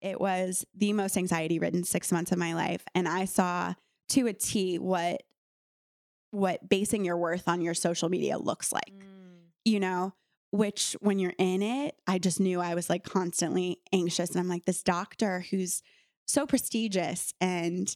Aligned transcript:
it 0.00 0.20
was 0.20 0.64
the 0.74 0.92
most 0.92 1.16
anxiety 1.16 1.58
ridden 1.58 1.84
six 1.84 2.10
months 2.12 2.32
of 2.32 2.38
my 2.38 2.54
life. 2.54 2.84
And 2.94 3.08
I 3.08 3.24
saw 3.24 3.74
to 4.10 4.26
a 4.26 4.32
T 4.32 4.78
what 4.78 5.22
what 6.32 6.68
basing 6.68 7.04
your 7.04 7.16
worth 7.16 7.48
on 7.48 7.60
your 7.60 7.74
social 7.74 8.08
media 8.08 8.38
looks 8.38 8.72
like. 8.72 8.92
Mm. 8.92 9.38
You 9.64 9.80
know, 9.80 10.14
which 10.52 10.96
when 11.00 11.18
you're 11.18 11.34
in 11.38 11.62
it, 11.62 11.96
I 12.06 12.18
just 12.18 12.40
knew 12.40 12.60
I 12.60 12.74
was 12.74 12.88
like 12.88 13.04
constantly 13.04 13.78
anxious. 13.92 14.30
And 14.30 14.40
I'm 14.40 14.48
like, 14.48 14.64
this 14.64 14.82
doctor 14.82 15.44
who's 15.50 15.82
so 16.26 16.46
prestigious 16.46 17.34
and 17.40 17.94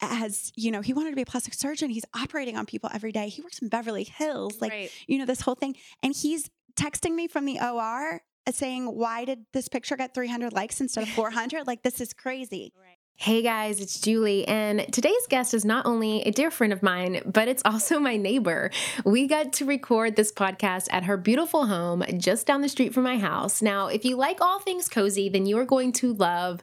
as 0.00 0.52
you 0.56 0.70
know, 0.70 0.80
he 0.80 0.92
wanted 0.92 1.10
to 1.10 1.16
be 1.16 1.22
a 1.22 1.26
plastic 1.26 1.54
surgeon. 1.54 1.88
He's 1.88 2.04
operating 2.14 2.56
on 2.56 2.66
people 2.66 2.90
every 2.92 3.12
day. 3.12 3.28
He 3.28 3.42
works 3.42 3.60
in 3.60 3.68
Beverly 3.68 4.04
Hills, 4.04 4.60
like, 4.60 4.72
right. 4.72 4.90
you 5.06 5.18
know, 5.18 5.24
this 5.24 5.40
whole 5.40 5.54
thing. 5.54 5.76
And 6.02 6.14
he's 6.14 6.50
texting 6.76 7.14
me 7.14 7.28
from 7.28 7.44
the 7.44 7.60
OR 7.60 8.20
Uh, 8.46 8.52
saying, 8.52 8.86
Why 8.86 9.24
did 9.24 9.46
this 9.52 9.68
picture 9.68 9.96
get 9.96 10.14
300 10.14 10.52
likes 10.52 10.80
instead 10.80 11.04
of 11.04 11.08
400? 11.10 11.66
like, 11.66 11.82
this 11.82 12.00
is 12.00 12.12
crazy. 12.12 12.72
Hey 13.16 13.42
guys, 13.42 13.80
it's 13.80 14.00
Julie, 14.00 14.46
and 14.48 14.92
today's 14.92 15.26
guest 15.28 15.54
is 15.54 15.64
not 15.64 15.86
only 15.86 16.22
a 16.22 16.32
dear 16.32 16.50
friend 16.50 16.72
of 16.72 16.82
mine, 16.82 17.22
but 17.24 17.46
it's 17.46 17.62
also 17.64 18.00
my 18.00 18.16
neighbor. 18.16 18.72
We 19.04 19.28
got 19.28 19.52
to 19.54 19.64
record 19.64 20.16
this 20.16 20.32
podcast 20.32 20.88
at 20.90 21.04
her 21.04 21.16
beautiful 21.16 21.66
home 21.66 22.02
just 22.18 22.44
down 22.44 22.60
the 22.60 22.68
street 22.68 22.92
from 22.92 23.04
my 23.04 23.16
house. 23.16 23.62
Now, 23.62 23.86
if 23.86 24.04
you 24.04 24.16
like 24.16 24.40
all 24.40 24.58
things 24.58 24.88
cozy, 24.88 25.28
then 25.28 25.46
you 25.46 25.56
are 25.58 25.64
going 25.64 25.92
to 25.92 26.12
love 26.12 26.60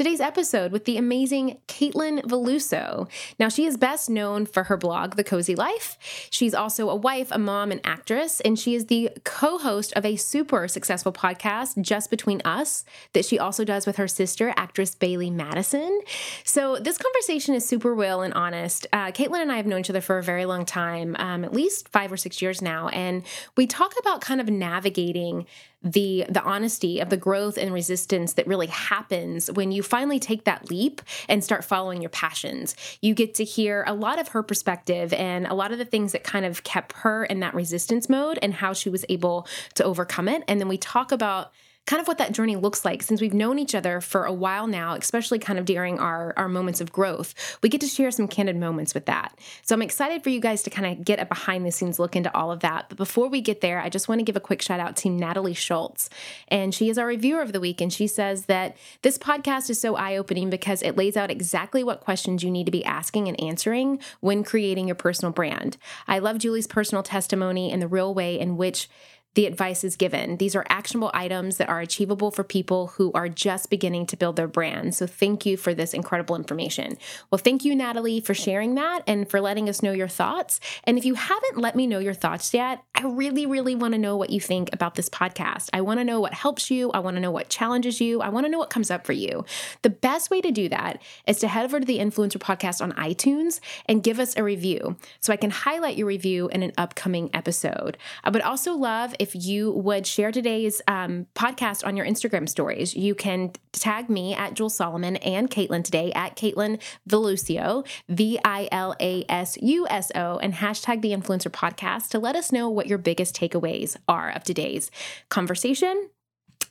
today's 0.00 0.18
episode 0.18 0.72
with 0.72 0.86
the 0.86 0.96
amazing 0.96 1.58
Kaitlin 1.68 2.22
Vilasuso. 2.22 3.06
Now, 3.38 3.50
she 3.50 3.66
is 3.66 3.76
best 3.76 4.08
known 4.08 4.46
for 4.46 4.62
her 4.62 4.78
blog, 4.78 5.16
The 5.16 5.22
Cozy 5.22 5.54
Life. 5.54 5.98
She's 6.30 6.54
also 6.54 6.88
a 6.88 6.96
wife, 6.96 7.28
a 7.30 7.38
mom, 7.38 7.70
an 7.70 7.82
actress, 7.84 8.40
and 8.40 8.58
she 8.58 8.74
is 8.74 8.86
the 8.86 9.10
co 9.24 9.58
host 9.58 9.92
of 9.92 10.06
a 10.06 10.16
super 10.16 10.68
successful 10.68 11.12
podcast, 11.12 11.78
Just 11.82 12.08
Between 12.08 12.40
Us, 12.46 12.82
that 13.12 13.26
she 13.26 13.38
also 13.38 13.62
does 13.62 13.84
with 13.84 13.96
her 13.96 14.08
sister, 14.08 14.54
actress 14.56 14.94
Bailee 14.94 15.30
Madison. 15.30 16.00
So, 16.44 16.76
this 16.76 16.96
conversation 16.96 17.54
is 17.54 17.66
super 17.66 17.94
real 17.94 18.22
and 18.22 18.32
honest. 18.32 18.86
Uh, 18.94 19.08
Kaitlin 19.08 19.42
and 19.42 19.52
I 19.52 19.58
have 19.58 19.66
known 19.66 19.80
each 19.80 19.90
other 19.90 20.00
for 20.00 20.16
a 20.16 20.22
very 20.22 20.46
long 20.46 20.64
time, 20.64 21.14
um, 21.18 21.44
at 21.44 21.52
least 21.52 21.90
five 21.90 22.10
or 22.10 22.16
six 22.16 22.40
years 22.40 22.62
now, 22.62 22.88
and 22.88 23.22
we 23.54 23.66
talk 23.66 23.92
about 24.00 24.22
kind 24.22 24.40
of 24.40 24.48
navigating 24.48 25.44
the 25.82 26.26
the 26.28 26.42
honesty 26.42 27.00
of 27.00 27.08
the 27.08 27.16
growth 27.16 27.56
and 27.56 27.72
resistance 27.72 28.34
that 28.34 28.46
really 28.46 28.66
happens 28.66 29.50
when 29.52 29.72
you 29.72 29.82
finally 29.82 30.18
take 30.18 30.44
that 30.44 30.70
leap 30.70 31.00
and 31.28 31.42
start 31.42 31.64
following 31.64 32.02
your 32.02 32.10
passions. 32.10 32.74
You 33.00 33.14
get 33.14 33.34
to 33.34 33.44
hear 33.44 33.84
a 33.86 33.94
lot 33.94 34.18
of 34.18 34.28
her 34.28 34.42
perspective 34.42 35.12
and 35.12 35.46
a 35.46 35.54
lot 35.54 35.72
of 35.72 35.78
the 35.78 35.84
things 35.84 36.12
that 36.12 36.24
kind 36.24 36.44
of 36.44 36.64
kept 36.64 36.92
her 36.98 37.24
in 37.24 37.40
that 37.40 37.54
resistance 37.54 38.08
mode 38.08 38.38
and 38.42 38.54
how 38.54 38.72
she 38.72 38.90
was 38.90 39.04
able 39.08 39.46
to 39.74 39.84
overcome 39.84 40.28
it. 40.28 40.42
And 40.48 40.60
then 40.60 40.68
we 40.68 40.76
talk 40.76 41.12
about 41.12 41.52
kind 41.86 42.00
of 42.00 42.06
what 42.06 42.18
that 42.18 42.32
journey 42.32 42.56
looks 42.56 42.84
like 42.84 43.02
since 43.02 43.20
we've 43.20 43.34
known 43.34 43.58
each 43.58 43.74
other 43.74 44.00
for 44.00 44.24
a 44.24 44.32
while 44.32 44.66
now, 44.66 44.94
especially 44.94 45.38
kind 45.38 45.58
of 45.58 45.64
during 45.64 45.98
our, 45.98 46.32
our 46.36 46.48
moments 46.48 46.80
of 46.80 46.92
growth. 46.92 47.34
We 47.62 47.68
get 47.68 47.80
to 47.80 47.88
share 47.88 48.10
some 48.10 48.28
candid 48.28 48.56
moments 48.56 48.94
with 48.94 49.06
that. 49.06 49.36
So 49.62 49.74
I'm 49.74 49.82
excited 49.82 50.22
for 50.22 50.30
you 50.30 50.40
guys 50.40 50.62
to 50.64 50.70
kind 50.70 50.86
of 50.86 51.04
get 51.04 51.18
a 51.18 51.24
behind 51.24 51.66
the 51.66 51.72
scenes 51.72 51.98
look 51.98 52.14
into 52.14 52.32
all 52.36 52.52
of 52.52 52.60
that. 52.60 52.86
But 52.88 52.98
before 52.98 53.28
we 53.28 53.40
get 53.40 53.60
there, 53.60 53.80
I 53.80 53.88
just 53.88 54.08
want 54.08 54.20
to 54.20 54.24
give 54.24 54.36
a 54.36 54.40
quick 54.40 54.62
shout 54.62 54.78
out 54.78 54.96
to 54.98 55.10
Natalie 55.10 55.54
Schultz. 55.54 56.08
And 56.48 56.74
she 56.74 56.90
is 56.90 56.98
our 56.98 57.06
reviewer 57.06 57.42
of 57.42 57.52
the 57.52 57.60
week. 57.60 57.80
And 57.80 57.92
she 57.92 58.06
says 58.06 58.44
that 58.46 58.76
this 59.02 59.18
podcast 59.18 59.68
is 59.68 59.80
so 59.80 59.96
eye 59.96 60.16
opening 60.16 60.50
because 60.50 60.82
it 60.82 60.96
lays 60.96 61.16
out 61.16 61.30
exactly 61.30 61.82
what 61.82 62.00
questions 62.00 62.44
you 62.44 62.50
need 62.50 62.66
to 62.66 62.72
be 62.72 62.84
asking 62.84 63.26
and 63.26 63.40
answering 63.40 63.98
when 64.20 64.44
creating 64.44 64.86
your 64.86 64.94
personal 64.94 65.32
brand. 65.32 65.76
I 66.06 66.20
love 66.20 66.38
Julie's 66.38 66.66
personal 66.66 67.02
testimony 67.02 67.72
and 67.72 67.82
the 67.82 67.88
real 67.88 68.14
way 68.14 68.38
in 68.38 68.56
which 68.56 68.88
the 69.34 69.46
advice 69.46 69.84
is 69.84 69.96
given. 69.96 70.36
These 70.38 70.56
are 70.56 70.66
actionable 70.68 71.10
items 71.14 71.58
that 71.58 71.68
are 71.68 71.80
achievable 71.80 72.30
for 72.30 72.44
people 72.44 72.88
who 72.88 73.12
are 73.12 73.28
just 73.28 73.70
beginning 73.70 74.06
to 74.06 74.16
build 74.16 74.36
their 74.36 74.48
brand. 74.48 74.94
So, 74.94 75.06
thank 75.06 75.46
you 75.46 75.56
for 75.56 75.74
this 75.74 75.94
incredible 75.94 76.36
information. 76.36 76.98
Well, 77.30 77.38
thank 77.38 77.64
you, 77.64 77.74
Natalie, 77.74 78.20
for 78.20 78.34
sharing 78.34 78.74
that 78.74 79.02
and 79.06 79.28
for 79.28 79.40
letting 79.40 79.68
us 79.68 79.82
know 79.82 79.92
your 79.92 80.08
thoughts. 80.08 80.60
And 80.84 80.98
if 80.98 81.04
you 81.04 81.14
haven't 81.14 81.58
let 81.58 81.76
me 81.76 81.86
know 81.86 81.98
your 81.98 82.14
thoughts 82.14 82.52
yet, 82.52 82.82
I 82.94 83.04
really, 83.04 83.46
really 83.46 83.74
want 83.74 83.92
to 83.92 83.98
know 83.98 84.16
what 84.16 84.30
you 84.30 84.40
think 84.40 84.70
about 84.72 84.94
this 84.94 85.08
podcast. 85.08 85.70
I 85.72 85.80
want 85.80 86.00
to 86.00 86.04
know 86.04 86.20
what 86.20 86.34
helps 86.34 86.70
you. 86.70 86.90
I 86.90 86.98
want 86.98 87.16
to 87.16 87.20
know 87.20 87.30
what 87.30 87.48
challenges 87.48 88.00
you. 88.00 88.20
I 88.20 88.28
want 88.28 88.46
to 88.46 88.50
know 88.50 88.58
what 88.58 88.70
comes 88.70 88.90
up 88.90 89.06
for 89.06 89.12
you. 89.12 89.44
The 89.82 89.90
best 89.90 90.30
way 90.30 90.40
to 90.40 90.50
do 90.50 90.68
that 90.68 91.00
is 91.26 91.38
to 91.38 91.48
head 91.48 91.64
over 91.64 91.80
to 91.80 91.86
the 91.86 91.98
Influencer 91.98 92.38
Podcast 92.38 92.82
on 92.82 92.92
iTunes 92.92 93.60
and 93.86 94.02
give 94.02 94.18
us 94.18 94.36
a 94.36 94.42
review 94.42 94.96
so 95.20 95.32
I 95.32 95.36
can 95.36 95.50
highlight 95.50 95.96
your 95.96 96.06
review 96.06 96.48
in 96.48 96.62
an 96.62 96.72
upcoming 96.76 97.30
episode. 97.32 97.96
I 98.24 98.30
would 98.30 98.42
also 98.42 98.74
love 98.74 99.14
if 99.20 99.34
you 99.34 99.70
would 99.72 100.06
share 100.06 100.32
today's 100.32 100.80
um, 100.88 101.26
podcast 101.34 101.86
on 101.86 101.94
your 101.94 102.06
Instagram 102.06 102.48
stories. 102.48 102.96
You 102.96 103.14
can 103.14 103.52
tag 103.72 104.08
me 104.08 104.34
at 104.34 104.54
Jules 104.54 104.74
Solomon 104.74 105.16
and 105.16 105.50
Kaitlin 105.50 105.84
today 105.84 106.10
at 106.12 106.36
Kaitlin 106.36 106.80
Vilasuso, 107.08 107.86
V 108.08 108.38
I 108.44 108.68
L 108.72 108.96
A 108.98 109.24
S 109.28 109.58
U 109.60 109.86
S 109.88 110.10
O, 110.14 110.38
and 110.38 110.54
hashtag 110.54 111.02
the 111.02 111.10
Influencer 111.10 111.50
Podcast 111.50 112.08
to 112.08 112.18
let 112.18 112.34
us 112.34 112.50
know 112.50 112.70
what 112.70 112.86
your 112.86 112.98
biggest 112.98 113.36
takeaways 113.36 113.96
are 114.08 114.30
of 114.30 114.42
today's 114.42 114.90
conversation 115.28 116.08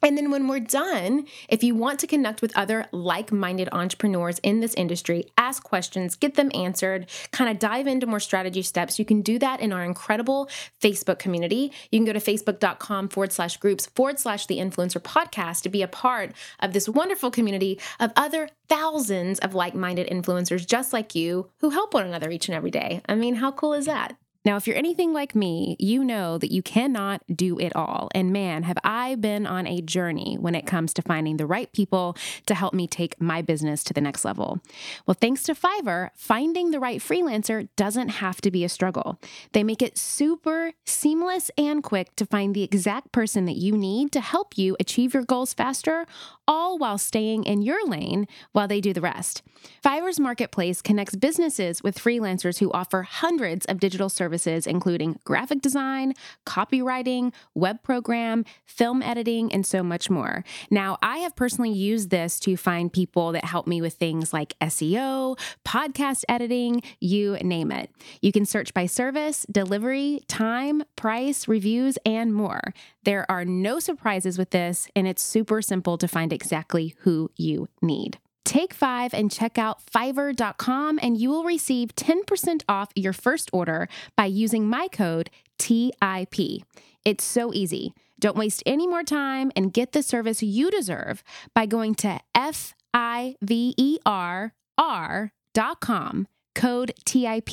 and 0.01 0.17
then 0.17 0.31
when 0.31 0.47
we're 0.47 0.59
done, 0.59 1.25
if 1.47 1.63
you 1.63 1.75
want 1.75 1.99
to 1.99 2.07
connect 2.07 2.41
with 2.41 2.57
other 2.57 2.85
like 2.91 3.31
minded 3.31 3.69
entrepreneurs 3.71 4.39
in 4.39 4.59
this 4.59 4.73
industry, 4.75 5.25
ask 5.37 5.63
questions, 5.63 6.15
get 6.15 6.35
them 6.35 6.51
answered, 6.53 7.09
kind 7.31 7.49
of 7.49 7.59
dive 7.59 7.87
into 7.87 8.07
more 8.07 8.19
strategy 8.19 8.61
steps, 8.61 8.99
you 8.99 9.05
can 9.05 9.21
do 9.21 9.37
that 9.39 9.59
in 9.59 9.73
our 9.73 9.83
incredible 9.83 10.49
Facebook 10.81 11.19
community. 11.19 11.71
You 11.91 11.99
can 11.99 12.05
go 12.05 12.13
to 12.13 12.19
facebook.com 12.19 13.09
forward 13.09 13.31
slash 13.31 13.57
groups 13.57 13.87
forward 13.87 14.19
slash 14.19 14.45
the 14.45 14.59
influencer 14.59 15.01
podcast 15.01 15.61
to 15.63 15.69
be 15.69 15.81
a 15.81 15.87
part 15.87 16.33
of 16.59 16.73
this 16.73 16.87
wonderful 16.87 17.31
community 17.31 17.79
of 17.99 18.11
other 18.15 18.49
thousands 18.67 19.39
of 19.39 19.55
like 19.55 19.75
minded 19.75 20.07
influencers 20.07 20.65
just 20.65 20.93
like 20.93 21.15
you 21.15 21.49
who 21.59 21.71
help 21.71 21.93
one 21.93 22.05
another 22.05 22.29
each 22.29 22.47
and 22.47 22.55
every 22.55 22.71
day. 22.71 23.01
I 23.07 23.15
mean, 23.15 23.35
how 23.35 23.51
cool 23.51 23.73
is 23.73 23.85
that? 23.85 24.15
Now, 24.45 24.55
if 24.55 24.67
you're 24.67 24.77
anything 24.77 25.11
like 25.11 25.35
me, 25.35 25.75
you 25.79 26.01
know 26.01 26.37
that 26.37 26.51
you 26.51 26.61
cannot 26.61 27.21
do 27.27 27.59
it 27.59 27.75
all. 27.75 28.07
And 28.15 28.31
man, 28.31 28.63
have 28.63 28.77
I 28.85 29.15
been 29.15 29.45
on 29.45 29.67
a 29.67 29.81
journey 29.81 30.37
when 30.39 30.55
it 30.55 30.65
comes 30.65 30.93
to 30.93 31.01
finding 31.01 31.35
the 31.35 31.45
right 31.45 31.71
people 31.73 32.15
to 32.45 32.55
help 32.55 32.73
me 32.73 32.87
take 32.87 33.19
my 33.21 33.41
business 33.41 33.83
to 33.83 33.93
the 33.93 33.99
next 33.99 34.23
level. 34.23 34.61
Well, 35.05 35.17
thanks 35.19 35.43
to 35.43 35.55
Fiverr, 35.55 36.11
finding 36.15 36.71
the 36.71 36.79
right 36.79 37.01
freelancer 37.01 37.67
doesn't 37.75 38.09
have 38.09 38.39
to 38.41 38.49
be 38.49 38.63
a 38.63 38.69
struggle. 38.69 39.19
They 39.51 39.63
make 39.63 39.81
it 39.81 39.97
super 39.97 40.71
seamless 40.85 41.51
and 41.57 41.83
quick 41.83 42.15
to 42.15 42.25
find 42.25 42.55
the 42.55 42.63
exact 42.63 43.11
person 43.11 43.43
that 43.45 43.57
you 43.57 43.77
need 43.77 44.13
to 44.13 44.21
help 44.21 44.57
you 44.57 44.77
achieve 44.79 45.13
your 45.13 45.23
goals 45.23 45.53
faster, 45.53 46.05
all 46.47 46.77
while 46.77 46.97
staying 46.97 47.43
in 47.43 47.61
your 47.61 47.85
lane 47.85 48.25
while 48.53 48.69
they 48.69 48.79
do 48.79 48.93
the 48.93 49.01
rest. 49.01 49.41
Fiverr's 49.83 50.19
marketplace 50.19 50.81
connects 50.81 51.17
businesses 51.17 51.83
with 51.83 51.99
freelancers 51.99 52.59
who 52.59 52.71
offer 52.71 53.03
hundreds 53.03 53.65
of 53.65 53.81
digital 53.81 54.07
services 54.07 54.28
services, 54.29 54.67
including 54.67 55.19
graphic 55.23 55.59
design, 55.59 56.13
copywriting, 56.45 57.33
web 57.55 57.81
program, 57.81 58.45
film 58.63 59.01
editing, 59.01 59.51
and 59.51 59.65
so 59.65 59.81
much 59.81 60.07
more. 60.07 60.43
Now, 60.69 60.97
I 61.01 61.17
have 61.19 61.35
personally 61.35 61.71
used 61.71 62.11
this 62.11 62.39
to 62.41 62.55
find 62.55 62.93
people 62.93 63.31
that 63.31 63.43
help 63.43 63.65
me 63.65 63.81
with 63.81 63.95
things 63.95 64.31
like 64.31 64.53
SEO, 64.61 65.39
podcast 65.65 66.25
editing, 66.29 66.83
you 66.99 67.37
name 67.41 67.71
it. 67.71 67.89
You 68.21 68.31
can 68.31 68.45
search 68.45 68.71
by 68.71 68.85
service, 68.85 69.47
delivery, 69.51 70.21
time, 70.27 70.83
price, 70.95 71.47
reviews, 71.47 71.97
and 72.05 72.31
more. 72.31 72.61
There 73.03 73.25
are 73.31 73.45
no 73.45 73.79
surprises 73.79 74.37
with 74.37 74.51
this, 74.51 74.87
and 74.95 75.07
it's 75.07 75.23
super 75.23 75.63
simple 75.63 75.97
to 75.97 76.07
find 76.07 76.31
exactly 76.31 76.95
who 76.99 77.31
you 77.35 77.67
need. 77.81 78.19
Take 78.49 78.73
five 78.73 79.13
and 79.13 79.31
check 79.31 79.59
out 79.59 79.79
fiverr.com, 79.95 80.97
and 81.03 81.15
you 81.15 81.29
will 81.29 81.43
receive 81.43 81.95
10% 81.95 82.63
off 82.67 82.89
your 82.95 83.13
first 83.13 83.47
order 83.53 83.87
by 84.17 84.25
using 84.25 84.67
my 84.67 84.87
code 84.87 85.29
TIP. 85.59 86.63
It's 87.05 87.23
so 87.23 87.53
easy. 87.53 87.93
Don't 88.19 88.35
waste 88.35 88.63
any 88.65 88.87
more 88.87 89.03
time 89.03 89.51
and 89.55 89.71
get 89.71 89.91
the 89.91 90.01
service 90.01 90.41
you 90.41 90.71
deserve 90.71 91.23
by 91.53 91.67
going 91.67 91.93
to 91.95 92.19
F 92.33 92.73
I 92.91 93.35
V 93.43 93.75
E 93.77 93.99
R 94.03 94.55
R.com, 94.79 96.27
code 96.55 96.93
TIP. 97.05 97.49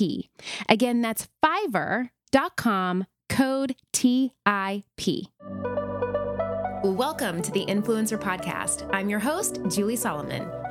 Again, 0.67 1.03
that's 1.03 1.29
fiverr.com, 1.45 3.05
code 3.29 3.77
TIP. 3.93 5.27
Welcome 6.85 7.43
to 7.43 7.51
the 7.51 7.67
Influencer 7.67 8.17
Podcast. 8.19 8.89
I'm 8.93 9.09
your 9.09 9.19
host, 9.19 9.59
Julie 9.69 9.97
Solomon, 9.97 10.49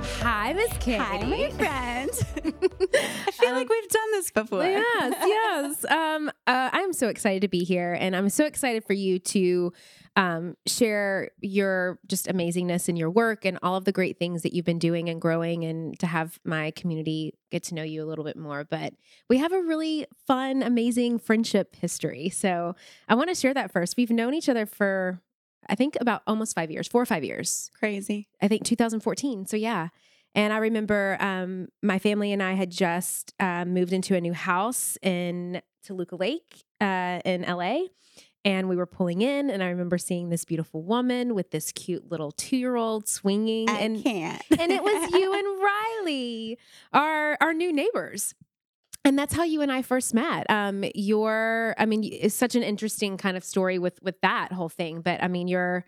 Hi, 0.00 0.52
Miss 0.52 0.72
Katie. 0.78 0.98
Hi, 0.98 1.24
my 1.24 1.50
friend. 1.50 2.10
I 2.44 3.30
feel 3.32 3.52
like 3.52 3.68
we've 3.68 3.88
done 3.88 4.10
this 4.12 4.30
before. 4.30 4.62
Yes, 4.62 5.14
yes. 5.26 5.84
Um, 5.98 6.28
uh, 6.46 6.70
I'm 6.72 6.92
so 6.92 7.08
excited 7.08 7.42
to 7.42 7.48
be 7.48 7.64
here, 7.64 7.94
and 7.94 8.14
I'm 8.14 8.28
so 8.28 8.44
excited 8.44 8.84
for 8.84 8.92
you 8.92 9.18
to 9.18 9.72
um, 10.16 10.56
share 10.66 11.30
your 11.40 11.98
just 12.06 12.26
amazingness 12.26 12.88
in 12.88 12.96
your 12.96 13.10
work 13.10 13.44
and 13.44 13.58
all 13.62 13.76
of 13.76 13.84
the 13.84 13.92
great 13.92 14.18
things 14.18 14.42
that 14.42 14.52
you've 14.54 14.64
been 14.64 14.78
doing 14.78 15.08
and 15.08 15.20
growing, 15.20 15.64
and 15.64 15.98
to 15.98 16.06
have 16.06 16.38
my 16.44 16.70
community 16.72 17.34
get 17.50 17.64
to 17.64 17.74
know 17.74 17.82
you 17.82 18.02
a 18.02 18.06
little 18.06 18.24
bit 18.24 18.36
more. 18.36 18.64
But 18.64 18.94
we 19.28 19.38
have 19.38 19.52
a 19.52 19.60
really 19.60 20.06
fun, 20.26 20.62
amazing 20.62 21.18
friendship 21.18 21.74
history. 21.76 22.28
So 22.28 22.76
I 23.08 23.14
want 23.14 23.30
to 23.30 23.34
share 23.34 23.54
that 23.54 23.72
first. 23.72 23.96
We've 23.96 24.10
known 24.10 24.34
each 24.34 24.48
other 24.48 24.66
for 24.66 25.20
I 25.66 25.74
think 25.74 25.96
about 26.00 26.22
almost 26.26 26.54
five 26.54 26.70
years, 26.70 26.88
four 26.88 27.02
or 27.02 27.06
five 27.06 27.24
years. 27.24 27.70
Crazy. 27.78 28.28
I 28.40 28.48
think 28.48 28.64
2014. 28.64 29.46
So 29.46 29.56
yeah. 29.56 29.88
And 30.34 30.52
I 30.52 30.58
remember 30.58 31.16
um, 31.20 31.68
my 31.82 31.98
family 31.98 32.32
and 32.32 32.42
I 32.42 32.52
had 32.52 32.70
just 32.70 33.34
uh, 33.40 33.64
moved 33.64 33.92
into 33.92 34.14
a 34.14 34.20
new 34.20 34.34
house 34.34 34.98
in 35.02 35.62
Toluca 35.84 36.16
Lake 36.16 36.64
uh, 36.80 37.20
in 37.24 37.42
LA. 37.42 37.86
And 38.44 38.68
we 38.68 38.76
were 38.76 38.86
pulling 38.86 39.20
in, 39.20 39.50
and 39.50 39.62
I 39.62 39.68
remember 39.68 39.98
seeing 39.98 40.30
this 40.30 40.44
beautiful 40.44 40.82
woman 40.82 41.34
with 41.34 41.50
this 41.50 41.72
cute 41.72 42.10
little 42.10 42.30
two 42.30 42.56
year 42.56 42.76
old 42.76 43.08
swinging. 43.08 43.68
I 43.68 43.80
and, 43.80 44.02
can't. 44.02 44.42
and 44.58 44.70
it 44.70 44.82
was 44.82 45.10
you 45.12 45.34
and 45.38 45.62
Riley, 45.62 46.58
our, 46.92 47.36
our 47.40 47.52
new 47.52 47.72
neighbors. 47.72 48.34
And 49.08 49.18
that's 49.18 49.32
how 49.32 49.42
you 49.42 49.62
and 49.62 49.72
I 49.72 49.80
first 49.80 50.12
met. 50.12 50.44
Um, 50.50 50.84
your, 50.94 51.74
I 51.78 51.86
mean, 51.86 52.04
it's 52.04 52.34
such 52.34 52.54
an 52.54 52.62
interesting 52.62 53.16
kind 53.16 53.38
of 53.38 53.44
story 53.44 53.78
with 53.78 54.02
with 54.02 54.20
that 54.20 54.52
whole 54.52 54.68
thing. 54.68 55.00
But 55.00 55.22
I 55.22 55.28
mean, 55.28 55.48
your 55.48 55.86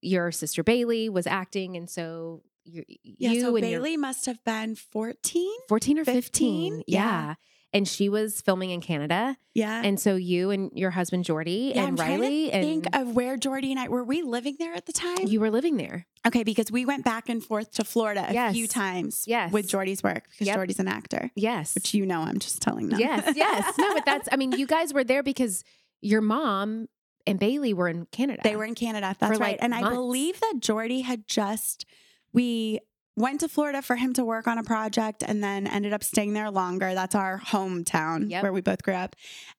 your 0.00 0.30
sister 0.30 0.62
Bailee 0.62 1.10
was 1.10 1.26
acting, 1.26 1.76
and 1.76 1.90
so 1.90 2.42
you, 2.64 2.84
Yeah, 3.02 3.30
you 3.32 3.40
so 3.40 3.56
and 3.56 3.68
your 3.68 3.80
Bailee 3.80 3.98
must 3.98 4.26
have 4.26 4.44
been 4.44 4.76
14. 4.76 5.50
14 5.68 5.98
or 5.98 6.04
15. 6.04 6.22
15? 6.22 6.84
Yeah. 6.86 6.98
Yeah. 7.00 7.34
And 7.74 7.88
she 7.88 8.08
was 8.10 8.40
filming 8.42 8.70
in 8.70 8.80
Canada. 8.82 9.36
Yeah. 9.54 9.80
And 9.82 9.98
so 9.98 10.14
you 10.14 10.50
and 10.50 10.70
your 10.74 10.90
husband 10.90 11.24
Jordi 11.24 11.74
yeah, 11.74 11.84
and 11.86 12.00
I'm 12.00 12.06
Riley 12.08 12.50
to 12.50 12.60
think 12.60 12.86
of 12.94 13.14
where 13.16 13.38
Jordi 13.38 13.70
and 13.70 13.78
I 13.80 13.88
were 13.88 14.04
we 14.04 14.20
living 14.22 14.56
there 14.58 14.74
at 14.74 14.84
the 14.86 14.92
time? 14.92 15.26
you 15.26 15.40
were 15.40 15.50
living 15.50 15.76
there. 15.78 16.06
okay, 16.26 16.42
because 16.44 16.70
we 16.70 16.84
went 16.84 17.04
back 17.04 17.28
and 17.30 17.42
forth 17.42 17.72
to 17.72 17.84
Florida 17.84 18.26
a 18.28 18.32
Yes. 18.34 18.52
few 18.54 18.66
times 18.68 19.24
Yes. 19.26 19.52
with 19.52 19.68
Jordi's 19.68 20.02
work 20.02 20.24
because 20.30 20.46
Yep. 20.48 20.56
Jordi's 20.56 20.78
an 20.80 20.88
actor, 20.88 21.30
Yes. 21.34 21.74
which 21.74 21.94
you 21.94 22.04
know 22.04 22.20
I'm 22.20 22.38
just 22.38 22.60
telling 22.60 22.88
them. 22.90 23.00
yes, 23.00 23.32
yes. 23.36 23.76
No, 23.78 23.94
but 23.94 24.04
that's 24.04 24.28
I 24.30 24.36
mean, 24.36 24.52
you 24.52 24.66
guys 24.66 24.92
were 24.92 25.04
there 25.04 25.22
because 25.22 25.64
your 26.02 26.20
mom 26.20 26.88
and 27.26 27.40
Bailee 27.40 27.72
were 27.72 27.88
in 27.88 28.04
Canada. 28.06 28.40
They 28.44 28.56
were 28.56 28.64
in 28.64 28.74
Canada. 28.74 29.16
That's 29.18 29.38
right. 29.38 29.52
like, 29.52 29.58
and 29.62 29.74
I 29.74 29.88
believe 29.88 30.38
that 30.40 30.54
Jordi 30.60 31.04
had 31.04 31.26
just 31.26 31.86
we 32.34 32.80
went 33.16 33.40
to 33.40 33.48
Florida 33.48 33.82
for 33.82 33.96
him 33.96 34.12
to 34.14 34.24
work 34.24 34.46
on 34.46 34.56
a 34.58 34.62
project 34.62 35.22
and 35.26 35.42
then 35.44 35.66
ended 35.66 35.92
up 35.92 36.02
staying 36.02 36.32
there 36.32 36.50
longer. 36.50 36.94
That's 36.94 37.14
our 37.14 37.38
hometown 37.40 38.30
Yep. 38.30 38.42
where 38.42 38.52
we 38.52 38.60
both 38.62 38.82
grew 38.82 38.94
up. 38.94 39.16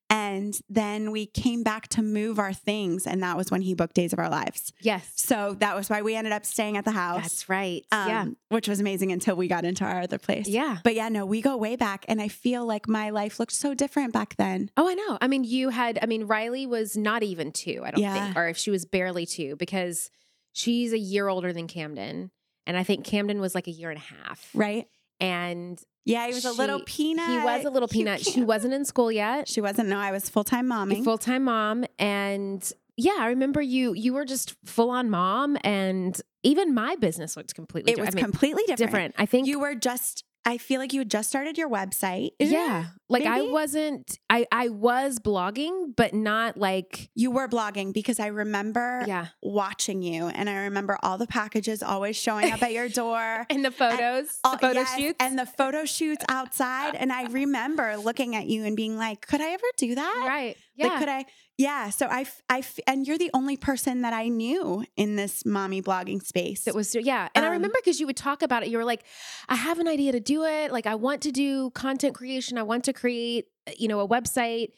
And 0.10 0.54
then 0.70 1.12
we 1.12 1.26
came 1.26 1.64
back 1.64 1.88
to 1.90 2.02
move 2.04 2.38
our 2.38 2.54
things 2.54 3.08
and 3.08 3.24
that 3.24 3.36
was 3.38 3.50
when 3.50 3.62
he 3.62 3.74
booked 3.74 3.96
Days 3.96 4.14
of 4.14 4.20
Our 4.20 4.30
Lives. 4.30 4.72
Yes. 4.82 5.12
So 5.16 5.56
that 5.60 5.76
was 5.76 5.90
why 5.90 6.02
we 6.04 6.16
ended 6.16 6.34
up 6.34 6.46
staying 6.46 6.78
at 6.78 6.86
the 6.86 6.92
house. 6.92 7.22
That's 7.22 7.50
right. 7.50 7.84
um, 7.92 8.08
yeah. 8.10 8.26
Which 8.50 8.68
was 8.68 8.80
amazing 8.80 9.12
until 9.12 9.36
we 9.36 9.48
got 9.48 9.66
into 9.66 9.84
our 9.86 10.02
other 10.02 10.20
place. 10.20 10.48
Yeah. 10.48 10.78
But 10.84 10.94
yeah, 10.96 11.10
no, 11.10 11.26
we 11.26 11.42
go 11.42 11.58
way 11.58 11.76
back 11.76 12.06
and 12.08 12.22
I 12.22 12.28
feel 12.28 12.66
like 12.66 12.88
my 12.88 13.10
life 13.12 13.40
looked 13.40 13.54
so 13.54 13.74
different 13.74 14.14
back 14.14 14.36
then. 14.38 14.70
Oh, 14.78 14.88
I 14.88 14.94
know. 14.94 15.18
I 15.22 15.28
mean, 15.28 15.44
you 15.44 15.70
had, 15.70 15.98
I 16.02 16.06
mean, 16.06 16.26
Riley 16.26 16.68
was 16.68 16.96
not 16.96 17.24
even 17.24 17.52
two, 17.52 17.82
I 17.84 17.92
don't 17.92 18.02
Yeah. 18.02 18.26
think, 18.26 18.38
or 18.38 18.48
if 18.48 18.58
she 18.58 18.70
was 18.72 18.86
barely 18.86 19.26
two, 19.26 19.56
because 19.56 20.12
she's 20.52 20.94
a 20.94 21.00
year 21.00 21.28
older 21.28 21.52
than 21.54 21.68
Camden. 21.68 22.30
And 22.66 22.78
I 22.78 22.84
think 22.84 23.04
Camden 23.06 23.40
was 23.42 23.54
like 23.56 23.68
a 23.68 23.72
year 23.72 23.90
and 23.90 23.98
a 24.00 24.02
half. 24.28 24.50
Right? 24.54 24.88
And 25.20 25.82
Yeah, 26.06 26.28
he 26.28 26.34
was 26.34 26.46
a 26.46 26.52
little 26.52 26.82
peanut. 26.86 27.28
he 27.30 27.38
was 27.46 27.66
a 27.66 27.70
little 27.70 27.88
peanut. 27.88 28.22
She 28.26 28.42
wasn't 28.42 28.74
in 28.74 28.86
school 28.86 29.12
yet. 29.12 29.48
She 29.48 29.62
wasn't. 29.62 29.90
No, 29.90 29.98
I 29.98 30.12
was 30.12 30.30
full 30.30 30.44
time 30.44 30.68
momming. 30.68 31.04
full 31.04 31.18
time 31.18 31.44
mom, 31.46 31.86
and 32.00 32.72
yeah, 32.98 33.16
I 33.20 33.28
remember 33.28 33.62
you. 33.62 33.94
You 33.94 34.14
were 34.14 34.26
just 34.26 34.56
full 34.66 34.90
on 34.90 35.10
mom, 35.10 35.58
and 35.64 36.20
even 36.44 36.74
my 36.74 36.96
business 36.98 37.36
looked 37.38 37.56
completely. 37.56 37.92
it 37.94 38.00
was 38.00 38.10
I 38.10 38.12
mean, 38.12 38.24
completely 38.24 38.64
different. 38.68 38.92
different. 38.92 39.16
I 39.18 39.26
think 39.26 39.48
You 39.48 39.60
were 39.60 39.76
just. 39.76 40.24
I 40.46 40.58
feel 40.58 40.80
like 40.82 40.92
you 40.94 41.00
had 41.00 41.10
just 41.10 41.30
started 41.30 41.58
your 41.58 41.70
website. 41.70 42.32
yeah, 42.40 42.88
like 43.10 43.26
I 43.26 43.42
wasn't. 43.44 44.20
I 44.30 44.46
I 44.52 44.70
was 44.70 45.20
blogging, 45.20 45.96
but 45.96 46.14
not 46.14 46.58
like 46.58 47.10
You 47.16 47.32
were 47.32 47.48
blogging 47.48 47.94
because 47.94 48.20
I 48.20 48.28
remember 48.28 49.04
yeah. 49.08 49.28
watching 49.42 50.02
you, 50.02 50.28
and 50.28 50.50
I 50.50 50.64
remember 50.64 50.98
all 51.02 51.18
the 51.18 51.28
packages 51.28 51.82
always 51.82 52.16
showing 52.18 52.52
up 52.52 52.62
at 52.62 52.74
your 52.74 52.90
door. 53.02 53.46
And 53.50 53.64
the 53.64 53.72
photos, 53.72 54.40
all- 54.44 54.54
the 54.54 54.58
photo 54.60 54.80
yes, 54.82 54.98
shoots, 54.98 55.18
and 55.20 55.40
the 55.40 55.46
photo 55.46 55.86
shoots 55.86 56.26
outside. 56.28 56.96
And 56.96 57.14
I 57.14 57.24
remember 57.28 57.96
looking 57.98 58.36
at 58.36 58.48
you 58.48 58.66
and 58.66 58.76
being 58.76 58.98
like, 58.98 59.26
"Could 59.26 59.40
I 59.42 59.52
ever 59.52 59.64
do 59.78 59.96
that? 59.96 60.26
right? 60.28 60.58
Yeah, 60.76 60.88
Like, 60.88 61.00
could 61.00 61.10
I? 61.10 61.26
Yeah. 61.58 61.92
So 61.92 62.08
I, 62.08 62.26
I, 62.50 62.64
and 62.88 63.08
you're 63.08 63.18
the 63.18 63.30
only 63.34 63.58
person 63.58 64.02
that 64.02 64.14
I 64.14 64.28
knew 64.28 64.86
in 64.98 65.16
this 65.16 65.46
mommy 65.46 65.82
blogging 65.82 66.24
space. 66.24 66.68
It 66.68 66.74
was 66.74 66.96
yeah, 66.96 67.30
and 67.36 67.46
I 67.46 67.48
Um, 67.50 67.54
remember 67.54 67.78
because 67.84 68.00
you 68.00 68.08
would 68.08 68.18
talk 68.18 68.42
about 68.42 68.64
it. 68.64 68.70
You 68.70 68.78
were 68.78 68.86
like, 68.86 69.04
"I 69.48 69.56
have 69.56 69.80
an 69.80 69.88
idea 69.88 70.12
to 70.14 70.20
do 70.20 70.44
it. 70.46 70.72
Like, 70.72 70.88
I 70.88 70.96
want 70.96 71.22
to 71.22 71.32
do 71.32 71.70
content 71.72 72.16
creation. 72.16 72.58
I 72.58 72.64
want 72.64 72.84
to 72.86 72.94
create, 72.94 73.46
you 73.78 73.88
know, 73.88 74.00
a 74.00 74.08
website, 74.08 74.70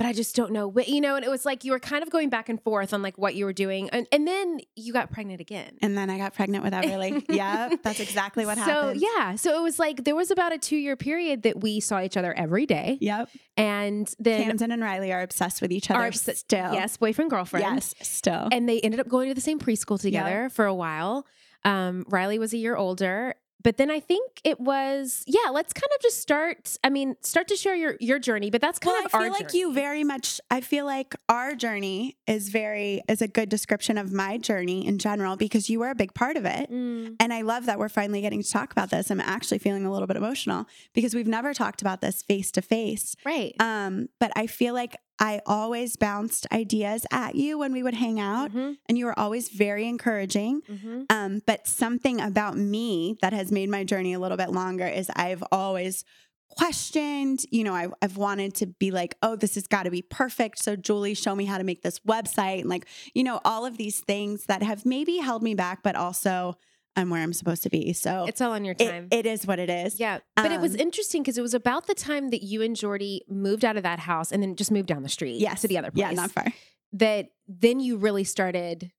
but 0.00 0.06
I 0.06 0.14
just 0.14 0.34
don't 0.34 0.50
know 0.50 0.66
what, 0.66 0.88
you 0.88 0.98
know." 1.02 1.14
And 1.14 1.24
it 1.24 1.28
was 1.30 1.44
like 1.44 1.62
you 1.62 1.72
were 1.72 1.78
kind 1.78 2.02
of 2.02 2.08
going 2.08 2.30
back 2.30 2.48
and 2.48 2.58
forth 2.62 2.94
on 2.94 3.02
like 3.02 3.18
what 3.18 3.34
you 3.34 3.44
were 3.44 3.52
doing, 3.52 3.90
and 3.90 4.06
and 4.10 4.26
then 4.26 4.60
you 4.74 4.94
got 4.94 5.10
pregnant 5.12 5.40
again. 5.42 5.76
and 5.82 5.96
then 5.98 6.08
I 6.08 6.16
got 6.16 6.32
pregnant 6.34 6.64
with 6.64 6.72
Everly. 6.72 7.22
yeah, 7.28 7.68
that's 7.82 8.00
exactly 8.00 8.46
what 8.46 8.56
so 8.56 8.64
happened. 8.64 9.00
So, 9.00 9.06
yeah, 9.16 9.34
so 9.34 9.58
it 9.58 9.62
was 9.62 9.78
like 9.78 10.04
there 10.04 10.16
was 10.16 10.30
about 10.30 10.52
a 10.54 10.58
two 10.58 10.76
year 10.78 10.96
period 10.96 11.42
that 11.42 11.60
we 11.60 11.80
saw 11.80 12.00
each 12.00 12.16
other 12.16 12.32
every 12.32 12.64
day, 12.64 12.96
Yep. 13.02 13.28
and 13.58 14.10
then 14.18 14.44
Camden 14.44 14.72
and 14.72 14.82
Riley 14.82 15.12
are 15.12 15.20
obsessed 15.20 15.60
with 15.60 15.70
each 15.72 15.90
other 15.90 16.00
Are 16.00 16.06
obs- 16.06 16.38
still. 16.38 16.72
yes, 16.72 16.96
boyfriend 16.96 17.30
girlfriend, 17.30 17.66
Yes, 17.66 17.94
still. 18.00 18.48
and 18.50 18.66
they 18.66 18.80
ended 18.80 19.00
up 19.00 19.08
going 19.08 19.28
to 19.28 19.34
the 19.34 19.40
same 19.42 19.58
preschool 19.58 20.00
together 20.00 20.48
for 20.50 20.64
a 20.64 20.74
while. 20.74 21.26
Um, 21.64 22.06
Riley 22.08 22.38
was 22.38 22.54
a 22.54 22.56
year 22.56 22.74
older, 22.74 23.34
but 23.62 23.76
then 23.76 23.90
I 23.90 24.00
think 24.00 24.40
it 24.44 24.60
was 24.60 25.24
yeah. 25.26 25.50
Let's 25.50 25.72
kind 25.72 25.90
of 25.96 26.02
just 26.02 26.20
start. 26.20 26.76
I 26.84 26.90
mean, 26.90 27.16
start 27.22 27.48
to 27.48 27.56
share 27.56 27.74
your 27.74 27.96
your 28.00 28.18
journey, 28.18 28.50
but 28.50 28.60
that's 28.60 28.78
kind 28.78 28.94
well, 28.94 29.06
of 29.06 29.14
I 29.14 29.24
feel 29.24 29.32
like 29.32 29.48
journey. 29.48 29.58
you 29.58 29.72
very 29.72 30.04
much. 30.04 30.40
I 30.50 30.60
feel 30.60 30.84
like 30.86 31.14
our 31.28 31.54
journey 31.54 32.16
is 32.26 32.48
very 32.48 33.02
is 33.08 33.22
a 33.22 33.28
good 33.28 33.48
description 33.48 33.98
of 33.98 34.12
my 34.12 34.38
journey 34.38 34.86
in 34.86 34.98
general 34.98 35.36
because 35.36 35.68
you 35.68 35.80
were 35.80 35.90
a 35.90 35.94
big 35.94 36.14
part 36.14 36.36
of 36.36 36.44
it. 36.44 36.70
Mm, 36.70 37.16
And 37.20 37.32
I 37.32 37.42
love 37.42 37.66
that 37.66 37.78
we're 37.78 37.88
finally 37.88 38.20
getting 38.20 38.42
to 38.42 38.50
talk 38.50 38.72
about 38.72 38.90
this. 38.90 39.10
I'm 39.10 39.20
actually 39.20 39.58
feeling 39.58 39.84
a 39.84 39.92
little 39.92 40.06
bit 40.06 40.16
emotional 40.16 40.66
because 40.94 41.14
we've 41.14 41.26
never 41.28 41.52
talked 41.54 41.80
about 41.82 42.00
this 42.00 42.22
face 42.22 42.50
to 42.52 42.62
face. 42.62 43.14
right. 43.24 43.54
Um, 43.60 44.08
but 44.18 44.32
I 44.36 44.46
feel 44.46 44.74
like 44.74 44.96
I 45.20 45.42
always 45.44 45.96
bounced 45.96 46.46
ideas 46.50 47.04
at 47.12 47.34
you 47.34 47.58
when 47.58 47.72
we 47.72 47.82
would 47.82 47.94
hang 47.94 48.18
out, 48.18 48.52
Mhm, 48.52 48.78
and 48.88 48.96
you 48.98 49.04
were 49.04 49.18
always 49.18 49.50
very 49.50 49.86
encouraging. 49.86 50.62
mhm. 50.62 51.04
Um, 51.12 51.42
but 51.46 51.66
something 51.68 52.20
about 52.20 52.56
me 52.56 53.16
that 53.20 53.32
has 53.34 53.52
made 53.52 53.68
my 53.68 53.84
journey 53.84 54.14
a 54.14 54.18
little 54.18 54.38
bit 54.38 54.50
longer 54.50 54.86
is 54.86 55.10
I've 55.14 55.44
always 55.52 56.04
questioned, 56.48 57.44
you 57.50 57.62
know, 57.62 57.74
I, 57.74 57.88
I've 58.02 58.16
wanted 58.16 58.54
to 58.56 58.66
be 58.66 58.90
like, 58.90 59.14
oh, 59.22 59.36
this 59.36 59.54
has 59.54 59.66
got 59.66 59.84
to 59.84 59.90
be 59.90 60.02
perfect. 60.02 60.58
So, 60.58 60.74
Julie, 60.74 61.14
show 61.14 61.36
me 61.36 61.44
how 61.44 61.58
to 61.58 61.64
make 61.64 61.82
this 61.82 62.00
website. 62.00 62.60
And 62.60 62.68
like, 62.68 62.86
you 63.14 63.22
know, 63.22 63.40
all 63.44 63.64
of 63.64 63.76
these 63.76 64.00
things 64.00 64.46
that 64.46 64.62
have 64.62 64.84
maybe 64.84 65.18
held 65.18 65.42
me 65.42 65.54
back, 65.54 65.82
but 65.82 65.94
also 65.94 66.56
I'm 66.96 67.08
where 67.10 67.22
I'm 67.22 67.32
supposed 67.32 67.62
to 67.62 67.70
be. 67.70 67.92
So, 67.92 68.24
It's 68.26 68.40
all 68.40 68.52
on 68.52 68.64
your 68.64 68.74
it, 68.78 68.88
time. 68.90 69.08
it 69.10 69.24
is 69.26 69.46
what 69.46 69.58
it 69.58 69.70
is. 69.70 70.00
yeah, 70.00 70.18
but 70.36 70.50
it 70.50 70.60
was 70.60 70.74
Um, 70.74 70.80
interesting 70.80 71.22
because 71.22 71.38
it 71.38 71.42
was 71.42 71.54
about 71.54 71.86
the 71.86 71.94
time 71.94 72.30
that 72.30 72.42
you 72.42 72.62
and 72.62 72.74
Jordi 72.76 73.20
moved 73.28 73.64
out 73.64 73.76
of 73.76 73.82
that 73.84 74.00
house 74.00 74.32
and 74.32 74.42
then 74.42 74.56
just 74.56 74.70
moved 74.70 74.88
down 74.88 75.02
the 75.02 75.08
street 75.08 75.38
Yes. 75.40 75.60
to 75.62 75.68
the 75.68 75.78
other 75.78 75.90
place. 75.90 76.02
Yeah, 76.02 76.10
not 76.12 76.30
far. 76.32 76.46
that 76.92 77.28
then 77.46 77.78
you 77.80 77.96
really 77.96 78.24
started 78.24 78.90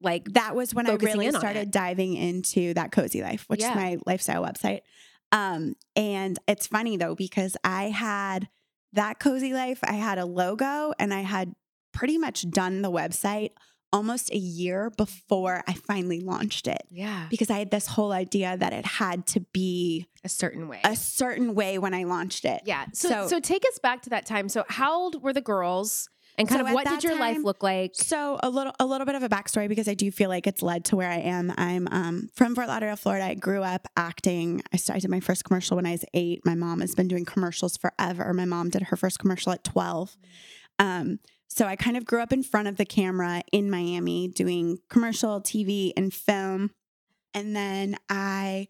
like 0.00 0.24
that 0.32 0.54
was 0.56 0.74
when 0.74 0.86
I 0.88 0.94
really 0.94 1.30
started 1.30 1.70
diving 1.70 2.14
into 2.14 2.72
that 2.74 2.90
cozy 2.92 3.22
life, 3.22 3.44
which 3.48 3.60
Yeah. 3.60 3.70
is 3.70 3.76
my 3.76 3.96
lifestyle 4.06 4.42
website. 4.42 4.80
Um, 5.32 5.74
and 5.96 6.38
it's 6.48 6.66
funny 6.66 6.96
though, 6.96 7.14
because 7.14 7.56
I 7.64 7.84
had 7.90 8.48
that 8.94 9.18
cozy 9.18 9.52
life, 9.52 9.80
I 9.82 9.92
had 9.94 10.18
a 10.18 10.24
logo 10.24 10.92
and 10.98 11.12
I 11.12 11.20
had 11.20 11.54
pretty 11.92 12.16
much 12.18 12.48
done 12.50 12.82
the 12.82 12.90
website 12.90 13.50
almost 13.94 14.30
a 14.32 14.36
year 14.36 14.90
before 14.96 15.62
I 15.66 15.72
finally 15.74 16.20
launched 16.20 16.66
it. 16.68 16.82
yeah 16.90 17.26
Because 17.30 17.48
I 17.50 17.58
had 17.58 17.70
this 17.70 17.86
whole 17.86 18.12
idea 18.12 18.56
that 18.56 18.72
it 18.72 18.84
had 18.84 19.26
to 19.28 19.40
be 19.52 20.06
a 20.24 20.28
certain 20.28 20.68
way. 20.68 20.80
a 20.84 20.96
certain 20.96 21.54
way 21.54 21.78
when 21.78 21.94
I 21.94 22.04
launched 22.04 22.44
it. 22.44 22.60
yeah. 22.66 22.86
So, 22.92 23.08
So- 23.08 23.28
so 23.28 23.40
take 23.40 23.64
us 23.70 23.78
back 23.78 24.02
to 24.02 24.10
that 24.10 24.26
time. 24.26 24.48
So 24.48 24.64
how 24.68 24.90
old 25.00 25.22
were 25.22 25.32
the 25.32 25.40
girls? 25.54 26.08
And 26.36 26.48
kind 26.48 26.62
So 26.62 26.66
of 26.66 26.74
what 26.74 26.88
did 26.88 27.04
your 27.04 27.16
life 27.16 27.38
look 27.44 27.62
like? 27.62 27.92
So 27.94 28.40
a 28.42 28.50
little 28.50 28.72
a 28.80 28.86
little 28.92 29.04
bit 29.06 29.14
of 29.14 29.22
a 29.22 29.28
backstory 29.28 29.68
because 29.68 29.86
I 29.86 29.94
do 29.94 30.10
feel 30.10 30.28
like 30.28 30.48
it's 30.48 30.62
led 30.62 30.84
to 30.86 30.96
where 30.96 31.08
I 31.08 31.18
am. 31.36 31.52
I'm 31.56 31.86
um, 31.92 32.28
from 32.34 32.56
Fort 32.56 32.66
Lauderdale, 32.66 32.96
Florida. 32.96 33.24
I 33.26 33.34
grew 33.34 33.62
up 33.62 33.86
acting. 33.96 34.60
I 34.72 34.76
started 34.78 35.08
my 35.10 35.20
first 35.20 35.44
commercial 35.44 35.76
when 35.76 35.86
I 35.86 35.92
was 35.92 36.04
eight. 36.12 36.40
My 36.44 36.56
mom 36.56 36.80
has 36.80 36.92
been 36.96 37.06
doing 37.06 37.24
commercials 37.24 37.76
forever. 37.76 38.32
My 38.34 38.46
mom 38.46 38.70
did 38.70 38.82
her 38.90 38.96
first 38.96 39.20
commercial 39.20 39.52
at 39.52 39.62
twelve. 39.62 40.16
Um, 40.80 41.20
so 41.54 41.66
I 41.66 41.76
kind 41.76 41.96
of 41.96 42.04
grew 42.04 42.20
up 42.20 42.32
in 42.32 42.42
front 42.42 42.66
of 42.66 42.78
the 42.78 42.84
camera 42.84 43.42
in 43.52 43.70
Miami 43.70 44.26
doing 44.26 44.80
commercial, 44.88 45.40
TV, 45.40 45.92
and 45.96 46.12
film. 46.12 46.72
And 47.32 47.54
then 47.54 47.96
I 48.08 48.66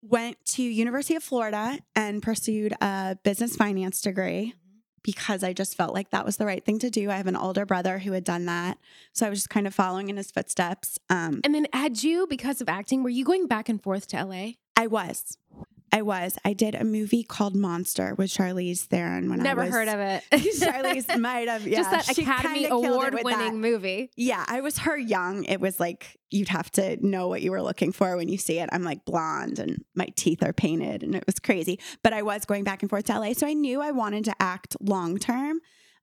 went 0.00 0.36
to 0.44 0.62
University 0.62 1.16
of 1.16 1.24
Florida 1.24 1.80
and 1.96 2.22
pursued 2.22 2.72
a 2.80 3.18
business 3.24 3.56
finance 3.56 4.00
degree 4.00 4.54
because 5.02 5.42
I 5.42 5.52
just 5.52 5.76
felt 5.76 5.92
like 5.92 6.10
that 6.10 6.24
was 6.24 6.36
the 6.36 6.46
right 6.46 6.64
thing 6.64 6.78
to 6.78 6.88
do. 6.90 7.10
I 7.10 7.16
have 7.16 7.26
an 7.26 7.34
older 7.34 7.66
brother 7.66 7.98
who 7.98 8.12
had 8.12 8.22
done 8.22 8.46
that. 8.46 8.78
So 9.12 9.26
I 9.26 9.30
was 9.30 9.40
just 9.40 9.50
kind 9.50 9.66
of 9.66 9.74
following 9.74 10.08
in 10.08 10.16
his 10.16 10.30
footsteps. 10.30 11.00
Um, 11.08 11.40
And 11.42 11.52
then 11.52 11.66
had 11.72 12.04
you, 12.04 12.28
because 12.28 12.60
of 12.60 12.68
acting, 12.68 13.02
were 13.02 13.08
you 13.10 13.24
going 13.24 13.48
back 13.48 13.68
and 13.68 13.82
forth 13.82 14.06
to 14.08 14.24
LA? 14.24 14.52
I 14.76 14.86
was. 14.86 15.36
I 15.92 16.02
was. 16.02 16.38
I 16.44 16.52
did 16.52 16.74
a 16.74 16.84
movie 16.84 17.22
called 17.24 17.56
Monster 17.56 18.14
with 18.14 18.30
Charlize 18.30 18.82
Theron 18.82 19.28
when 19.28 19.40
Never 19.42 19.62
I 19.62 19.64
was 19.64 19.74
heard 19.74 19.88
of 19.88 19.98
it. 19.98 20.22
Charlize 20.60 21.18
might 21.18 21.48
have 21.48 21.66
yeah, 21.66 21.78
Just 21.78 21.90
that 21.90 22.14
she 22.14 22.22
Academy 22.22 22.54
kinda 22.60 22.68
killed 22.68 22.84
it 22.84 22.90
Award 22.90 23.14
winning 23.24 23.38
that. 23.38 23.54
movie. 23.54 24.10
Yeah, 24.16 24.44
I 24.46 24.60
was 24.60 24.78
her 24.78 24.96
young. 24.96 25.44
It 25.44 25.60
was 25.60 25.80
like 25.80 26.16
you'd 26.30 26.48
have 26.48 26.70
to 26.72 27.04
know 27.04 27.26
what 27.26 27.42
you 27.42 27.50
were 27.50 27.62
looking 27.62 27.90
for 27.90 28.16
when 28.16 28.28
you 28.28 28.38
see 28.38 28.58
it. 28.60 28.68
I'm 28.72 28.84
like 28.84 29.04
blonde 29.04 29.58
and 29.58 29.84
my 29.96 30.06
teeth 30.14 30.42
are 30.44 30.52
painted 30.52 31.02
and 31.02 31.14
it 31.16 31.24
was 31.26 31.40
crazy. 31.40 31.80
But 32.04 32.12
I 32.12 32.22
was 32.22 32.44
going 32.44 32.62
back 32.62 32.82
and 32.82 32.90
forth 32.90 33.06
to 33.06 33.18
LA. 33.18 33.32
So 33.32 33.46
I 33.46 33.52
knew 33.54 33.80
I 33.80 33.90
wanted 33.90 34.24
to 34.26 34.34
act 34.38 34.76
long 34.80 35.18
term. 35.18 35.58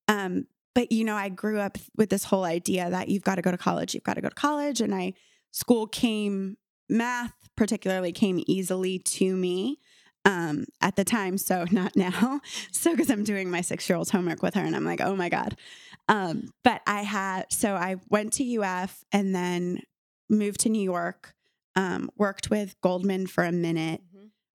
Um, 0.09 0.47
but 0.75 0.91
you 0.91 1.05
know, 1.05 1.15
I 1.15 1.29
grew 1.29 1.59
up 1.59 1.77
with 1.95 2.09
this 2.09 2.25
whole 2.25 2.43
idea 2.43 2.89
that 2.89 3.07
you've 3.07 3.23
got 3.23 3.35
to 3.35 3.41
go 3.41 3.51
to 3.51 3.57
college, 3.57 3.93
you've 3.93 4.03
got 4.03 4.15
to 4.15 4.21
go 4.21 4.29
to 4.29 4.35
college. 4.35 4.81
And 4.81 4.93
I 4.93 5.13
school 5.51 5.87
came 5.87 6.57
math 6.89 7.33
particularly 7.55 8.11
came 8.11 8.43
easily 8.47 8.99
to 8.99 9.35
me 9.35 9.79
um, 10.25 10.65
at 10.81 10.95
the 10.95 11.03
time. 11.03 11.37
So 11.37 11.65
not 11.71 11.95
now. 11.95 12.41
So 12.71 12.91
because 12.91 13.09
I'm 13.09 13.23
doing 13.23 13.49
my 13.49 13.61
six 13.61 13.89
year 13.89 13.97
old's 13.97 14.11
homework 14.11 14.43
with 14.43 14.53
her 14.53 14.61
and 14.61 14.75
I'm 14.75 14.85
like, 14.85 15.01
oh 15.01 15.15
my 15.15 15.29
God. 15.29 15.57
Um, 16.09 16.49
but 16.63 16.81
I 16.87 17.01
had, 17.01 17.51
so 17.51 17.75
I 17.75 17.97
went 18.09 18.33
to 18.33 18.61
UF 18.61 19.03
and 19.11 19.35
then 19.35 19.81
moved 20.29 20.61
to 20.61 20.69
New 20.69 20.81
York, 20.81 21.33
um, 21.75 22.09
worked 22.17 22.49
with 22.49 22.79
Goldman 22.81 23.27
for 23.27 23.43
a 23.43 23.51
minute, 23.51 24.01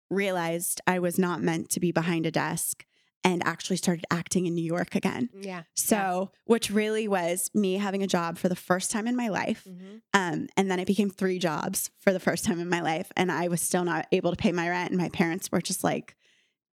realized 0.08 0.80
I 0.86 0.98
was 0.98 1.18
not 1.18 1.42
meant 1.42 1.70
to 1.70 1.80
be 1.80 1.92
behind 1.92 2.26
a 2.26 2.30
desk 2.30 2.86
and 3.24 3.42
actually 3.46 3.76
started 3.76 4.04
acting 4.10 4.46
in 4.46 4.54
New 4.54 4.64
York 4.64 4.94
again. 4.94 5.30
Yeah. 5.32 5.62
So, 5.74 6.30
which 6.46 6.70
really 6.70 7.06
was 7.08 7.50
me 7.54 7.74
having 7.74 8.02
a 8.02 8.06
job 8.06 8.36
for 8.38 8.48
the 8.48 8.56
first 8.56 8.90
time 8.90 9.06
in 9.06 9.14
my 9.16 9.28
life. 9.28 9.64
Um, 10.14 10.48
and 10.56 10.70
then 10.70 10.78
it 10.80 10.86
became 10.86 11.08
three 11.10 11.38
jobs 11.38 11.90
for 12.00 12.12
the 12.12 12.20
first 12.20 12.44
time 12.44 12.58
in 12.60 12.68
my 12.68 12.80
life. 12.80 13.12
And 13.16 13.30
I 13.30 13.48
was 13.48 13.60
still 13.60 13.84
not 13.84 14.06
able 14.12 14.30
to 14.30 14.36
pay 14.36 14.50
my 14.52 14.68
rent. 14.68 14.90
And 14.90 14.98
my 14.98 15.08
parents 15.10 15.52
were 15.52 15.60
just 15.60 15.84
like, 15.84 16.16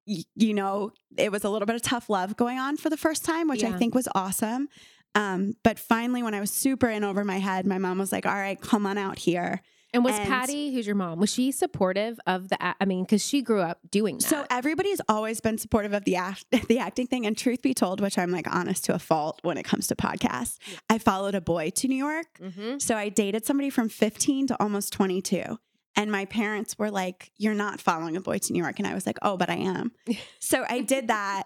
y- 0.07 0.23
you 0.35 0.53
know, 0.53 0.91
it 1.17 1.31
was 1.31 1.43
a 1.43 1.49
little 1.49 1.65
bit 1.67 1.75
of 1.75 1.81
tough 1.83 2.09
love 2.09 2.35
going 2.35 2.57
on 2.57 2.77
for 2.77 2.89
the 2.89 2.97
first 2.97 3.23
time, 3.25 3.47
which 3.47 3.63
I 3.63 3.77
think 3.77 3.93
was 3.93 4.07
awesome. 4.15 4.69
Um, 5.15 5.53
but 5.63 5.77
finally, 5.79 6.21
when 6.23 6.33
I 6.33 6.39
was 6.39 6.51
super 6.51 6.87
in 6.87 7.03
over 7.03 7.23
my 7.23 7.37
head, 7.39 7.65
my 7.65 7.77
mom 7.77 7.97
was 7.99 8.11
like, 8.11 8.25
all 8.25 8.33
right, 8.33 8.59
come 8.59 8.85
on 8.85 8.97
out 8.97 9.19
here. 9.19 9.61
And 9.93 10.03
was 10.03 10.15
And- 10.15 10.27
Patty, 10.27 10.73
who's 10.73 10.85
your 10.85 10.95
mom, 10.95 11.19
was 11.19 11.31
she 11.33 11.51
supportive 11.51 12.19
of 12.27 12.49
the? 12.49 12.57
I 12.61 12.85
mean, 12.85 13.03
because 13.03 13.25
she 13.25 13.41
grew 13.41 13.61
up 13.61 13.79
doing 13.89 14.17
that. 14.19 14.23
So 14.27 14.45
everybody's 14.49 15.01
always 15.09 15.41
been 15.41 15.57
supportive 15.57 15.93
of 15.93 16.05
the 16.05 16.15
act, 16.15 16.45
the 16.67 16.77
acting 16.79 17.07
thing. 17.07 17.25
And 17.25 17.37
truth 17.37 17.61
be 17.61 17.73
told, 17.73 17.99
which 18.01 18.17
I'm 18.17 18.31
like 18.31 18.47
honest 18.53 18.85
to 18.85 18.93
a 18.93 18.99
fault 18.99 19.39
when 19.43 19.57
it 19.57 19.63
comes 19.63 19.87
to 19.87 19.95
podcasts, 19.95 20.57
I 20.89 20.97
followed 20.99 21.33
a 21.35 21.41
boy 21.41 21.71
to 21.71 21.87
New 21.87 21.95
York. 21.97 22.27
hmm 22.39 22.77
So 22.77 22.95
I 22.95 23.09
dated 23.09 23.45
somebody 23.45 23.69
from 23.69 23.89
15 23.89 24.47
to 24.47 24.61
almost 24.61 24.93
22. 24.93 25.57
And 25.95 26.11
my 26.11 26.25
parents 26.25 26.77
were 26.77 26.91
like, 26.91 27.31
You're 27.37 27.55
not 27.55 27.81
following 27.81 28.15
a 28.15 28.21
boy 28.21 28.37
to 28.37 28.53
New 28.53 28.61
York. 28.61 28.77
And 28.79 28.87
I 28.87 28.93
was 28.93 29.05
like, 29.07 29.17
Oh, 29.21 29.37
but 29.37 29.49
I 29.49 29.55
am. 29.55 29.91
so 30.39 30.65
I 30.69 30.81
did 30.81 31.07
that. 31.07 31.43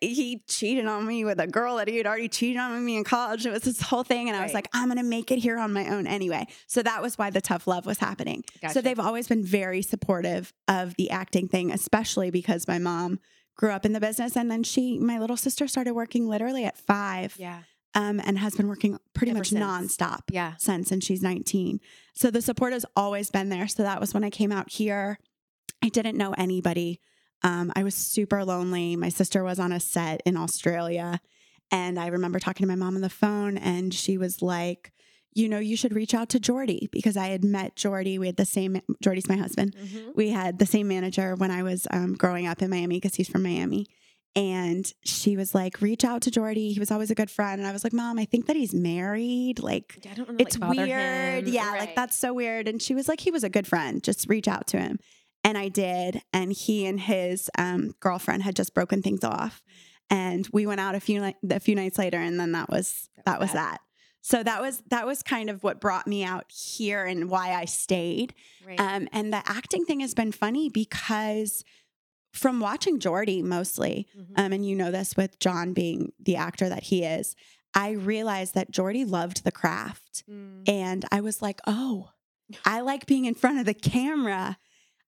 He 0.00 0.42
cheated 0.48 0.86
on 0.86 1.06
me 1.06 1.24
with 1.24 1.38
a 1.38 1.46
girl 1.46 1.76
that 1.76 1.86
he 1.86 1.96
had 1.96 2.06
already 2.06 2.28
cheated 2.28 2.56
on 2.56 2.84
me 2.84 2.96
in 2.96 3.04
college. 3.04 3.46
It 3.46 3.52
was 3.52 3.62
this 3.62 3.80
whole 3.80 4.02
thing. 4.02 4.28
And 4.28 4.36
I 4.36 4.42
was 4.42 4.52
like, 4.52 4.68
I'm 4.72 4.88
going 4.88 4.98
to 4.98 5.04
make 5.04 5.30
it 5.30 5.38
here 5.38 5.58
on 5.58 5.72
my 5.72 5.88
own 5.88 6.06
anyway. 6.06 6.46
So 6.66 6.82
that 6.82 7.02
was 7.02 7.16
why 7.16 7.30
the 7.30 7.40
tough 7.40 7.66
love 7.66 7.86
was 7.86 7.98
happening. 7.98 8.42
Gotcha. 8.60 8.74
So 8.74 8.80
they've 8.80 8.98
always 8.98 9.28
been 9.28 9.44
very 9.44 9.82
supportive 9.82 10.52
of 10.66 10.94
the 10.96 11.10
acting 11.10 11.46
thing, 11.46 11.70
especially 11.70 12.30
because 12.30 12.66
my 12.66 12.78
mom 12.78 13.20
grew 13.56 13.70
up 13.70 13.84
in 13.86 13.92
the 13.92 14.00
business. 14.00 14.36
And 14.36 14.50
then 14.50 14.62
she, 14.62 14.98
my 14.98 15.18
little 15.18 15.36
sister, 15.36 15.68
started 15.68 15.94
working 15.94 16.28
literally 16.28 16.64
at 16.64 16.76
five 16.76 17.34
yeah, 17.38 17.60
um, 17.94 18.20
and 18.24 18.38
has 18.38 18.54
been 18.54 18.68
working 18.68 18.98
pretty 19.14 19.30
Ever 19.30 19.38
much 19.38 19.50
since. 19.50 19.62
nonstop 19.96 20.20
yeah. 20.30 20.54
since, 20.58 20.90
and 20.90 21.02
she's 21.02 21.22
19. 21.22 21.80
So 22.12 22.30
the 22.30 22.42
support 22.42 22.72
has 22.72 22.84
always 22.94 23.30
been 23.30 23.48
there. 23.48 23.68
So 23.68 23.82
that 23.82 24.00
was 24.00 24.12
when 24.12 24.24
I 24.24 24.30
came 24.30 24.52
out 24.52 24.70
here. 24.70 25.18
I 25.82 25.88
didn't 25.88 26.16
know 26.16 26.34
anybody. 26.36 27.00
Um, 27.42 27.72
I 27.76 27.82
was 27.84 27.94
super 27.94 28.44
lonely. 28.44 28.96
My 28.96 29.08
sister 29.08 29.44
was 29.44 29.58
on 29.58 29.72
a 29.72 29.80
set 29.80 30.22
in 30.26 30.36
Australia. 30.36 31.20
And 31.70 31.98
I 31.98 32.08
remember 32.08 32.38
talking 32.38 32.64
to 32.64 32.68
my 32.68 32.76
mom 32.76 32.94
on 32.94 33.00
the 33.02 33.08
phone, 33.10 33.56
and 33.58 33.92
she 33.92 34.16
was 34.18 34.40
like, 34.40 34.92
You 35.34 35.48
know, 35.48 35.58
you 35.58 35.76
should 35.76 35.94
reach 35.94 36.14
out 36.14 36.28
to 36.30 36.38
Jordi 36.40 36.88
because 36.92 37.16
I 37.16 37.26
had 37.28 37.44
met 37.44 37.76
Jordi. 37.76 38.18
We 38.18 38.26
had 38.26 38.36
the 38.36 38.44
same, 38.46 38.80
Jordi's 39.04 39.28
my 39.28 39.36
husband 39.36 39.74
Mhm. 39.76 40.14
we 40.14 40.30
had 40.30 40.58
the 40.58 40.64
same 40.66 40.88
manager 40.88 41.34
when 41.36 41.50
I 41.50 41.62
was 41.62 41.86
um, 41.90 42.14
growing 42.14 42.46
up 42.46 42.62
in 42.62 42.70
Miami 42.70 42.96
because 42.98 43.16
he's 43.16 43.28
from 43.28 43.42
Miami. 43.42 43.86
And 44.36 44.90
she 45.02 45.36
was 45.36 45.54
like, 45.54 45.80
reach 45.80 46.04
out 46.04 46.20
to 46.22 46.30
Jordi. 46.30 46.72
He 46.72 46.78
was 46.78 46.90
always 46.90 47.10
a 47.10 47.14
good 47.14 47.30
friend. 47.30 47.58
And 47.58 47.66
I 47.66 47.72
was 47.72 47.84
like, 47.84 47.92
Mom, 47.94 48.18
I 48.18 48.26
think 48.26 48.46
that 48.46 48.54
he's 48.56 48.74
married. 48.74 49.60
Like, 49.60 49.98
I 50.10 50.14
don't 50.14 50.40
it's 50.40 50.58
like, 50.58 50.76
weird. 50.76 51.48
him. 51.48 51.54
Yeah, 51.54 51.70
Right. 51.70 51.80
like 51.80 51.96
that's 51.96 52.16
so 52.16 52.32
weird. 52.34 52.68
And 52.68 52.80
she 52.80 52.94
was 52.94 53.08
like, 53.08 53.20
he 53.20 53.30
was 53.30 53.44
a 53.44 53.48
good 53.48 53.66
friend. 53.66 54.02
Just 54.02 54.28
reach 54.28 54.46
out 54.46 54.66
to 54.68 54.78
him. 54.78 54.98
And 55.46 55.56
I 55.56 55.68
did. 55.68 56.22
And 56.32 56.52
he 56.52 56.84
and 56.86 56.98
his 57.00 57.48
um, 57.56 57.94
girlfriend 58.00 58.42
had 58.42 58.56
just 58.56 58.74
broken 58.74 59.00
things 59.00 59.22
off. 59.24 59.62
And 60.10 60.46
we 60.52 60.66
went 60.66 60.80
out 60.80 60.94
a 60.94 61.00
few 61.00 61.20
ni- 61.20 61.36
a 61.50 61.60
few 61.60 61.74
nights 61.74 61.98
later, 61.98 62.18
and 62.18 62.38
then 62.38 62.52
that 62.52 62.68
was 62.68 63.08
That 63.24 63.40
was 63.40 63.52
that. 63.52 63.78
So 64.22 64.42
that 64.42 64.60
was 64.60 64.82
that 64.88 65.06
was 65.06 65.22
kind 65.22 65.48
of 65.50 65.62
what 65.62 65.80
brought 65.80 66.06
me 66.06 66.24
out 66.24 66.46
here 66.50 67.04
and 67.04 67.30
why 67.30 67.54
I 67.54 67.64
stayed. 67.64 68.34
Right. 68.66 68.78
Um, 68.80 69.08
and 69.12 69.32
the 69.32 69.42
acting 69.46 69.84
thing 69.84 70.00
has 70.00 70.14
been 70.14 70.32
funny 70.32 70.68
because 70.68 71.64
from 72.32 72.60
watching 72.60 72.98
Jordi 72.98 73.42
mostly, 73.42 74.06
Mhm. 74.16 74.32
um, 74.36 74.52
and 74.52 74.66
you 74.66 74.74
know 74.76 74.90
this 74.90 75.16
with 75.16 75.38
John 75.38 75.72
being 75.72 76.12
the 76.20 76.36
actor 76.36 76.68
that 76.68 76.84
he 76.84 77.02
is, 77.04 77.34
I 77.72 77.90
realized 77.92 78.54
that 78.54 78.70
Jordi 78.72 79.08
loved 79.08 79.44
the 79.44 79.52
craft. 79.52 80.24
Mm. 80.28 80.68
And 80.68 81.04
I 81.12 81.20
was 81.20 81.40
like, 81.40 81.60
oh, 81.66 82.10
I 82.64 82.80
like 82.80 83.06
being 83.06 83.24
in 83.26 83.34
front 83.34 83.58
of 83.60 83.64
the 83.66 83.74
camera. 83.74 84.58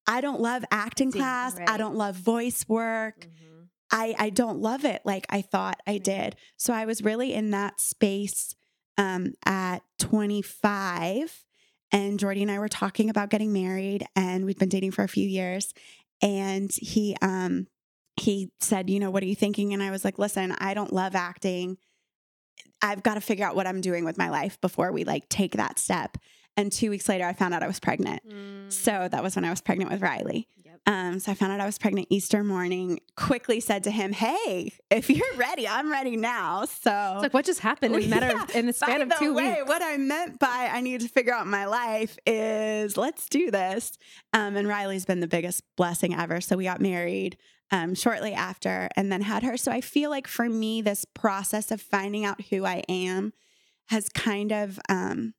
I 0.09 0.21
don't 0.21 0.41
love 0.41 0.65
acting 0.71 1.13
class. 1.13 1.57
I 1.69 1.77
don't 1.77 1.95
love 1.95 2.17
voice 2.17 2.67
work. 2.69 3.27
Mhm. 3.27 3.69
I, 3.91 4.15
I 4.19 4.31
don't 4.31 4.59
love 4.61 4.85
it 4.85 5.03
like 5.05 5.27
I 5.31 5.41
thought 5.43 5.81
I 5.87 5.99
did. 5.99 6.37
So 6.57 6.73
I 6.75 6.85
was 6.85 7.03
really 7.03 7.33
in 7.33 7.51
that 7.53 7.81
space 7.81 8.55
um, 8.99 9.35
at 9.47 9.79
25. 9.99 11.45
And 11.91 12.19
Jordi 12.19 12.43
and 12.43 12.51
I 12.51 12.59
were 12.59 12.69
talking 12.69 13.09
about 13.09 13.31
getting 13.31 13.53
married, 13.53 14.05
and 14.15 14.45
we'd 14.45 14.59
been 14.59 14.69
dating 14.69 14.91
for 14.91 15.05
a 15.05 15.09
few 15.09 15.27
years. 15.27 15.73
And 16.21 16.71
he 16.75 17.17
um, 17.23 17.67
he 18.21 18.51
said, 18.61 18.91
you 18.91 19.01
know, 19.01 19.11
what 19.11 19.23
are 19.23 19.27
you 19.27 19.37
thinking? 19.37 19.73
And 19.73 19.83
I 19.83 19.91
was 19.91 20.05
like, 20.05 20.19
listen, 20.19 20.53
I 20.59 20.75
don't 20.75 20.93
love 20.93 21.15
acting. 21.15 21.79
I've 22.83 23.03
got 23.03 23.15
to 23.15 23.21
figure 23.21 23.47
out 23.47 23.57
what 23.57 23.67
I'm 23.67 23.81
doing 23.81 24.05
with 24.05 24.19
my 24.19 24.29
life 24.31 24.61
before 24.61 24.93
we 24.93 25.05
like 25.05 25.29
take 25.29 25.57
that 25.57 25.79
step. 25.79 26.19
And 26.59 26.73
two 26.73 26.91
weeks 26.91 27.09
later, 27.09 27.25
I 27.25 27.35
found 27.35 27.55
out 27.55 27.63
I 27.63 27.69
was 27.69 27.79
pregnant. 27.79 28.21
Mm. 28.29 28.73
So 28.73 29.09
that 29.09 29.23
was 29.23 29.37
when 29.37 29.45
I 29.45 29.51
was 29.51 29.61
pregnant 29.61 29.93
with 29.93 30.03
Riley. 30.03 30.49
Yep. 30.65 30.81
Um, 30.89 31.21
so 31.21 31.31
I 31.31 31.37
found 31.37 31.53
out 31.53 31.61
I 31.61 31.67
was 31.67 31.79
pregnant 31.79 32.09
Easter 32.11 32.43
morning. 32.43 32.99
Quickly 33.17 33.61
said 33.61 33.85
to 33.85 33.93
him, 33.93 34.13
"Hey, 34.13 34.73
if 34.91 35.09
you're 35.09 35.35
ready, 35.37 35.69
I'm 35.69 35.89
ready 35.91 36.17
now." 36.17 36.65
So 36.65 37.13
It's 37.15 37.23
like 37.23 37.33
what 37.33 37.45
just 37.45 37.61
happened 37.61 37.95
in 37.95 38.11
matter 38.11 38.37
of, 38.37 38.57
in 38.57 38.67
the 38.67 38.73
span 38.73 39.03
of 39.03 39.09
the 39.09 39.15
two 39.15 39.35
way, 39.35 39.59
weeks. 39.59 39.69
what 39.69 39.83
I 39.83 39.99
meant 39.99 40.41
by 40.41 40.69
I 40.73 40.81
need 40.81 41.01
to 41.03 41.09
figure 41.09 41.33
out 41.33 41.47
my 41.47 41.65
life 41.67 42.19
is 42.27 42.97
let's 42.97 43.29
do 43.29 43.53
this. 43.53 43.93
Um, 44.33 44.57
and 44.57 44.67
Riley's 44.67 45.05
been 45.05 45.21
the 45.21 45.29
biggest 45.29 45.63
blessing 45.77 46.13
ever. 46.13 46.41
So 46.41 46.57
we 46.57 46.65
got 46.65 46.81
married 46.81 47.37
um, 47.71 47.95
shortly 47.95 48.33
after 48.33 48.89
and 48.97 49.13
then 49.13 49.21
had 49.21 49.45
her. 49.45 49.57
So 49.57 49.71
I 49.71 49.81
feel 49.81 50.11
like 50.11 50.27
for 50.27 50.49
me, 50.49 50.83
this 50.83 51.05
process 51.05 51.71
of 51.71 51.81
finding 51.81 52.25
out 52.25 52.41
who 52.51 52.65
I 52.65 52.83
am 52.89 53.33
has 53.87 54.09
kind 54.09 54.53
of 54.53 54.81
um, 54.89 55.35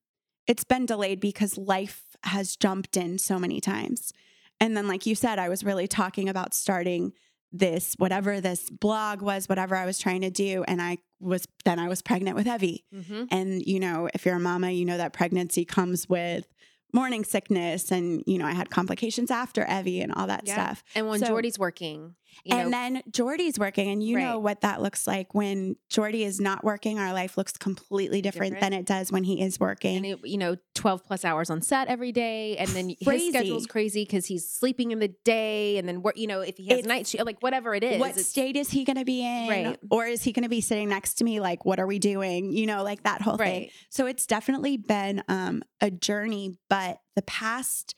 it's 0.49 0.65
been 0.65 0.85
delayed 0.85 1.21
because 1.21 1.57
life 1.57 2.03
has 2.23 2.57
jumped 2.57 2.97
in 2.97 3.17
so 3.17 3.39
many 3.39 3.61
times. 3.61 4.11
And 4.59 4.75
then, 4.75 4.87
like 4.89 5.05
you 5.05 5.15
said, 5.15 5.39
I 5.39 5.47
was 5.47 5.63
really 5.63 5.87
talking 5.87 6.27
about 6.27 6.53
starting 6.53 7.13
this, 7.53 7.95
whatever 7.97 8.41
this 8.41 8.69
blog 8.69 9.21
was, 9.21 9.47
whatever 9.47 9.75
I 9.75 9.85
was 9.85 9.97
trying 9.97 10.21
to 10.21 10.29
do. 10.29 10.63
And 10.67 10.81
I 10.81 10.97
was, 11.21 11.47
then 11.65 11.79
I 11.79 11.87
was 11.87 12.01
pregnant 12.01 12.35
with 12.35 12.45
Evie. 12.47 12.83
Mhm. 12.93 13.27
And, 13.31 13.61
you 13.65 13.79
know, 13.79 14.09
if 14.13 14.25
you're 14.25 14.35
a 14.35 14.39
mama, 14.39 14.71
you 14.71 14.83
know 14.85 14.97
that 14.97 15.13
pregnancy 15.13 15.63
comes 15.65 16.09
with 16.09 16.45
morning 16.93 17.23
sickness. 17.23 17.91
And, 17.91 18.23
you 18.27 18.37
know, 18.37 18.45
I 18.45 18.51
had 18.51 18.69
complications 18.69 19.31
after 19.31 19.65
Evie 19.69 20.01
and 20.01 20.11
all 20.13 20.27
that 20.27 20.43
Yeah. 20.45 20.53
stuff. 20.55 20.83
And 20.95 21.07
when 21.07 21.19
So- 21.21 21.27
Jordi's 21.27 21.57
working, 21.57 22.15
you 22.43 22.55
and 22.55 22.71
know, 22.71 22.77
then 22.77 23.01
Jordi's 23.11 23.59
working, 23.59 23.89
and 23.89 24.01
you 24.03 24.17
know 24.17 24.39
what 24.39 24.61
that 24.61 24.81
looks 24.81 25.05
like 25.07 25.33
when 25.33 25.75
Jordi 25.89 26.25
is 26.25 26.39
not 26.39 26.63
working. 26.63 26.97
Our 26.99 27.13
life 27.13 27.37
looks 27.37 27.53
completely 27.57 28.21
different, 28.21 28.53
Different. 28.55 28.71
than 28.71 28.79
it 28.79 28.85
does 28.85 29.11
when 29.11 29.23
he 29.23 29.41
is 29.41 29.59
working. 29.59 29.97
and 29.97 30.05
it, 30.05 30.19
you 30.25 30.37
know, 30.37 30.55
12 30.75 31.05
plus 31.05 31.25
hours 31.25 31.49
on 31.49 31.61
set 31.61 31.87
every 31.89 32.11
day. 32.11 32.55
And 32.57 32.69
then 32.69 32.95
Crazy. 33.03 33.25
his 33.25 33.33
schedule's 33.33 33.65
crazy 33.67 34.03
because 34.05 34.25
he's 34.25 34.49
sleeping 34.49 34.91
in 34.91 34.99
the 34.99 35.09
day. 35.25 35.77
And 35.77 35.87
then, 35.87 36.01
work, 36.01 36.17
you 36.17 36.27
know, 36.27 36.41
if 36.41 36.57
he 36.57 36.67
has 36.67 36.79
It's- 36.79 36.87
night 36.87 37.07
shift, 37.07 37.25
like 37.25 37.41
whatever 37.41 37.75
it 37.75 37.83
is. 37.83 37.99
what 37.99 38.17
state 38.19 38.55
is 38.55 38.69
he 38.71 38.83
going 38.85 38.97
to 38.97 39.05
be 39.05 39.21
in? 39.25 39.49
Right. 39.49 39.79
Or 39.91 40.05
is 40.05 40.23
he 40.23 40.31
going 40.31 40.43
to 40.43 40.49
be 40.49 40.61
sitting 40.61 40.89
next 40.89 41.15
to 41.15 41.23
me? 41.23 41.39
Like, 41.39 41.65
what 41.65 41.79
are 41.79 41.87
we 41.87 41.99
doing? 41.99 42.51
You 42.53 42.65
know, 42.67 42.83
like 42.83 43.03
that 43.03 43.21
whole 43.21 43.37
thing. 43.37 43.69
So 43.89 44.05
it's 44.05 44.25
definitely 44.25 44.77
been 44.77 45.23
um, 45.27 45.61
a 45.81 45.91
journey, 45.91 46.57
but 46.69 46.99
the 47.15 47.21
past 47.23 47.95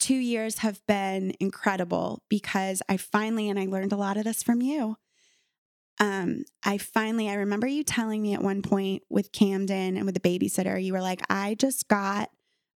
two 0.00 0.16
years 0.16 0.58
have 0.58 0.84
been 0.86 1.32
incredible 1.38 2.22
because 2.28 2.82
I 2.88 2.96
finally, 2.96 3.48
and 3.48 3.58
I 3.58 3.66
learned 3.66 3.92
a 3.92 3.96
lot 3.96 4.16
of 4.16 4.24
this 4.24 4.42
from 4.42 4.60
you. 4.62 4.96
Um, 5.98 6.44
I 6.64 6.78
finally, 6.78 7.28
I 7.28 7.34
remember 7.34 7.66
you 7.66 7.84
telling 7.84 8.22
me 8.22 8.32
at 8.32 8.42
one 8.42 8.62
point 8.62 9.02
with 9.10 9.32
Camden 9.32 9.96
and 9.96 10.06
with 10.06 10.14
the 10.14 10.20
babysitter, 10.20 10.82
you 10.82 10.94
were 10.94 11.02
like, 11.02 11.20
I 11.28 11.54
just 11.54 11.88
got, 11.88 12.30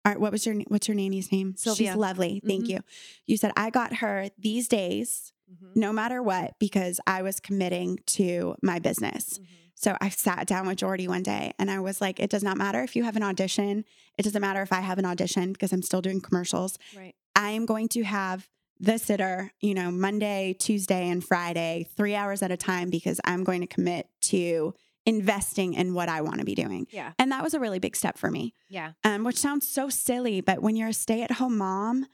or 0.05 0.13
what 0.13 0.31
was 0.31 0.45
your, 0.45 0.55
what's 0.67 0.87
your 0.87 0.95
nanny's 0.95 1.31
name? 1.31 1.53
Sylvia. 1.55 1.89
She's 1.91 1.95
lovely. 1.95 2.41
Thank 2.45 2.65
Mhm. 2.65 2.69
you. 2.69 2.79
You 3.27 3.37
said, 3.37 3.51
I 3.55 3.69
got 3.69 3.97
her 3.97 4.29
these 4.39 4.67
days, 4.67 5.33
Mhm. 5.51 5.75
no 5.75 5.93
matter 5.93 6.23
what, 6.23 6.55
because 6.57 6.99
I 7.05 7.21
was 7.21 7.39
committing 7.39 7.99
to 8.07 8.55
my 8.63 8.79
business. 8.79 9.37
Mhm. 9.37 9.45
So 9.81 9.97
I 9.99 10.09
sat 10.09 10.45
down 10.45 10.67
with 10.67 10.77
Jordi 10.77 11.07
one 11.07 11.23
day 11.23 11.53
and 11.57 11.71
I 11.71 11.79
was 11.79 12.01
like, 12.01 12.19
it 12.19 12.29
does 12.29 12.43
not 12.43 12.55
matter 12.55 12.81
if 12.83 12.95
you 12.95 13.03
have 13.03 13.15
an 13.15 13.23
audition. 13.23 13.83
It 14.17 14.21
doesn't 14.23 14.41
matter 14.41 14.61
if 14.61 14.71
I 14.71 14.81
have 14.81 14.99
an 14.99 15.05
audition 15.05 15.53
because 15.53 15.73
I'm 15.73 15.81
still 15.81 16.01
doing 16.01 16.21
commercials. 16.21 16.77
Right. 16.95 17.15
I 17.35 17.51
am 17.51 17.65
going 17.65 17.87
to 17.89 18.03
have 18.03 18.47
the 18.79 18.99
sitter, 18.99 19.51
you 19.59 19.73
know, 19.73 19.89
Monday, 19.89 20.55
Tuesday, 20.59 21.09
and 21.09 21.23
Friday, 21.23 21.87
three 21.95 22.13
hours 22.13 22.43
at 22.43 22.51
a 22.51 22.57
time 22.57 22.89
because 22.91 23.19
I'm 23.25 23.43
going 23.43 23.61
to 23.61 23.67
commit 23.67 24.07
to 24.21 24.75
investing 25.07 25.73
in 25.73 25.95
what 25.95 26.09
I 26.09 26.21
want 26.21 26.39
to 26.39 26.45
be 26.45 26.53
doing. 26.53 26.85
Yeah. 26.91 27.13
And 27.17 27.31
that 27.31 27.41
was 27.43 27.55
a 27.55 27.59
really 27.59 27.79
big 27.79 27.95
step 27.95 28.19
for 28.19 28.29
me, 28.29 28.53
Yeah. 28.69 28.91
um, 29.03 29.23
which 29.23 29.37
sounds 29.37 29.67
so 29.67 29.89
silly, 29.89 30.41
but 30.41 30.61
when 30.61 30.75
you're 30.75 30.89
a 30.89 30.93
stay 30.93 31.23
at 31.23 31.31
home 31.31 31.57
mom, 31.57 32.05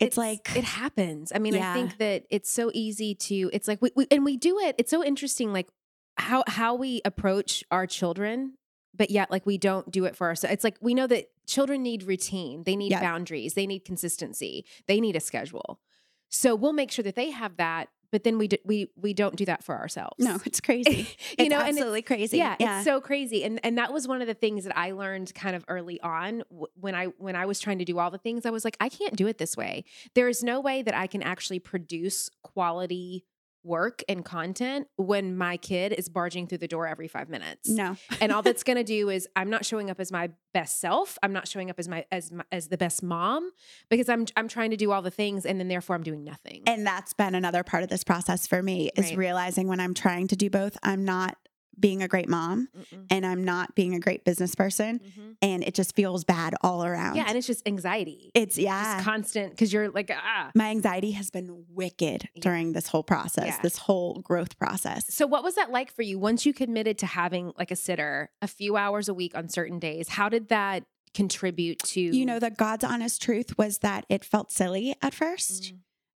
it's, 0.00 0.16
like, 0.16 0.50
it 0.56 0.64
happens. 0.64 1.30
I 1.32 1.38
mean, 1.38 1.54
I 1.54 1.74
think 1.74 1.98
that 1.98 2.24
it's 2.30 2.50
so 2.50 2.72
easy 2.74 3.14
to. 3.14 3.50
It's 3.52 3.68
like 3.68 3.80
we, 3.80 3.90
we 3.94 4.06
and 4.10 4.24
we 4.24 4.36
do 4.36 4.58
it. 4.58 4.74
It's 4.78 4.90
so 4.90 5.04
interesting, 5.04 5.52
like 5.52 5.68
how 6.16 6.44
how 6.46 6.74
we 6.74 7.00
approach 7.04 7.64
our 7.70 7.86
children, 7.86 8.54
but 8.94 9.10
yet 9.10 9.30
like 9.30 9.46
we 9.46 9.58
don't 9.58 9.90
do 9.90 10.04
it 10.04 10.16
for 10.16 10.26
ourselves. 10.26 10.52
It's 10.54 10.64
like 10.64 10.76
we 10.80 10.94
know 10.94 11.06
that 11.06 11.26
children 11.46 11.82
need 11.82 12.02
routine, 12.04 12.62
they 12.64 12.76
need 12.76 12.92
Yeah. 12.92 13.00
boundaries, 13.00 13.54
they 13.54 13.66
need 13.66 13.84
consistency, 13.84 14.64
they 14.86 15.00
need 15.00 15.16
a 15.16 15.20
schedule. 15.20 15.80
So 16.28 16.54
we'll 16.54 16.72
make 16.72 16.90
sure 16.90 17.02
that 17.02 17.14
they 17.14 17.30
have 17.30 17.56
that, 17.58 17.88
but 18.10 18.24
then 18.24 18.38
we 18.38 18.48
do, 18.48 18.56
we 18.64 18.90
we 18.96 19.12
don't 19.14 19.36
do 19.36 19.44
that 19.46 19.62
for 19.64 19.76
ourselves. 19.78 20.16
no, 20.18 20.38
it's 20.46 20.60
crazy. 20.60 20.90
you 21.00 21.06
It's 21.38 21.50
know, 21.50 21.60
absolutely 21.60 22.02
crazy. 22.02 22.38
yeah, 22.38 22.56
it's 22.58 22.84
so 22.84 23.00
crazy, 23.00 23.42
and 23.44 23.58
and 23.64 23.76
that 23.78 23.92
was 23.92 24.06
one 24.08 24.20
of 24.20 24.28
the 24.28 24.34
things 24.34 24.64
that 24.64 24.76
I 24.76 24.92
learned 24.92 25.34
kind 25.34 25.56
of 25.56 25.64
early 25.68 26.00
on 26.00 26.42
when 26.74 26.94
I 26.94 27.06
when 27.18 27.36
I 27.36 27.46
was 27.46 27.58
trying 27.60 27.78
to 27.80 27.84
do 27.84 27.98
all 27.98 28.10
the 28.10 28.18
things. 28.18 28.44
I 28.46 28.50
was 28.50 28.64
like, 28.64 28.76
I 28.80 28.88
can't 28.88 29.16
do 29.16 29.26
it 29.26 29.38
this 29.38 29.56
way. 29.56 29.84
There 30.14 30.28
is 30.28 30.42
no 30.42 30.60
way 30.60 30.82
that 30.82 30.94
I 30.94 31.06
can 31.06 31.22
actually 31.22 31.58
produce 31.58 32.30
quality 32.42 33.24
work 33.64 34.02
and 34.08 34.24
content 34.24 34.88
when 34.96 35.36
my 35.36 35.56
kid 35.56 35.92
is 35.92 36.08
barging 36.08 36.46
through 36.46 36.58
the 36.58 36.68
door 36.68 36.86
every 36.86 37.08
five 37.08 37.28
minutes. 37.28 37.68
no. 37.68 37.96
and 38.20 38.32
all 38.32 38.42
that's 38.42 38.62
going 38.68 38.76
to 38.76 38.84
do 38.84 39.08
is 39.08 39.28
I'm 39.36 39.50
not 39.50 39.64
showing 39.64 39.90
up 39.90 40.00
as 40.00 40.10
my 40.10 40.30
best 40.52 40.80
self. 40.80 41.16
I'm 41.22 41.32
not 41.32 41.46
showing 41.48 41.70
up 41.70 41.78
as 41.78 41.88
my 41.88 42.04
as 42.10 42.30
my, 42.32 42.44
as 42.52 42.68
the 42.68 42.76
best 42.76 43.02
mom 43.02 43.50
because 43.88 44.08
I'm 44.08 44.26
I'm 44.36 44.48
trying 44.48 44.70
to 44.72 44.76
do 44.76 44.92
all 44.92 45.02
the 45.02 45.10
things, 45.10 45.46
and 45.46 45.58
then 45.60 45.68
therefore 45.68 45.96
I'm 45.96 46.02
doing 46.02 46.24
nothing. 46.24 46.62
And 46.66 46.86
that's 46.86 47.12
been 47.14 47.34
another 47.34 47.62
part 47.62 47.82
of 47.82 47.88
this 47.88 48.04
process 48.04 48.46
for 48.46 48.62
me 48.62 48.90
is 48.96 49.06
Right. 49.10 49.16
realizing 49.18 49.68
when 49.68 49.80
I'm 49.80 49.94
trying 49.94 50.26
to 50.28 50.36
do 50.36 50.50
both, 50.50 50.76
I'm 50.82 51.04
not 51.04 51.36
being 51.78 52.02
a 52.02 52.08
great 52.08 52.28
mom 52.28 52.68
Mm-mm. 52.76 53.06
and 53.10 53.24
I'm 53.24 53.44
not 53.44 53.74
being 53.74 53.94
a 53.94 54.00
great 54.00 54.24
business 54.24 54.54
person. 54.54 55.00
Mhm. 55.00 55.36
And 55.40 55.64
it 55.64 55.74
just 55.74 55.94
feels 55.96 56.24
bad 56.24 56.54
all 56.62 56.84
around. 56.84 57.16
Yeah, 57.16 57.24
and 57.28 57.36
it's 57.36 57.46
just 57.46 57.66
anxiety. 57.66 58.30
it's, 58.34 58.58
yeah. 58.58 58.94
just 58.96 59.04
constant 59.04 59.50
because 59.50 59.72
you're 59.72 59.90
like 59.90 60.10
ah. 60.14 60.50
my 60.54 60.68
anxiety 60.70 61.12
has 61.12 61.30
been 61.30 61.64
wicked 61.68 62.28
during 62.40 62.72
this 62.72 62.88
whole 62.88 63.02
process, 63.02 63.46
Yeah. 63.46 63.58
this 63.62 63.78
whole 63.78 64.20
growth 64.20 64.58
process. 64.58 65.12
So 65.14 65.26
what 65.26 65.42
was 65.42 65.54
that 65.54 65.70
like 65.70 65.92
for 65.92 66.02
you 66.02 66.18
once 66.18 66.44
you 66.46 66.52
committed 66.52 66.98
to 66.98 67.06
having 67.06 67.52
like 67.58 67.70
a 67.70 67.76
sitter 67.76 68.30
a 68.40 68.46
few 68.46 68.76
hours 68.76 69.08
a 69.08 69.14
week 69.14 69.34
on 69.36 69.48
certain 69.48 69.78
days? 69.78 70.10
How 70.10 70.28
did 70.28 70.48
that 70.48 70.84
contribute 71.14 71.78
to 71.80 72.00
You 72.00 72.24
know, 72.24 72.38
the 72.38 72.50
God's 72.50 72.84
honest 72.84 73.20
truth 73.22 73.58
was 73.58 73.78
that 73.78 74.06
it 74.08 74.24
felt 74.24 74.50
silly 74.50 74.94
at 75.02 75.12
first. 75.14 75.74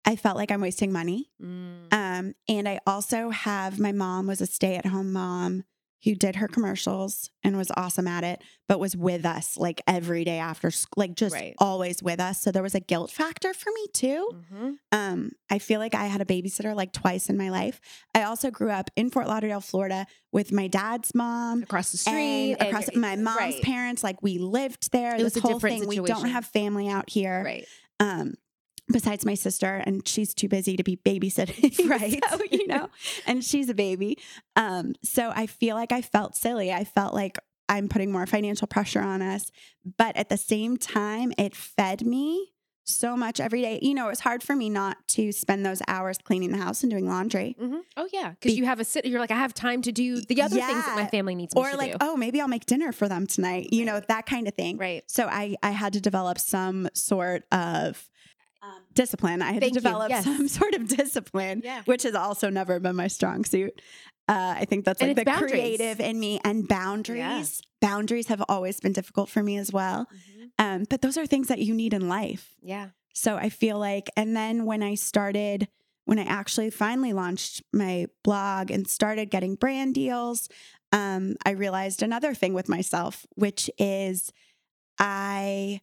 I 0.05 0.15
felt 0.15 0.38
like 0.38 0.51
I'm 0.51 0.62
wasting 0.62 0.91
money. 0.91 1.29
Mm. 1.41 1.93
Um, 1.93 2.33
and 2.50 2.67
I 2.67 2.79
also 2.86 3.29
have 3.29 3.79
my 3.79 3.91
mom 3.91 4.27
was 4.27 4.41
a 4.41 4.45
stay 4.45 4.75
at 4.75 4.86
home 4.86 5.13
mom 5.13 5.63
who 6.03 6.13
did 6.15 6.36
her 6.36 6.50
commercials 6.50 7.29
and 7.45 7.55
was 7.55 7.72
awesome 7.77 8.10
at 8.10 8.25
it, 8.25 8.41
but 8.67 8.77
was 8.77 8.93
with 8.93 9.25
us 9.25 9.55
like 9.55 9.81
every 9.88 10.25
day 10.25 10.38
after, 10.38 10.69
sc- 10.69 10.98
like 10.98 11.15
just 11.15 11.33
Right. 11.33 11.55
always 11.60 12.03
with 12.03 12.19
us. 12.19 12.41
So 12.41 12.51
there 12.51 12.62
was 12.62 12.75
a 12.75 12.81
guilt 12.81 13.10
factor 13.10 13.53
for 13.53 13.69
me 13.74 13.87
too. 13.94 14.29
Mhm. 14.51 14.74
Um, 14.92 15.31
I 15.50 15.59
feel 15.59 15.79
like 15.79 15.96
I 15.96 16.07
had 16.07 16.20
a 16.20 16.25
babysitter 16.25 16.75
like 16.75 16.92
twice 16.92 17.29
in 17.29 17.37
my 17.37 17.50
life. 17.50 17.79
I 18.13 18.24
also 18.24 18.51
grew 18.51 18.70
up 18.72 18.89
in 18.98 19.09
Fort 19.11 19.27
Lauderdale, 19.29 19.61
Florida, 19.61 20.05
with 20.33 20.51
my 20.51 20.68
dad's 20.68 21.16
mom. 21.16 21.63
across 21.63 21.94
the 21.94 21.98
street 21.98 22.57
And 22.59 22.68
across 22.68 22.89
and- 22.89 23.00
my 23.00 23.16
mom's 23.16 23.37
right. 23.39 23.61
parents, 23.63 24.03
like 24.03 24.22
we 24.22 24.37
lived 24.39 24.92
there. 24.92 25.16
It 25.16 25.24
was 25.24 25.35
this 25.35 25.37
a 25.44 25.48
whole 25.48 25.53
different 25.53 25.79
thing. 25.79 25.87
We 25.87 25.96
don't 26.05 26.27
have 26.27 26.46
family 26.46 26.89
out 26.89 27.09
here 27.09 27.44
right 27.46 27.66
um 28.01 28.33
besides 28.91 29.25
my 29.25 29.33
sister 29.33 29.81
and 29.85 30.07
she's 30.07 30.33
too 30.33 30.48
busy 30.50 30.75
to 30.75 30.83
be 30.83 30.98
babysitting 30.98 31.89
Right. 31.89 32.22
so, 32.29 32.39
you 32.51 32.67
know 32.67 32.89
and 33.25 33.43
she's 33.43 33.69
a 33.69 33.74
baby. 33.74 34.17
Um 34.55 34.93
so 35.03 35.31
i 35.35 35.46
feel 35.48 35.75
like 35.75 35.91
i 35.91 36.01
felt 36.01 36.35
silly. 36.35 36.72
I 36.72 36.83
felt 36.83 37.13
like 37.13 37.37
i'm 37.69 37.87
putting 37.87 38.11
more 38.11 38.25
financial 38.25 38.67
pressure 38.67 39.01
on 39.01 39.22
us 39.22 39.51
but 39.98 40.15
at 40.17 40.29
the 40.29 40.37
same 40.37 40.75
time 40.77 41.31
it 41.37 41.55
fed 41.55 42.05
me 42.05 42.50
so 42.85 43.15
much 43.15 43.39
every 43.39 43.61
day. 43.61 43.79
You 43.81 43.93
know 43.93 44.07
it 44.07 44.09
was 44.09 44.19
hard 44.19 44.43
for 44.43 44.53
me 44.57 44.69
not 44.69 44.98
to 45.09 45.31
spend 45.31 45.65
those 45.65 45.81
hours 45.87 46.17
cleaning 46.17 46.51
the 46.51 46.57
house 46.57 46.83
and 46.83 46.89
doing 46.91 47.07
laundry. 47.07 47.55
Mhm. 47.57 47.79
oh 47.96 48.09
yeah 48.11 48.31
because 48.31 48.51
Be- 48.51 48.57
you 48.57 48.65
have 48.65 48.81
a 48.81 48.83
sitter 48.83 49.07
you're 49.07 49.22
like 49.22 49.31
i 49.31 49.37
have 49.37 49.53
time 49.53 49.81
to 49.83 49.93
do 49.93 50.19
the 50.19 50.41
other 50.41 50.57
things 50.57 50.85
that 50.85 50.96
my 50.98 51.05
family 51.07 51.33
needs 51.35 51.55
me 51.55 51.61
or 51.61 51.72
like 51.77 51.93
do. 51.93 51.98
Oh 52.01 52.17
maybe 52.17 52.41
i'll 52.41 52.50
make 52.50 52.65
dinner 52.65 52.91
for 52.91 53.07
them 53.07 53.25
tonight 53.27 53.72
you 53.72 53.85
know 53.85 54.01
that 54.09 54.25
kind 54.25 54.50
of 54.50 54.55
thing. 54.55 54.77
Right. 54.77 55.03
So 55.07 55.27
I 55.27 55.55
I 55.63 55.72
had 55.72 55.93
to 55.93 56.01
develop 56.01 56.37
some 56.39 56.89
sort 56.93 57.46
of 57.53 58.09
um, 58.64 58.82
discipline. 58.94 59.42
I 59.42 59.52
had 59.54 59.62
to 59.64 59.70
develop 59.72 60.10
Yes. 60.10 60.24
some 60.24 60.48
sort 60.60 60.74
of 60.76 60.88
discipline, 60.88 61.62
Yeah. 61.64 61.82
which 61.86 62.04
has 62.04 62.16
also 62.16 62.50
never 62.50 62.80
been 62.80 62.96
my 62.96 63.08
strong 63.08 63.44
suit. 63.46 63.82
Uh, 64.30 64.56
I 64.58 64.66
think 64.66 64.86
that's 64.86 65.02
And 65.02 65.10
like 65.10 65.18
the 65.18 65.26
boundaries. 65.26 65.52
creative 65.52 66.00
in 66.00 66.18
me 66.20 66.40
and 66.46 66.66
boundaries. 66.68 67.62
Boundaries 67.82 68.28
have 68.28 68.42
always 68.48 68.80
been 68.80 68.94
difficult 68.94 69.30
for 69.30 69.44
me 69.44 69.58
as 69.58 69.74
well. 69.74 70.06
Mhm. 70.06 70.50
Um, 70.60 70.84
but 70.90 71.02
those 71.02 71.18
are 71.18 71.26
things 71.26 71.48
that 71.50 71.60
you 71.60 71.74
need 71.74 71.94
in 71.94 72.08
life. 72.08 72.56
yeah 72.62 72.90
So 73.14 73.36
I 73.36 73.50
feel 73.50 73.78
like, 73.78 74.10
and 74.16 74.36
then 74.36 74.64
when 74.66 74.82
I 74.82 74.96
started, 74.96 75.68
when 76.06 76.20
I 76.20 76.24
actually 76.24 76.70
finally 76.70 77.12
launched 77.12 77.62
my 77.74 78.08
blog 78.24 78.72
and 78.72 78.88
started 78.88 79.30
getting 79.30 79.56
brand 79.56 79.94
deals, 79.96 80.48
um, 80.94 81.36
I 81.46 81.52
realized 81.52 82.02
another 82.02 82.34
thing 82.34 82.54
with 82.54 82.70
myself, 82.70 83.26
which 83.36 83.70
is 83.78 84.32
I 85.00 85.82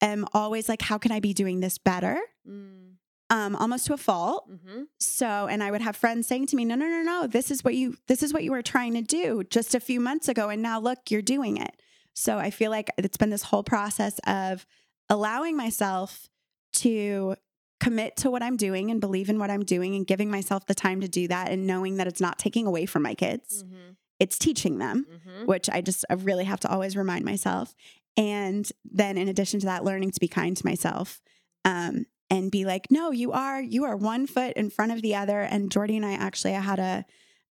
am 0.00 0.26
always 0.32 0.68
like, 0.68 0.82
how 0.82 0.98
can 0.98 1.12
I 1.12 1.20
be 1.20 1.32
doing 1.32 1.60
this 1.60 1.78
better? 1.78 2.18
Mm. 2.48 2.94
Um, 3.28 3.56
almost 3.56 3.86
to 3.86 3.94
a 3.94 3.96
fault. 3.96 4.48
Mhm. 4.48 4.86
So, 5.00 5.48
and 5.48 5.62
I 5.62 5.70
would 5.72 5.80
have 5.82 5.96
friends 5.96 6.28
saying 6.28 6.46
to 6.48 6.56
me, 6.56 6.64
"No, 6.64 6.76
no, 6.76 6.86
no, 6.86 7.02
no. 7.02 7.26
This 7.26 7.50
is 7.50 7.64
what 7.64 7.74
you 7.74 7.96
this 8.06 8.22
is 8.22 8.32
what 8.32 8.44
you 8.44 8.52
were 8.52 8.62
trying 8.62 8.94
to 8.94 9.02
do 9.02 9.42
just 9.50 9.74
a 9.74 9.80
few 9.80 9.98
months 10.00 10.28
ago 10.28 10.48
and 10.48 10.62
now 10.62 10.78
look, 10.78 11.10
you're 11.10 11.22
doing 11.22 11.56
it." 11.56 11.82
So, 12.14 12.38
I 12.38 12.50
feel 12.50 12.70
like 12.70 12.88
it's 12.96 13.16
been 13.16 13.30
this 13.30 13.42
whole 13.44 13.64
process 13.64 14.20
of 14.26 14.64
allowing 15.08 15.56
myself 15.56 16.28
to 16.74 17.34
commit 17.80 18.16
to 18.18 18.30
what 18.30 18.42
I'm 18.42 18.56
doing 18.56 18.90
and 18.92 19.00
believe 19.00 19.28
in 19.28 19.38
what 19.38 19.50
I'm 19.50 19.64
doing 19.64 19.94
and 19.96 20.06
giving 20.06 20.30
myself 20.30 20.66
the 20.66 20.74
time 20.74 21.00
to 21.00 21.08
do 21.08 21.26
that 21.28 21.50
and 21.50 21.66
knowing 21.66 21.96
that 21.96 22.06
it's 22.06 22.20
not 22.20 22.38
taking 22.38 22.66
away 22.66 22.86
from 22.86 23.02
my 23.02 23.14
kids. 23.14 23.64
Mhm. 23.64 23.96
It's 24.20 24.38
teaching 24.38 24.78
them 24.78 25.04
Mhm. 25.10 25.46
which 25.46 25.68
I 25.68 25.80
just 25.80 26.04
I 26.08 26.14
really 26.14 26.44
have 26.44 26.60
to 26.60 26.70
always 26.70 26.96
remind 26.96 27.24
myself. 27.24 27.74
And 28.16 28.66
then 28.84 29.18
in 29.18 29.28
addition 29.28 29.60
to 29.60 29.66
that, 29.66 29.84
learning 29.84 30.12
to 30.12 30.20
be 30.20 30.28
kind 30.28 30.56
to 30.56 30.66
myself. 30.66 31.20
Um, 31.64 32.06
and 32.28 32.50
be 32.50 32.64
like, 32.64 32.88
no, 32.90 33.12
you 33.12 33.30
are, 33.30 33.62
you 33.62 33.84
are 33.84 33.96
one 33.96 34.26
foot 34.26 34.54
in 34.56 34.68
front 34.68 34.90
of 34.90 35.00
the 35.00 35.14
other. 35.14 35.42
And 35.42 35.70
Jordi 35.70 35.94
and 35.94 36.04
I 36.04 36.14
actually 36.14 36.56
I 36.56 36.60
had 36.60 36.80
a 36.80 37.04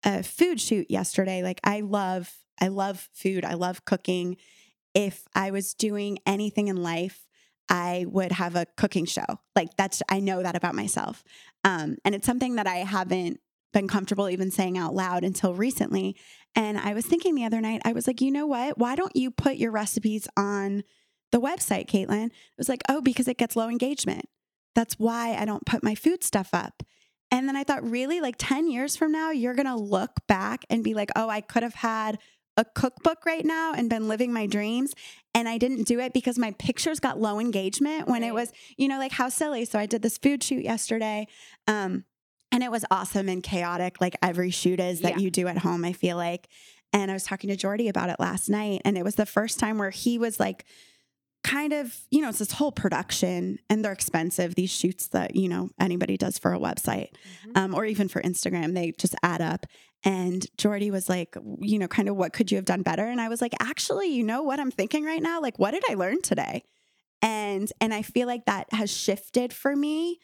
a 0.05 0.23
food 0.23 0.61
shoot 0.61 0.91
yesterday. 0.91 1.43
Like 1.43 1.61
I 1.65 1.81
love, 1.81 2.33
I 2.61 2.69
love 2.69 3.09
food. 3.13 3.45
I 3.45 3.55
love 3.55 3.85
cooking. 3.85 4.37
If 4.95 5.25
I 5.35 5.51
was 5.51 5.75
doing 5.75 6.19
anything 6.27 6.69
in 6.69 6.83
life, 6.83 7.27
I 7.69 8.07
would 8.09 8.33
have 8.33 8.57
a 8.57 8.67
cooking 8.77 9.07
show. 9.07 9.25
Like 9.57 9.77
that's 9.77 10.03
I 10.09 10.21
know 10.21 10.43
that 10.43 10.57
about 10.57 10.75
myself. 10.75 11.23
Um, 11.65 11.97
and 12.05 12.15
it's 12.15 12.27
something 12.27 12.57
that 12.57 12.67
I 12.67 12.77
haven't 12.77 13.41
been 13.73 13.89
comfortable 13.89 14.29
even 14.29 14.51
saying 14.51 14.79
out 14.79 14.95
loud 14.95 15.25
until 15.25 15.55
recently. 15.55 16.17
And 16.55 16.79
I 16.79 16.95
was 16.95 17.07
thinking 17.07 17.35
the 17.35 17.45
other 17.45 17.61
night, 17.61 17.83
I 17.85 17.93
was 17.93 18.07
like, 18.07 18.21
you 18.21 18.31
know 18.31 18.47
what? 18.47 18.79
Why 18.79 18.95
don't 18.95 19.17
you 19.17 19.31
put 19.31 19.57
your 19.57 19.71
recipes 19.71 20.29
on 20.37 20.85
the 21.31 21.41
website, 21.41 21.89
Kaitlin? 21.89 22.27
It 22.27 22.59
was 22.59 22.69
like, 22.69 22.83
oh, 22.89 23.01
because 23.01 23.29
it 23.29 23.39
gets 23.39 23.57
low 23.57 23.69
engagement. 23.69 24.27
That's 24.75 24.99
why 24.99 25.35
I 25.35 25.45
don't 25.45 25.67
put 25.67 25.83
my 25.83 25.95
food 25.95 26.23
stuff 26.23 26.51
up. 26.53 26.83
And 27.31 27.49
then 27.49 27.57
I 27.57 27.65
thought, 27.65 27.89
really, 27.89 28.21
like 28.21 28.35
10 28.39 28.69
years 28.69 28.95
from 28.95 29.11
now, 29.11 29.31
you're 29.31 29.55
going 29.55 29.67
to 29.67 29.75
look 29.75 30.11
back 30.29 30.67
and 30.69 30.85
be 30.85 30.93
like, 30.93 31.11
oh, 31.17 31.31
I 31.31 31.41
could 31.41 31.63
have 31.63 31.77
had 31.77 32.19
a 32.59 32.65
cookbook 32.65 33.25
right 33.25 33.45
now 33.45 33.73
and 33.73 33.89
been 33.89 34.09
living 34.09 34.33
my 34.33 34.47
dreams. 34.47 34.93
And 35.35 35.49
I 35.49 35.57
didn't 35.57 35.85
do 35.85 35.99
it 35.99 36.13
because 36.13 36.39
my 36.39 36.51
pictures 36.59 37.01
got 37.01 37.19
low 37.19 37.39
engagement 37.39 38.07
when 38.07 38.23
it 38.23 38.35
was, 38.35 38.53
you 38.77 38.87
know, 38.87 38.99
like 38.99 39.13
how 39.13 39.31
silly. 39.31 39.65
So 39.65 39.79
I 39.79 39.87
did 39.87 40.03
this 40.03 40.19
food 40.19 40.43
shoot 40.43 40.63
yesterday. 40.63 41.27
Um, 41.67 42.05
and 42.53 42.63
it 42.63 42.71
was 42.71 42.85
awesome 42.91 43.29
and 43.29 43.43
chaotic, 43.43 44.01
like 44.01 44.17
every 44.23 44.51
shoot 44.51 44.79
is 44.79 45.01
that 45.01 45.13
Yeah. 45.13 45.19
you 45.19 45.31
do 45.31 45.49
at 45.49 45.59
home, 45.59 45.85
I 45.85 45.93
feel 45.93 46.17
like. 46.17 46.49
And 46.93 47.11
I 47.11 47.15
was 47.15 47.25
talking 47.25 47.49
to 47.49 47.57
Jordi 47.57 47.89
about 47.89 48.11
it 48.11 48.17
last 48.21 48.51
night. 48.51 48.83
And 48.85 48.99
it 48.99 49.03
was 49.03 49.15
the 49.15 49.27
first 49.27 49.59
time 49.59 49.79
where 49.79 49.91
he 49.91 50.19
was 50.19 50.39
like, 50.39 50.67
kind 51.43 51.73
of, 51.73 51.97
you 52.11 52.21
know, 52.21 52.29
it's 52.29 52.39
this 52.39 52.53
whole 52.53 52.71
production 52.71 53.59
and 53.69 53.85
they're 53.85 53.93
expensive. 53.93 54.55
These 54.55 54.71
shoots 54.71 55.09
that, 55.09 55.35
you 55.35 55.49
know, 55.49 55.71
anybody 55.81 56.17
does 56.17 56.39
for 56.39 56.53
a 56.53 56.59
website 56.59 57.11
mm-hmm. 57.11 57.53
um, 57.57 57.75
or 57.75 57.85
even 57.85 58.09
for 58.09 58.23
Instagram, 58.23 58.75
they 58.75 58.93
just 58.93 59.17
add 59.23 59.41
up. 59.41 59.67
And 60.05 60.47
Jordi 60.59 60.91
was 60.91 61.09
like, 61.09 61.37
you 61.61 61.79
know, 61.79 61.89
kind 61.89 62.09
of 62.09 62.17
what 62.17 62.33
could 62.33 62.51
you 62.51 62.57
have 62.57 62.65
done 62.65 62.83
better? 62.83 63.05
And 63.05 63.21
I 63.21 63.29
was 63.29 63.41
like, 63.41 63.55
actually, 63.61 64.09
you 64.09 64.23
know 64.23 64.43
what 64.43 64.61
I'm 64.61 64.71
thinking 64.71 65.05
right 65.05 65.23
now? 65.23 65.41
Like, 65.41 65.59
what 65.59 65.73
did 65.73 65.83
I 65.89 65.95
learn 65.95 66.23
today? 66.23 66.63
And 67.23 67.73
and 67.81 67.95
I 67.95 68.03
feel 68.03 68.27
like 68.27 68.45
that 68.47 68.73
has 68.73 68.91
shifted 68.91 69.53
for 69.53 69.75
me 69.75 70.19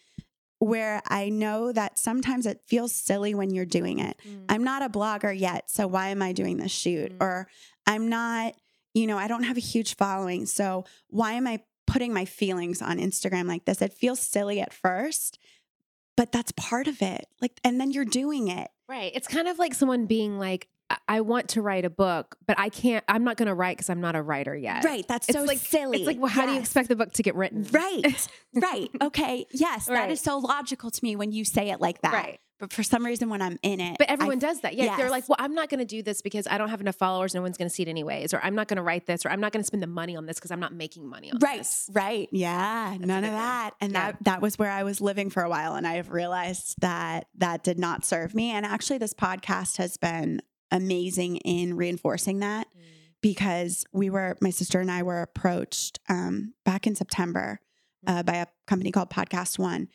where 0.59 1.03
I 1.07 1.29
know 1.29 1.73
that 1.73 1.99
sometimes 1.99 2.47
it 2.47 2.63
feels 2.67 2.93
silly 2.93 3.35
when 3.35 3.51
you're 3.51 3.65
doing 3.65 4.01
it. 4.01 4.19
Mm. 4.27 4.45
I'm 4.49 4.65
not 4.65 4.83
a 4.83 4.89
blogger 4.89 5.39
yet, 5.39 5.71
so 5.71 5.87
why 5.87 6.09
am 6.09 6.21
I 6.21 6.33
doing 6.33 6.57
this 6.57 6.73
shoot? 6.73 7.13
Mm. 7.13 7.23
Or 7.23 7.49
I'm 7.87 8.09
not 8.09 8.55
you 8.95 9.07
know, 9.07 9.19
I 9.19 9.29
don't 9.29 9.45
have 9.45 9.57
a 9.57 9.61
huge 9.61 9.95
following. 9.97 10.47
So 10.47 10.85
why 11.09 11.35
am 11.35 11.47
I 11.47 11.61
putting 11.87 12.13
my 12.13 12.25
feelings 12.25 12.83
on 12.83 12.99
Instagram 12.99 13.47
like 13.47 13.65
this? 13.65 13.81
It 13.81 13.93
feels 13.93 14.21
silly 14.21 14.61
at 14.61 14.73
first, 14.73 15.39
but 16.17 16.33
that's 16.33 16.53
part 16.53 16.89
of 16.89 17.01
it. 17.01 17.27
Like, 17.41 17.61
and 17.63 17.81
then 17.81 17.91
you're 17.93 18.05
doing 18.05 18.49
it. 18.49 18.69
Right. 18.89 19.13
It's 19.15 19.29
kind 19.29 19.47
of 19.49 19.59
like 19.59 19.75
someone 19.75 20.07
being 20.07 20.39
like, 20.39 20.69
I 21.07 21.21
want 21.21 21.51
to 21.51 21.63
write 21.63 21.85
a 21.85 21.91
book, 21.91 22.37
but 22.47 22.59
I 22.59 22.71
can't. 22.71 23.05
I'm 23.09 23.25
not 23.25 23.37
going 23.37 23.49
to 23.49 23.55
write 23.55 23.77
because 23.77 23.91
I'm 23.91 24.01
not 24.01 24.17
a 24.17 24.23
writer 24.23 24.57
yet. 24.57 24.85
Right. 24.85 25.07
That's 25.07 25.29
it's 25.29 25.37
so 25.37 25.45
like, 25.45 25.59
silly. 25.59 25.99
It's 25.99 26.07
like, 26.07 26.19
well, 26.19 26.31
how 26.31 26.43
yes. 26.43 26.49
do 26.49 26.55
you 26.55 26.61
expect 26.61 26.89
the 26.89 26.97
book 26.97 27.13
to 27.15 27.23
get 27.23 27.35
written? 27.35 27.67
Right. 27.71 28.29
right. 28.55 28.89
Okay. 29.03 29.47
Yes. 29.51 29.89
Right. 29.89 29.97
That 29.97 30.11
is 30.11 30.21
so 30.21 30.39
logical 30.39 30.91
to 30.91 31.05
me 31.05 31.17
when 31.17 31.33
you 31.33 31.45
say 31.45 31.71
it 31.71 31.81
like 31.81 32.01
that. 32.03 32.13
Right. 32.13 32.41
But 32.59 32.73
for 32.73 32.83
some 32.83 33.07
reason, 33.07 33.29
when 33.29 33.41
I'm 33.41 33.57
in 33.63 33.81
it, 33.81 33.99
but 33.99 34.11
everyone 34.11 34.39
I, 34.39 34.41
does 34.41 34.63
that. 34.63 34.75
Yeah, 34.75 34.87
yes. 34.87 34.97
they're 34.99 35.11
like, 35.11 35.29
"Well, 35.29 35.37
I'm 35.39 35.55
not 35.55 35.69
going 35.69 35.79
to 35.79 35.85
do 35.85 36.03
this 36.03 36.23
because 36.23 36.49
I 36.49 36.59
don't 36.59 36.71
have 36.71 36.81
enough 36.81 36.97
followers. 36.97 37.33
No 37.33 37.41
one's 37.41 37.57
going 37.57 37.69
to 37.69 37.75
see 37.75 37.85
it 37.85 37.89
anyways." 37.89 38.35
Or 38.35 38.41
I'm 38.43 38.57
not 38.57 38.67
going 38.67 38.79
to 38.79 38.83
write 38.83 39.07
this. 39.07 39.25
Or 39.25 39.29
I'm 39.29 39.39
not 39.39 39.53
going 39.53 39.63
to 39.63 39.67
spend 39.67 39.81
the 39.81 39.87
money 39.87 40.17
on 40.17 40.27
this 40.27 40.39
because 40.39 40.51
I'm 40.51 40.59
not 40.59 40.75
making 40.75 41.07
money 41.07 41.31
on 41.31 41.39
right, 41.39 41.59
this. 41.59 41.89
Right. 41.93 42.29
Yeah. 42.33 42.91
That's 42.91 43.07
none 43.07 43.23
of 43.23 43.31
that. 43.31 43.75
And 43.81 43.93
yeah. 43.93 44.13
that 44.13 44.25
that 44.25 44.43
was 44.43 44.59
where 44.59 44.73
I 44.73 44.83
was 44.83 45.01
living 45.01 45.31
for 45.31 45.45
a 45.45 45.49
while, 45.49 45.77
and 45.77 45.87
I 45.87 45.95
have 45.95 46.11
realized 46.11 46.75
that 46.81 47.29
that 47.37 47.63
did 47.63 47.79
not 47.79 48.05
serve 48.05 48.35
me. 48.35 48.51
And 48.51 48.67
actually, 48.67 48.99
this 48.99 49.15
podcast 49.15 49.77
has 49.77 49.97
been 49.97 50.43
amazing 50.71 51.37
in 51.39 51.77
reinforcing 51.77 52.41
that 52.41 52.67
mm. 52.69 52.83
because 53.21 53.85
we 53.93 54.11
were 54.11 54.37
my 54.41 54.51
sister 54.51 54.81
and 54.81 54.91
I 54.91 55.03
were 55.03 55.23
approached 55.23 55.99
um, 56.09 56.55
back 56.65 56.87
in 56.87 56.95
September 56.95 57.61
mm. 58.07 58.19
uh, 58.19 58.23
by 58.23 58.35
a 58.35 58.47
company 58.67 58.91
called 58.91 59.11
Podcast 59.11 59.59
One, 59.59 59.89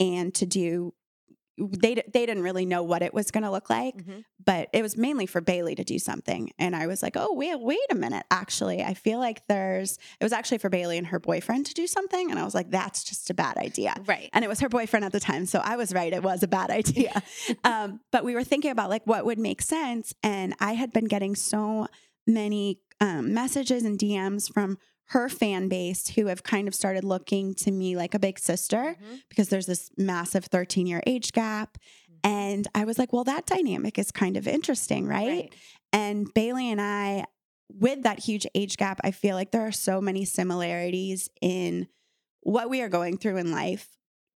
and 0.00 0.34
to 0.34 0.46
do 0.46 0.94
they 1.58 1.94
they 1.94 2.26
didn't 2.26 2.42
really 2.42 2.66
know 2.66 2.82
what 2.82 3.02
it 3.02 3.12
was 3.12 3.30
going 3.30 3.44
to 3.44 3.50
look 3.50 3.68
like, 3.68 3.96
mm-hmm. 3.96 4.20
but 4.44 4.68
it 4.72 4.82
was 4.82 4.96
mainly 4.96 5.26
for 5.26 5.40
Bailee 5.40 5.76
to 5.76 5.84
do 5.84 5.98
something. 5.98 6.50
And 6.58 6.74
I 6.76 6.86
was 6.86 7.02
like, 7.02 7.14
"Oh, 7.16 7.32
wait, 7.34 7.60
wait 7.60 7.78
a 7.90 7.94
minute. 7.94 8.24
Actually, 8.30 8.82
I 8.82 8.94
feel 8.94 9.18
like 9.18 9.46
there's 9.48 9.98
it 10.20 10.24
was 10.24 10.32
actually 10.32 10.58
for 10.58 10.70
Bailee 10.70 10.98
and 10.98 11.06
her 11.08 11.18
boyfriend 11.18 11.66
to 11.66 11.74
do 11.74 11.86
something." 11.86 12.30
And 12.30 12.38
I 12.38 12.44
was 12.44 12.54
like, 12.54 12.70
"That's 12.70 13.04
just 13.04 13.30
a 13.30 13.34
bad 13.34 13.56
idea." 13.56 13.94
Right. 14.06 14.30
And 14.32 14.44
it 14.44 14.48
was 14.48 14.60
her 14.60 14.68
boyfriend 14.68 15.04
at 15.04 15.12
the 15.12 15.20
time, 15.20 15.46
so 15.46 15.60
I 15.62 15.76
was 15.76 15.92
right. 15.92 16.12
It 16.12 16.22
was 16.22 16.42
a 16.42 16.48
bad 16.48 16.70
idea. 16.82 17.22
um, 17.64 18.00
but 18.12 18.24
we 18.24 18.34
were 18.34 18.44
thinking 18.44 18.70
about 18.70 18.90
like 18.90 19.02
what 19.04 19.24
would 19.24 19.38
make 19.38 19.62
sense, 19.62 20.14
and 20.22 20.54
I 20.60 20.72
had 20.74 20.92
been 20.92 21.06
getting 21.06 21.34
so 21.34 21.88
many 22.26 22.80
um, 23.00 23.32
messages 23.32 23.84
and 23.84 23.98
DMs 23.98 24.52
from 24.52 24.78
her 25.08 25.28
fan 25.28 25.68
base 25.68 26.08
who 26.08 26.26
have 26.26 26.42
kind 26.42 26.68
of 26.68 26.74
started 26.74 27.02
looking 27.02 27.54
to 27.54 27.70
me 27.70 27.96
like 27.96 28.14
a 28.14 28.18
big 28.18 28.38
sister 28.38 28.96
mm-hmm. 29.00 29.14
because 29.28 29.48
there's 29.48 29.66
this 29.66 29.90
massive 29.96 30.44
13 30.46 30.86
year 30.86 31.02
age 31.06 31.32
gap. 31.32 31.78
Mm-hmm. 31.78 32.30
And 32.30 32.68
I 32.74 32.84
was 32.84 32.98
like, 32.98 33.12
well, 33.12 33.24
that 33.24 33.46
dynamic 33.46 33.98
is 33.98 34.10
kind 34.10 34.36
of 34.36 34.46
interesting, 34.46 35.06
right? 35.06 35.28
right? 35.28 35.54
And 35.92 36.32
Bailee 36.34 36.70
and 36.70 36.80
I, 36.80 37.24
with 37.70 38.02
that 38.02 38.18
huge 38.18 38.46
age 38.54 38.76
gap, 38.76 39.00
I 39.02 39.10
feel 39.10 39.34
like 39.34 39.50
there 39.50 39.66
are 39.66 39.72
so 39.72 40.00
many 40.00 40.24
similarities 40.24 41.30
in 41.40 41.88
what 42.42 42.68
we 42.68 42.82
are 42.82 42.88
going 42.88 43.16
through 43.16 43.38
in 43.38 43.50
life. 43.50 43.88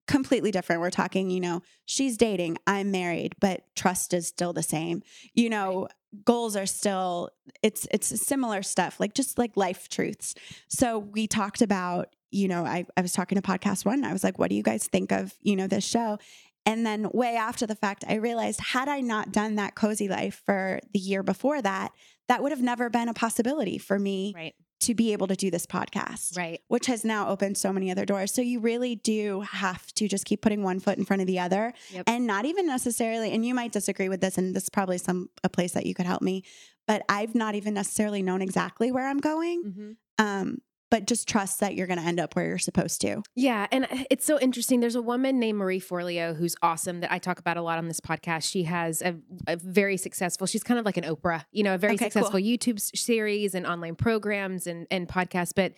Completely 0.08 0.50
different. 0.50 0.80
We're 0.80 0.90
talking, 0.90 1.30
you 1.30 1.40
know, 1.40 1.62
she's 1.84 2.16
dating, 2.16 2.58
I'm 2.66 2.90
married, 2.90 3.34
but 3.40 3.62
trust 3.76 4.12
is 4.12 4.26
still 4.26 4.52
the 4.52 4.62
same. 4.62 5.02
You 5.34 5.48
know, 5.48 5.88
goals 6.24 6.56
are 6.56 6.66
still 6.66 7.30
it's 7.62 7.86
it's 7.90 8.26
similar 8.26 8.62
stuff 8.62 9.00
like 9.00 9.14
just 9.14 9.38
like 9.38 9.56
life 9.56 9.88
truths. 9.88 10.34
So 10.68 10.98
we 10.98 11.26
talked 11.26 11.62
about 11.62 12.14
you 12.30 12.48
know 12.48 12.64
I, 12.64 12.86
I 12.96 13.02
was 13.02 13.12
talking 13.12 13.36
to 13.36 13.42
podcast 13.42 13.84
one 13.84 14.04
i 14.04 14.12
was 14.12 14.24
like 14.24 14.38
what 14.38 14.48
do 14.48 14.56
you 14.56 14.62
guys 14.62 14.86
think 14.86 15.12
of 15.12 15.34
you 15.40 15.56
know 15.56 15.66
this 15.66 15.84
show? 15.84 16.18
And 16.64 16.86
then 16.86 17.08
way 17.12 17.34
after 17.36 17.66
the 17.66 17.74
fact 17.74 18.04
i 18.08 18.14
realized 18.14 18.60
had 18.60 18.88
i 18.88 19.00
not 19.00 19.32
done 19.32 19.56
that 19.56 19.74
cozy 19.74 20.08
life 20.08 20.42
for 20.46 20.80
the 20.92 20.98
year 20.98 21.22
before 21.22 21.60
that 21.60 21.92
that 22.28 22.42
would 22.42 22.52
have 22.52 22.62
never 22.62 22.88
been 22.88 23.08
a 23.08 23.14
possibility 23.14 23.78
for 23.78 23.98
me 23.98 24.32
right 24.34 24.54
to 24.82 24.94
be 24.94 25.12
able 25.12 25.26
to 25.28 25.36
do 25.36 25.50
this 25.50 25.66
podcast. 25.66 26.36
Right. 26.36 26.60
Which 26.68 26.86
has 26.86 27.04
now 27.04 27.28
opened 27.28 27.58
so 27.58 27.72
many 27.72 27.90
other 27.90 28.04
doors. 28.04 28.32
So 28.32 28.42
you 28.42 28.60
really 28.60 28.96
do 28.96 29.40
have 29.42 29.92
to 29.94 30.08
just 30.08 30.24
keep 30.24 30.42
putting 30.42 30.62
one 30.62 30.80
foot 30.80 30.98
in 30.98 31.04
front 31.04 31.20
of 31.20 31.26
the 31.26 31.38
other 31.38 31.72
yep. 31.90 32.04
and 32.06 32.26
not 32.26 32.44
even 32.44 32.66
necessarily, 32.66 33.32
and 33.32 33.44
you 33.44 33.54
might 33.54 33.72
disagree 33.72 34.08
with 34.08 34.20
this, 34.20 34.38
and 34.38 34.54
this 34.54 34.64
is 34.64 34.68
probably 34.68 34.98
some 34.98 35.28
a 35.44 35.48
place 35.48 35.72
that 35.72 35.86
you 35.86 35.94
could 35.94 36.06
help 36.06 36.22
me, 36.22 36.44
but 36.86 37.02
I've 37.08 37.34
not 37.34 37.54
even 37.54 37.74
necessarily 37.74 38.22
known 38.22 38.42
exactly 38.42 38.92
where 38.92 39.08
I'm 39.08 39.18
going. 39.18 39.64
Mm-hmm. 39.64 39.92
Um, 40.18 40.58
but 40.92 41.06
just 41.06 41.26
trust 41.26 41.60
that 41.60 41.74
you're 41.74 41.86
going 41.86 41.98
to 41.98 42.04
end 42.04 42.20
up 42.20 42.36
where 42.36 42.46
you're 42.46 42.58
supposed 42.58 43.00
to. 43.00 43.22
Yeah. 43.34 43.66
And 43.72 43.86
uh, 43.86 44.04
it's 44.10 44.26
so 44.26 44.38
interesting. 44.38 44.80
There's 44.80 44.94
a 44.94 45.00
woman 45.00 45.40
named 45.40 45.56
Marie 45.56 45.80
Forleo 45.80 46.36
who's 46.36 46.54
awesome 46.60 47.00
that 47.00 47.10
I 47.10 47.18
talk 47.18 47.38
about 47.38 47.56
a 47.56 47.62
lot 47.62 47.78
on 47.78 47.88
this 47.88 47.98
podcast. 47.98 48.42
She 48.42 48.64
has 48.64 49.00
a, 49.00 49.16
a 49.46 49.56
very 49.56 49.96
successful, 49.96 50.46
she's 50.46 50.62
kind 50.62 50.78
of 50.78 50.84
like 50.84 50.98
an 50.98 51.04
Oprah, 51.04 51.46
you 51.50 51.62
know, 51.62 51.74
a 51.74 51.78
very 51.78 51.94
okay, 51.94 52.04
successful 52.04 52.32
cool. 52.32 52.40
YouTube 52.40 52.78
series 52.78 53.54
and 53.54 53.66
online 53.66 53.94
programs 53.94 54.66
and, 54.66 54.86
and 54.90 55.08
podcasts. 55.08 55.54
But 55.56 55.72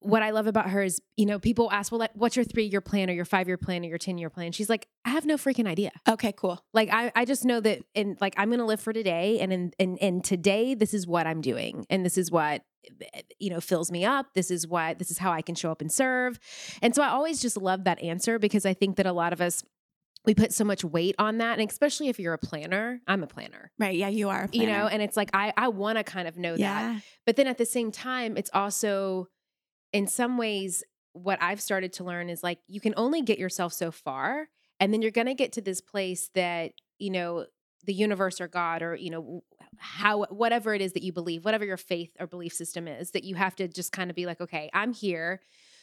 what 0.00 0.22
I 0.22 0.30
love 0.30 0.46
about 0.46 0.70
her 0.70 0.82
is, 0.82 1.00
you 1.16 1.26
know, 1.26 1.38
people 1.38 1.70
ask, 1.70 1.92
well, 1.92 1.98
like, 1.98 2.12
what's 2.14 2.34
your 2.34 2.44
three 2.44 2.64
year 2.64 2.80
plan 2.80 3.10
or 3.10 3.12
your 3.12 3.26
five 3.26 3.46
year 3.46 3.58
plan 3.58 3.84
or 3.84 3.88
your 3.88 3.98
10 3.98 4.16
year 4.16 4.30
plan? 4.30 4.52
She's 4.52 4.70
like, 4.70 4.88
I 5.04 5.10
have 5.10 5.26
no 5.26 5.36
freaking 5.36 5.68
idea. 5.68 5.92
Okay, 6.08 6.32
cool. 6.36 6.64
Like, 6.72 6.88
I, 6.90 7.12
I 7.14 7.24
just 7.26 7.44
know 7.44 7.60
that, 7.60 7.82
and 7.94 8.16
like, 8.20 8.34
I'm 8.38 8.48
going 8.48 8.60
to 8.60 8.64
live 8.64 8.80
for 8.80 8.94
today. 8.94 9.38
And 9.40 9.52
in, 9.52 9.72
and, 9.78 9.98
and 10.00 10.24
today, 10.24 10.74
this 10.74 10.94
is 10.94 11.06
what 11.06 11.26
I'm 11.26 11.42
doing. 11.42 11.86
And 11.90 12.04
this 12.04 12.16
is 12.16 12.30
what, 12.30 12.62
you 13.38 13.50
know, 13.50 13.60
fills 13.60 13.92
me 13.92 14.06
up. 14.06 14.28
This 14.34 14.50
is 14.50 14.66
what, 14.66 14.98
this 14.98 15.10
is 15.10 15.18
how 15.18 15.32
I 15.32 15.42
can 15.42 15.54
show 15.54 15.70
up 15.70 15.82
and 15.82 15.92
serve. 15.92 16.38
And 16.80 16.94
so 16.94 17.02
I 17.02 17.08
always 17.08 17.40
just 17.40 17.58
love 17.58 17.84
that 17.84 18.02
answer 18.02 18.38
because 18.38 18.64
I 18.64 18.72
think 18.72 18.96
that 18.96 19.06
a 19.06 19.12
lot 19.12 19.34
of 19.34 19.42
us, 19.42 19.62
we 20.24 20.34
put 20.34 20.52
so 20.52 20.64
much 20.64 20.84
weight 20.84 21.14
on 21.18 21.38
that 21.38 21.58
and 21.58 21.70
especially 21.70 22.10
if 22.10 22.18
you're 22.18 22.34
a 22.34 22.38
planner 22.38 23.00
i'm 23.06 23.22
a 23.22 23.26
planner 23.26 23.72
right 23.78 23.96
yeah 23.96 24.08
you 24.08 24.28
are 24.28 24.50
you 24.52 24.66
know 24.66 24.86
and 24.86 25.00
it's 25.00 25.16
like 25.16 25.30
i 25.32 25.50
i 25.56 25.68
want 25.68 25.96
to 25.96 26.04
kind 26.04 26.28
of 26.28 26.36
know 26.36 26.54
yeah. 26.56 26.92
that 26.92 27.02
but 27.24 27.36
then 27.36 27.46
at 27.46 27.56
the 27.56 27.64
same 27.64 27.90
time 27.90 28.36
it's 28.36 28.50
also 28.52 29.28
in 29.92 30.06
some 30.06 30.38
ways, 30.38 30.84
what 31.12 31.42
I've 31.42 31.60
started 31.60 31.92
to 31.94 32.04
learn 32.04 32.28
is 32.28 32.42
like 32.42 32.58
you 32.68 32.80
can 32.80 32.94
only 32.96 33.22
get 33.22 33.38
yourself 33.38 33.72
so 33.72 33.90
far. 33.90 34.48
And 34.78 34.94
then 34.94 35.02
you're 35.02 35.10
going 35.10 35.26
to 35.26 35.34
get 35.34 35.52
to 35.52 35.60
this 35.60 35.80
place 35.80 36.30
that, 36.34 36.72
you 36.98 37.10
know, 37.10 37.46
the 37.84 37.92
universe 37.92 38.40
or 38.40 38.48
God 38.48 38.82
or, 38.82 38.94
you 38.94 39.10
know, 39.10 39.42
how, 39.76 40.24
whatever 40.24 40.74
it 40.74 40.80
is 40.80 40.92
that 40.94 41.02
you 41.02 41.12
believe, 41.12 41.44
whatever 41.44 41.64
your 41.64 41.76
faith 41.76 42.10
or 42.18 42.26
belief 42.26 42.52
system 42.52 42.88
is, 42.88 43.10
that 43.10 43.24
you 43.24 43.34
have 43.34 43.54
to 43.56 43.68
just 43.68 43.92
kind 43.92 44.10
of 44.10 44.16
be 44.16 44.26
like, 44.26 44.40
okay, 44.40 44.70
I'm 44.72 44.92
here. 44.92 45.40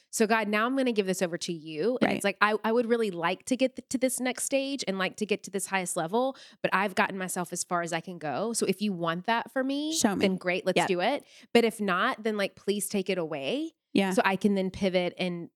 So, 0.10 0.26
God, 0.26 0.48
now 0.48 0.66
I'm 0.66 0.74
going 0.74 0.86
to 0.86 0.94
give 0.94 1.06
this 1.06 1.22
over 1.22 1.38
to 1.38 1.54
you. 1.54 1.98
And 2.02 2.08
right. 2.08 2.16
it's 2.16 2.24
like, 2.24 2.38
I, 2.40 2.56
I 2.64 2.72
would 2.72 2.88
really 2.88 3.12
like 3.12 3.46
to 3.46 3.58
get 3.58 3.90
to 3.90 3.98
this 3.98 4.20
next 4.20 4.44
stage 4.44 4.84
and 4.88 4.98
like 4.98 5.18
to 5.18 5.26
get 5.26 5.44
to 5.44 5.52
this 5.52 5.68
highest 5.68 5.98
level, 5.98 6.38
but 6.62 6.74
I've 6.74 6.96
gotten 6.96 7.18
myself 7.18 7.52
as 7.52 7.64
far 7.64 7.82
as 7.82 7.92
I 7.92 8.00
can 8.00 8.18
go. 8.18 8.54
So, 8.54 8.66
if 8.66 8.82
you 8.82 8.94
want 8.94 9.26
that 9.26 9.52
for 9.52 9.64
me, 9.64 9.94
Show 9.94 10.16
me. 10.16 10.22
then 10.22 10.38
great, 10.38 10.66
let's 10.66 10.78
yep. 10.78 10.88
do 10.88 11.02
it. 11.02 11.26
But 11.54 11.66
if 11.66 11.82
not, 11.82 12.24
then 12.24 12.38
like, 12.38 12.56
please 12.56 12.88
take 12.88 13.10
it 13.10 13.18
away. 13.18 13.74
Yeah. 13.94 14.12
So 14.12 14.22
I 14.26 14.36
can 14.36 14.56
then 14.56 14.70
pivot 14.70 15.14
and 15.18 15.50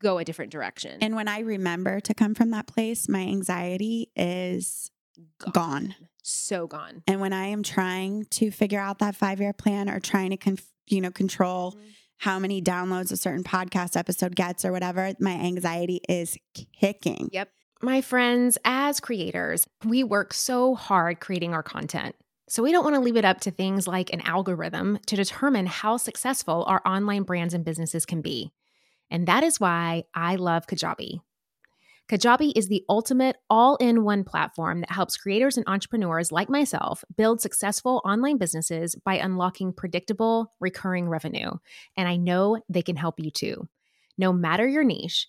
go 0.00 0.18
a 0.18 0.24
different 0.24 0.52
direction. 0.52 0.98
And 1.00 1.16
when 1.16 1.28
I 1.28 1.40
remember 1.40 2.00
to 2.00 2.14
come 2.14 2.34
from 2.34 2.50
that 2.50 2.66
place, 2.66 3.08
my 3.08 3.20
anxiety 3.20 4.10
is 4.14 4.90
gone. 5.38 5.52
gone. 5.52 5.94
So 6.22 6.66
gone. 6.66 7.02
And 7.06 7.20
when 7.20 7.32
I 7.32 7.46
am 7.46 7.62
trying 7.62 8.26
to 8.32 8.50
figure 8.50 8.80
out 8.80 8.98
that 8.98 9.16
five 9.16 9.40
year 9.40 9.52
plan 9.52 9.88
or 9.88 10.00
trying 10.00 10.30
to, 10.30 10.36
conf- 10.36 10.70
you 10.86 11.00
know, 11.00 11.10
control 11.10 11.72
mm-hmm. 11.72 11.86
how 12.18 12.38
many 12.38 12.60
downloads 12.60 13.10
a 13.10 13.16
certain 13.16 13.44
podcast 13.44 13.96
episode 13.96 14.36
gets 14.36 14.64
or 14.64 14.72
whatever, 14.72 15.12
my 15.18 15.32
anxiety 15.32 16.00
is 16.08 16.36
kicking. 16.78 17.30
Yep. 17.32 17.50
My 17.82 18.02
friends, 18.02 18.58
as 18.64 19.00
creators, 19.00 19.66
we 19.86 20.04
work 20.04 20.34
so 20.34 20.74
hard 20.74 21.20
creating 21.20 21.54
our 21.54 21.62
content. 21.62 22.14
So 22.50 22.64
we 22.64 22.72
don't 22.72 22.82
want 22.82 22.96
to 22.96 23.00
leave 23.00 23.16
it 23.16 23.24
up 23.24 23.38
to 23.42 23.52
things 23.52 23.86
like 23.86 24.12
an 24.12 24.22
algorithm 24.22 24.98
to 25.06 25.14
determine 25.14 25.66
how 25.66 25.96
successful 25.96 26.64
our 26.66 26.82
online 26.84 27.22
brands 27.22 27.54
and 27.54 27.64
businesses 27.64 28.04
can 28.04 28.22
be. 28.22 28.52
And 29.08 29.28
that 29.28 29.44
is 29.44 29.60
why 29.60 30.02
I 30.16 30.34
love 30.34 30.66
Kajabi. 30.66 31.20
Kajabi 32.10 32.50
is 32.56 32.66
the 32.66 32.82
ultimate 32.88 33.36
all 33.48 33.76
in 33.76 34.02
one 34.02 34.24
platform 34.24 34.80
that 34.80 34.90
helps 34.90 35.16
creators 35.16 35.56
and 35.56 35.68
entrepreneurs 35.68 36.32
like 36.32 36.48
myself 36.50 37.04
build 37.16 37.40
successful 37.40 38.02
online 38.04 38.36
businesses 38.36 38.96
by 38.96 39.14
unlocking 39.14 39.72
predictable, 39.72 40.52
recurring 40.58 41.08
revenue. 41.08 41.52
And 41.96 42.08
I 42.08 42.16
know 42.16 42.60
they 42.68 42.82
can 42.82 42.96
help 42.96 43.20
you 43.20 43.30
too. 43.30 43.68
No 44.18 44.32
matter 44.32 44.66
your 44.66 44.82
niche, 44.82 45.28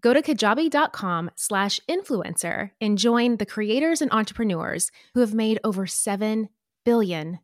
Go 0.00 0.14
to 0.14 0.22
kajabi.com 0.22 1.30
slash 1.36 1.80
influencer 1.88 2.70
and 2.80 2.96
join 2.96 3.36
the 3.36 3.46
creators 3.46 4.00
and 4.00 4.10
entrepreneurs 4.12 4.90
who 5.14 5.20
have 5.20 5.34
made 5.34 5.60
over 5.62 5.86
$7 5.86 6.48
billion. 6.84 7.38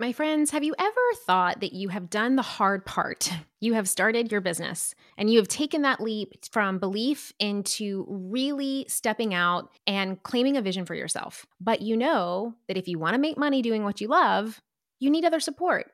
My 0.00 0.12
friends, 0.12 0.50
have 0.50 0.64
you 0.64 0.74
ever 0.78 1.00
thought 1.26 1.60
that 1.60 1.72
you 1.72 1.88
have 1.88 2.10
done 2.10 2.36
the 2.36 2.42
hard 2.42 2.84
part? 2.84 3.30
You 3.60 3.74
have 3.74 3.88
started 3.88 4.32
your 4.32 4.40
business 4.40 4.94
and 5.16 5.30
you 5.30 5.38
have 5.38 5.48
taken 5.48 5.82
that 5.82 6.00
leap 6.00 6.44
from 6.50 6.78
belief 6.78 7.32
into 7.38 8.04
really 8.08 8.84
stepping 8.88 9.32
out 9.32 9.70
and 9.86 10.22
claiming 10.22 10.56
a 10.56 10.62
vision 10.62 10.84
for 10.84 10.94
yourself. 10.94 11.46
But 11.60 11.80
you 11.80 11.96
know 11.96 12.54
that 12.68 12.76
if 12.76 12.88
you 12.88 12.98
want 12.98 13.14
to 13.14 13.20
make 13.20 13.38
money 13.38 13.62
doing 13.62 13.84
what 13.84 14.00
you 14.00 14.08
love, 14.08 14.60
you 15.00 15.08
need 15.08 15.24
other 15.24 15.40
support. 15.40 15.93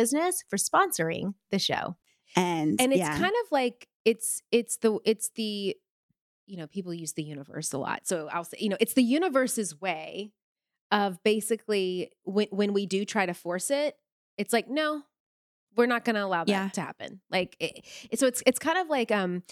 business 0.01 0.43
for 0.49 0.57
sponsoring 0.57 1.33
the 1.51 1.59
show. 1.59 1.95
And 2.35 2.79
And 2.81 2.91
it's 2.93 2.99
yeah. 2.99 3.17
kind 3.17 3.33
of 3.45 3.51
like 3.51 3.87
it's 4.05 4.41
it's 4.51 4.77
the 4.77 4.99
it's 5.05 5.29
the 5.35 5.75
you 6.47 6.57
know, 6.57 6.67
people 6.67 6.93
use 6.93 7.13
the 7.13 7.23
universe 7.23 7.71
a 7.71 7.77
lot. 7.77 8.01
So 8.07 8.27
I'll 8.31 8.43
say, 8.43 8.57
you 8.59 8.67
know, 8.69 8.77
it's 8.79 8.93
the 8.93 9.03
universe's 9.03 9.79
way 9.79 10.31
of 10.91 11.21
basically 11.23 12.11
when 12.23 12.47
when 12.51 12.73
we 12.73 12.85
do 12.85 13.05
try 13.05 13.25
to 13.25 13.33
force 13.33 13.71
it, 13.71 13.95
it's 14.37 14.51
like, 14.51 14.67
no, 14.69 15.03
we're 15.77 15.85
not 15.85 16.03
going 16.03 16.15
to 16.17 16.23
allow 16.25 16.43
that 16.43 16.49
Yeah. 16.51 16.69
to 16.69 16.81
happen. 16.81 17.21
Like 17.29 17.55
it, 17.59 17.85
it- 18.11 18.19
so 18.19 18.27
it's 18.27 18.41
it's 18.45 18.59
kind 18.59 18.77
of 18.77 18.87
like 18.89 19.11
um 19.11 19.43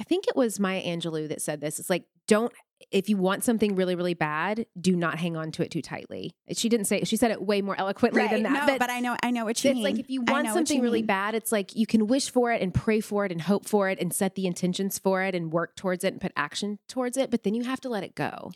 I 0.00 0.04
think 0.04 0.28
it 0.28 0.36
was 0.36 0.60
Maya 0.60 0.82
Angelou 0.82 1.28
that 1.28 1.40
said 1.42 1.60
this. 1.60 1.78
It's 1.80 1.90
like 1.90 2.04
don't 2.28 2.52
if 2.90 3.08
you 3.08 3.16
want 3.16 3.44
something 3.44 3.74
really 3.74 3.94
really 3.94 4.14
bad, 4.14 4.66
do 4.80 4.94
not 4.96 5.18
hang 5.18 5.36
on 5.36 5.50
to 5.52 5.64
it 5.64 5.70
too 5.70 5.82
tightly. 5.82 6.34
She 6.52 6.68
didn't 6.68 6.86
say 6.86 7.04
she 7.04 7.16
said 7.16 7.30
it 7.30 7.42
way 7.42 7.62
more 7.62 7.78
eloquently 7.78 8.22
right. 8.22 8.30
than 8.30 8.42
that. 8.44 8.66
No, 8.66 8.78
but, 8.78 8.90
I 8.90 9.00
know 9.00 9.16
I 9.22 9.30
know 9.30 9.44
what 9.44 9.62
you 9.62 9.70
it's 9.70 9.74
mean. 9.76 9.84
like 9.84 9.98
if 9.98 10.10
you 10.10 10.22
want 10.22 10.48
something 10.48 10.76
you 10.76 10.82
really 10.82 11.00
mean. 11.00 11.06
bad, 11.06 11.34
it's 11.34 11.52
like 11.52 11.74
you 11.74 11.86
can 11.86 12.06
wish 12.06 12.30
for 12.30 12.52
it 12.52 12.62
and 12.62 12.72
pray 12.72 13.00
for 13.00 13.24
it 13.24 13.32
and 13.32 13.42
hope 13.42 13.66
for 13.66 13.88
it 13.88 13.98
and 14.00 14.12
set 14.12 14.34
the 14.34 14.46
intentions 14.46 14.98
for 14.98 15.22
it 15.22 15.34
and 15.34 15.52
work 15.52 15.76
towards 15.76 16.04
it 16.04 16.12
and 16.12 16.20
put 16.20 16.32
action 16.36 16.78
towards 16.88 17.16
it, 17.16 17.30
but 17.30 17.42
then 17.42 17.54
you 17.54 17.64
have 17.64 17.80
to 17.80 17.88
let 17.88 18.02
it 18.04 18.14
go. 18.14 18.52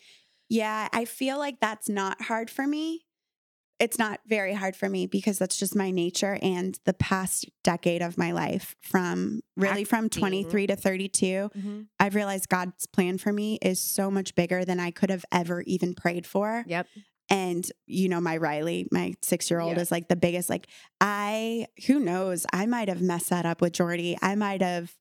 Yeah, 0.48 0.88
I 0.92 1.04
feel 1.04 1.38
like 1.38 1.60
that's 1.60 1.88
not 1.88 2.22
hard 2.22 2.50
for 2.50 2.66
me. 2.66 3.06
It's 3.80 3.98
not 3.98 4.20
very 4.26 4.52
hard 4.54 4.76
for 4.76 4.88
me 4.88 5.06
because 5.06 5.38
that's 5.38 5.56
just 5.56 5.74
my 5.74 5.90
nature 5.90 6.38
and 6.42 6.78
the 6.84 6.92
past 6.92 7.46
decade 7.64 8.02
of 8.02 8.18
my 8.18 8.30
life 8.32 8.76
from 8.82 9.40
really 9.56 9.84
from 9.84 10.08
23 10.10 10.66
to 10.68 10.76
32 10.76 11.26
mm-hmm. 11.26 11.80
I've 11.98 12.14
realized 12.14 12.48
God's 12.48 12.86
plan 12.86 13.18
for 13.18 13.32
me 13.32 13.58
is 13.62 13.80
so 13.82 14.10
much 14.10 14.34
bigger 14.34 14.64
than 14.64 14.78
I 14.78 14.90
could 14.90 15.10
have 15.10 15.24
ever 15.32 15.62
even 15.62 15.94
prayed 15.94 16.26
for. 16.26 16.64
Yep. 16.68 16.86
and 17.30 17.64
you 17.86 18.08
know 18.08 18.20
my 18.20 18.36
Riley 18.36 18.86
my 18.92 19.14
6-year-old 19.24 19.76
Yeah. 19.76 19.82
is 19.82 19.90
like 19.90 20.08
the 20.08 20.16
biggest 20.16 20.50
like 20.50 20.66
I 21.00 21.66
who 21.86 21.98
knows? 22.00 22.44
I 22.52 22.66
might 22.66 22.88
have 22.88 23.00
messed 23.00 23.30
that 23.30 23.46
up 23.46 23.60
with 23.62 23.72
Jordi. 23.72 24.16
I 24.20 24.34
might 24.34 24.62
have 24.62 24.92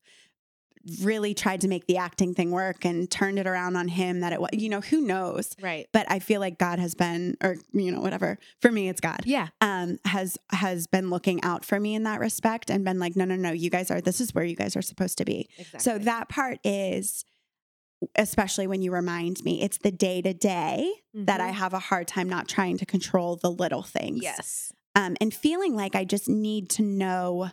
really 1.02 1.34
tried 1.34 1.62
to 1.62 1.68
make 1.68 1.86
the 1.88 1.98
acting 1.98 2.34
thing 2.34 2.52
work 2.52 2.86
and 2.86 3.10
turned 3.10 3.40
it 3.40 3.48
around 3.48 3.76
on 3.76 3.88
him 3.88 4.20
that 4.22 4.34
it 4.34 4.40
was 4.42 4.50
you 4.54 4.70
know 4.70 4.82
who 4.82 5.02
knows 5.02 5.56
Right. 5.62 5.88
but 5.94 6.06
I 6.10 6.20
feel 6.20 6.40
like 6.40 6.58
God 6.58 6.80
has 6.80 6.96
been, 6.96 7.38
or 7.42 7.56
you 7.72 7.92
know, 7.92 8.02
whatever. 8.02 8.38
For 8.62 8.72
me, 8.72 8.90
it's 8.90 9.02
God. 9.02 9.22
Yeah. 9.26 9.48
Um, 9.62 10.00
has 10.06 10.38
has 10.52 10.88
been 10.88 11.10
looking 11.10 11.44
out 11.44 11.64
for 11.66 11.80
me 11.80 11.96
in 11.96 12.04
that 12.04 12.20
respect 12.20 12.70
and 12.70 12.84
been 12.84 13.00
like, 13.00 13.16
no, 13.16 13.26
no, 13.26 13.36
no, 13.36 13.52
you 13.52 13.70
guys 13.70 13.90
are. 13.92 14.02
This 14.02 14.20
is 14.22 14.34
where 14.36 14.44
you 14.46 14.56
guys 14.56 14.76
are 14.76 14.82
supposed 14.82 15.18
to 15.20 15.26
be. 15.26 15.48
Exactly. 15.58 15.80
So 15.80 15.98
that 16.00 16.30
part 16.30 16.60
is, 16.64 17.26
especially 18.16 18.68
when 18.68 18.82
you 18.82 18.92
remind 18.92 19.44
me, 19.44 19.62
it's 19.62 19.78
the 19.78 19.92
day 19.92 20.22
to 20.22 20.34
day 20.34 20.92
that 21.14 21.42
I 21.42 21.52
Mhm. 21.52 21.56
have 21.56 21.74
a 21.74 21.80
hard 21.80 22.08
time 22.08 22.30
not 22.30 22.48
trying 22.48 22.78
to 22.78 22.86
control 22.86 23.36
the 23.36 23.52
little 23.52 23.84
things. 23.84 24.22
Yes. 24.24 24.72
Um, 24.96 25.16
and 25.22 25.34
feeling 25.34 25.76
like 25.76 25.96
I 25.96 26.04
just 26.06 26.28
need 26.30 26.70
to 26.72 26.82
know 26.82 27.52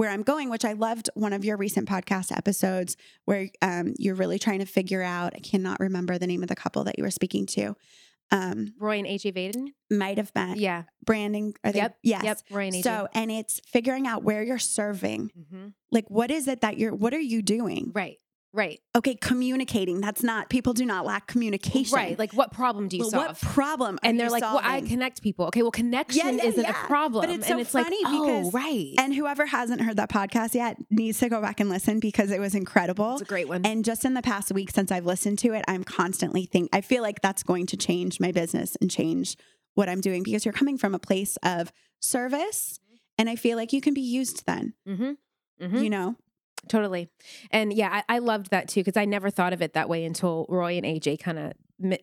where 0.00 0.08
I'm 0.08 0.22
going, 0.22 0.48
which 0.48 0.64
I 0.64 0.72
loved 0.72 1.10
one 1.12 1.34
of 1.34 1.44
your 1.44 1.58
recent 1.58 1.86
podcast 1.86 2.34
episodes 2.34 2.96
where 3.26 3.48
um, 3.60 3.92
you're 3.98 4.14
really 4.14 4.38
trying 4.38 4.60
to 4.60 4.64
figure 4.64 5.02
out. 5.02 5.34
I 5.36 5.40
cannot 5.40 5.78
remember 5.78 6.16
the 6.16 6.26
name 6.26 6.42
of 6.42 6.48
the 6.48 6.56
couple 6.56 6.84
that 6.84 6.96
you 6.96 7.04
were 7.04 7.10
speaking 7.10 7.44
to. 7.48 7.76
Um, 8.30 8.72
Roy 8.78 8.98
and 8.98 9.06
AJ 9.06 9.34
Vaden. 9.34 9.66
might 9.90 10.16
have 10.16 10.32
been 10.32 10.54
Yeah. 10.56 10.84
branding. 11.04 11.52
Are 11.64 11.72
they? 11.72 11.80
Yep. 11.80 11.96
Yes. 12.02 12.24
Yep. 12.24 12.38
Roy 12.50 12.64
and 12.68 12.74
AJ. 12.76 12.82
So, 12.82 13.08
and 13.12 13.30
it's 13.30 13.60
figuring 13.66 14.06
out 14.06 14.22
where 14.22 14.42
you're 14.42 14.58
serving. 14.58 15.32
hmm 15.50 15.66
Like, 15.90 16.08
what 16.08 16.30
is 16.30 16.48
it 16.48 16.62
that 16.62 16.78
you're, 16.78 16.94
what 16.94 17.12
are 17.12 17.18
you 17.20 17.42
doing? 17.42 17.92
Right. 17.94 18.16
Right. 18.52 18.80
Okay, 18.96 19.14
communicating. 19.14 20.00
That's 20.00 20.24
not, 20.24 20.50
people 20.50 20.72
do 20.72 20.84
not 20.84 21.06
lack 21.06 21.28
communication. 21.28 21.94
Right. 21.94 22.18
Like 22.18 22.32
what 22.32 22.52
problem 22.52 22.88
do 22.88 22.96
you 22.96 23.02
Well, 23.02 23.10
solve? 23.10 23.26
what 23.26 23.40
problem? 23.40 23.96
are 23.96 23.98
and 24.02 24.18
they're 24.18 24.28
like, 24.30 24.42
well, 24.42 24.60
I 24.62 24.80
connect 24.80 25.22
people. 25.22 25.46
Okay, 25.46 25.62
well, 25.62 25.70
connection 25.70 26.38
yeah, 26.38 26.44
isn't 26.44 26.62
yeah. 26.62 26.70
a 26.70 26.86
problem. 26.86 27.22
But 27.22 27.30
it's 27.30 27.48
and 27.48 27.56
so 27.56 27.60
it's 27.60 27.70
funny 27.70 28.02
like, 28.02 28.12
because- 28.12 28.46
oh, 28.46 28.50
right. 28.50 28.94
And 28.98 29.14
whoever 29.14 29.46
hasn't 29.46 29.80
heard 29.82 29.96
that 29.98 30.10
podcast 30.10 30.54
yet 30.54 30.78
needs 30.90 31.18
to 31.20 31.28
go 31.28 31.40
back 31.40 31.60
and 31.60 31.70
listen 31.70 32.00
because 32.00 32.32
it 32.32 32.40
was 32.40 32.54
incredible. 32.56 33.12
it's 33.12 33.22
a 33.22 33.24
great 33.24 33.48
one. 33.48 33.64
And 33.64 33.84
just 33.84 34.04
in 34.04 34.14
the 34.14 34.22
past 34.22 34.50
week 34.52 34.72
since 34.72 34.90
I've 34.90 35.06
listened 35.06 35.38
to 35.40 35.52
it, 35.52 35.64
I'm 35.68 35.84
constantly 35.84 36.44
think 36.46 36.70
I 36.72 36.80
feel 36.80 37.02
like 37.02 37.20
that's 37.22 37.44
going 37.44 37.66
to 37.66 37.76
change 37.76 38.18
my 38.18 38.32
business 38.32 38.76
and 38.80 38.90
change 38.90 39.36
what 39.74 39.88
I'm 39.88 40.00
doing 40.00 40.24
because 40.24 40.44
you're 40.44 40.52
coming 40.52 40.76
from 40.76 40.94
a 40.94 40.98
place 40.98 41.36
of 41.44 41.72
service 42.00 42.80
and 43.16 43.30
I 43.30 43.36
feel 43.36 43.56
like 43.56 43.72
you 43.72 43.80
can 43.80 43.94
be 43.94 44.00
used 44.00 44.44
then, 44.46 44.74
mm-hmm. 44.88 45.12
Mm-hmm. 45.64 45.76
you 45.76 45.90
know? 45.90 46.16
Totally. 46.68 47.08
And 47.50 47.72
yeah, 47.72 48.02
I, 48.08 48.16
I 48.16 48.18
loved 48.18 48.50
that 48.50 48.68
too 48.68 48.80
because 48.80 48.96
I 48.96 49.04
never 49.04 49.30
thought 49.30 49.52
of 49.52 49.62
it 49.62 49.72
that 49.72 49.88
way 49.88 50.04
until 50.04 50.46
Roy 50.48 50.76
and 50.76 50.84
AJ 50.84 51.20
kind 51.20 51.38
of 51.38 51.52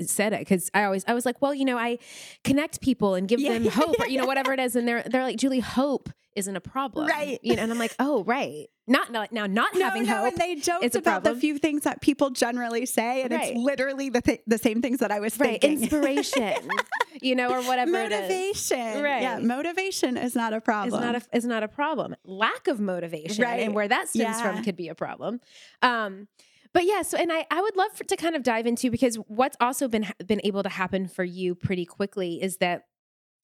said 0.05 0.33
it 0.33 0.39
because 0.39 0.69
I 0.73 0.83
always 0.83 1.03
I 1.07 1.13
was 1.13 1.25
like, 1.25 1.41
well, 1.41 1.53
you 1.53 1.65
know, 1.65 1.77
I 1.77 1.97
connect 2.43 2.81
people 2.81 3.15
and 3.15 3.27
give 3.27 3.39
Yeah. 3.39 3.53
them 3.53 3.65
hope 3.65 3.95
or 3.99 4.07
you 4.07 4.17
know 4.17 4.25
whatever 4.31 4.53
it 4.53 4.59
is, 4.59 4.75
and 4.75 4.87
they're 4.87 5.03
they're 5.03 5.23
like, 5.23 5.37
Julie, 5.37 5.59
hope 5.59 6.09
isn't 6.35 6.55
a 6.55 6.61
problem, 6.61 7.07
Right. 7.07 7.39
You 7.41 7.55
know, 7.55 7.63
and 7.63 7.71
I'm 7.71 7.79
like, 7.79 7.95
oh, 7.97 8.23
right, 8.23 8.67
not 8.87 9.11
not 9.11 9.31
now 9.31 9.47
not 9.47 9.73
having 9.75 10.05
no, 10.05 10.17
hope. 10.17 10.33
and 10.33 10.37
they 10.37 10.53
a 10.53 10.99
about 10.99 11.23
the 11.23 11.33
few 11.33 11.57
things 11.57 11.81
that 11.83 11.99
people 11.99 12.29
generally 12.29 12.85
say, 12.85 13.23
and 13.23 13.31
Right. 13.33 13.53
it's 13.53 13.57
literally 13.57 14.09
the 14.09 14.21
th- 14.21 14.41
the 14.45 14.59
same 14.59 14.81
things 14.83 14.99
that 14.99 15.11
I 15.11 15.19
was 15.19 15.39
Right, 15.39 15.59
thinking. 15.59 15.81
inspiration, 15.83 16.53
you 17.23 17.35
know, 17.35 17.49
or 17.51 17.61
whatever 17.63 17.97
it 17.97 18.11
is. 18.11 18.19
motivation, 18.21 18.77
Yeah, 19.03 19.33
Right. 19.35 19.43
motivation 19.43 20.15
is 20.15 20.35
not 20.35 20.53
a 20.53 20.61
problem. 20.61 20.93
is 20.93 20.99
not 21.07 21.15
a 21.15 21.35
is 21.37 21.45
not 21.45 21.63
a 21.63 21.67
problem. 21.67 22.15
Lack 22.23 22.67
of 22.67 22.79
motivation 22.79 23.43
Right. 23.43 23.61
and 23.61 23.73
where 23.73 23.87
that 23.87 24.07
stems 24.07 24.39
Yeah. 24.39 24.41
from 24.53 24.63
could 24.63 24.75
be 24.75 24.89
a 24.89 24.95
problem. 24.95 25.39
Um, 25.81 26.27
but 26.73 26.85
yeah, 26.85 27.01
so 27.01 27.17
and 27.17 27.31
I 27.31 27.45
I 27.51 27.61
would 27.61 27.75
love 27.75 27.91
for, 27.93 28.03
to 28.03 28.15
kind 28.15 28.35
of 28.35 28.43
dive 28.43 28.65
into 28.65 28.91
because 28.91 29.15
what's 29.27 29.57
also 29.59 29.87
been 29.87 30.07
been 30.25 30.41
able 30.43 30.63
to 30.63 30.69
happen 30.69 31.07
for 31.07 31.23
you 31.23 31.55
pretty 31.55 31.85
quickly 31.85 32.41
is 32.41 32.57
that 32.57 32.83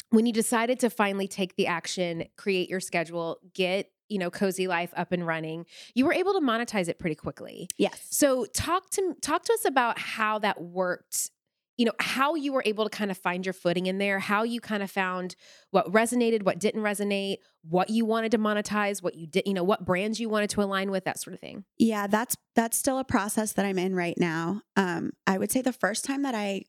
when 0.10 0.26
you 0.26 0.34
decided 0.34 0.80
to 0.82 0.90
finally 0.90 1.28
take 1.28 1.56
the 1.56 1.68
action, 1.68 2.26
create 2.38 2.70
your 2.70 2.80
schedule, 2.80 3.40
get 3.54 3.90
you 4.10 4.20
know 4.20 4.30
cozy 4.30 4.68
life 4.68 4.94
up 4.96 5.12
and 5.12 5.26
running 5.26 5.66
you 5.96 6.06
were 6.06 6.14
able 6.14 6.34
to 6.34 6.40
monetize 6.40 6.88
it 6.88 7.00
pretty 7.00 7.16
quickly. 7.16 7.68
Yes. 7.78 8.06
So 8.10 8.46
talk 8.46 8.90
to 8.92 9.16
talk 9.22 9.44
to 9.46 9.54
us 9.54 9.66
about 9.66 9.98
how 9.98 10.40
that 10.40 10.62
worked 10.62 11.32
you 11.78 11.86
know 11.86 11.94
how 12.00 12.36
you 12.36 12.54
were 12.54 12.64
able 12.66 12.84
to 12.84 12.90
kind 12.90 13.12
of 13.12 13.18
find 13.18 13.46
your 13.46 13.54
footing 13.54 13.86
in 13.86 13.98
there 13.98 14.20
how 14.20 14.44
you 14.44 14.62
kind 14.62 14.84
of 14.84 14.92
found 14.92 15.36
what 15.72 15.92
resonated 15.92 16.44
what 16.44 16.60
didn't 16.60 16.82
resonate 16.82 17.38
what 17.68 17.90
you 17.90 18.06
wanted 18.06 18.32
to 18.32 18.38
monetize 18.38 19.02
what 19.02 19.16
you 19.16 19.28
did 19.28 19.44
you 19.46 19.54
know 19.54 19.64
what 19.64 19.86
brands 19.86 20.20
you 20.20 20.30
wanted 20.30 20.50
to 20.50 20.62
align 20.62 20.92
with 20.92 21.06
that 21.06 21.20
sort 21.20 21.34
of 21.34 21.40
thing 21.40 21.64
yeah 21.78 22.08
that's 22.08 22.36
that's 22.56 22.78
still 22.78 23.00
a 23.00 23.04
process 23.04 23.54
that 23.54 23.66
i'm 23.66 23.80
in 23.80 23.96
right 23.96 24.18
now 24.18 24.62
um 24.76 25.12
i 25.28 25.38
would 25.38 25.52
say 25.52 25.62
the 25.62 25.74
first 25.74 26.06
time 26.06 26.22
that 26.22 26.36
i 26.36 26.62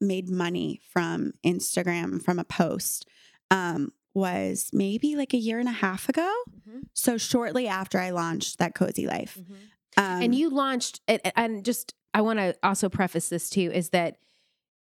made 0.00 0.30
money 0.30 0.80
from 0.92 1.32
instagram 1.44 2.22
from 2.22 2.38
a 2.38 2.44
post 2.44 3.06
um 3.50 3.92
was 4.14 4.70
maybe 4.72 5.16
like 5.16 5.32
a 5.32 5.38
year 5.38 5.58
and 5.58 5.68
a 5.68 5.72
half 5.72 6.08
ago. 6.08 6.30
Mm-hmm. 6.50 6.80
So 6.92 7.16
shortly 7.16 7.68
after 7.68 7.98
I 7.98 8.10
launched 8.10 8.58
that 8.58 8.74
cozy 8.74 9.06
life. 9.06 9.38
Mm-hmm. 9.40 9.54
Um, 9.96 10.22
and 10.22 10.34
you 10.34 10.50
launched 10.50 11.00
it, 11.08 11.32
and 11.36 11.64
just 11.64 11.94
I 12.12 12.20
want 12.20 12.38
to 12.38 12.54
also 12.62 12.88
preface 12.88 13.28
this 13.28 13.48
too 13.48 13.70
is 13.72 13.90
that 13.90 14.16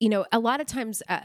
you 0.03 0.09
know 0.09 0.25
a 0.33 0.39
lot 0.39 0.59
of 0.59 0.67
times 0.67 1.01
uh, 1.07 1.21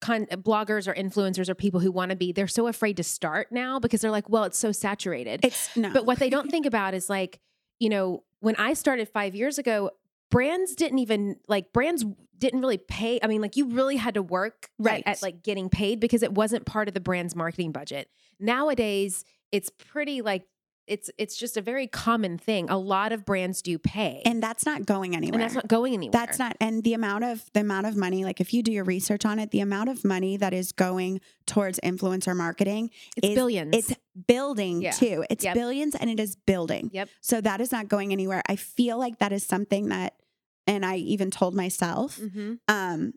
con- 0.00 0.26
bloggers 0.26 0.86
or 0.86 0.94
influencers 0.94 1.48
or 1.48 1.56
people 1.56 1.80
who 1.80 1.90
want 1.90 2.10
to 2.10 2.16
be 2.16 2.30
they're 2.30 2.46
so 2.46 2.68
afraid 2.68 2.96
to 2.96 3.02
start 3.02 3.48
now 3.50 3.80
because 3.80 4.00
they're 4.00 4.12
like 4.12 4.28
well 4.28 4.44
it's 4.44 4.56
so 4.56 4.70
saturated. 4.70 5.44
It's 5.44 5.76
no. 5.76 5.92
But 5.92 6.06
what 6.06 6.20
they 6.20 6.30
don't 6.30 6.48
think 6.54 6.64
about 6.64 6.94
is 6.94 7.10
like 7.10 7.40
you 7.80 7.88
know 7.88 8.22
when 8.38 8.54
I 8.56 8.74
started 8.74 9.08
5 9.08 9.34
years 9.34 9.58
ago 9.58 9.90
brands 10.30 10.76
didn't 10.76 11.00
even 11.00 11.34
like 11.48 11.72
brands 11.72 12.04
didn't 12.38 12.60
really 12.60 12.78
pay. 12.78 13.18
I 13.22 13.26
mean, 13.26 13.40
like 13.40 13.56
you 13.56 13.66
really 13.70 13.96
had 13.96 14.14
to 14.14 14.22
work 14.22 14.70
right. 14.78 15.02
at, 15.04 15.16
at, 15.16 15.22
like 15.22 15.42
getting 15.42 15.68
paid 15.68 15.98
because 15.98 16.22
it 16.22 16.32
wasn't 16.32 16.64
part 16.64 16.86
of 16.86 16.94
the 16.94 17.00
brand's 17.00 17.36
marketing 17.36 17.72
budget. 17.72 18.08
Nowadays, 18.40 19.24
it's 19.52 19.70
pretty 19.70 20.22
like 20.22 20.46
it's 20.92 21.10
it's 21.16 21.36
just 21.38 21.56
a 21.56 21.62
very 21.62 21.86
common 21.86 22.36
thing. 22.36 22.68
A 22.68 22.76
lot 22.76 23.12
of 23.12 23.24
brands 23.24 23.62
do 23.62 23.78
pay. 23.78 24.20
And 24.26 24.42
that's 24.42 24.66
not 24.66 24.84
going 24.84 25.16
anywhere. 25.16 25.40
And 25.40 25.42
that's 25.42 25.54
not 25.54 25.66
going 25.66 25.94
anywhere. 25.94 26.12
That's 26.12 26.38
not 26.38 26.54
and 26.60 26.84
the 26.84 26.92
amount 26.92 27.24
of 27.24 27.50
the 27.54 27.60
amount 27.60 27.86
of 27.86 27.96
money, 27.96 28.24
like 28.24 28.42
if 28.42 28.52
you 28.52 28.62
do 28.62 28.70
your 28.70 28.84
research 28.84 29.24
on 29.24 29.38
it, 29.38 29.50
the 29.52 29.60
amount 29.60 29.88
of 29.88 30.04
money 30.04 30.36
that 30.36 30.52
is 30.52 30.70
going 30.70 31.22
towards 31.46 31.80
influencer 31.82 32.36
marketing 32.36 32.90
it's 33.16 33.28
is, 33.28 33.34
billions. 33.34 33.74
It's 33.74 33.94
building 34.26 34.82
yeah. 34.82 34.90
too. 34.90 35.24
It's 35.30 35.44
yep. 35.44 35.54
billions 35.54 35.94
and 35.94 36.10
it 36.10 36.20
is 36.20 36.36
building. 36.36 36.90
Yep. 36.92 37.08
So 37.22 37.40
that 37.40 37.62
is 37.62 37.72
not 37.72 37.88
going 37.88 38.12
anywhere. 38.12 38.42
I 38.46 38.56
feel 38.56 38.98
like 38.98 39.18
that 39.18 39.32
is 39.32 39.44
something 39.44 39.88
that 39.88 40.14
and 40.66 40.84
I 40.84 40.96
even 40.96 41.30
told 41.30 41.54
myself. 41.54 42.18
Mm-hmm. 42.18 42.54
Um, 42.68 43.14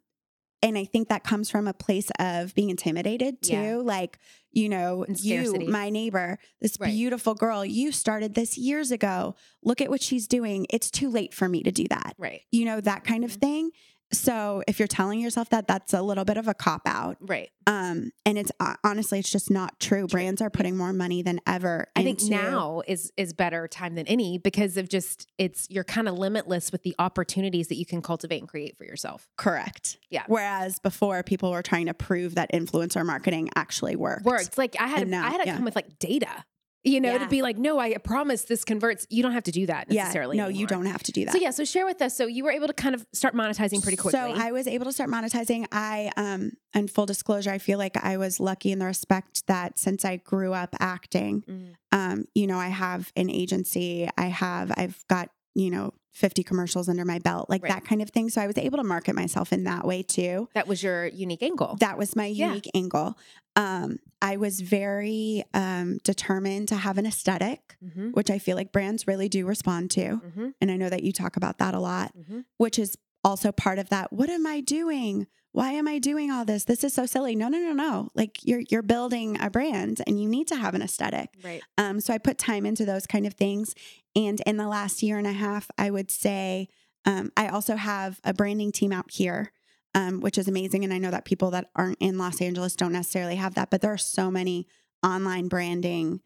and 0.62 0.78
I 0.78 0.86
think 0.86 1.10
that 1.10 1.24
comes 1.24 1.52
from 1.52 1.68
a 1.68 1.74
place 1.74 2.10
of 2.18 2.56
being 2.56 2.70
intimidated 2.70 3.42
too. 3.42 3.54
Yeah. 3.54 3.76
Like, 3.76 4.18
you 4.56 4.70
know, 4.70 5.06
you, 5.10 5.68
my 5.68 5.90
neighbor, 5.90 6.40
this 6.62 6.78
right. 6.80 6.90
beautiful 6.90 7.36
girl, 7.36 7.66
you 7.66 7.92
started 7.92 8.34
this 8.34 8.58
years 8.58 8.90
ago. 8.90 9.36
Look 9.64 9.82
at 9.82 9.90
what 9.90 10.02
she's 10.02 10.28
doing. 10.28 10.66
It's 10.70 10.90
too 10.90 11.10
late 11.10 11.34
for 11.34 11.50
me 11.50 11.62
to 11.64 11.72
do 11.72 11.86
that. 11.90 12.16
Right. 12.18 12.42
You 12.52 12.64
know, 12.64 12.80
that 12.80 13.04
kind 13.04 13.26
mm-hmm. 13.26 13.34
of 13.34 13.42
thing. 13.42 13.72
So 14.12 14.64
if 14.68 14.80
you're 14.80 14.88
telling 14.88 15.20
yourself 15.20 15.50
that, 15.50 15.68
that's 15.68 15.94
a 15.94 16.02
little 16.02 16.26
bit 16.26 16.38
of 16.38 16.48
a 16.48 16.54
cop 16.54 16.84
out, 16.86 17.18
right? 17.22 17.50
Um, 17.68 18.12
and 18.26 18.38
it's 18.38 18.52
uh, 18.60 18.76
honestly, 18.84 19.20
it's 19.20 19.32
just 19.32 19.50
not 19.50 19.80
true. 19.80 20.00
true. 20.02 20.08
Brands 20.08 20.42
are 20.42 20.50
putting 20.50 20.78
more 20.78 20.94
money 20.94 21.22
than 21.22 21.40
ever. 21.48 21.88
I 21.96 22.04
think 22.04 22.22
now 22.24 22.82
is 22.88 23.12
is 23.18 23.34
better 23.34 23.68
time 23.68 23.96
than 23.96 24.08
any 24.08 24.38
because 24.38 24.78
of 24.78 24.90
just 24.90 25.28
it's 25.38 25.68
you're 25.70 25.84
kind 25.84 26.08
of 26.08 26.18
limitless 26.18 26.72
with 26.72 26.84
the 26.84 26.96
opportunities 27.00 27.68
that 27.70 27.76
you 27.76 27.86
can 27.86 28.02
cultivate 28.02 28.40
and 28.40 28.48
create 28.48 28.78
for 28.78 28.86
yourself. 28.86 29.28
Correct. 29.38 29.98
Yeah. 30.10 30.24
Whereas 30.28 30.80
before, 30.80 31.24
people 31.24 31.52
were 31.52 31.64
trying 31.64 31.88
to 31.88 31.94
prove 31.94 32.36
that 32.36 32.52
influencer 32.54 33.06
marketing 33.06 33.50
actually 33.56 33.96
worked. 33.96 34.26
Worked. 34.26 34.58
Like 34.58 34.76
I 34.80 34.88
had, 34.88 35.08
now, 35.08 35.26
I 35.26 35.32
had 35.32 35.42
to 35.42 35.48
yeah. 35.48 35.56
come 35.56 35.66
with 35.66 35.76
like 35.76 36.00
data 36.00 36.46
you 36.86 37.02
know, 37.02 37.14
yeah. 37.14 37.18
to 37.18 37.28
be 37.28 37.42
like, 37.42 37.58
no, 37.58 37.80
I 37.80 37.98
promise 37.98 38.44
this 38.44 38.64
converts. 38.64 39.08
You 39.10 39.24
don't 39.24 39.32
have 39.32 39.46
to 39.46 39.52
do 39.52 39.66
that 39.66 39.90
necessarily. 39.90 40.38
Yeah, 40.38 40.44
no, 40.44 40.50
anymore. 40.50 40.62
you 40.62 40.68
don't 40.68 40.86
have 40.86 41.02
to 41.04 41.12
do 41.12 41.26
that. 41.26 41.32
So 41.32 41.40
yeah, 41.40 41.50
so 41.50 41.66
share 41.66 41.86
with 41.86 42.02
us. 42.02 42.16
So 42.16 42.28
you 42.28 42.44
were 42.44 42.52
able 42.52 42.68
to 42.68 42.74
kind 42.74 42.94
of 42.94 43.06
start 43.12 43.34
monetizing 43.34 43.82
pretty 43.82 43.98
quickly. 43.98 44.20
So 44.20 44.32
I 44.34 44.52
was 44.52 44.68
able 44.68 44.86
to 44.86 44.94
start 44.94 45.10
monetizing. 45.10 45.66
I 45.72 46.12
um 46.16 46.52
and 46.74 46.90
full 46.90 47.08
disclosure, 47.08 47.50
I 47.50 47.58
feel 47.58 47.80
like 47.80 47.98
I 47.98 48.18
was 48.18 48.40
lucky 48.40 48.72
in 48.72 48.80
the 48.80 48.86
respect 48.86 49.48
that 49.48 49.80
since 49.80 50.06
I 50.06 50.18
grew 50.18 50.54
up 50.54 50.76
acting, 50.80 51.42
mm. 51.42 51.74
um, 51.92 52.26
you 52.36 52.48
know, 52.48 52.60
I 52.60 52.68
have 52.68 53.12
an 53.16 53.30
agency, 53.30 54.08
I 54.18 54.26
have 54.26 54.72
I've 54.78 55.04
got, 55.10 55.30
you 55.56 55.72
know, 55.72 55.94
50 56.16 56.44
commercials 56.44 56.90
under 56.90 57.06
my 57.06 57.20
belt, 57.20 57.50
like 57.50 57.64
right. 57.64 57.74
that 57.74 57.86
kind 57.86 58.02
of 58.02 58.10
thing. 58.10 58.30
So 58.30 58.42
I 58.42 58.48
was 58.48 58.58
able 58.58 58.78
to 58.78 58.84
market 58.84 59.16
myself 59.16 59.52
in 59.52 59.66
that 59.66 59.86
way 59.86 60.02
too. 60.02 60.50
That 60.54 60.68
was 60.68 60.82
your 60.82 61.08
unique 61.08 61.44
angle. 61.44 61.76
That 61.80 61.98
was 61.98 62.16
my 62.16 62.26
unique 62.26 62.68
yeah. 62.74 62.80
angle. 62.80 63.18
Um, 63.58 64.00
I 64.22 64.38
was 64.38 64.62
very 64.62 65.44
um, 65.54 66.00
determined 66.04 66.70
to 66.70 66.76
have 66.76 66.98
an 66.98 67.06
esthetic 67.06 67.66
mm-hmm. 67.86 68.12
which 68.12 68.30
I 68.30 68.40
feel 68.40 68.56
like 68.56 68.72
brands 68.72 69.08
really 69.08 69.30
do 69.30 69.46
respond 69.46 69.92
to. 69.92 70.02
Mm-hmm. 70.02 70.50
And 70.62 70.72
I 70.72 70.78
know 70.78 70.90
that 70.90 71.04
you 71.04 71.12
talk 71.12 71.38
about 71.38 71.60
that 71.60 71.74
a 71.74 71.80
lot, 71.80 72.16
mm-hmm. 72.18 72.42
which 72.58 72.80
is 72.80 72.98
also 73.24 73.52
part 73.52 73.80
of 73.80 73.90
that. 73.90 74.14
What 74.14 74.30
am 74.30 74.46
I 74.46 74.62
doing? 74.62 75.28
Why 75.56 75.72
am 75.72 75.88
I 75.88 76.00
doing 76.00 76.32
all 76.32 76.44
this? 76.44 76.66
This 76.66 76.84
is 76.84 76.94
so 76.94 77.06
silly. 77.06 77.34
No, 77.34 77.48
no, 77.48 77.58
no, 77.60 77.72
no. 77.72 78.10
Like 78.14 78.44
you're 78.44 78.64
you're 78.70 78.82
building 78.82 79.38
a 79.40 79.50
brand 79.50 80.02
and 80.06 80.22
you 80.22 80.28
need 80.28 80.50
to 80.50 80.56
have 80.58 80.76
an 80.76 80.82
aesthetic. 80.82 81.30
Right. 81.42 81.62
Um, 81.78 82.02
so 82.02 82.14
I 82.14 82.18
put 82.18 82.38
time 82.38 82.66
into 82.66 82.84
those 82.84 83.08
kind 83.08 83.26
of 83.26 83.36
things. 83.36 83.74
And 84.18 84.42
in 84.46 84.58
the 84.58 84.68
last 84.68 85.02
year 85.02 85.18
and 85.18 85.26
a 85.26 85.32
half, 85.32 85.72
I 85.78 85.92
would 85.92 86.12
say 86.12 86.68
um, 87.06 87.32
I 87.38 87.48
also 87.48 87.78
have 87.78 88.20
a 88.26 88.34
branding 88.34 88.74
team 88.74 88.92
out 88.92 89.12
here. 89.12 89.54
Um, 89.94 90.20
which 90.20 90.38
is 90.38 90.50
amazing. 90.50 90.84
And 90.84 90.94
I 90.94 90.98
know 90.98 91.12
that 91.12 91.24
people 91.24 91.52
that 91.52 91.70
aren't 91.74 92.00
in 92.02 92.18
Los 92.18 92.42
Angeles 92.42 92.76
don't 92.76 92.92
necessarily 92.92 93.38
have 93.38 93.56
that, 93.56 93.70
but 93.70 93.80
there 93.80 93.94
are 93.94 93.98
so 93.98 94.30
many 94.30 94.68
online 95.02 95.48
branding 95.48 96.20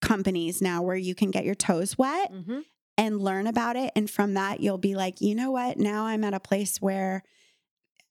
companies 0.00 0.62
now 0.62 0.82
where 0.82 0.94
you 0.94 1.16
can 1.16 1.32
get 1.32 1.44
your 1.44 1.56
toes 1.56 1.98
wet 1.98 2.32
mm-hmm. 2.32 2.60
and 2.96 3.20
learn 3.20 3.48
about 3.48 3.74
it. 3.74 3.90
And 3.96 4.08
from 4.08 4.34
that, 4.34 4.60
you'll 4.60 4.78
be 4.78 4.94
like, 4.94 5.20
you 5.20 5.34
know 5.34 5.50
what? 5.50 5.78
Now 5.78 6.06
I'm 6.06 6.22
at 6.22 6.32
a 6.32 6.38
place 6.38 6.80
where 6.80 7.24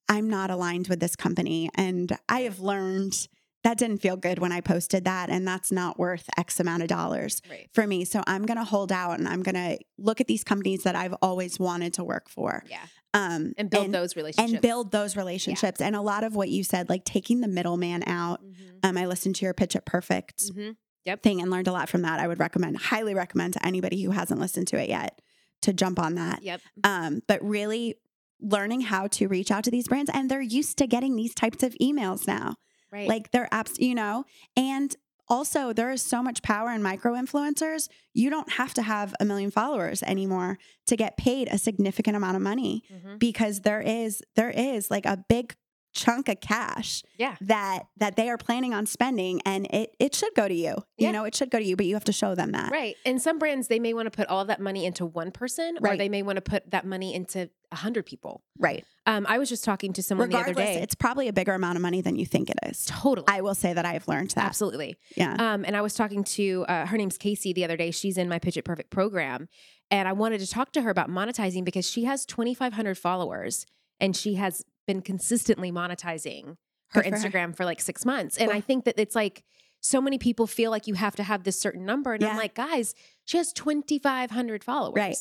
I'm 0.09 0.29
not 0.29 0.49
aligned 0.49 0.87
with 0.87 0.99
this 0.99 1.15
company. 1.15 1.69
And 1.75 2.17
I 2.29 2.41
have 2.41 2.59
learned 2.59 3.27
that 3.63 3.77
didn't 3.77 3.97
feel 3.97 4.15
good 4.15 4.39
when 4.39 4.51
I 4.51 4.61
posted 4.61 5.05
that. 5.05 5.29
And 5.29 5.45
that's 5.47 5.71
not 5.71 5.99
worth 5.99 6.29
X 6.37 6.59
amount 6.59 6.83
of 6.83 6.87
dollars 6.87 7.41
right. 7.49 7.69
for 7.73 7.85
me. 7.85 8.05
So 8.05 8.23
I'm 8.25 8.45
going 8.45 8.57
to 8.57 8.63
hold 8.63 8.91
out 8.91 9.19
and 9.19 9.27
I'm 9.27 9.43
going 9.43 9.55
to 9.55 9.77
look 9.97 10.21
at 10.21 10.27
these 10.27 10.43
companies 10.43 10.83
that 10.83 10.95
I've 10.95 11.15
always 11.21 11.59
wanted 11.59 11.93
to 11.95 12.03
work 12.03 12.29
for. 12.29 12.63
Yeah. 12.69 12.85
Um, 13.13 13.53
and 13.57 13.69
build 13.69 13.85
and, 13.85 13.93
those 13.93 14.15
relationships 14.15 14.53
and 14.53 14.61
build 14.61 14.91
those 14.91 15.17
relationships. 15.17 15.81
Yeah. 15.81 15.87
And 15.87 15.95
a 15.95 16.01
lot 16.01 16.23
of 16.23 16.35
what 16.35 16.49
you 16.49 16.63
said, 16.63 16.87
like 16.87 17.03
taking 17.03 17.41
the 17.41 17.47
middleman 17.47 18.03
out. 18.07 18.41
Mm-hmm. 18.45 18.77
Um, 18.83 18.97
I 18.97 19.05
listened 19.05 19.35
to 19.37 19.45
your 19.45 19.53
Pitch 19.53 19.75
It 19.75 19.85
Perfect 19.85 20.43
mm-hmm. 20.43 20.71
yep. 21.03 21.23
thing 21.23 21.41
and 21.41 21.49
learned 21.49 21.67
a 21.67 21.71
lot 21.71 21.89
from 21.89 22.03
that. 22.03 22.19
I 22.19 22.27
would 22.27 22.39
recommend, 22.39 22.77
highly 22.77 23.15
recommend 23.15 23.53
to 23.53 23.65
anybody 23.65 24.01
who 24.03 24.11
hasn't 24.11 24.39
listened 24.39 24.67
to 24.69 24.81
it 24.81 24.87
yet 24.87 25.19
to 25.63 25.73
jump 25.73 25.99
on 25.99 26.15
that. 26.15 26.43
Yep. 26.43 26.61
Um, 26.83 27.21
but 27.27 27.43
really 27.43 27.95
learning 28.41 28.81
how 28.81 29.07
to 29.07 29.27
reach 29.27 29.51
out 29.51 29.63
to 29.63 29.71
these 29.71 29.87
brands 29.87 30.11
and 30.13 30.29
they're 30.29 30.41
used 30.41 30.77
to 30.77 30.87
getting 30.87 31.15
these 31.15 31.33
types 31.33 31.63
of 31.63 31.75
emails 31.81 32.27
now. 32.27 32.55
Right. 32.91 33.07
Like 33.07 33.31
they're 33.31 33.49
apps, 33.51 33.79
you 33.79 33.95
know, 33.95 34.25
and 34.55 34.95
also 35.27 35.73
there 35.73 35.91
is 35.91 36.01
so 36.01 36.23
much 36.23 36.41
power 36.41 36.71
in 36.71 36.81
micro 36.81 37.13
influencers. 37.13 37.89
You 38.13 38.29
don't 38.29 38.49
have 38.53 38.73
to 38.75 38.81
have 38.81 39.13
a 39.19 39.25
million 39.25 39.51
followers 39.51 40.03
anymore 40.03 40.57
to 40.85 40.95
get 40.95 41.17
paid 41.17 41.47
a 41.49 41.57
significant 41.57 42.15
amount 42.15 42.37
of 42.37 42.41
money 42.41 42.83
mm-hmm. 42.91 43.17
because 43.17 43.61
there 43.61 43.81
is 43.81 44.21
there 44.35 44.49
is 44.49 44.89
like 44.89 45.05
a 45.05 45.23
big 45.27 45.55
chunk 45.97 46.29
of 46.29 46.39
cash 46.39 47.03
yeah. 47.17 47.35
that 47.41 47.87
that 47.97 48.15
they 48.15 48.29
are 48.29 48.37
planning 48.37 48.73
on 48.73 48.85
spending 48.85 49.41
and 49.45 49.67
it 49.73 49.95
it 49.99 50.15
should 50.15 50.33
go 50.35 50.47
to 50.47 50.53
you. 50.53 50.75
Yeah. 50.97 51.07
You 51.07 51.13
know, 51.13 51.25
it 51.25 51.35
should 51.35 51.49
go 51.49 51.59
to 51.59 51.65
you, 51.65 51.75
but 51.75 51.85
you 51.85 51.95
have 51.95 52.05
to 52.05 52.13
show 52.13 52.35
them 52.35 52.51
that. 52.51 52.71
Right. 52.71 52.95
And 53.05 53.21
some 53.21 53.39
brands 53.39 53.67
they 53.67 53.79
may 53.79 53.93
want 53.93 54.05
to 54.05 54.15
put 54.15 54.27
all 54.27 54.45
that 54.45 54.61
money 54.61 54.85
into 54.85 55.05
one 55.05 55.31
person 55.31 55.77
right. 55.81 55.95
or 55.95 55.97
they 55.97 56.07
may 56.07 56.21
want 56.21 56.37
to 56.37 56.41
put 56.41 56.69
that 56.71 56.85
money 56.85 57.13
into 57.13 57.49
a 57.71 57.75
hundred 57.75 58.05
people. 58.05 58.43
Right. 58.57 58.85
Um, 59.05 59.25
I 59.27 59.39
was 59.39 59.49
just 59.49 59.63
talking 59.63 59.91
to 59.93 60.03
someone 60.03 60.27
Regardless, 60.27 60.55
the 60.55 60.61
other 60.61 60.73
day. 60.73 60.81
It's 60.81 60.95
probably 60.95 61.27
a 61.27 61.33
bigger 61.33 61.53
amount 61.53 61.75
of 61.75 61.81
money 61.81 62.01
than 62.01 62.15
you 62.15 62.25
think 62.25 62.49
it 62.49 62.57
is. 62.63 62.85
Totally. 62.85 63.25
I 63.27 63.41
will 63.41 63.55
say 63.55 63.73
that 63.73 63.85
I've 63.85 64.07
learned 64.07 64.31
that. 64.31 64.45
Absolutely. 64.45 64.97
Yeah. 65.15 65.33
Um, 65.33 65.65
and 65.65 65.75
I 65.75 65.81
was 65.81 65.93
talking 65.93 66.23
to 66.23 66.65
uh, 66.67 66.85
her 66.85 66.97
name's 66.97 67.17
Casey 67.17 67.53
the 67.53 67.63
other 67.63 67.75
day. 67.75 67.91
She's 67.91 68.17
in 68.17 68.29
my 68.29 68.39
Pitch 68.39 68.57
It 68.57 68.63
Perfect 68.63 68.89
program. 68.89 69.49
And 69.89 70.07
I 70.07 70.13
wanted 70.13 70.39
to 70.41 70.47
talk 70.47 70.71
to 70.73 70.81
her 70.81 70.89
about 70.89 71.09
monetizing 71.09 71.63
because 71.63 71.89
she 71.89 72.03
has 72.03 72.25
2,500 72.25 72.97
followers 72.97 73.65
and 73.99 74.15
she 74.15 74.35
has 74.35 74.63
been 74.87 75.01
consistently 75.01 75.71
monetizing 75.71 76.57
her 76.91 77.03
for 77.03 77.09
Instagram 77.09 77.47
her. 77.47 77.53
for 77.53 77.65
like 77.65 77.81
six 77.81 78.05
months. 78.05 78.37
And 78.37 78.51
I 78.51 78.61
think 78.61 78.85
that 78.85 78.95
it's 78.97 79.15
like 79.15 79.43
so 79.81 80.01
many 80.01 80.17
people 80.17 80.47
feel 80.47 80.71
like 80.71 80.87
you 80.87 80.95
have 80.95 81.15
to 81.17 81.23
have 81.23 81.43
this 81.43 81.59
certain 81.59 81.85
number. 81.85 82.13
And 82.13 82.21
yeah. 82.21 82.29
I'm 82.29 82.37
like, 82.37 82.55
guys, 82.55 82.95
she 83.25 83.37
has 83.37 83.53
2,500 83.53 84.63
followers. 84.63 84.95
Right. 84.95 85.17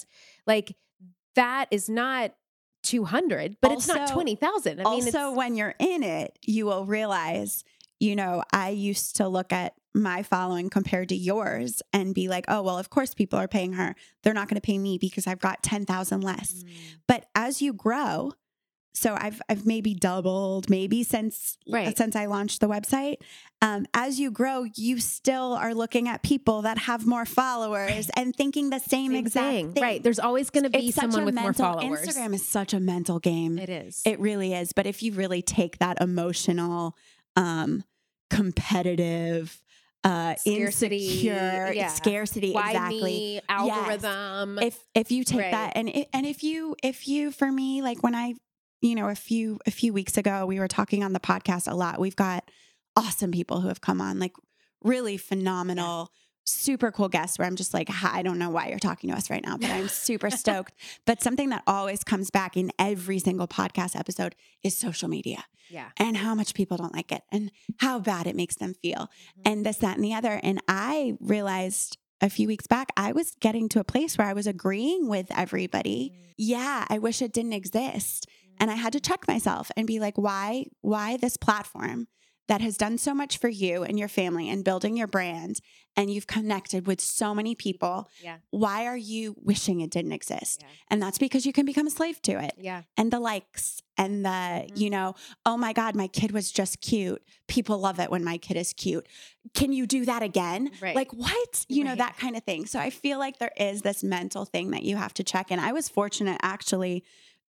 Like 0.46 0.76
that 1.34 1.66
is 1.70 1.88
not 1.88 2.32
200, 2.84 3.56
but 3.60 3.72
also, 3.72 3.92
it's 3.92 4.10
not 4.10 4.12
20,000. 4.12 4.80
I 4.80 4.84
mean, 4.84 4.86
also 4.86 5.32
when 5.32 5.56
you're 5.56 5.74
in 5.78 6.02
it, 6.02 6.38
you 6.46 6.66
will 6.66 6.86
realize, 6.86 7.64
you 8.00 8.16
know, 8.16 8.42
I 8.52 8.70
used 8.70 9.16
to 9.16 9.28
look 9.28 9.52
at 9.52 9.74
my 9.94 10.22
following 10.22 10.70
compared 10.70 11.08
to 11.08 11.16
yours 11.16 11.82
and 11.92 12.14
be 12.14 12.28
like, 12.28 12.44
oh, 12.48 12.62
well, 12.62 12.78
of 12.78 12.90
course 12.90 13.14
people 13.14 13.38
are 13.38 13.48
paying 13.48 13.72
her. 13.74 13.94
They're 14.22 14.34
not 14.34 14.48
going 14.48 14.60
to 14.60 14.64
pay 14.64 14.78
me 14.78 14.98
because 14.98 15.26
I've 15.26 15.40
got 15.40 15.62
10,000 15.62 16.20
less. 16.22 16.52
Mm. 16.52 16.70
But 17.08 17.26
as 17.34 17.62
you 17.62 17.72
grow, 17.72 18.32
So 18.96 19.14
I've 19.20 19.42
I've 19.50 19.66
maybe 19.66 19.92
doubled, 19.94 20.70
maybe 20.70 21.02
since 21.02 21.58
Right. 21.68 21.96
since 21.96 22.16
I 22.16 22.24
launched 22.26 22.60
the 22.60 22.66
website. 22.68 23.16
Um, 23.60 23.86
as 23.92 24.18
you 24.18 24.30
grow, 24.30 24.64
you 24.74 25.00
still 25.00 25.52
are 25.52 25.74
looking 25.74 26.08
at 26.08 26.22
people 26.22 26.62
that 26.62 26.78
have 26.78 27.06
more 27.06 27.26
followers 27.26 28.10
and 28.16 28.34
thinking 28.34 28.70
the 28.70 28.78
same, 28.78 29.12
Same 29.12 29.16
exact 29.16 29.50
thing. 29.50 29.72
thing. 29.72 29.82
Right. 29.82 30.02
There's 30.02 30.18
always 30.18 30.48
going 30.50 30.64
to 30.64 30.70
be 30.70 30.88
It's 30.88 30.96
someone 30.96 31.24
with 31.26 31.34
more 31.34 31.52
followers. 31.52 32.06
Instagram 32.06 32.34
is 32.34 32.46
such 32.48 32.72
a 32.72 32.80
mental 32.80 33.18
game. 33.18 33.58
It 33.58 33.68
is. 33.68 34.00
It 34.06 34.18
really 34.18 34.54
is. 34.54 34.72
But 34.72 34.86
if 34.86 35.02
you 35.02 35.12
really 35.12 35.42
take 35.42 35.78
that 35.78 36.00
emotional, 36.00 36.96
um, 37.36 37.84
competitive, 38.30 39.60
uh, 40.04 40.36
Scarcity, 40.36 40.96
insecure, 41.08 41.72
yeah. 41.74 41.88
scarcity, 41.88 42.52
Why 42.52 42.70
exactly. 42.70 43.02
me 43.02 43.40
algorithm. 43.48 44.58
If 44.60 44.78
if 44.94 45.10
you 45.10 45.24
take 45.24 45.40
Right. 45.40 45.50
that 45.50 45.72
and 45.76 46.06
and 46.12 46.24
if 46.26 46.42
you 46.44 46.76
if 46.82 47.08
you 47.08 47.30
for 47.32 47.50
me 47.50 47.82
like 47.82 48.02
when 48.02 48.14
I 48.14 48.34
you 48.80 48.94
know 48.94 49.08
a 49.08 49.14
few 49.14 49.58
a 49.66 49.70
few 49.70 49.92
weeks 49.92 50.16
ago 50.18 50.46
we 50.46 50.58
were 50.58 50.68
talking 50.68 51.02
on 51.04 51.12
the 51.12 51.20
podcast 51.20 51.70
a 51.70 51.74
lot. 51.74 51.98
We've 51.98 52.16
got 52.16 52.50
awesome 52.96 53.30
people 53.32 53.60
who 53.60 53.68
have 53.68 53.80
come 53.80 54.00
on 54.00 54.18
like 54.18 54.32
really 54.82 55.16
phenomenal. 55.16 56.10
Super 56.48 56.92
cool 56.92 57.08
guests 57.08 57.38
where 57.40 57.46
I'm 57.48 57.56
just 57.56 57.74
like, 57.74 57.88
I 58.04 58.22
don't 58.22 58.38
know 58.38 58.50
why 58.50 58.68
you're 58.68 58.78
talking 58.78 59.10
to 59.10 59.16
us 59.16 59.30
right 59.30 59.44
now, 59.44 59.56
but 59.56 59.68
I'm 59.68 59.88
super 59.88 60.30
stoked. 60.42 60.74
But 61.04 61.20
something 61.20 61.48
that 61.48 61.64
always 61.66 62.04
comes 62.04 62.30
back 62.30 62.56
in 62.56 62.70
every 62.78 63.18
single 63.18 63.48
podcast 63.48 63.98
episode 63.98 64.36
is 64.62 64.76
social 64.76 65.08
media 65.08 65.44
yeah. 65.68 65.88
and 65.96 66.16
how 66.16 66.36
much 66.36 66.54
people 66.54 66.76
don't 66.76 66.94
like 66.94 67.10
it 67.10 67.22
and 67.32 67.50
how 67.80 67.98
bad 67.98 68.28
it 68.28 68.36
makes 68.36 68.54
them 68.54 68.74
feel 68.74 69.08
Mhm. 69.38 69.42
and 69.44 69.66
this, 69.66 69.78
that, 69.78 69.96
and 69.96 70.04
the 70.04 70.14
other. 70.14 70.38
And 70.40 70.60
I 70.68 71.16
realized 71.18 71.98
a 72.20 72.30
few 72.30 72.46
weeks 72.46 72.68
back, 72.68 72.92
I 72.96 73.10
was 73.10 73.34
getting 73.40 73.68
to 73.70 73.80
a 73.80 73.84
place 73.84 74.16
where 74.16 74.28
I 74.28 74.32
was 74.32 74.46
agreeing 74.46 75.08
with 75.08 75.26
everybody. 75.36 76.12
Yeah, 76.38 76.84
I 76.88 76.98
wish 76.98 77.22
it 77.22 77.32
didn't 77.32 77.54
exist. 77.54 78.26
And 78.58 78.70
I 78.70 78.74
had 78.74 78.92
to 78.94 79.00
check 79.00 79.26
myself 79.28 79.70
and 79.76 79.86
be 79.86 79.98
like, 80.00 80.16
why, 80.16 80.66
why 80.80 81.16
this 81.16 81.36
platform 81.36 82.08
that 82.48 82.60
has 82.60 82.76
done 82.76 82.96
so 82.96 83.12
much 83.12 83.38
for 83.38 83.48
you 83.48 83.82
and 83.82 83.98
your 83.98 84.06
family 84.06 84.48
and 84.48 84.64
building 84.64 84.96
your 84.96 85.08
brand 85.08 85.58
and 85.96 86.12
you've 86.12 86.28
connected 86.28 86.86
with 86.86 87.00
so 87.00 87.34
many 87.34 87.56
people, 87.56 88.08
Yeah. 88.22 88.36
why 88.50 88.86
are 88.86 88.96
you 88.96 89.34
wishing 89.42 89.80
it 89.80 89.90
didn't 89.90 90.12
exist? 90.12 90.60
Yeah. 90.62 90.68
And 90.90 91.02
that's 91.02 91.18
because 91.18 91.44
you 91.44 91.52
can 91.52 91.66
become 91.66 91.88
a 91.88 91.90
slave 91.90 92.22
to 92.22 92.32
it 92.40 92.52
Yeah. 92.56 92.82
and 92.96 93.10
the 93.10 93.18
likes 93.18 93.82
and 93.98 94.24
the 94.24 94.28
Mhm. 94.28 94.78
you 94.78 94.90
know 94.90 95.14
oh 95.44 95.56
my 95.56 95.72
god 95.72 95.96
my 95.96 96.06
kid 96.06 96.30
was 96.30 96.52
just 96.52 96.80
cute 96.82 97.20
people 97.48 97.78
love 97.78 97.98
it 97.98 98.10
when 98.10 98.22
my 98.22 98.36
kid 98.36 98.56
is 98.58 98.74
cute 98.74 99.06
can 99.54 99.72
you 99.72 99.86
do 99.86 100.04
that 100.04 100.22
again 100.22 100.70
Right. 100.82 100.94
like 100.94 101.12
what 101.14 101.64
you 101.68 101.82
know 101.82 101.94
that 101.96 102.18
kind 102.18 102.36
of 102.36 102.44
thing 102.44 102.66
so 102.66 102.78
i 102.78 102.90
feel 102.90 103.18
like 103.18 103.38
there 103.38 103.54
is 103.56 103.80
this 103.80 104.04
mental 104.04 104.44
thing 104.44 104.70
that 104.72 104.82
you 104.82 104.96
have 104.98 105.14
to 105.14 105.24
check 105.24 105.50
and 105.50 105.62
i 105.62 105.72
was 105.72 105.88
fortunate 105.88 106.38
actually 106.42 107.04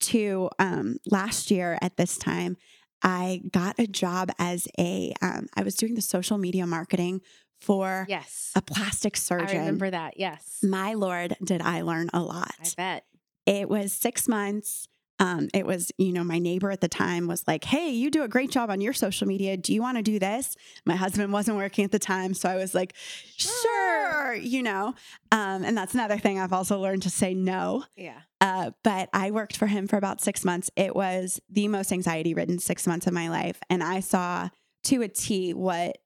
to 0.03 0.49
um 0.59 0.97
last 1.09 1.49
year 1.51 1.77
at 1.81 1.97
this 1.97 2.17
time 2.17 2.57
i 3.03 3.41
got 3.51 3.77
a 3.79 3.87
job 3.87 4.29
as 4.39 4.67
a 4.79 5.13
um 5.21 5.47
i 5.55 5.63
was 5.63 5.75
doing 5.75 5.95
the 5.95 6.01
social 6.01 6.37
media 6.37 6.65
marketing 6.67 7.21
for 7.61 8.05
Yes. 8.09 8.51
a 8.55 8.61
plastic 8.61 9.15
surgeon 9.15 9.55
I 9.57 9.59
remember 9.59 9.89
that. 9.89 10.19
Yes. 10.19 10.59
my 10.61 10.93
lord 10.93 11.35
did 11.43 11.61
i 11.61 11.81
learn 11.81 12.09
a 12.13 12.21
lot 12.21 12.51
I 12.61 12.67
bet. 12.77 13.05
it 13.45 13.69
was 13.69 13.91
six 13.93 14.27
months. 14.27 14.87
Um, 15.19 15.47
it 15.53 15.65
was, 15.65 15.91
you 15.97 16.11
know, 16.11 16.23
my 16.23 16.39
neighbor 16.39 16.69
at 16.71 16.81
the 16.81 16.89
time 16.89 17.27
was 17.27 17.47
like, 17.47 17.63
Hey, 17.63 17.91
you 17.91 18.09
do 18.09 18.23
a 18.23 18.27
great 18.27 18.49
job 18.49 18.69
on 18.71 18.81
your 18.81 18.93
social 18.93 19.27
media. 19.27 19.55
Do 19.55 19.71
you 19.73 19.79
want 19.81 19.95
to 19.97 20.03
do 20.03 20.17
this? 20.19 20.55
My 20.85 20.95
husband 20.97 21.31
wasn't 21.31 21.55
working 21.57 21.85
at 21.85 21.91
the 21.91 21.99
time. 21.99 22.33
So 22.33 22.49
I 22.49 22.55
was 22.55 22.73
like, 22.73 22.93
Sure, 23.37 24.33
you 24.33 24.63
know. 24.63 24.95
Um, 25.31 25.63
and 25.63 25.77
that's 25.77 25.93
another 25.93 26.17
thing 26.17 26.39
I've 26.39 26.51
also 26.51 26.79
learned 26.79 27.03
to 27.03 27.09
say 27.09 27.33
no. 27.35 27.83
Yeah. 27.95 28.21
Uh, 28.43 28.71
but 28.83 29.07
I 29.13 29.31
worked 29.31 29.55
for 29.55 29.67
him 29.67 29.87
for 29.87 29.95
about 29.95 30.19
six 30.19 30.43
months. 30.43 30.69
It 30.75 30.93
was 30.93 31.39
the 31.49 31.69
most 31.69 31.93
anxiety 31.93 32.33
ridden 32.33 32.59
six 32.59 32.85
months 32.85 33.07
of 33.07 33.13
my 33.13 33.29
life. 33.29 33.57
And 33.69 33.81
I 33.81 34.01
saw 34.01 34.49
to 34.83 35.01
a 35.01 35.07
T 35.07 35.53
what 35.53 35.97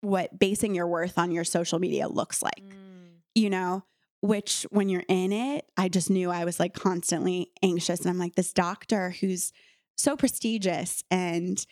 what 0.00 0.36
basing 0.36 0.74
your 0.74 0.88
worth 0.88 1.16
on 1.16 1.30
your 1.30 1.44
social 1.44 1.78
media 1.78 2.08
looks 2.08 2.42
like 2.42 2.60
Mm. 2.60 3.20
you 3.36 3.50
know, 3.50 3.84
which 4.20 4.66
when 4.70 4.88
you're 4.88 5.04
in 5.08 5.30
it, 5.32 5.64
I 5.76 5.88
just 5.88 6.10
knew 6.10 6.28
I 6.28 6.44
was 6.44 6.58
like 6.58 6.74
constantly 6.74 7.52
anxious. 7.62 8.00
And 8.00 8.10
I'm 8.10 8.18
like, 8.18 8.34
this 8.34 8.52
doctor 8.52 9.10
who's 9.20 9.52
so 9.96 10.16
prestigious 10.16 11.04
and 11.08 11.64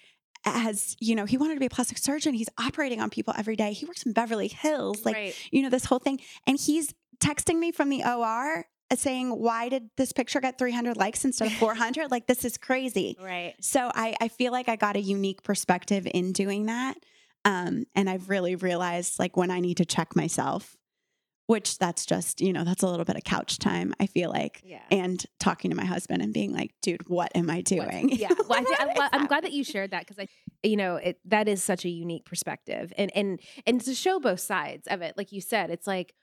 as 0.45 0.97
you 1.01 1.17
know, 1.17 1.25
he 1.25 1.39
wanted 1.39 1.55
to 1.55 1.61
be 1.61 1.67
a 1.67 1.71
plastic 1.71 1.99
surgeon. 1.99 2.35
He's 2.35 2.49
operating 2.57 3.01
on 3.01 3.11
people 3.11 3.35
every 3.37 3.57
day. 3.57 3.73
He 3.73 3.85
works 3.85 4.05
in 4.05 4.13
Beverly 4.13 4.47
Hills, 4.47 5.05
like, 5.05 5.17
right. 5.17 5.35
you 5.51 5.61
know, 5.61 5.71
this 5.71 5.87
whole 5.87 5.99
thing. 5.99 6.21
And 6.47 6.57
he's 6.57 6.95
texting 7.19 7.59
me 7.59 7.73
from 7.73 7.89
the 7.89 8.05
OR 8.05 8.65
saying, 8.95 9.31
Why 9.31 9.69
did 9.69 9.91
this 9.97 10.13
picture 10.13 10.41
get 10.41 10.59
300 10.59 10.97
likes 10.97 11.25
instead 11.25 11.47
of 11.49 11.53
400? 11.59 12.11
like, 12.11 12.27
this 12.27 12.45
is 12.45 12.57
crazy. 12.59 13.17
Right. 13.21 13.55
So 13.61 13.91
I, 13.95 14.15
I 14.21 14.29
feel 14.29 14.53
like 14.53 14.69
I 14.69 14.77
got 14.77 14.97
a 14.97 15.01
unique 15.01 15.43
perspective 15.43 16.07
in 16.13 16.33
doing 16.33 16.67
that. 16.67 16.97
Um, 17.45 17.85
and 17.95 18.11
I've 18.11 18.29
really 18.29 18.57
realized 18.57 19.19
like 19.19 19.37
when 19.37 19.51
I 19.51 19.61
need 19.61 19.77
to 19.77 19.85
check 19.85 20.17
myself, 20.17 20.77
which 21.47 21.79
that's 21.79 22.05
just, 22.05 22.41
you 22.41 22.53
know, 22.53 22.65
that's 22.65 22.83
a 22.83 22.89
little 22.89 23.05
bit 23.05 23.15
of 23.15 23.23
couch 23.23 23.61
time, 23.61 23.95
I 24.01 24.07
feel 24.07 24.31
like. 24.31 24.63
Yeah. 24.65 24.81
And 24.91 25.25
talking 25.39 25.71
to 25.71 25.77
my 25.77 25.85
husband 25.85 26.23
and 26.23 26.35
being 26.35 26.53
like, 26.53 26.73
dude, 26.83 27.09
what 27.09 27.31
am 27.37 27.49
I 27.49 27.57
What- 27.59 27.65
doing? 27.67 28.09
Yeah. 28.11 28.31
Well, 28.49 28.59
I 28.61 28.65
think, 28.65 28.81
I'm, 28.81 28.95
glad, 28.95 29.11
I'm 29.13 29.27
glad 29.27 29.45
that 29.45 29.53
you 29.53 29.63
shared 29.63 29.93
that 29.93 30.01
because 30.07 30.19
I, 30.19 30.27
you 30.67 30.77
know, 30.77 30.97
it 30.97 31.21
that 31.27 31.47
is 31.47 31.63
such 31.63 31.85
a 31.85 31.89
unique 31.89 32.25
perspective, 32.25 32.93
and 32.99 33.13
and 33.15 33.39
and 33.65 33.81
to 33.83 33.95
show 33.95 34.19
both 34.19 34.41
sides 34.41 34.89
of 34.89 35.01
it, 35.03 35.17
like 35.17 35.31
you 35.31 35.41
said, 35.41 35.71
it's 35.71 35.87
like 35.87 36.15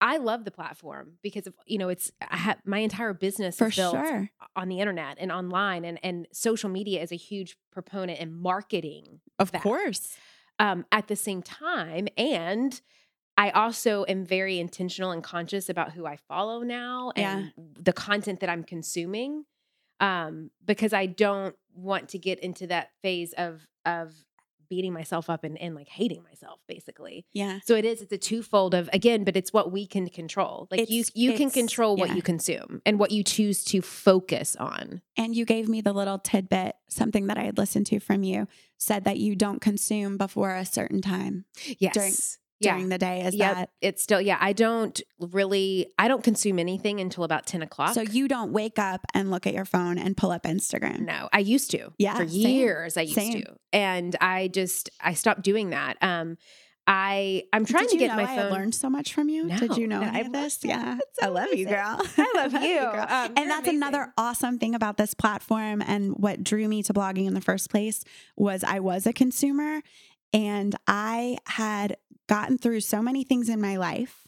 I 0.00 0.18
love 0.18 0.44
the 0.44 0.50
platform 0.50 1.14
because 1.22 1.46
of 1.46 1.54
you 1.66 1.78
know, 1.78 1.88
it's 1.88 2.12
I 2.20 2.36
have 2.36 2.58
my 2.64 2.78
entire 2.78 3.12
business 3.14 3.56
For 3.56 3.68
is 3.68 3.76
built 3.76 3.94
sure. 3.94 4.30
on 4.54 4.68
the 4.68 4.80
internet 4.80 5.16
and 5.18 5.32
online, 5.32 5.84
and 5.84 5.98
and 6.02 6.26
social 6.32 6.68
media 6.70 7.02
is 7.02 7.10
a 7.12 7.16
huge 7.16 7.56
proponent 7.72 8.20
in 8.20 8.32
marketing 8.32 9.20
Of 9.38 9.52
that. 9.52 9.62
course. 9.62 10.16
um, 10.60 10.84
at 10.92 11.06
the 11.08 11.16
same 11.16 11.42
time. 11.42 12.08
And 12.16 12.80
I 13.36 13.50
also 13.50 14.04
am 14.08 14.24
very 14.24 14.58
intentional 14.58 15.12
and 15.12 15.22
conscious 15.22 15.68
about 15.68 15.92
who 15.92 16.04
I 16.06 16.16
follow 16.16 16.62
now 16.62 17.12
and 17.14 17.52
the 17.80 17.92
content 17.92 18.40
that 18.40 18.50
I'm 18.50 18.64
consuming. 18.64 19.44
Um, 20.00 20.50
because 20.64 20.92
I 20.92 21.06
don't 21.06 21.56
want 21.74 22.08
to 22.10 22.18
get 22.18 22.38
into 22.40 22.66
that 22.68 22.90
phase 23.02 23.32
of 23.36 23.66
of 23.84 24.12
beating 24.68 24.92
myself 24.92 25.28
up 25.30 25.44
and, 25.44 25.56
and 25.60 25.74
like 25.74 25.88
hating 25.88 26.22
myself 26.22 26.60
basically. 26.68 27.26
Yeah. 27.32 27.60
So 27.64 27.74
it 27.74 27.84
is, 27.84 28.02
it's 28.02 28.12
a 28.12 28.18
twofold 28.18 28.74
of 28.74 28.88
again, 28.92 29.24
but 29.24 29.36
it's 29.36 29.52
what 29.52 29.72
we 29.72 29.86
can 29.86 30.08
control. 30.08 30.68
Like 30.70 30.88
you 30.90 31.00
It's- 31.00 31.12
you 31.14 31.34
can 31.34 31.50
control 31.50 31.96
what 31.96 32.10
yeah. 32.10 32.14
you 32.16 32.22
consume 32.22 32.82
and 32.86 32.98
what 32.98 33.10
you 33.10 33.22
choose 33.22 33.64
to 33.64 33.80
focus 33.82 34.56
on. 34.56 35.02
And 35.16 35.34
you 35.34 35.44
gave 35.44 35.68
me 35.68 35.80
the 35.80 35.92
little 35.92 36.18
tidbit, 36.18 36.76
something 36.88 37.26
that 37.26 37.38
I 37.38 37.42
had 37.44 37.58
listened 37.58 37.86
to 37.86 37.98
from 38.00 38.22
you, 38.22 38.46
said 38.76 39.04
that 39.04 39.18
you 39.18 39.34
don't 39.34 39.60
consume 39.60 40.16
before 40.16 40.54
a 40.54 40.64
certain 40.64 41.00
time 41.00 41.44
Yes. 41.78 41.94
during 41.94 42.12
the 42.60 42.98
day. 42.98 43.22
Is 43.22 43.34
Yep. 43.34 43.54
that 43.56 43.70
It's 43.80 44.02
still, 44.02 44.20
yeah, 44.20 44.38
I 44.40 44.52
don't 44.52 45.00
really, 45.20 45.92
I 45.98 46.08
don't 46.08 46.22
consume 46.24 46.58
anything 46.58 47.00
until 47.00 47.24
about 47.24 47.46
10 47.46 47.62
o'clock. 47.62 47.94
so? 47.94 48.02
You 48.02 48.28
don't 48.28 48.52
wake 48.52 48.78
up 48.78 49.00
and 49.14 49.30
look 49.30 49.46
at 49.46 49.54
your 49.54 49.64
phone 49.64 49.98
and 49.98 50.16
pull 50.16 50.30
up 50.30 50.42
Instagram. 50.44 51.00
no, 51.00 51.28
I 51.32 51.38
used 51.40 51.70
to. 51.72 51.92
Yeah, 51.98 52.16
For 52.16 52.26
same. 52.28 52.50
years, 52.50 52.96
I 52.96 53.02
used 53.02 53.14
Same. 53.14 53.42
to. 53.42 53.54
And 53.72 54.16
I 54.20 54.48
just, 54.48 54.90
I 55.00 55.14
stopped 55.14 55.42
doing 55.42 55.70
that. 55.70 55.96
Um, 56.02 56.36
I, 56.90 57.42
I'm 57.52 57.66
trying 57.66 57.84
Did 57.84 57.90
to 57.92 57.96
get 57.98 58.08
know 58.08 58.16
my 58.16 58.32
I 58.32 58.36
phone. 58.36 58.50
learned 58.50 58.74
so 58.74 58.88
much 58.88 59.12
from 59.12 59.28
you. 59.28 59.46
Did 59.50 59.76
you 59.76 59.86
know 59.86 60.00
no, 60.00 60.08
I 60.10 60.22
this? 60.26 60.60
Yeah, 60.64 60.94
That's 60.94 61.18
I 61.22 61.26
love 61.26 61.52
you, 61.52 61.66
girl. 61.66 62.00
I 62.16 62.32
love 62.34 62.52
you. 62.64 62.78
girl. 62.78 63.06
Um, 63.06 63.32
and 63.36 63.50
that's 63.50 63.68
another 63.68 64.14
awesome 64.16 64.58
thing 64.58 64.74
about 64.74 64.96
this 64.96 65.12
platform 65.12 65.82
and 65.86 66.14
what 66.16 66.42
drew 66.42 66.66
me 66.66 66.82
to 66.84 66.94
blogging 66.94 67.26
in 67.26 67.34
the 67.34 67.42
first 67.42 67.68
place 67.68 68.04
was 68.36 68.64
I 68.64 68.80
was 68.80 69.06
a 69.06 69.12
consumer 69.12 69.82
and 70.32 70.74
I 70.86 71.36
had 71.44 71.98
gotten 72.28 72.58
through 72.58 72.80
so 72.80 73.02
many 73.02 73.24
things 73.24 73.48
in 73.48 73.60
my 73.60 73.76
life 73.76 74.26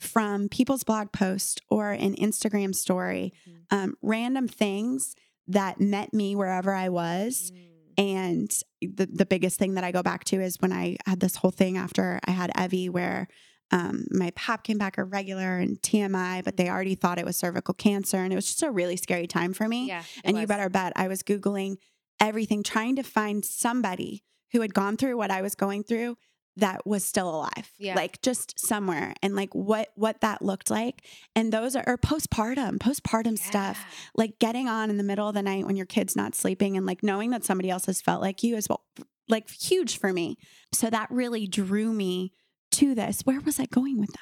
from 0.00 0.48
people's 0.48 0.82
blog 0.84 1.12
post 1.12 1.60
or 1.70 1.92
an 1.92 2.14
Instagram 2.16 2.74
story, 2.74 3.32
Mhm. 3.48 3.54
um, 3.70 3.94
random 4.02 4.48
things 4.48 5.14
that 5.46 5.80
met 5.80 6.12
me 6.12 6.34
wherever 6.34 6.72
I 6.72 6.88
was. 6.88 7.52
Mm. 7.54 7.60
And 7.96 8.60
the, 8.82 9.06
the 9.06 9.24
biggest 9.26 9.58
thing 9.58 9.74
that 9.74 9.84
I 9.84 9.92
go 9.92 10.02
back 10.02 10.24
to 10.24 10.40
is 10.40 10.56
when 10.60 10.72
I 10.72 10.96
had 11.06 11.20
this 11.20 11.36
whole 11.36 11.52
thing 11.52 11.76
after 11.78 12.18
I 12.24 12.32
had 12.32 12.50
Evie 12.58 12.88
where 12.88 13.28
um, 13.70 14.06
my 14.10 14.30
pap 14.32 14.62
came 14.64 14.78
back 14.78 14.98
irregular 14.98 15.58
and 15.58 15.80
TMI, 15.80 16.42
but 16.44 16.56
they 16.56 16.68
already 16.68 16.94
thought 16.96 17.18
it 17.18 17.24
was 17.24 17.36
cervical 17.36 17.72
cancer. 17.74 18.18
And 18.18 18.32
it 18.32 18.36
was 18.36 18.46
just 18.46 18.62
a 18.62 18.70
really 18.70 18.96
scary 18.96 19.26
time 19.26 19.52
for 19.54 19.68
me. 19.68 19.86
Yeah. 19.88 20.02
and 20.24 20.38
you 20.38 20.46
better 20.46 20.68
bet 20.68 20.92
I 20.96 21.08
was 21.08 21.22
Googling 21.22 21.76
everything, 22.20 22.62
trying 22.62 22.96
to 22.96 23.02
find 23.02 23.44
somebody 23.44 24.22
who 24.52 24.60
had 24.60 24.74
gone 24.74 24.96
through 24.96 25.16
what 25.16 25.30
I 25.30 25.40
was 25.42 25.54
going 25.54 25.82
through 25.84 26.16
that 26.56 26.86
was 26.86 27.04
still 27.04 27.28
alive 27.28 27.72
Yeah. 27.78 27.94
like 27.96 28.22
just 28.22 28.58
somewhere 28.58 29.14
and 29.22 29.34
like 29.34 29.52
what 29.54 29.88
what 29.96 30.20
that 30.20 30.40
looked 30.40 30.70
like 30.70 31.04
and 31.34 31.52
those 31.52 31.74
are 31.74 31.82
or 31.86 31.98
postpartum 31.98 32.78
postpartum 32.78 33.36
stuff 33.38 33.84
like 34.14 34.38
getting 34.38 34.68
on 34.68 34.88
in 34.88 34.96
the 34.96 35.02
middle 35.02 35.28
of 35.28 35.34
the 35.34 35.42
night 35.42 35.66
when 35.66 35.74
your 35.76 35.86
kid's 35.86 36.14
not 36.14 36.34
sleeping 36.34 36.76
and 36.76 36.86
like 36.86 37.02
knowing 37.02 37.30
that 37.30 37.44
somebody 37.44 37.70
else 37.70 37.86
has 37.86 38.00
felt 38.00 38.22
like 38.22 38.42
you 38.42 38.56
is 38.56 38.68
well, 38.68 38.84
like 39.28 39.50
huge 39.50 39.98
for 39.98 40.12
me. 40.12 40.36
So 40.72 40.90
that 40.90 41.10
really 41.10 41.46
drew 41.46 41.92
me 41.92 42.32
to 42.72 42.94
this. 42.94 43.22
Where 43.24 43.40
was 43.40 43.58
I 43.58 43.66
going 43.66 43.98
with 43.98 44.12
that? 44.12 44.18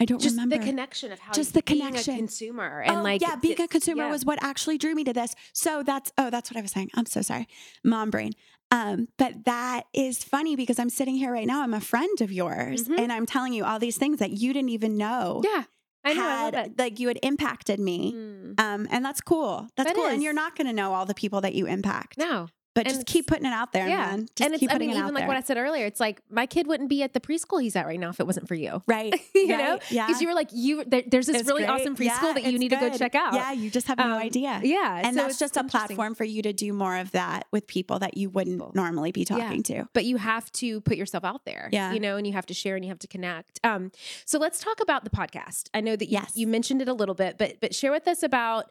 I 0.00 0.04
don't 0.04 0.20
just 0.20 0.34
remember. 0.36 0.58
the 0.58 0.64
connection 0.64 1.12
of 1.12 1.18
how 1.18 1.32
Just 1.32 1.54
the 1.54 1.62
being 1.62 1.80
connection. 1.80 2.14
a 2.14 2.18
consumer 2.18 2.82
and 2.82 2.98
oh, 2.98 3.02
like 3.02 3.20
yeah, 3.20 3.36
being 3.36 3.60
a 3.60 3.66
consumer 3.66 4.04
yeah. 4.04 4.10
was 4.10 4.24
what 4.24 4.38
actually 4.42 4.78
drew 4.78 4.94
me 4.94 5.02
to 5.04 5.12
this. 5.12 5.34
So 5.54 5.82
that's 5.82 6.12
oh, 6.18 6.30
that's 6.30 6.50
what 6.50 6.58
I 6.58 6.60
was 6.62 6.70
saying. 6.72 6.90
I'm 6.94 7.06
so 7.06 7.22
sorry, 7.22 7.48
mom 7.84 8.10
brain. 8.10 8.32
Um, 8.70 9.08
but 9.16 9.44
that 9.46 9.84
is 9.94 10.22
funny 10.22 10.54
because 10.56 10.78
I'm 10.78 10.90
sitting 10.90 11.14
here 11.16 11.32
right 11.32 11.46
now. 11.46 11.62
I'm 11.62 11.72
a 11.74 11.80
friend 11.80 12.20
of 12.20 12.30
yours, 12.30 12.84
Mhm. 12.86 12.98
and 12.98 13.12
I'm 13.12 13.24
telling 13.26 13.52
you 13.54 13.64
all 13.64 13.78
these 13.78 13.96
things 13.96 14.18
that 14.18 14.32
you 14.32 14.52
didn't 14.52 14.68
even 14.70 14.96
know 14.98 15.40
yeah. 15.44 15.64
I 16.04 16.12
know. 16.14 16.20
I 16.22 16.24
had 16.26 16.54
love 16.54 16.66
it. 16.66 16.78
like 16.78 17.00
you 17.00 17.08
had 17.08 17.18
impacted 17.22 17.80
me. 17.80 18.12
Mm. 18.12 18.60
Um, 18.60 18.86
and 18.90 19.04
that's 19.04 19.20
cool. 19.20 19.68
That's 19.76 19.88
That 19.90 19.96
cool. 19.96 20.06
And 20.06 20.22
you're 20.22 20.32
not 20.34 20.54
going 20.56 20.66
to 20.66 20.72
know 20.72 20.92
all 20.94 21.06
the 21.06 21.14
people 21.14 21.40
that 21.40 21.54
you 21.54 21.66
impact, 21.66 22.18
No, 22.18 22.48
but 22.74 22.86
and 22.86 22.94
just 22.94 23.06
keep 23.06 23.26
putting 23.26 23.44
it 23.46 23.52
out 23.52 23.72
there, 23.72 23.88
yeah, 23.88 24.06
man. 24.10 24.26
Just 24.36 24.40
and 24.42 24.54
it's 24.54 24.60
keep 24.60 24.70
I 24.72 24.78
mean 24.78 24.90
it 24.90 24.92
even 24.96 25.06
like 25.14 25.22
there. 25.22 25.28
what 25.28 25.36
I 25.36 25.40
said 25.40 25.56
earlier. 25.56 25.86
It's 25.86 25.98
like 26.00 26.20
my 26.30 26.46
kid 26.46 26.66
wouldn't 26.68 26.88
be 26.88 27.02
at 27.02 27.12
the 27.12 27.20
preschool 27.20 27.60
he's 27.60 27.74
at 27.74 27.86
right 27.86 27.98
now 27.98 28.10
if 28.10 28.20
it 28.20 28.26
wasn't 28.26 28.46
for 28.46 28.54
you. 28.54 28.82
right? 28.86 29.12
you 29.34 29.48
right, 29.50 29.58
know, 29.58 29.78
yeah. 29.90 30.06
because 30.06 30.20
you 30.22 30.28
were 30.28 30.34
like 30.34 30.50
you. 30.52 30.84
There, 30.84 31.02
there's 31.06 31.26
this 31.26 31.40
It's 31.40 31.48
really 31.48 31.64
great. 31.64 31.80
awesome 31.80 31.96
preschool 31.96 32.22
Yeah, 32.28 32.32
that 32.34 32.44
you 32.44 32.58
need 32.58 32.68
to 32.70 32.76
go 32.76 32.96
check 32.96 33.14
out. 33.14 33.34
Yeah, 33.34 33.52
you 33.52 33.70
just 33.70 33.86
have 33.88 33.98
no 33.98 34.04
Um, 34.12 34.22
idea. 34.22 34.60
Yeah, 34.62 35.00
And 35.04 35.16
so 35.16 35.22
that's 35.22 35.30
it's 35.32 35.38
just 35.40 35.56
a 35.56 35.64
platform 35.64 36.14
for 36.14 36.24
you 36.24 36.42
to 36.42 36.52
do 36.52 36.72
more 36.72 36.96
of 36.96 37.10
that 37.12 37.46
with 37.50 37.66
people 37.66 37.98
that 38.00 38.16
you 38.16 38.30
wouldn't 38.30 38.58
People. 38.58 38.72
normally 38.74 39.12
be 39.12 39.24
talking 39.24 39.62
to. 39.64 39.88
but 39.92 40.04
you 40.04 40.16
have 40.18 40.50
to 40.52 40.80
put 40.82 40.96
yourself 40.96 41.24
out 41.24 41.44
there 41.44 41.68
Yeah. 41.72 41.92
you 41.92 42.00
know 42.00 42.16
and 42.16 42.26
you 42.26 42.32
have 42.34 42.46
to 42.46 42.54
share 42.54 42.76
and 42.76 42.84
you 42.84 42.90
have 42.90 42.98
to 43.00 43.06
connect 43.08 43.60
um 43.64 43.90
so 44.24 44.38
let's 44.38 44.60
talk 44.60 44.80
about 44.80 45.04
the 45.04 45.10
podcast 45.10 45.68
i 45.74 45.80
know 45.80 45.96
that 45.96 46.06
you, 46.06 46.12
Yes. 46.12 46.32
you 46.36 46.46
mentioned 46.46 46.80
it 46.82 46.88
a 46.88 46.92
little 46.94 47.14
bit 47.14 47.38
but 47.38 47.56
but 47.60 47.74
share 47.74 47.90
with 47.92 48.06
us 48.08 48.22
about 48.22 48.66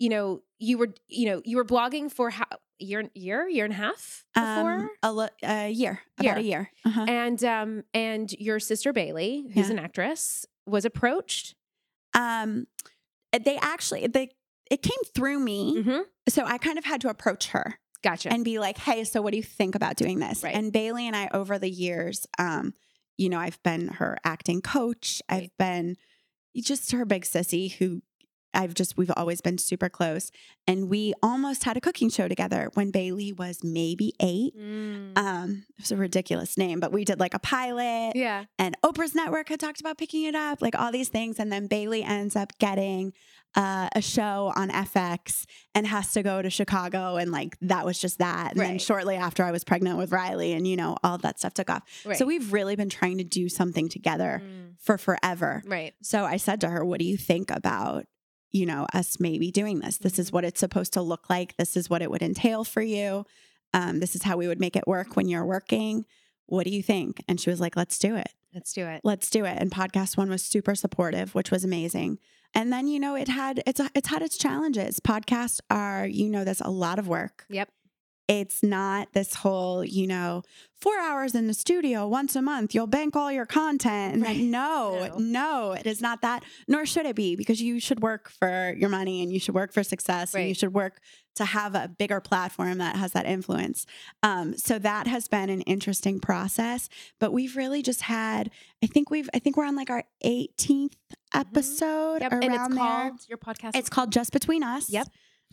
you 0.00 0.08
know 0.08 0.42
you 0.58 0.76
were 0.78 0.92
you 1.06 1.26
know 1.30 1.40
you 1.44 1.56
were 1.56 1.64
blogging 1.64 2.10
for 2.10 2.30
how 2.30 2.46
year 2.80 3.08
year 3.14 3.46
year 3.48 3.64
and 3.66 3.74
a 3.74 3.76
half 3.76 4.24
before 4.34 4.72
Um, 4.72 4.90
a, 5.02 5.12
li- 5.12 5.28
a 5.44 5.70
year, 5.70 6.00
about 6.18 6.38
a 6.38 6.42
year. 6.42 6.70
Uh-huh. 6.84 7.04
and 7.06 7.44
um 7.44 7.84
and 7.94 8.32
your 8.32 8.58
sister 8.58 8.92
Bailee 8.92 9.52
who's 9.52 9.66
Yeah. 9.68 9.74
an 9.74 9.78
actress 9.78 10.46
was 10.66 10.84
approached 10.84 11.54
Um, 12.14 12.66
they 13.44 13.56
actually 13.58 14.06
they 14.08 14.30
it 14.70 14.82
came 14.82 15.02
through 15.14 15.38
me, 15.40 15.76
mm-hmm. 15.78 16.00
so 16.28 16.44
I 16.44 16.56
kind 16.58 16.78
of 16.78 16.84
had 16.84 17.00
to 17.02 17.08
approach 17.08 17.48
her 17.48 17.78
gotcha 18.02 18.32
and 18.32 18.44
be 18.44 18.58
like, 18.58 18.78
"Hey, 18.78 19.04
so 19.04 19.20
what 19.20 19.32
do 19.32 19.36
you 19.36 19.42
think 19.42 19.74
about 19.74 19.96
doing 19.96 20.18
this?" 20.20 20.42
Right. 20.42 20.54
And 20.54 20.72
Bailee 20.72 21.02
and 21.06 21.16
I, 21.16 21.28
over 21.32 21.58
the 21.58 21.68
years, 21.70 22.26
um, 22.38 22.72
you 23.18 23.28
know, 23.28 23.38
I've 23.38 23.60
been 23.62 23.88
her 24.00 24.16
acting 24.24 24.62
coach. 24.62 25.20
Right. 25.30 25.42
I've 25.44 25.56
been 25.58 25.96
just 26.56 26.92
her 26.92 27.04
big 27.04 27.24
sissy 27.24 27.72
who. 27.72 28.02
I've 28.54 28.74
just, 28.74 28.96
we've 28.96 29.10
always 29.16 29.40
been 29.40 29.58
super 29.58 29.88
close. 29.88 30.30
And 30.66 30.88
we 30.88 31.14
almost 31.22 31.64
had 31.64 31.76
a 31.76 31.80
cooking 31.80 32.10
show 32.10 32.28
together 32.28 32.70
when 32.74 32.90
Bailee 32.92 33.36
was 33.36 33.60
maybe 33.62 34.12
eight. 34.20 34.56
Mm. 34.58 35.16
Um, 35.16 35.64
it 35.78 35.82
was 35.82 35.92
a 35.92 35.96
ridiculous 35.96 36.56
name, 36.58 36.80
but 36.80 36.92
we 36.92 37.04
did 37.04 37.20
like 37.20 37.34
a 37.34 37.38
pilot 37.38 38.12
yeah 38.14 38.44
and 38.58 38.76
Oprah's 38.82 39.14
network 39.14 39.48
had 39.48 39.60
talked 39.60 39.80
about 39.80 39.98
picking 39.98 40.24
it 40.24 40.34
up, 40.34 40.62
like 40.62 40.78
all 40.78 40.92
these 40.92 41.08
things. 41.08 41.38
And 41.38 41.50
then 41.52 41.68
Bailee 41.68 42.06
ends 42.06 42.36
up 42.36 42.52
getting 42.58 43.12
uh, 43.56 43.88
a 43.96 44.00
show 44.00 44.52
on 44.54 44.70
FX 44.70 45.44
and 45.74 45.84
has 45.86 46.12
to 46.12 46.22
go 46.22 46.40
to 46.40 46.48
Chicago. 46.50 47.16
And 47.16 47.32
like 47.32 47.56
that 47.62 47.84
was 47.84 47.98
just 48.00 48.18
that. 48.18 48.52
And 48.52 48.60
then 48.60 48.78
shortly 48.78 49.16
after, 49.16 49.42
I 49.44 49.50
was 49.50 49.64
pregnant 49.64 49.98
with 49.98 50.12
Riley, 50.12 50.52
and 50.52 50.66
you 50.68 50.76
know, 50.76 50.96
all 51.02 51.18
that 51.18 51.38
stuff 51.40 51.54
took 51.54 51.68
off. 51.70 51.82
right 52.04 52.16
So 52.16 52.26
we've 52.26 52.52
really 52.52 52.76
been 52.76 52.90
trying 52.90 53.18
to 53.18 53.24
do 53.24 53.48
something 53.48 53.88
together 53.88 54.40
Mm. 54.44 54.74
for 54.78 54.96
forever. 54.98 55.62
right 55.66 55.94
So 56.02 56.24
I 56.24 56.36
said 56.36 56.60
to 56.62 56.68
her, 56.68 56.84
What 56.84 57.00
do 57.00 57.04
you 57.06 57.16
think 57.16 57.50
about? 57.50 58.04
You 58.52 58.66
know, 58.66 58.86
us 58.92 59.20
maybe 59.20 59.50
doing 59.50 59.80
this. 59.80 59.98
This 59.98 60.18
is 60.18 60.32
what 60.32 60.44
it's 60.44 60.60
supposed 60.60 60.92
to 60.94 61.02
look 61.02 61.30
like. 61.30 61.56
This 61.56 61.76
is 61.76 61.88
what 61.88 62.02
it 62.02 62.10
would 62.10 62.22
entail 62.22 62.64
for 62.64 62.82
you. 62.82 63.24
Um, 63.72 64.00
this 64.00 64.14
is 64.14 64.22
how 64.22 64.36
we 64.36 64.48
would 64.48 64.60
make 64.60 64.76
it 64.76 64.86
work 64.86 65.16
when 65.16 65.28
you're 65.28 65.46
working. 65.46 66.04
What 66.46 66.64
do 66.64 66.70
you 66.70 66.82
think? 66.82 67.22
And 67.28 67.40
she 67.40 67.50
was 67.50 67.60
like, 67.60 67.76
Let's 67.76 67.98
do 67.98 68.16
it 68.16 68.32
let's 68.54 68.72
do 68.72 68.86
it 68.86 69.00
let's 69.04 69.30
do 69.30 69.44
it 69.44 69.56
and 69.58 69.70
PodcastOne 69.70 70.28
was 70.28 70.42
super 70.42 70.74
supportive 70.74 71.34
which 71.34 71.50
was 71.50 71.64
amazing 71.64 72.18
and 72.54 72.72
then 72.72 72.88
you 72.88 72.98
know 72.98 73.14
it 73.14 73.28
had 73.28 73.62
it's 73.66 73.80
it's 73.94 74.08
had 74.08 74.22
its 74.22 74.36
challenges 74.36 75.00
podcasts 75.00 75.60
are 75.70 76.06
you 76.06 76.28
know 76.28 76.44
there's 76.44 76.60
a 76.60 76.70
lot 76.70 76.98
of 76.98 77.06
work 77.06 77.44
yep 77.48 77.68
it's 78.30 78.62
not 78.62 79.12
this 79.12 79.34
whole 79.34 79.84
you 79.84 80.06
know 80.06 80.42
four 80.80 80.98
hours 80.98 81.34
in 81.34 81.46
the 81.46 81.52
studio 81.54 82.06
once 82.08 82.34
a 82.36 82.40
month 82.42 82.74
you'll 82.74 82.86
bank 82.86 83.14
all 83.16 83.30
your 83.30 83.44
content 83.46 84.22
Right. 84.22 84.36
no, 84.38 85.08
No. 85.08 85.18
no 85.18 85.72
it 85.72 85.86
is 85.86 86.00
not 86.00 86.22
that 86.22 86.42
nor 86.68 86.86
should 86.86 87.06
it 87.06 87.16
be 87.16 87.36
because 87.36 87.60
you 87.60 87.80
should 87.80 88.00
work 88.00 88.30
for 88.30 88.74
your 88.78 88.88
money 88.88 89.22
and 89.22 89.32
you 89.32 89.38
should 89.40 89.54
work 89.54 89.72
for 89.72 89.82
success 89.82 90.34
and 90.34 90.48
you 90.48 90.54
should 90.54 90.72
work 90.72 91.00
to 91.36 91.44
have 91.44 91.74
a 91.74 91.88
bigger 91.88 92.20
platform 92.20 92.78
that 92.78 92.96
has 92.96 93.12
that 93.12 93.26
influence 93.26 93.84
um, 94.22 94.56
so 94.56 94.78
that 94.78 95.06
has 95.06 95.28
been 95.28 95.48
an 95.50 95.60
interesting 95.62 96.18
process 96.20 96.88
but 97.18 97.32
we've 97.32 97.56
really 97.56 97.82
just 97.82 98.02
had 98.02 98.50
i 98.82 98.86
think 98.86 99.10
we've 99.10 99.28
i 99.34 99.38
think 99.38 99.56
we're 99.56 99.66
on 99.66 99.76
like 99.76 99.90
our 99.90 100.04
18th 100.24 100.94
episode 101.34 102.18
yep 102.22 102.32
around 102.32 102.44
and 102.44 102.54
it's 102.54 102.68
there 102.68 102.76
called 102.78 103.20
your 103.28 103.38
podcast 103.38 103.70
it's 103.76 103.88
called 103.90 104.12
Just 104.12 104.32
Between 104.32 104.62
Us. 104.62 104.90
Yep. 104.90 105.08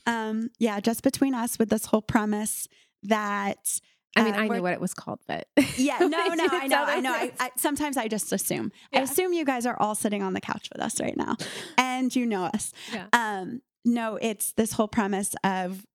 Um, 0.06 0.50
yeah, 0.60 0.80
Just 0.80 1.04
Between 1.04 1.34
Us 1.34 1.58
with 1.60 1.70
this 1.70 1.86
whole 1.86 2.02
premise 2.02 2.68
that 3.04 3.80
i 4.16 4.24
mean 4.24 4.34
uh, 4.34 4.38
i 4.38 4.48
knew 4.48 4.62
what 4.64 4.74
it 4.74 4.82
was 4.82 4.94
called 4.96 5.20
but 5.28 5.48
Yeah, 5.78 5.98
no, 6.02 6.08
no, 6.08 6.20
I 6.50 6.68
know, 6.68 6.84
I 6.84 7.00
know. 7.00 7.12
I. 7.14 7.32
I, 7.40 7.52
sometimes 7.58 7.96
I 7.98 8.08
just 8.08 8.34
assume. 8.34 8.72
I 8.94 9.02
assume 9.02 9.34
you 9.34 9.46
guys 9.46 9.66
are 9.68 9.80
all 9.80 9.94
sitting 9.94 10.24
on 10.24 10.34
the 10.34 10.42
couch 10.42 10.70
with 10.74 10.82
us 10.82 11.00
right 11.00 11.16
now, 11.16 11.36
and 11.78 12.14
you 12.16 12.26
know 12.26 12.46
us. 12.46 12.74
Yeah. 12.92 13.08
Um, 13.14 13.62
no, 13.86 14.18
it's 14.20 14.54
this 14.54 14.72
whole 14.74 14.88
premise 14.88 15.36
of 15.44 15.86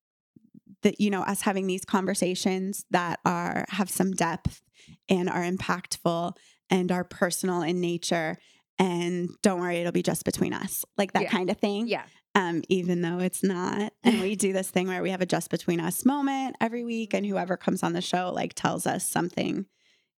that 0.83 1.01
you 1.01 1.11
know 1.11 1.23
us 1.23 1.43
having 1.43 1.67
these 1.67 1.85
conversations 1.85 2.85
that 2.91 3.19
are 3.25 3.65
have 3.71 3.91
some 3.91 4.13
depth 4.13 4.63
and 5.09 5.29
are 5.29 5.43
impactful 5.43 6.33
and 6.71 6.93
are 6.93 7.05
personal 7.05 7.63
in 7.63 7.81
nature. 7.81 8.37
And 8.79 9.31
don't 9.43 9.61
worry, 9.61 9.77
it'll 9.79 9.93
be 9.93 10.03
just 10.03 10.25
between 10.25 10.53
us, 10.53 10.85
like 10.97 11.13
that 11.13 11.23
Yeah. 11.25 11.31
kind 11.31 11.51
of 11.51 11.57
thing 11.59 11.87
yeah 11.89 12.05
um, 12.35 12.63
even 12.69 13.03
though 13.03 13.19
it's 13.19 13.43
not. 13.43 13.93
And 14.05 14.21
we 14.21 14.37
do 14.37 14.53
this 14.53 14.71
thing 14.71 14.89
where 14.89 15.03
we 15.03 15.11
have 15.11 15.21
a 15.21 15.27
just 15.27 15.51
between 15.51 15.81
us 15.81 16.05
moment 16.05 16.57
every 16.61 16.85
week, 16.85 17.15
and 17.15 17.25
whoever 17.27 17.57
comes 17.57 17.83
on 17.83 17.93
the 17.93 18.01
show 18.01 18.33
like 18.35 18.55
tells 18.55 18.87
us 18.87 19.07
something, 19.09 19.67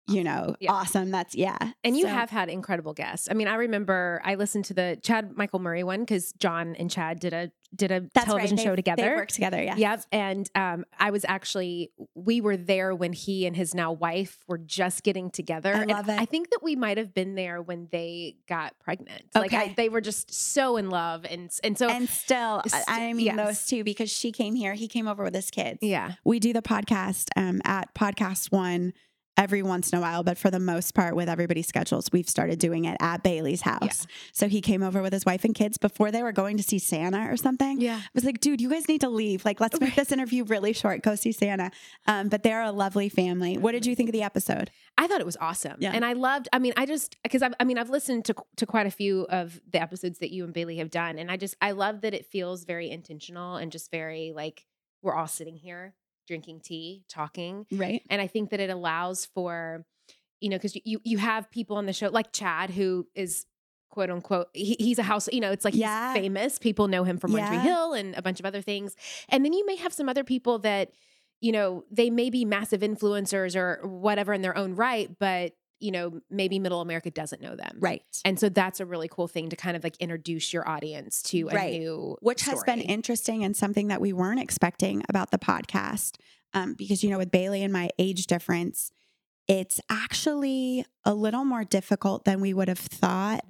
you 0.07 0.23
know, 0.23 0.55
Yeah. 0.59 0.71
awesome. 0.73 1.11
That's 1.11 1.35
yeah. 1.35 1.57
And 1.83 1.95
you 1.97 2.03
So- 2.03 2.09
have 2.09 2.29
had 2.29 2.49
incredible 2.49 2.93
guests. 2.93 3.27
I 3.31 3.33
mean, 3.33 3.47
I 3.47 3.55
remember 3.55 4.21
I 4.23 4.35
listened 4.35 4.65
to 4.65 4.73
the 4.73 4.99
Chad 5.01 5.35
Michael 5.35 5.59
Murray 5.59 5.83
one 5.83 6.01
because 6.01 6.33
John 6.33 6.75
and 6.75 6.89
Chad 6.91 7.19
did 7.19 7.33
a 7.33 7.51
did 7.75 7.91
a 7.91 8.01
that's 8.13 8.25
television 8.25 8.57
right. 8.57 8.63
show 8.63 8.75
together. 8.75 9.03
They 9.03 9.09
work 9.15 9.29
together. 9.29 9.61
Yeah. 9.61 9.75
Yep. 9.77 10.01
And 10.11 10.49
um, 10.55 10.85
I 10.99 11.11
was 11.11 11.25
actually 11.27 11.91
we 12.15 12.41
were 12.41 12.55
there 12.57 12.93
when 12.93 13.13
he 13.13 13.45
and 13.45 13.55
his 13.55 13.73
now 13.73 13.91
wife 13.91 14.37
were 14.47 14.57
just 14.57 15.03
getting 15.03 15.29
together. 15.31 15.73
I 15.73 15.81
And 15.81 15.91
love 15.91 16.09
it. 16.09 16.19
I 16.19 16.25
think 16.25 16.49
that 16.51 16.61
we 16.61 16.75
might 16.75 16.97
have 16.97 17.13
been 17.13 17.35
there 17.35 17.61
when 17.61 17.87
they 17.91 18.35
got 18.47 18.77
pregnant. 18.79 19.23
Like 19.35 19.53
I, 19.53 19.63
Okay. 19.65 19.73
they 19.75 19.89
were 19.89 20.01
just 20.01 20.33
so 20.33 20.77
in 20.77 20.89
love, 20.89 21.25
and 21.29 21.49
and 21.63 21.77
so 21.77 21.89
And 21.89 22.07
still, 22.09 22.61
I- 22.65 22.67
St- 22.67 22.83
I 22.87 23.13
mean 23.13 23.25
yes. 23.25 23.35
those 23.37 23.65
two 23.65 23.83
because 23.83 24.09
she 24.11 24.31
came 24.31 24.55
here. 24.55 24.73
He 24.73 24.87
came 24.87 25.07
over 25.07 25.23
with 25.23 25.33
his 25.35 25.49
kids. 25.49 25.79
yeah, 25.81 26.13
We 26.23 26.39
do 26.39 26.53
the 26.53 26.61
podcast 26.61 27.29
um, 27.35 27.61
at 27.65 27.93
PodcastOne 27.93 28.93
every 29.37 29.63
once 29.63 29.91
in 29.91 29.97
a 29.97 30.01
while, 30.01 30.23
but 30.23 30.37
for 30.37 30.51
the 30.51 30.59
most 30.59 30.93
part, 30.93 31.15
with 31.15 31.27
everybody's 31.27 31.67
schedules, 31.67 32.09
we've 32.11 32.29
started 32.29 32.59
doing 32.59 32.85
it 32.85 32.97
at 32.99 33.23
Bailee's 33.23 33.61
house. 33.61 34.05
So 34.31 34.47
he 34.47 34.61
came 34.61 34.83
over 34.83 35.01
with 35.01 35.13
his 35.13 35.25
wife 35.25 35.43
and 35.43 35.55
kids 35.55 35.77
before 35.77 36.11
they 36.11 36.21
were 36.21 36.31
going 36.31 36.57
to 36.57 36.63
see 36.63 36.79
Santa 36.79 37.31
or 37.31 37.37
something. 37.37 37.81
yeah. 37.81 37.97
I 37.97 38.09
was 38.13 38.25
like, 38.25 38.39
dude, 38.39 38.61
you 38.61 38.69
guys 38.69 38.87
need 38.87 39.01
to 39.01 39.09
leave. 39.09 39.45
Like, 39.45 39.59
let's 39.59 39.79
make 39.79 39.95
this 39.95 40.11
interview 40.11 40.43
really 40.43 40.73
short. 40.73 41.01
Go 41.01 41.15
see 41.15 41.31
Santa. 41.31 41.71
Um, 42.07 42.29
but 42.29 42.43
they're 42.43 42.61
a 42.61 42.71
lovely 42.71 43.09
family. 43.09 43.57
What 43.57 43.71
did 43.71 43.85
you 43.85 43.95
think 43.95 44.09
of 44.09 44.13
the 44.13 44.23
episode? 44.23 44.69
I 44.97 45.07
thought 45.07 45.19
it 45.19 45.25
was 45.25 45.37
awesome. 45.41 45.77
Yeah. 45.79 45.91
And 45.93 46.05
I 46.05 46.13
loved, 46.13 46.47
I 46.53 46.59
mean, 46.59 46.73
I 46.77 46.85
just, 46.85 47.17
because 47.23 47.41
I've, 47.41 47.53
I 47.59 47.63
mean, 47.63 47.77
I've 47.77 47.89
listened 47.89 48.25
to, 48.25 48.35
to 48.57 48.65
quite 48.65 48.85
a 48.85 48.91
few 48.91 49.23
of 49.29 49.59
the 49.71 49.81
episodes 49.81 50.19
that 50.19 50.31
you 50.31 50.43
and 50.43 50.53
Bailee 50.53 50.77
have 50.77 50.91
done. 50.91 51.17
And 51.17 51.31
I 51.31 51.37
just, 51.37 51.55
I 51.61 51.71
love 51.71 52.01
that 52.01 52.13
it 52.13 52.25
feels 52.27 52.65
very 52.65 52.91
intentional 52.91 53.55
and 53.55 53.71
just 53.71 53.89
very 53.89 54.31
like 54.35 54.67
we're 55.01 55.15
all 55.15 55.27
sitting 55.27 55.57
here 55.57 55.95
drinking 56.27 56.61
tea, 56.61 57.03
talking. 57.09 57.65
Right. 57.71 58.01
And 58.09 58.21
I 58.21 58.27
think 58.27 58.49
that 58.51 58.59
it 58.59 58.69
allows 58.69 59.25
for, 59.25 59.85
you 60.39 60.49
know, 60.49 60.57
because 60.57 60.75
you, 60.85 60.99
you 61.03 61.17
have 61.17 61.49
people 61.51 61.77
on 61.77 61.85
the 61.85 61.93
show 61.93 62.09
like 62.09 62.31
Chad, 62.31 62.69
who 62.69 63.07
is 63.15 63.45
quote 63.89 64.09
unquote, 64.09 64.47
he, 64.53 64.75
he's 64.79 64.97
a 64.97 65.03
house, 65.03 65.29
you 65.31 65.39
know, 65.39 65.51
it's 65.51 65.63
like 65.63 65.75
Yeah. 65.75 66.13
he's 66.13 66.21
famous. 66.23 66.57
People 66.57 66.87
know 66.87 67.03
him 67.03 67.17
from 67.17 67.31
One 67.31 67.47
Tree 67.47 67.57
Hill 67.57 67.93
and 67.93 68.15
a 68.15 68.21
bunch 68.21 68.39
of 68.39 68.45
other 68.45 68.61
things. 68.61 68.95
And 69.29 69.45
then 69.45 69.53
you 69.53 69.65
may 69.65 69.75
have 69.75 69.93
some 69.93 70.09
other 70.09 70.23
people 70.23 70.59
that, 70.59 70.91
you 71.41 71.51
know, 71.51 71.83
they 71.91 72.09
may 72.09 72.29
be 72.29 72.43
massive 72.45 72.81
influencers 72.81 73.55
or 73.55 73.85
whatever 73.87 74.33
in 74.33 74.41
their 74.41 74.57
own 74.57 74.75
right, 74.75 75.09
but, 75.19 75.53
you 75.83 75.91
know, 75.91 76.21
maybe 76.29 76.57
middle 76.59 76.81
America 76.81 77.11
doesn't 77.11 77.41
know 77.41 77.55
them. 77.55 77.77
Right. 77.79 78.03
And 78.23 78.39
so 78.39 78.47
that's 78.49 78.79
a 78.79 78.85
really 78.85 79.07
cool 79.09 79.27
thing 79.27 79.49
to 79.49 79.55
kind 79.55 79.75
of 79.75 79.83
like 79.83 79.97
introduce 79.97 80.53
your 80.53 80.67
audience 80.67 81.21
to 81.23 81.49
a 81.49 81.55
Right. 81.55 81.79
new 81.79 82.17
Which 82.21 82.43
has 82.43 82.63
been 82.63 82.79
interesting 82.79 83.43
and 83.43 83.55
something 83.55 83.89
that 83.89 83.99
we 84.01 84.13
weren't 84.13 84.39
expecting 84.39 85.03
about 85.09 85.31
the 85.31 85.37
podcast. 85.37 86.15
Um, 86.53 86.73
because, 86.75 87.03
you 87.03 87.09
know, 87.09 87.17
with 87.17 87.31
Bailee 87.31 87.61
and 87.63 87.73
my 87.73 87.89
age 87.99 88.27
difference, 88.27 88.91
it's 89.47 89.81
actually 89.89 90.85
a 91.03 91.13
little 91.13 91.43
more 91.43 91.63
difficult 91.65 92.23
than 92.25 92.39
we 92.39 92.53
would 92.53 92.67
have 92.69 92.79
thought 92.79 93.43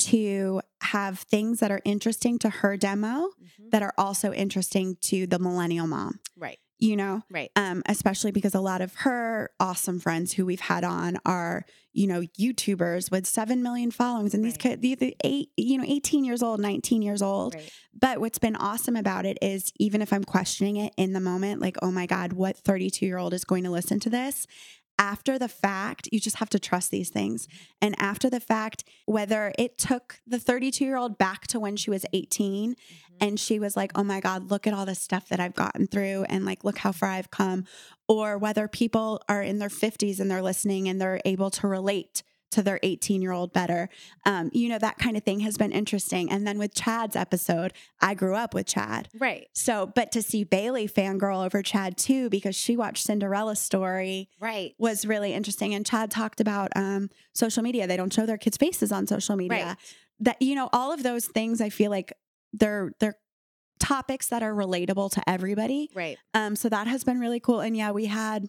to 0.00 0.60
have 0.82 1.20
things 1.20 1.60
that 1.60 1.70
are 1.70 1.80
interesting 1.84 2.38
to 2.40 2.48
her 2.50 2.76
demo 2.76 3.28
Mhm. 3.60 3.70
that 3.70 3.82
are 3.82 3.92
also 3.96 4.32
interesting 4.32 4.96
to 5.02 5.26
the 5.26 5.38
millennial 5.38 5.86
mom. 5.86 6.20
Right. 6.36 6.58
You 6.80 6.96
know? 6.96 7.22
Right. 7.30 7.50
Um, 7.54 7.82
especially 7.86 8.32
because 8.32 8.54
a 8.54 8.60
lot 8.60 8.80
of 8.80 8.94
her 8.96 9.50
awesome 9.60 10.00
friends 10.00 10.32
who 10.32 10.46
we've 10.46 10.60
had 10.60 10.82
on 10.82 11.18
are, 11.26 11.66
you 11.92 12.06
know, 12.06 12.22
YouTubers 12.38 13.10
with 13.10 13.26
7 13.26 13.62
million 13.62 13.90
followings 13.90 14.32
and 14.32 14.44
these 14.44 14.56
kids, 14.56 14.80
these 14.80 14.96
eight, 15.22 15.50
you 15.56 15.76
know, 15.76 15.84
18 15.86 16.24
years 16.24 16.42
old, 16.42 16.58
19 16.58 17.02
years 17.02 17.20
old. 17.20 17.54
Right. 17.54 17.70
But 17.98 18.20
what's 18.20 18.38
been 18.38 18.56
awesome 18.56 18.96
about 18.96 19.26
it 19.26 19.38
is 19.42 19.72
even 19.76 20.00
if 20.00 20.12
I'm 20.12 20.24
questioning 20.24 20.76
it 20.76 20.94
in 20.96 21.12
the 21.12 21.20
moment, 21.20 21.60
like, 21.60 21.76
oh 21.82 21.90
my 21.90 22.06
God, 22.06 22.32
what 22.32 22.56
32 22.56 23.04
year 23.04 23.18
old 23.18 23.34
is 23.34 23.44
going 23.44 23.64
to 23.64 23.70
listen 23.70 24.00
to 24.00 24.10
this? 24.10 24.46
After 25.00 25.38
the 25.38 25.48
fact, 25.48 26.10
you 26.12 26.20
just 26.20 26.36
have 26.36 26.50
to 26.50 26.58
trust 26.58 26.90
these 26.90 27.08
things. 27.08 27.48
And 27.80 27.94
after 27.98 28.28
the 28.28 28.38
fact, 28.38 28.84
whether 29.06 29.50
it 29.58 29.78
took 29.78 30.20
the 30.26 30.38
32 30.38 30.84
year 30.84 30.98
old 30.98 31.16
back 31.16 31.46
to 31.48 31.58
when 31.58 31.76
she 31.76 31.88
was 31.88 32.04
18 32.12 32.74
mm-hmm. 32.74 33.14
and 33.18 33.40
she 33.40 33.58
was 33.58 33.78
like, 33.78 33.92
oh 33.94 34.04
my 34.04 34.20
God, 34.20 34.50
look 34.50 34.66
at 34.66 34.74
all 34.74 34.84
the 34.84 34.94
stuff 34.94 35.30
that 35.30 35.40
I've 35.40 35.54
gotten 35.54 35.86
through 35.86 36.24
and 36.28 36.44
like, 36.44 36.64
look 36.64 36.76
how 36.76 36.92
far 36.92 37.08
I've 37.08 37.30
come. 37.30 37.64
Or 38.08 38.36
whether 38.36 38.68
people 38.68 39.22
are 39.26 39.42
in 39.42 39.58
their 39.58 39.70
50s 39.70 40.20
and 40.20 40.30
they're 40.30 40.42
listening 40.42 40.86
and 40.86 41.00
they're 41.00 41.22
able 41.24 41.50
to 41.52 41.66
relate 41.66 42.22
to 42.52 42.62
their 42.62 42.80
18 42.82 43.22
year 43.22 43.32
old 43.32 43.52
better. 43.52 43.88
Um, 44.26 44.50
you 44.52 44.68
know, 44.68 44.78
that 44.78 44.98
kind 44.98 45.16
of 45.16 45.22
thing 45.22 45.40
has 45.40 45.56
been 45.56 45.72
interesting. 45.72 46.30
And 46.30 46.46
then 46.46 46.58
with 46.58 46.74
Chad's 46.74 47.16
episode, 47.16 47.72
I 48.00 48.14
grew 48.14 48.34
up 48.34 48.54
with 48.54 48.66
Chad. 48.66 49.08
Right. 49.18 49.48
So, 49.54 49.86
but 49.94 50.10
to 50.12 50.22
see 50.22 50.44
Bailee 50.44 50.90
fangirl 50.90 51.44
over 51.44 51.62
Chad 51.62 51.96
too, 51.96 52.28
because 52.28 52.56
she 52.56 52.76
watched 52.76 53.04
Cinderella's 53.06 53.60
story 53.60 54.28
Right. 54.40 54.74
was 54.78 55.06
really 55.06 55.32
interesting. 55.32 55.74
And 55.74 55.86
Chad 55.86 56.10
talked 56.10 56.40
about 56.40 56.70
um, 56.76 57.08
social 57.34 57.62
media. 57.62 57.86
They 57.86 57.96
don't 57.96 58.12
show 58.12 58.26
their 58.26 58.38
kids' 58.38 58.56
faces 58.56 58.90
on 58.92 59.06
social 59.06 59.36
media. 59.36 59.66
Right. 59.66 59.76
That 60.20 60.42
you 60.42 60.54
know, 60.54 60.68
all 60.72 60.92
of 60.92 61.02
those 61.02 61.26
things. 61.26 61.60
I 61.60 61.70
feel 61.70 61.90
like 61.90 62.12
they're 62.52 62.92
they're 63.00 63.16
topics 63.78 64.28
that 64.28 64.42
are 64.42 64.52
relatable 64.52 65.10
to 65.12 65.22
everybody. 65.28 65.88
Right. 65.94 66.18
Um, 66.34 66.54
so 66.56 66.68
that 66.68 66.86
has 66.86 67.04
been 67.04 67.18
really 67.18 67.40
cool. 67.40 67.60
And 67.60 67.74
yeah, 67.76 67.92
we 67.92 68.04
had 68.06 68.48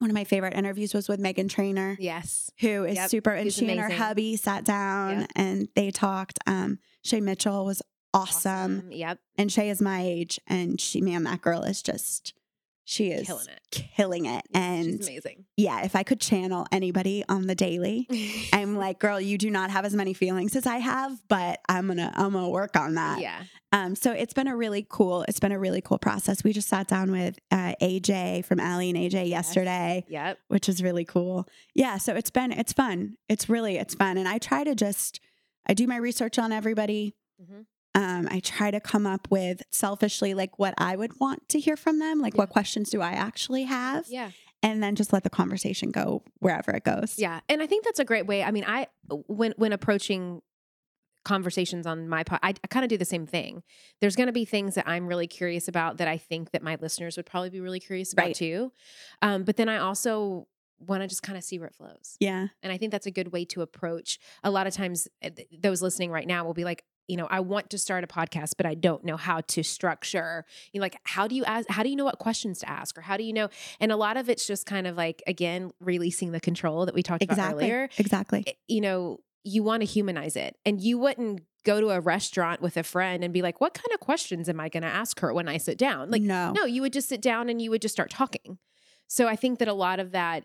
one 0.00 0.10
of 0.10 0.14
my 0.14 0.24
favorite 0.24 0.54
interviews 0.54 0.92
was 0.94 1.08
with 1.08 1.20
Meghan 1.20 1.48
Trainor, 1.48 1.96
Yes. 2.00 2.50
who 2.60 2.84
is 2.84 2.96
Yep, 2.96 3.10
super. 3.10 3.30
And 3.30 3.44
she's 3.52 3.54
she 3.56 3.70
and 3.70 3.78
her 3.80 3.90
hubby 3.90 4.34
sat 4.36 4.64
down 4.64 5.20
Yep. 5.20 5.30
and 5.36 5.68
they 5.76 5.90
talked. 5.90 6.38
Um, 6.46 6.78
Shay 7.02 7.20
Mitchell 7.20 7.64
was 7.64 7.82
awesome, 8.12 8.88
Yep. 8.90 9.18
and 9.38 9.52
Shay 9.52 9.70
is 9.70 9.80
my 9.80 10.02
age, 10.02 10.40
and 10.46 10.80
she, 10.80 11.00
man, 11.00 11.22
that 11.24 11.40
girl 11.42 11.62
is 11.62 11.80
just. 11.82 12.34
She 12.90 13.12
is 13.12 13.28
Killing 13.28 13.46
it. 13.48 13.70
killing 13.94 14.26
it. 14.26 14.42
And 14.52 14.84
She's 14.98 15.06
amazing. 15.06 15.44
yeah, 15.56 15.84
if 15.84 15.94
I 15.94 16.02
could 16.02 16.20
channel 16.20 16.66
anybody 16.72 17.22
on 17.28 17.46
the 17.46 17.54
daily, 17.54 18.08
I'm 18.52 18.76
like, 18.76 18.98
girl, 18.98 19.20
you 19.20 19.38
do 19.38 19.48
not 19.48 19.70
have 19.70 19.84
as 19.84 19.94
many 19.94 20.12
feelings 20.12 20.56
as 20.56 20.66
I 20.66 20.78
have, 20.78 21.12
but 21.28 21.60
I'm 21.68 21.86
gonna 21.86 22.12
I'm 22.16 22.32
gonna 22.32 22.48
work 22.48 22.76
on 22.76 22.94
that. 22.94 23.20
yeah. 23.20 23.44
Um, 23.70 23.94
so 23.94 24.10
it's 24.10 24.32
been 24.34 24.48
a 24.48 24.56
really 24.56 24.84
cool, 24.90 25.22
it's 25.28 25.38
been 25.38 25.52
a 25.52 25.58
really 25.58 25.80
cool 25.80 25.98
process. 25.98 26.42
We 26.42 26.52
just 26.52 26.66
sat 26.68 26.88
down 26.88 27.12
with 27.12 27.38
uh, 27.52 27.74
AJ 27.80 28.44
from 28.44 28.58
Aly 28.58 28.90
and 28.90 28.98
AJ 28.98 29.28
yesterday, 29.28 30.04
Yep. 30.08 30.38
which 30.48 30.68
is 30.68 30.82
really 30.82 31.04
cool. 31.04 31.46
Yeah, 31.76 31.96
so 31.98 32.16
it's 32.16 32.30
been 32.30 32.50
it's 32.50 32.72
fun. 32.72 33.14
It's 33.28 33.48
really 33.48 33.76
it's 33.76 33.94
fun, 33.94 34.18
and 34.18 34.26
I 34.26 34.38
try 34.38 34.64
to 34.64 34.74
just 34.74 35.20
I 35.64 35.74
do 35.74 35.86
my 35.86 35.96
research 35.96 36.40
on 36.40 36.50
everybody. 36.50 37.14
Mhm. 37.40 37.66
Um, 37.94 38.28
I 38.30 38.40
try 38.40 38.70
to 38.70 38.80
come 38.80 39.06
up 39.06 39.28
with 39.30 39.62
selfishly 39.72 40.32
like 40.34 40.58
what 40.58 40.74
I 40.78 40.94
would 40.96 41.18
want 41.18 41.48
to 41.48 41.58
hear 41.58 41.76
from 41.76 41.98
them, 41.98 42.20
like 42.20 42.34
Yeah. 42.34 42.38
what 42.42 42.50
questions 42.50 42.88
do 42.90 43.00
I 43.00 43.12
actually 43.12 43.64
have, 43.64 44.06
Yeah. 44.08 44.30
and 44.62 44.80
then 44.82 44.94
just 44.94 45.12
let 45.12 45.24
the 45.24 45.30
conversation 45.30 45.90
go 45.90 46.22
wherever 46.38 46.70
it 46.70 46.84
goes. 46.84 47.18
Yeah, 47.18 47.40
and 47.48 47.60
I 47.60 47.66
think 47.66 47.84
that's 47.84 47.98
a 47.98 48.04
great 48.04 48.26
way. 48.26 48.44
I 48.44 48.52
mean, 48.52 48.64
I 48.66 48.86
when 49.26 49.54
when 49.56 49.72
approaching 49.72 50.40
conversations 51.24 51.86
on 51.86 52.08
my 52.08 52.22
pod, 52.24 52.38
I, 52.42 52.50
I 52.50 52.66
kind 52.68 52.84
of 52.84 52.88
do 52.88 52.96
the 52.96 53.04
same 53.04 53.26
thing. 53.26 53.62
There's 54.00 54.16
going 54.16 54.28
to 54.28 54.32
be 54.32 54.44
things 54.44 54.74
that 54.76 54.88
I'm 54.88 55.06
really 55.06 55.26
curious 55.26 55.68
about 55.68 55.98
that 55.98 56.08
I 56.08 56.16
think 56.16 56.52
that 56.52 56.62
my 56.62 56.76
listeners 56.80 57.16
would 57.16 57.26
probably 57.26 57.50
be 57.50 57.60
really 57.60 57.80
curious 57.80 58.12
about 58.12 58.26
Right. 58.26 58.34
too. 58.34 58.72
Um, 59.20 59.44
but 59.44 59.56
then 59.56 59.68
I 59.68 59.76
also 59.78 60.48
want 60.78 61.02
to 61.02 61.08
just 61.08 61.22
kind 61.22 61.36
of 61.36 61.44
see 61.44 61.58
where 61.58 61.68
it 61.68 61.74
flows, 61.74 62.16
Yeah. 62.20 62.46
and 62.62 62.72
I 62.72 62.78
think 62.78 62.90
that's 62.92 63.04
a 63.06 63.10
good 63.10 63.32
way 63.32 63.44
to 63.46 63.60
approach. 63.60 64.18
A 64.42 64.50
lot 64.50 64.66
of 64.66 64.72
times, 64.72 65.08
th- 65.22 65.46
those 65.58 65.82
listening 65.82 66.10
right 66.10 66.26
now 66.26 66.44
will 66.44 66.54
be 66.54 66.64
like. 66.64 66.84
You 67.10 67.16
know, 67.16 67.26
I 67.28 67.40
want 67.40 67.70
to 67.70 67.78
start 67.78 68.04
a 68.04 68.06
podcast, 68.06 68.52
but 68.56 68.66
I 68.66 68.74
don't 68.74 69.04
know 69.04 69.16
how 69.16 69.40
to 69.40 69.62
structure. 69.62 70.44
You 70.72 70.80
know, 70.80 70.84
like, 70.84 70.98
how 71.04 71.26
do 71.26 71.34
you 71.34 71.44
ask? 71.44 71.68
How 71.68 71.82
do 71.82 71.88
you 71.88 71.96
know 71.96 72.04
what 72.04 72.18
questions 72.18 72.60
to 72.60 72.70
ask, 72.70 72.96
or 72.96 73.00
how 73.00 73.16
do 73.16 73.24
you 73.24 73.32
know? 73.32 73.48
And 73.80 73.90
a 73.90 73.96
lot 73.96 74.16
of 74.16 74.28
it's 74.28 74.46
just 74.46 74.64
kind 74.64 74.86
of 74.86 74.96
like 74.96 75.22
again 75.26 75.72
releasing 75.80 76.32
the 76.32 76.40
control 76.40 76.86
that 76.86 76.94
we 76.94 77.02
talked 77.02 77.22
about 77.24 77.34
Exactly. 77.38 77.64
earlier 77.64 77.88
Exactly. 77.98 78.44
you 78.68 78.80
know, 78.80 79.18
you 79.44 79.62
want 79.62 79.80
to 79.82 79.86
humanize 79.86 80.36
it. 80.36 80.56
And 80.64 80.80
you 80.80 80.98
wouldn't 80.98 81.42
go 81.64 81.80
to 81.80 81.90
a 81.90 82.00
restaurant 82.00 82.62
with 82.62 82.76
a 82.76 82.82
friend 82.82 83.22
and 83.22 83.34
be 83.34 83.42
like, 83.42 83.60
what 83.60 83.74
kind 83.74 83.92
of 83.92 84.00
questions 84.00 84.48
am 84.48 84.60
I 84.60 84.68
going 84.68 84.82
to 84.82 84.88
ask 84.88 85.20
her 85.20 85.32
when 85.32 85.48
I 85.48 85.58
sit 85.58 85.76
down? 85.76 86.10
Like, 86.10 86.22
no. 86.22 86.52
no, 86.52 86.64
you 86.64 86.80
would 86.82 86.92
just 86.92 87.08
sit 87.08 87.20
down 87.20 87.48
and 87.48 87.60
you 87.60 87.70
would 87.70 87.82
just 87.82 87.94
start 87.94 88.10
talking. 88.10 88.58
So 89.08 89.26
I 89.28 89.36
think 89.36 89.58
that 89.58 89.68
a 89.68 89.74
lot 89.74 90.00
of 90.00 90.12
that, 90.12 90.44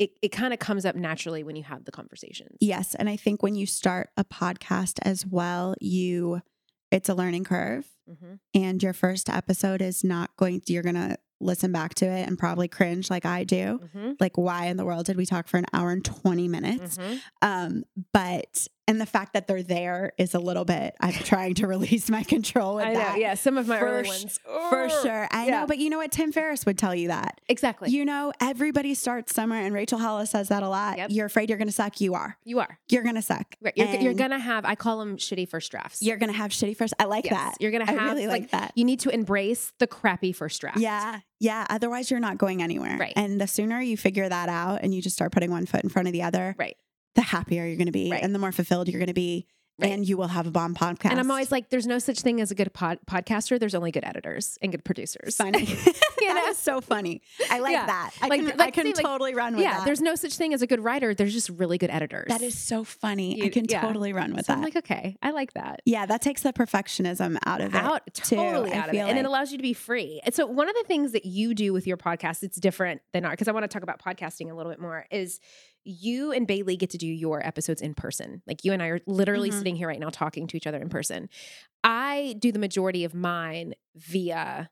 it, 0.00 0.10
it 0.22 0.28
kind 0.30 0.52
of 0.52 0.58
comes 0.58 0.84
up 0.84 0.96
naturally 0.96 1.44
when 1.44 1.54
you 1.54 1.62
have 1.62 1.84
the 1.84 1.92
conversations. 1.92 2.56
Yes, 2.60 2.94
and 2.96 3.08
I 3.08 3.16
think 3.16 3.42
when 3.42 3.54
you 3.54 3.66
start 3.66 4.08
a 4.16 4.24
podcast 4.24 4.98
as 5.02 5.24
well, 5.26 5.74
you 5.80 6.42
it's 6.90 7.08
a 7.08 7.14
learning 7.14 7.44
curve 7.44 7.86
hmm 8.08 8.34
and 8.52 8.82
your 8.82 8.92
first 8.92 9.28
episode 9.30 9.80
is 9.80 10.02
not 10.02 10.36
going 10.36 10.60
to, 10.62 10.72
you're 10.72 10.82
going 10.82 10.96
to 10.96 11.16
listen 11.40 11.70
back 11.70 11.94
to 11.94 12.04
it 12.06 12.26
and 12.26 12.36
probably 12.36 12.66
cringe 12.66 13.08
like 13.08 13.24
I 13.24 13.44
do. 13.44 13.78
hmm 13.92 14.12
Like 14.18 14.36
why 14.36 14.66
in 14.66 14.76
the 14.76 14.84
world 14.84 15.06
did 15.06 15.16
we 15.16 15.24
talk 15.24 15.46
for 15.46 15.58
an 15.58 15.66
hour 15.72 15.90
and 15.92 16.04
20 16.04 16.48
minutes? 16.48 16.96
hmm 16.96 17.14
Um 17.42 17.84
but 18.12 18.66
and 18.90 19.00
the 19.00 19.06
fact 19.06 19.32
that 19.34 19.46
they're 19.46 19.62
there 19.62 20.12
is 20.18 20.34
a 20.34 20.38
little 20.40 20.64
bit 20.64 20.94
I'm 21.00 21.12
trying 21.32 21.54
to 21.54 21.66
release 21.66 22.10
my 22.10 22.22
control 22.24 22.76
with 22.76 22.86
I 22.86 22.92
know. 22.92 22.98
that. 22.98 23.18
Yeah. 23.18 23.34
Some 23.34 23.56
of 23.56 23.68
my 23.68 23.78
For 23.78 23.86
early 23.86 24.08
ones. 24.08 24.38
For 24.44 24.88
sure. 25.02 25.28
I 25.30 25.46
Yeah. 25.46 25.60
know, 25.60 25.66
but 25.66 25.78
you 25.78 25.90
know 25.90 25.98
what 25.98 26.10
Tim 26.10 26.32
Ferriss 26.32 26.66
would 26.66 26.76
tell 26.76 26.94
you 26.94 27.08
that. 27.08 27.40
Exactly. 27.48 27.90
You, 27.90 28.04
know, 28.04 28.32
everybody 28.40 28.94
starts 28.94 29.34
somewhere 29.34 29.62
and 29.64 29.72
Rachel 29.74 29.98
Hollis 29.98 30.30
says 30.30 30.48
that 30.48 30.62
a 30.62 30.68
lot. 30.68 30.98
Yep. 30.98 31.10
You're 31.12 31.26
afraid 31.26 31.48
you're 31.48 31.58
going 31.58 31.68
to 31.68 31.72
suck, 31.72 32.00
you 32.00 32.14
are. 32.14 32.36
You 32.44 32.58
are. 32.60 32.78
You're 32.90 33.02
going 33.04 33.14
to 33.14 33.22
suck. 33.22 33.54
Right. 33.62 33.72
You're, 33.76 33.88
you're 34.00 34.14
going 34.14 34.30
to 34.30 34.38
have, 34.38 34.64
I 34.64 34.74
call 34.74 34.98
them 34.98 35.16
shitty 35.16 35.48
first 35.48 35.70
drafts. 35.70 36.02
You're 36.02 36.16
gonna 36.16 36.32
have 36.32 36.50
shitty 36.50 36.76
first. 36.76 36.94
I 36.98 37.04
like 37.04 37.26
Yes, 37.26 37.34
that. 37.34 37.54
You're 37.60 37.70
going 37.70 37.86
to 37.86 37.92
have 37.92 38.00
I 38.00 38.04
really 38.06 38.26
like, 38.26 38.50
that. 38.50 38.72
you 38.74 38.84
need 38.84 39.00
to 39.00 39.10
embrace 39.10 39.72
the 39.78 39.86
crappy 39.86 40.32
first 40.32 40.60
draft. 40.60 40.78
Yeah, 40.78 41.20
yeah. 41.38 41.66
Otherwise, 41.70 42.10
you're 42.10 42.18
not 42.20 42.38
going 42.38 42.62
anywhere. 42.62 42.96
Right. 42.98 43.12
And 43.16 43.40
the 43.40 43.46
sooner 43.46 43.80
you 43.80 43.96
figure 43.96 44.28
that 44.28 44.48
out 44.48 44.80
and 44.82 44.94
you 44.94 45.00
just 45.00 45.14
start 45.16 45.30
putting 45.32 45.50
one 45.50 45.66
foot 45.66 45.82
in 45.84 45.90
front 45.90 46.08
of 46.08 46.12
the 46.12 46.22
other, 46.22 46.56
Right. 46.58 46.76
The 47.14 47.22
happier 47.22 47.66
you're 47.66 47.76
gonna 47.76 47.90
be, 47.92 48.10
Right. 48.10 48.22
and 48.22 48.34
the 48.34 48.38
more 48.38 48.52
fulfilled 48.52 48.88
you're 48.88 49.00
gonna 49.00 49.12
be, 49.14 49.46
Right. 49.78 49.92
and 49.92 50.06
you 50.06 50.18
will 50.18 50.28
have 50.28 50.46
a 50.46 50.50
bomb 50.50 50.74
podcast. 50.74 51.10
And 51.10 51.18
I'm 51.18 51.30
always 51.30 51.50
like, 51.50 51.70
there's 51.70 51.86
no 51.86 51.98
such 51.98 52.20
thing 52.20 52.42
as 52.42 52.50
a 52.50 52.54
good 52.54 52.74
pod- 52.74 52.98
podcaster. 53.06 53.58
There's 53.58 53.74
only 53.74 53.90
good 53.90 54.04
editors 54.04 54.58
and 54.60 54.70
good 54.70 54.84
producers. 54.84 55.36
funny. 55.36 55.66
You 56.20 56.28
That 56.28 56.42
know? 56.44 56.50
is 56.50 56.58
so 56.58 56.82
funny. 56.82 57.22
I 57.50 57.60
like 57.60 57.72
Yeah. 57.72 57.86
that. 57.86 58.10
I 58.20 58.26
Like- 58.28 58.40
can, 58.40 58.48
like, 58.58 58.60
I 58.60 58.70
can 58.72 58.84
see, 58.84 58.92
like- 58.92 59.02
totally 59.06 59.34
run 59.34 59.54
with 59.54 59.62
yeah, 59.62 59.78
that. 59.78 59.86
there's 59.86 60.02
no 60.02 60.14
such 60.16 60.34
thing 60.34 60.52
as 60.52 60.60
a 60.60 60.66
good 60.66 60.80
writer. 60.84 61.14
There's 61.14 61.32
just 61.32 61.48
really 61.48 61.78
good 61.78 61.88
editors. 61.88 62.26
that 62.28 62.42
is 62.42 62.58
so 62.58 62.84
funny. 62.84 63.42
I 63.42 63.48
can 63.48 63.64
yeah. 63.70 63.80
totally 63.80 64.12
run 64.12 64.34
with 64.34 64.44
so 64.44 64.52
that. 64.52 64.58
I'm 64.58 64.62
like, 64.62 64.76
okay, 64.76 65.16
I 65.22 65.30
like 65.30 65.54
that. 65.54 65.80
yeah, 65.86 66.04
that 66.04 66.20
takes 66.20 66.42
the 66.42 66.52
perfectionism 66.52 67.38
out 67.46 67.62
of 67.62 67.74
it. 67.74 67.78
Out 67.82 68.02
too, 68.12 68.36
totally 68.36 68.70
I 68.72 68.76
out 68.76 68.88
of 68.90 68.94
it, 68.94 68.98
feel 68.98 69.06
and 69.08 69.18
it 69.18 69.24
allows 69.24 69.50
you 69.50 69.56
to 69.56 69.62
be 69.62 69.72
free. 69.72 70.20
And 70.24 70.34
so 70.34 70.44
one 70.46 70.68
of 70.68 70.74
the 70.74 70.84
things 70.86 71.12
that 71.12 71.24
you 71.24 71.54
do 71.54 71.72
with 71.72 71.86
your 71.86 71.96
podcast, 71.96 72.42
it's 72.42 72.60
different 72.60 73.00
than 73.14 73.24
our 73.24 73.30
because 73.30 73.48
I 73.48 73.52
want 73.52 73.64
to 73.64 73.68
talk 73.68 73.82
about 73.82 73.98
podcasting 74.02 74.50
a 74.50 74.54
little 74.54 74.70
bit 74.70 74.78
more. 74.80 75.06
Is 75.10 75.40
you 75.84 76.32
and 76.32 76.46
Bailee 76.46 76.78
get 76.78 76.90
to 76.90 76.98
do 76.98 77.06
your 77.06 77.44
episodes 77.46 77.80
in 77.80 77.94
person. 77.94 78.42
Like 78.46 78.64
you 78.64 78.72
and 78.72 78.82
I 78.82 78.88
are 78.88 79.00
literally 79.06 79.50
Mhm. 79.50 79.58
sitting 79.58 79.76
here 79.76 79.88
right 79.88 80.00
now 80.00 80.10
talking 80.10 80.46
to 80.48 80.56
each 80.56 80.66
other 80.66 80.78
in 80.78 80.88
person. 80.88 81.28
I 81.82 82.36
do 82.38 82.52
the 82.52 82.58
majority 82.58 83.04
of 83.04 83.14
mine 83.14 83.74
via 83.96 84.68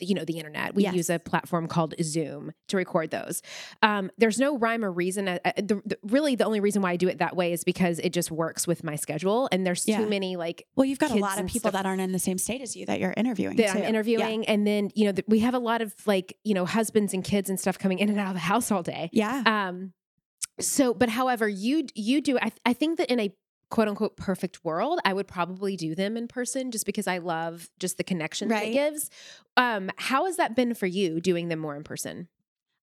you 0.00 0.12
know 0.14 0.24
the 0.24 0.38
internet 0.38 0.74
we 0.74 0.82
Yes. 0.82 0.94
use 0.94 1.10
a 1.10 1.20
platform 1.20 1.68
called 1.68 1.94
zoom 2.02 2.52
to 2.66 2.76
record 2.76 3.10
those 3.12 3.42
um, 3.80 4.10
there's 4.18 4.36
no 4.40 4.58
rhyme 4.58 4.84
or 4.84 4.90
reason 4.90 5.28
uh, 5.28 5.38
uh, 5.44 5.52
the, 5.56 5.80
the, 5.86 5.98
really 6.02 6.34
the 6.34 6.44
only 6.44 6.58
reason 6.58 6.82
why 6.82 6.90
i 6.90 6.96
do 6.96 7.06
it 7.06 7.18
that 7.18 7.36
way 7.36 7.52
is 7.52 7.62
because 7.62 8.00
it 8.00 8.12
just 8.12 8.30
works 8.32 8.66
with 8.66 8.82
my 8.82 8.96
schedule 8.96 9.48
and 9.52 9.64
there's 9.64 9.86
Yeah. 9.86 9.98
too 9.98 10.08
many 10.08 10.34
like 10.36 10.66
Well, 10.74 10.84
you've 10.84 10.98
got 10.98 11.12
a 11.12 11.14
lot 11.16 11.38
of 11.38 11.46
people 11.46 11.70
that 11.70 11.86
aren't 11.86 12.00
in 12.00 12.10
the 12.10 12.18
same 12.18 12.38
state 12.38 12.60
as 12.60 12.74
you 12.74 12.86
that 12.86 12.98
you're 12.98 13.14
interviewing. 13.16 13.54
that 13.56 13.66
too. 13.72 13.78
I'm 13.78 13.82
Yeah. 13.84 13.88
interviewing, 13.88 14.46
and 14.48 14.66
then 14.66 14.90
you 14.96 15.04
know 15.04 15.12
th- 15.12 15.26
we 15.28 15.38
have 15.40 15.54
a 15.54 15.58
lot 15.60 15.80
of 15.80 15.94
like 16.06 16.36
you 16.42 16.54
know 16.54 16.64
husbands 16.64 17.14
and 17.14 17.22
kids 17.22 17.48
and 17.48 17.60
stuff 17.60 17.78
coming 17.78 18.00
in 18.00 18.08
and 18.08 18.18
out 18.18 18.28
of 18.28 18.34
the 18.34 18.40
house 18.40 18.72
all 18.72 18.82
day. 18.82 19.10
Yeah. 19.12 19.42
Um, 19.46 19.92
so 20.60 20.94
but 20.94 21.08
however 21.08 21.48
you 21.48 21.86
you 21.94 22.20
do 22.20 22.38
I 22.38 22.52
I 22.64 22.72
think 22.72 22.98
that 22.98 23.10
in 23.10 23.20
a 23.20 23.34
quote 23.70 23.88
unquote 23.88 24.16
perfect 24.16 24.64
world 24.64 25.00
I 25.04 25.12
would 25.12 25.28
probably 25.28 25.76
do 25.76 25.94
them 25.94 26.16
in 26.16 26.28
person 26.28 26.70
just 26.70 26.86
because 26.86 27.06
I 27.06 27.18
love 27.18 27.68
just 27.78 27.96
the 27.96 28.04
connection 28.04 28.48
that 28.48 28.64
it 28.64 28.72
gives. 28.72 29.10
Um, 29.56 29.90
how 29.96 30.26
has 30.26 30.36
that 30.36 30.56
been 30.56 30.74
for 30.74 30.86
you 30.86 31.20
doing 31.20 31.48
them 31.48 31.58
more 31.58 31.76
in 31.76 31.84
person? 31.84 32.28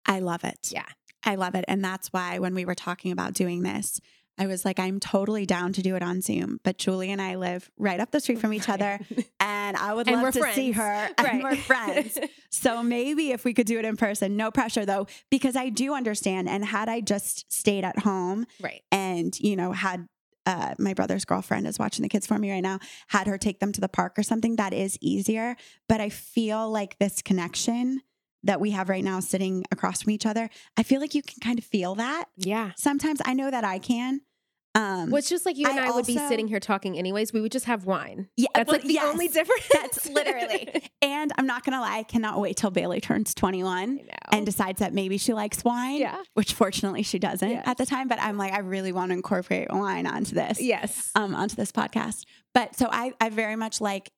I 0.05 0.19
love 0.19 0.43
it. 0.43 0.69
Yeah. 0.71 0.85
I 1.23 1.35
love 1.35 1.55
it. 1.55 1.65
And 1.67 1.83
that's 1.83 2.09
why 2.09 2.39
when 2.39 2.53
we 2.53 2.65
were 2.65 2.75
talking 2.75 3.11
about 3.11 3.33
doing 3.33 3.63
this, 3.63 3.99
I 4.37 4.47
was 4.47 4.65
like, 4.65 4.79
I'm 4.79 4.99
totally 4.99 5.45
down 5.45 5.71
to 5.73 5.81
do 5.81 5.95
it 5.95 6.03
on 6.03 6.21
Zoom. 6.21 6.59
But 6.63 6.77
Julie 6.77 7.11
and 7.11 7.21
I 7.21 7.35
live 7.35 7.69
right 7.77 7.99
up 7.99 8.11
the 8.11 8.19
street 8.19 8.39
from 8.39 8.53
each 8.53 8.67
other, 8.67 8.99
and 9.39 9.77
I 9.77 9.93
would 9.93 10.07
And 10.07 10.21
love 10.21 10.33
to 10.33 10.53
see 10.53 10.73
friends. 10.73 10.77
her. 10.77 11.23
Right. 11.23 11.33
And 11.33 11.43
we're 11.43 11.55
friends. 11.55 12.19
So 12.49 12.81
maybe 12.81 13.31
if 13.31 13.43
we 13.43 13.53
could 13.53 13.67
do 13.67 13.79
it 13.79 13.85
in 13.85 13.97
person, 13.97 14.37
no 14.37 14.49
pressure 14.49 14.85
though, 14.85 15.07
because 15.29 15.57
I 15.57 15.67
do 15.67 15.93
understand. 15.93 16.47
And 16.47 16.63
had 16.63 16.87
I 16.87 17.01
just 17.01 17.51
stayed 17.51 17.83
at 17.83 17.99
home 17.99 18.45
right. 18.61 18.81
and, 18.93 19.37
you 19.41 19.57
know, 19.57 19.73
had 19.73 20.07
uh, 20.45 20.73
my 20.79 20.93
brother's 20.93 21.25
girlfriend 21.25 21.67
is 21.67 21.77
watching 21.77 22.03
the 22.03 22.07
kids 22.07 22.25
for 22.25 22.39
me 22.39 22.49
right 22.49 22.63
now, 22.63 22.79
had 23.07 23.27
her 23.27 23.37
take 23.37 23.59
them 23.59 23.73
to 23.73 23.81
the 23.81 23.89
park 23.89 24.17
or 24.17 24.23
something, 24.23 24.55
that 24.55 24.73
is 24.73 24.97
easier. 25.01 25.57
But 25.89 25.99
I 25.99 26.07
feel 26.07 26.69
like 26.71 26.97
this 26.97 27.21
connection 27.21 28.01
that 28.45 28.59
we 28.61 28.71
have 28.71 28.89
right 28.89 29.03
now 29.03 29.19
sitting 29.19 29.63
across 29.71 30.01
from 30.03 30.11
each 30.11 30.25
other, 30.25 30.49
I 30.77 30.83
feel 30.83 31.01
like 31.01 31.13
you 31.13 31.21
can 31.21 31.39
kind 31.41 31.59
of 31.59 31.65
feel 31.65 31.95
that. 31.95 32.25
Yeah. 32.37 32.71
Sometimes 32.77 33.21
I 33.25 33.33
know 33.33 33.51
that 33.51 33.63
I 33.63 33.79
can. 33.79 34.21
Um 34.75 35.09
Well, 35.09 35.19
it's 35.19 35.29
just 35.29 35.45
like 35.45 35.57
you 35.57 35.67
and 35.69 35.79
I, 35.79 35.87
I 35.87 35.91
would 35.91 36.05
be 36.05 36.17
sitting 36.17 36.47
here 36.49 36.59
talking 36.59 36.97
anyways. 36.97 37.31
We 37.31 37.39
would 37.39 37.51
just 37.53 37.65
have 37.65 37.85
wine. 37.85 38.27
yeah, 38.35 38.47
That's 38.53 38.67
well, 38.67 38.77
like 38.77 38.85
the 38.85 38.93
yes, 38.95 39.05
only 39.05 39.27
difference. 39.29 39.67
That's 39.71 40.09
literally. 40.09 40.83
and 41.01 41.31
I'm 41.37 41.47
not 41.47 41.63
gonna 41.63 41.79
lie, 41.79 41.99
I 41.99 42.03
cannot 42.03 42.41
wait 42.41 42.57
till 42.57 42.71
Bailee 42.71 43.01
turns 43.01 43.33
21 43.33 44.01
and 44.33 44.45
decides 44.45 44.79
that 44.79 44.93
maybe 44.93 45.17
she 45.17 45.31
likes 45.33 45.63
wine. 45.63 46.01
Yeah. 46.01 46.21
Which 46.33 46.53
fortunately 46.53 47.03
she 47.03 47.19
doesn't 47.19 47.49
Yes. 47.49 47.63
at 47.65 47.77
the 47.77 47.85
time. 47.85 48.09
But 48.09 48.19
I'm 48.21 48.37
like, 48.37 48.51
I 48.51 48.59
really 48.59 48.91
want 48.91 49.11
to 49.11 49.13
incorporate 49.13 49.69
wine 49.71 50.05
onto 50.07 50.35
this. 50.35 50.61
yes. 50.61 51.09
um, 51.15 51.33
onto 51.35 51.55
this 51.55 51.71
podcast. 51.71 52.25
But 52.53 52.75
so 52.75 52.89
I, 52.91 53.13
I 53.21 53.29
very 53.29 53.55
much 53.55 53.79
like 53.79 54.11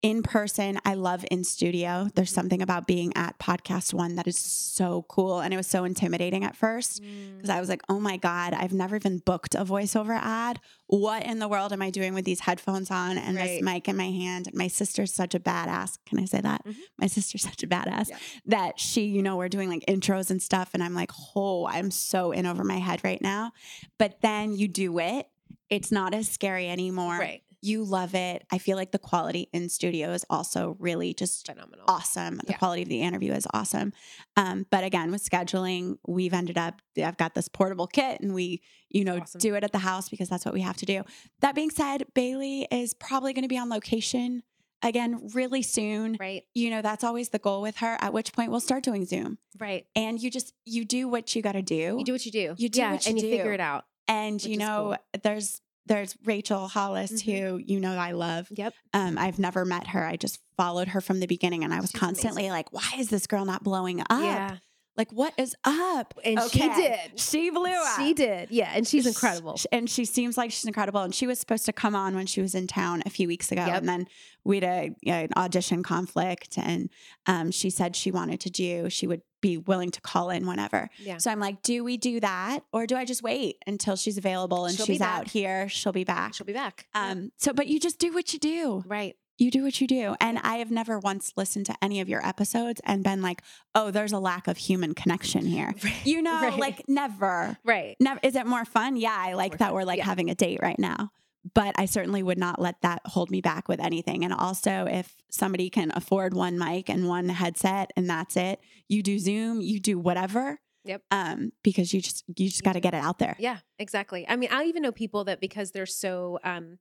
in 0.00 0.22
person. 0.22 0.78
I 0.84 0.94
love 0.94 1.24
in 1.28 1.42
studio. 1.42 2.08
There's 2.14 2.30
something 2.30 2.62
about 2.62 2.86
being 2.86 3.12
at 3.16 3.36
PodcastOne 3.40 4.14
that 4.14 4.28
is 4.28 4.38
so 4.38 5.04
cool. 5.08 5.40
And 5.40 5.52
it 5.52 5.56
was 5.56 5.66
so 5.66 5.82
intimidating 5.84 6.44
at 6.44 6.54
first 6.54 7.02
Mm. 7.02 7.36
because 7.36 7.50
I 7.50 7.58
was 7.58 7.68
like, 7.68 7.82
oh 7.88 7.98
my 7.98 8.16
God, 8.16 8.54
I've 8.54 8.72
never 8.72 8.94
even 8.94 9.18
booked 9.18 9.56
a 9.56 9.64
voiceover 9.64 10.16
ad. 10.16 10.60
What 10.86 11.24
in 11.24 11.40
the 11.40 11.48
world 11.48 11.72
am 11.72 11.82
I 11.82 11.90
doing 11.90 12.14
with 12.14 12.24
these 12.24 12.40
headphones 12.40 12.90
on 12.92 13.18
and 13.18 13.36
Right. 13.36 13.46
this 13.46 13.62
mic 13.62 13.88
in 13.88 13.96
my 13.96 14.10
hand? 14.10 14.46
And 14.46 14.54
my 14.56 14.68
sister's 14.68 15.12
such 15.12 15.34
a 15.34 15.40
badass. 15.40 15.98
Can 16.06 16.20
I 16.20 16.26
say 16.26 16.40
that? 16.42 16.64
Mhm. 16.64 16.76
My 16.96 17.08
sister's 17.08 17.42
such 17.50 17.64
a 17.64 17.66
badass 17.66 18.10
Yeah. 18.10 18.18
that 18.46 18.78
she, 18.78 19.02
you 19.06 19.22
know, 19.22 19.36
we're 19.36 19.48
doing 19.48 19.68
like 19.68 19.84
intros 19.86 20.30
and 20.30 20.40
stuff. 20.40 20.70
And 20.74 20.82
I'm 20.82 20.94
like, 20.94 21.10
oh, 21.34 21.66
I'm 21.66 21.90
so 21.90 22.30
in 22.30 22.46
over 22.46 22.62
my 22.62 22.78
head 22.78 23.00
right 23.02 23.20
now. 23.20 23.50
But 23.98 24.20
then 24.20 24.52
you 24.54 24.68
do 24.68 25.00
it. 25.00 25.28
It's 25.70 25.90
not 25.92 26.14
as 26.14 26.28
scary 26.28 26.68
anymore 26.68 27.18
Right. 27.18 27.42
You 27.60 27.82
love 27.84 28.14
it. 28.14 28.44
I 28.52 28.58
feel 28.58 28.76
like 28.76 28.92
the 28.92 28.98
quality 28.98 29.48
in 29.52 29.68
studio 29.68 30.12
is 30.12 30.24
also 30.30 30.76
really 30.78 31.12
just 31.14 31.46
Phenomenal. 31.46 31.84
awesome. 31.88 32.36
The 32.36 32.50
Yeah. 32.52 32.56
quality 32.58 32.82
of 32.82 32.88
the 32.88 33.00
interview 33.02 33.32
is 33.32 33.46
awesome. 33.52 33.92
Um, 34.36 34.66
but 34.70 34.84
again, 34.84 35.10
with 35.10 35.28
scheduling, 35.28 35.96
we've 36.06 36.32
ended 36.32 36.56
up, 36.56 36.80
I've 37.02 37.16
got 37.16 37.34
this 37.34 37.48
portable 37.48 37.86
kit 37.88 38.20
and 38.20 38.32
we, 38.32 38.62
you 38.90 39.04
know, 39.04 39.18
Awesome. 39.18 39.40
do 39.40 39.54
it 39.56 39.64
at 39.64 39.72
the 39.72 39.78
house 39.78 40.08
because 40.08 40.28
that's 40.28 40.44
what 40.44 40.54
we 40.54 40.60
have 40.60 40.76
to 40.78 40.86
do. 40.86 41.02
That 41.40 41.54
being 41.54 41.70
said, 41.70 42.04
Bailee 42.14 42.66
is 42.70 42.94
probably 42.94 43.32
going 43.32 43.42
to 43.42 43.48
be 43.48 43.58
on 43.58 43.68
location 43.68 44.44
again 44.80 45.28
really 45.34 45.62
soon. 45.62 46.16
Right. 46.20 46.44
You 46.54 46.70
know, 46.70 46.80
that's 46.82 47.02
always 47.02 47.30
the 47.30 47.40
goal 47.40 47.60
with 47.62 47.78
her, 47.78 47.96
at 48.00 48.12
which 48.12 48.32
point 48.32 48.52
we'll 48.52 48.60
start 48.60 48.84
doing 48.84 49.04
Zoom. 49.04 49.38
Right. 49.58 49.86
And 49.96 50.22
you 50.22 50.30
just, 50.30 50.52
you 50.64 50.84
do 50.84 51.08
what 51.08 51.34
you 51.34 51.42
got 51.42 51.52
to 51.52 51.62
do. 51.62 51.96
You 51.98 52.04
do 52.04 52.12
what 52.12 52.24
you 52.24 52.30
do. 52.30 52.54
You 52.56 52.68
do 52.68 52.78
yeah, 52.78 52.92
what 52.92 53.04
you 53.04 53.10
and 53.10 53.20
you 53.20 53.28
figure 53.28 53.52
it 53.52 53.58
out. 53.60 53.86
and 54.06 54.40
you 54.44 54.56
know, 54.56 54.96
there's, 55.24 55.60
there's 55.88 56.16
Rachel 56.24 56.68
Hollis, 56.68 57.22
Mhm. 57.22 57.24
who 57.24 57.56
you 57.58 57.80
know 57.80 57.96
I 57.96 58.12
love. 58.12 58.46
Yep. 58.50 58.72
Um, 58.94 59.18
I've 59.18 59.38
never 59.38 59.64
met 59.64 59.88
her. 59.88 60.04
I 60.06 60.16
just 60.16 60.38
followed 60.56 60.88
her 60.88 61.00
from 61.00 61.20
the 61.20 61.26
beginning, 61.26 61.64
and 61.64 61.74
I 61.74 61.80
was 61.80 61.90
She's 61.90 62.00
constantly 62.00 62.42
amazing. 62.42 62.52
like, 62.52 62.72
"Why 62.72 62.90
is 62.98 63.08
this 63.08 63.26
girl 63.26 63.44
not 63.44 63.64
blowing 63.64 64.00
up? 64.00 64.06
Yeah. 64.10 64.56
Like, 64.98 65.10
what 65.12 65.32
is 65.38 65.54
up?" 65.64 66.12
And 66.24 66.38
she 66.50 66.64
Okay. 66.68 66.74
did. 67.08 67.18
She 67.20 67.48
blew 67.50 67.70
up. 67.72 67.98
She 68.00 68.12
did. 68.12 68.50
Yeah. 68.50 68.70
And 68.74 68.86
she's 68.86 69.06
incredible. 69.06 69.56
Sh- 69.56 69.66
and 69.72 69.88
she 69.88 70.04
seems 70.04 70.36
like 70.36 70.50
she's 70.50 70.64
incredible. 70.66 71.00
And 71.02 71.14
she 71.14 71.26
was 71.26 71.38
supposed 71.38 71.64
to 71.66 71.72
come 71.72 71.94
on 71.94 72.14
when 72.16 72.26
she 72.26 72.40
was 72.42 72.54
in 72.54 72.66
town 72.66 73.02
a 73.06 73.10
few 73.10 73.28
weeks 73.28 73.50
ago, 73.52 73.64
Yep. 73.64 73.76
and 73.78 73.88
then 73.88 74.06
we 74.44 74.56
had 74.56 74.64
a, 74.64 74.84
you 75.00 75.12
know, 75.12 75.18
an 75.20 75.28
audition 75.36 75.82
conflict, 75.82 76.58
and 76.58 76.90
um, 77.26 77.50
she 77.50 77.70
said 77.70 77.94
she 77.96 78.10
wanted 78.10 78.40
to 78.40 78.50
do. 78.50 78.90
She 78.90 79.06
would 79.06 79.22
be 79.40 79.56
willing 79.56 79.90
to 79.92 80.00
call 80.00 80.30
in 80.30 80.46
whenever. 80.48 80.88
Yeah. 80.98 81.18
So 81.18 81.30
I'm 81.30 81.38
like, 81.38 81.62
do 81.62 81.84
we 81.84 81.96
do 81.96 82.18
that, 82.20 82.60
or 82.72 82.86
do 82.86 82.96
I 82.96 83.04
just 83.04 83.22
wait 83.22 83.56
until 83.68 83.94
she's 83.94 84.18
available 84.18 84.64
and 84.66 84.76
She'll 84.76 84.86
she's 84.86 85.00
out 85.00 85.28
here? 85.28 85.68
She'll 85.68 85.92
be 85.92 86.02
back. 86.02 86.34
She'll 86.34 86.46
be 86.46 86.52
back. 86.52 86.88
Um, 86.94 87.30
so, 87.36 87.52
but 87.52 87.68
you 87.68 87.78
just 87.78 87.98
do 88.00 88.12
what 88.12 88.32
you 88.32 88.38
do. 88.40 88.82
right. 88.86 89.14
You 89.38 89.50
do 89.50 89.62
what 89.62 89.80
you 89.80 89.86
do. 89.86 90.16
And 90.20 90.38
I 90.42 90.56
have 90.56 90.70
never 90.70 90.98
once 90.98 91.32
listened 91.36 91.66
to 91.66 91.74
any 91.80 92.00
of 92.00 92.08
your 92.08 92.26
episodes 92.26 92.80
and 92.84 93.04
been 93.04 93.22
like, 93.22 93.40
oh, 93.74 93.90
there's 93.92 94.12
a 94.12 94.18
lack 94.18 94.48
of 94.48 94.56
human 94.56 94.94
connection 94.94 95.46
here. 95.46 95.74
You 96.04 96.20
know, 96.22 96.40
Right. 96.40 96.58
like 96.58 96.88
never. 96.88 97.56
Right. 97.64 97.96
Never 98.00 98.18
is 98.22 98.34
it 98.34 98.46
more 98.46 98.64
fun? 98.64 98.96
Yeah, 98.96 99.14
I 99.16 99.34
like 99.34 99.52
More 99.52 99.58
that 99.58 99.64
fun. 99.66 99.74
we're 99.74 99.84
like 99.84 99.98
Yeah. 99.98 100.04
having 100.06 100.28
a 100.30 100.34
date 100.34 100.58
right 100.62 100.78
now. 100.78 101.10
But 101.54 101.74
I 101.78 101.86
certainly 101.86 102.22
would 102.22 102.36
not 102.38 102.60
let 102.60 102.80
that 102.82 103.00
hold 103.06 103.30
me 103.30 103.40
back 103.40 103.68
with 103.68 103.80
anything. 103.80 104.24
And 104.24 104.34
also 104.34 104.86
if 104.90 105.14
somebody 105.30 105.70
can 105.70 105.92
afford 105.94 106.34
one 106.34 106.58
mic 106.58 106.90
and 106.90 107.08
one 107.08 107.28
headset 107.28 107.92
and 107.96 108.10
that's 108.10 108.36
it, 108.36 108.60
you 108.88 109.02
do 109.02 109.18
Zoom, 109.18 109.60
you 109.60 109.78
do 109.80 109.98
whatever. 109.98 110.60
Yep. 110.84 111.02
Um, 111.10 111.52
because 111.62 111.92
you 111.94 112.00
just 112.00 112.24
you 112.28 112.48
just 112.48 112.64
gotta 112.64 112.80
get 112.80 112.94
it 112.94 113.02
out 113.02 113.18
there. 113.18 113.36
Yeah, 113.38 113.58
exactly. 113.78 114.26
I 114.28 114.36
mean, 114.36 114.48
I 114.50 114.64
even 114.64 114.82
know 114.82 114.92
people 114.92 115.24
that 115.24 115.40
because 115.40 115.70
they're 115.70 115.86
so 115.86 116.38
um 116.44 116.78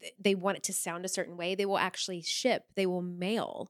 th- 0.00 0.12
they 0.18 0.34
want 0.34 0.56
it 0.58 0.62
to 0.64 0.72
sound 0.72 1.04
a 1.04 1.08
certain 1.08 1.36
way, 1.36 1.54
they 1.54 1.66
will 1.66 1.78
actually 1.78 2.22
ship, 2.22 2.64
they 2.74 2.86
will 2.86 3.02
mail 3.02 3.68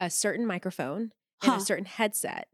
a 0.00 0.10
certain 0.10 0.46
microphone 0.46 1.10
and 1.42 1.54
a 1.54 1.60
certain 1.64 1.84
headset 1.86 2.48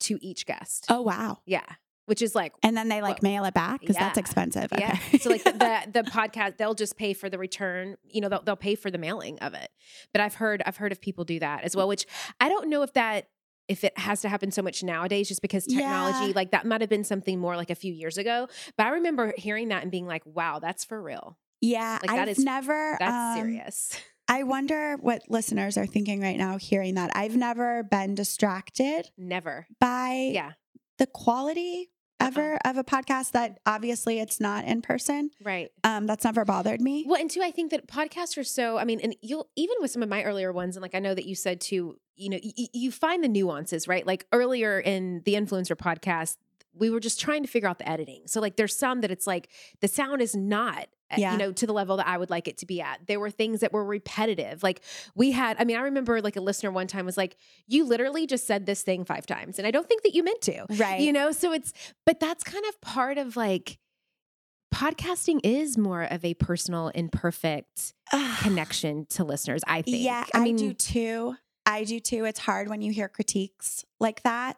to 0.00 0.18
each 0.22 0.46
guest. 0.46 0.86
Oh 0.88 1.02
wow. 1.02 1.38
Yeah. 1.46 1.64
Which 2.06 2.22
is 2.22 2.34
like 2.34 2.54
And 2.62 2.74
then 2.76 2.88
they 2.88 3.02
like 3.02 3.20
Well, 3.22 3.30
mail 3.32 3.44
it 3.44 3.52
back 3.54 3.80
because 3.80 3.96
that's 3.96 4.16
yeah. 4.16 4.20
expensive. 4.20 4.68
yeah. 4.78 4.96
So 5.20 5.28
like 5.28 5.44
the, 5.44 5.52
the 5.52 6.02
the 6.02 6.10
podcast, 6.10 6.56
they'll 6.56 6.74
just 6.74 6.96
pay 6.96 7.12
for 7.12 7.28
the 7.28 7.36
return. 7.36 7.96
You 8.08 8.22
know, 8.22 8.28
they'll 8.30 8.42
they'll 8.42 8.56
pay 8.56 8.76
for 8.76 8.90
the 8.90 8.96
mailing 8.98 9.38
of 9.40 9.52
it. 9.54 9.68
But 10.12 10.22
I've 10.22 10.34
heard 10.34 10.62
I've 10.64 10.76
heard 10.78 10.92
of 10.92 11.00
people 11.02 11.24
do 11.24 11.38
that 11.40 11.64
as 11.64 11.76
well. 11.76 11.86
Which 11.88 12.06
I 12.40 12.48
don't 12.48 12.70
know 12.70 12.82
if 12.82 12.94
that 12.94 13.28
if 13.68 13.84
it 13.84 13.98
has 13.98 14.22
to 14.22 14.30
happen 14.30 14.50
so 14.50 14.62
much 14.62 14.82
nowadays, 14.82 15.28
just 15.28 15.42
because 15.42 15.66
technology 15.66 16.28
Yeah. 16.28 16.32
like 16.34 16.52
that 16.52 16.64
might 16.64 16.80
have 16.80 16.88
been 16.88 17.04
something 17.04 17.38
more 17.38 17.56
like 17.56 17.68
a 17.68 17.74
few 17.74 17.92
years 17.92 18.16
ago. 18.16 18.48
But 18.78 18.86
I 18.86 18.90
remember 18.90 19.34
hearing 19.36 19.68
that 19.68 19.82
and 19.82 19.90
being 19.92 20.06
like, 20.06 20.22
"Wow, 20.24 20.58
that's 20.60 20.86
for 20.86 21.02
real. 21.02 21.36
Yeah, 21.60 21.98
Like, 22.02 22.10
that 22.16 22.28
I've 22.28 22.28
is- 22.28 22.44
never. 22.44 22.96
That's 22.98 23.38
um, 23.38 23.42
serious." 23.44 24.00
I 24.30 24.42
wonder 24.42 24.96
what 25.00 25.22
listeners 25.30 25.78
are 25.78 25.86
thinking 25.86 26.20
right 26.20 26.36
now 26.36 26.58
hearing 26.58 26.96
that. 26.96 27.10
I've 27.16 27.34
never 27.34 27.82
been 27.82 28.14
distracted 28.14 29.08
Never. 29.16 29.66
by 29.80 30.32
Yeah. 30.34 30.52
the 30.98 31.06
quality 31.06 31.88
Uh-uh. 32.20 32.26
ever 32.28 32.58
of 32.66 32.76
a 32.76 32.84
podcast 32.84 33.30
that 33.32 33.58
obviously 33.64 34.18
it's 34.20 34.38
not 34.38 34.66
in 34.66 34.82
person. 34.82 35.30
Right. 35.42 35.70
Um, 35.82 36.06
that's 36.06 36.24
never 36.24 36.44
bothered 36.44 36.82
me. 36.82 37.06
Well, 37.08 37.18
and 37.18 37.30
two, 37.30 37.40
I 37.42 37.50
think 37.50 37.70
that 37.70 37.86
podcasts 37.88 38.36
are 38.36 38.44
so. 38.44 38.76
I 38.76 38.84
mean, 38.84 39.00
and 39.00 39.16
you'll 39.22 39.48
even 39.56 39.76
with 39.80 39.90
some 39.90 40.02
of 40.02 40.10
my 40.10 40.22
earlier 40.24 40.52
ones, 40.52 40.76
and 40.76 40.82
like 40.82 40.94
I 40.94 40.98
know 40.98 41.14
that 41.14 41.24
you 41.24 41.34
said 41.34 41.60
too. 41.62 41.96
You 42.16 42.28
know, 42.30 42.38
y- 42.44 42.66
you 42.74 42.90
find 42.92 43.24
the 43.24 43.28
nuances, 43.28 43.88
right? 43.88 44.06
Like 44.06 44.26
earlier 44.32 44.78
in 44.78 45.22
the 45.24 45.34
influencer 45.34 45.74
podcast, 45.76 46.36
we 46.74 46.90
were 46.90 47.00
just 47.00 47.18
trying 47.18 47.44
to 47.44 47.48
figure 47.48 47.68
out 47.68 47.78
the 47.78 47.88
editing. 47.88 48.24
So 48.26 48.40
like, 48.42 48.56
there's 48.56 48.76
some 48.76 49.00
that 49.00 49.10
it's 49.10 49.26
like 49.26 49.48
the 49.80 49.88
sound 49.88 50.20
is 50.20 50.36
not. 50.36 50.88
Yeah. 51.16 51.32
You 51.32 51.38
know, 51.38 51.52
to 51.52 51.66
the 51.66 51.72
level 51.72 51.96
that 51.96 52.06
I 52.06 52.18
would 52.18 52.30
like 52.30 52.48
it 52.48 52.58
to 52.58 52.66
be 52.66 52.80
at. 52.80 53.06
There 53.06 53.18
were 53.18 53.30
things 53.30 53.60
that 53.60 53.72
were 53.72 53.84
repetitive. 53.84 54.62
Like 54.62 54.82
we 55.14 55.30
had, 55.30 55.56
I 55.58 55.64
mean, 55.64 55.76
I 55.76 55.80
remember 55.80 56.20
like 56.20 56.36
a 56.36 56.40
listener 56.40 56.70
one 56.70 56.86
time 56.86 57.06
was 57.06 57.16
like, 57.16 57.36
You 57.66 57.84
literally 57.84 58.26
just 58.26 58.46
said 58.46 58.66
this 58.66 58.82
thing 58.82 59.04
five 59.04 59.26
times. 59.26 59.58
And 59.58 59.66
I 59.66 59.70
don't 59.70 59.88
think 59.88 60.02
that 60.02 60.14
you 60.14 60.22
meant 60.22 60.42
to. 60.42 60.66
Right. 60.70 61.00
You 61.00 61.12
know, 61.12 61.32
so 61.32 61.52
it's, 61.52 61.72
but 62.04 62.20
that's 62.20 62.44
kind 62.44 62.64
of 62.68 62.80
part 62.80 63.18
of 63.18 63.36
like, 63.36 63.78
podcasting 64.74 65.40
is 65.44 65.78
more 65.78 66.02
of 66.02 66.24
a 66.24 66.34
personal, 66.34 66.88
imperfect 66.88 67.94
connection 68.40 69.06
to 69.10 69.24
listeners, 69.24 69.62
I 69.66 69.82
think. 69.82 70.04
Yeah, 70.04 70.24
I, 70.34 70.52
do 70.52 70.72
too. 70.74 71.36
I 71.64 71.84
do 71.84 72.00
too. 72.00 72.24
It's 72.24 72.38
hard 72.38 72.68
when 72.68 72.82
you 72.82 72.92
hear 72.92 73.08
critiques 73.08 73.84
like 73.98 74.22
that. 74.24 74.56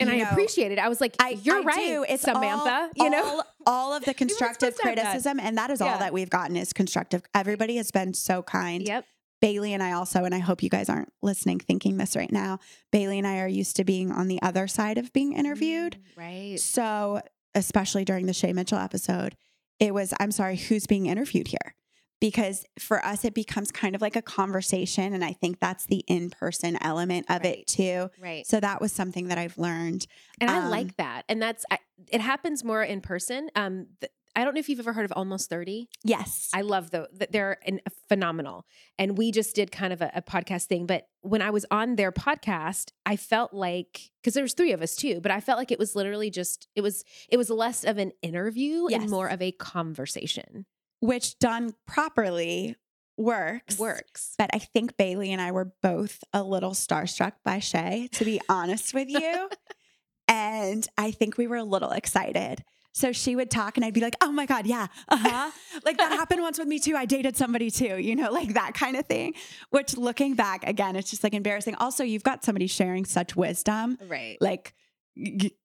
And 0.00 0.08
You 0.10 0.16
I 0.16 0.18
know, 0.20 0.30
appreciate 0.30 0.70
it. 0.72 0.78
I 0.78 0.88
was 0.88 1.00
like, 1.00 1.16
I, 1.18 1.30
you're 1.42 1.60
I 1.60 1.62
right, 1.62 1.86
do. 1.86 2.04
It's 2.08 2.22
Samantha. 2.22 2.90
all, 2.96 3.04
you 3.04 3.10
know, 3.10 3.24
all, 3.24 3.44
all 3.66 3.92
of 3.94 4.04
the 4.04 4.14
constructive 4.22 4.76
criticism, 4.76 5.40
and 5.40 5.58
that 5.58 5.70
is 5.70 5.80
Yeah. 5.80 5.92
all 5.92 5.98
that 5.98 6.12
we've 6.12 6.30
gotten 6.30 6.56
is 6.56 6.72
constructive. 6.72 7.22
Everybody 7.34 7.76
has 7.76 7.90
been 7.90 8.14
so 8.14 8.42
kind. 8.42 8.86
yep. 8.86 9.04
Bailee 9.42 9.70
and 9.70 9.82
I 9.82 9.92
also, 9.92 10.24
and 10.24 10.34
I 10.34 10.38
hope 10.40 10.64
you 10.64 10.68
guys 10.68 10.88
aren't 10.88 11.12
listening 11.22 11.60
thinking 11.60 11.96
this 11.96 12.16
right 12.16 12.30
now. 12.32 12.58
Bailee 12.92 13.18
and 13.18 13.26
I 13.26 13.38
are 13.38 13.46
used 13.48 13.76
to 13.76 13.84
being 13.84 14.10
on 14.10 14.26
the 14.26 14.42
other 14.42 14.66
side 14.66 14.98
of 14.98 15.12
being 15.12 15.32
interviewed. 15.32 15.96
Mm, 16.16 16.16
Right. 16.18 16.60
So, 16.60 17.20
especially 17.54 18.04
during 18.04 18.26
the 18.26 18.32
Shay 18.32 18.52
Mitchell 18.52 18.78
episode, 18.78 19.36
it 19.78 19.94
was, 19.94 20.12
I'm 20.18 20.32
sorry, 20.32 20.56
who's 20.56 20.86
being 20.88 21.06
interviewed 21.06 21.48
here? 21.48 21.74
Because 22.20 22.64
for 22.78 23.04
us, 23.04 23.24
it 23.24 23.32
becomes 23.34 23.70
kind 23.70 23.94
of 23.94 24.00
like 24.02 24.16
a 24.16 24.22
conversation. 24.22 25.12
And 25.14 25.24
I 25.24 25.32
think 25.32 25.60
that's 25.60 25.86
the 25.86 26.02
in 26.08 26.30
person 26.30 26.76
element 26.80 27.26
of 27.28 27.42
Right. 27.42 27.58
it 27.60 27.66
too. 27.66 28.10
Right. 28.20 28.46
So, 28.46 28.58
that 28.60 28.80
was 28.80 28.92
something 28.92 29.28
that 29.28 29.38
I've 29.38 29.56
learned. 29.58 30.06
And 30.40 30.50
I 30.50 30.58
um, 30.64 30.70
like 30.70 30.96
that. 30.96 31.22
And 31.28 31.40
that's, 31.40 31.64
I, 31.70 31.78
it 32.10 32.20
happens 32.20 32.64
more 32.64 32.82
in 32.82 33.00
person. 33.00 33.50
Um, 33.54 33.86
th- 34.00 34.10
I 34.36 34.44
don't 34.44 34.54
know 34.54 34.60
if 34.60 34.68
you've 34.68 34.78
ever 34.78 34.92
heard 34.92 35.04
of 35.04 35.12
Almost 35.12 35.48
30. 35.50 35.88
Yes. 36.04 36.48
I 36.54 36.60
love 36.60 36.90
the 36.90 37.08
th- 37.18 37.30
they're 37.32 37.58
an, 37.66 37.80
phenomenal. 38.08 38.66
And 38.96 39.18
we 39.18 39.32
just 39.32 39.56
did 39.56 39.72
kind 39.72 39.92
of 39.92 40.00
a, 40.00 40.12
a 40.14 40.22
podcast 40.22 40.64
thing. 40.66 40.86
But 40.86 41.08
when 41.22 41.42
I 41.42 41.50
was 41.50 41.66
on 41.72 41.96
their 41.96 42.12
podcast, 42.12 42.92
I 43.04 43.16
felt 43.16 43.52
like 43.52 44.10
because 44.22 44.34
there's 44.34 44.54
three 44.54 44.70
of 44.72 44.80
us 44.80 44.94
too, 44.94 45.20
but 45.20 45.32
I 45.32 45.40
felt 45.40 45.58
like 45.58 45.72
it 45.72 45.78
was 45.78 45.96
literally 45.96 46.30
just 46.30 46.68
it 46.76 46.82
was 46.82 47.04
it 47.28 47.36
was 47.36 47.50
less 47.50 47.82
of 47.82 47.98
an 47.98 48.12
interview 48.22 48.86
Yes. 48.88 49.02
and 49.02 49.10
more 49.10 49.26
of 49.28 49.42
a 49.42 49.50
conversation. 49.50 50.66
Which 51.00 51.38
done 51.38 51.74
properly 51.86 52.76
works. 53.16 53.78
Works. 53.78 54.34
But 54.38 54.50
I 54.52 54.58
think 54.58 54.96
Bailee 54.96 55.28
and 55.30 55.40
I 55.40 55.50
were 55.52 55.72
both 55.82 56.22
a 56.32 56.42
little 56.42 56.70
starstruck 56.72 57.32
by 57.44 57.58
Shay, 57.58 58.08
to 58.12 58.24
be 58.24 58.40
honest 58.48 58.94
with 58.94 59.08
you. 59.08 59.48
and 60.28 60.86
I 60.96 61.10
think 61.10 61.36
we 61.38 61.46
were 61.46 61.56
a 61.56 61.64
little 61.64 61.90
excited 61.90 62.62
So 62.92 63.12
she 63.12 63.36
would 63.36 63.50
talk 63.50 63.76
and 63.76 63.84
I'd 63.84 63.94
be 63.94 64.00
like, 64.00 64.16
oh 64.20 64.32
my 64.32 64.44
God, 64.46 64.66
yeah, 64.66 64.86
uh 65.08 65.16
huh. 65.16 65.50
like 65.84 65.98
that 65.98 66.10
happened 66.20 66.42
once 66.42 66.58
with 66.58 66.66
me 66.68 66.78
too. 66.80 66.96
I 66.96 67.04
dated 67.06 67.36
somebody 67.36 67.70
too, 67.70 67.96
you 67.98 68.16
know, 68.16 68.30
like 68.32 68.54
that 68.54 68.74
kind 68.74 68.96
of 68.96 69.06
thing. 69.06 69.34
Which 69.70 69.96
looking 69.96 70.34
back, 70.34 70.66
again, 70.66 70.96
it's 70.96 71.10
just 71.10 71.22
like 71.22 71.34
embarrassing. 71.34 71.76
Also, 71.76 72.02
you've 72.02 72.24
got 72.24 72.44
somebody 72.44 72.66
sharing 72.66 73.04
such 73.04 73.36
wisdom. 73.36 73.98
Right. 74.08 74.36
Like, 74.40 74.74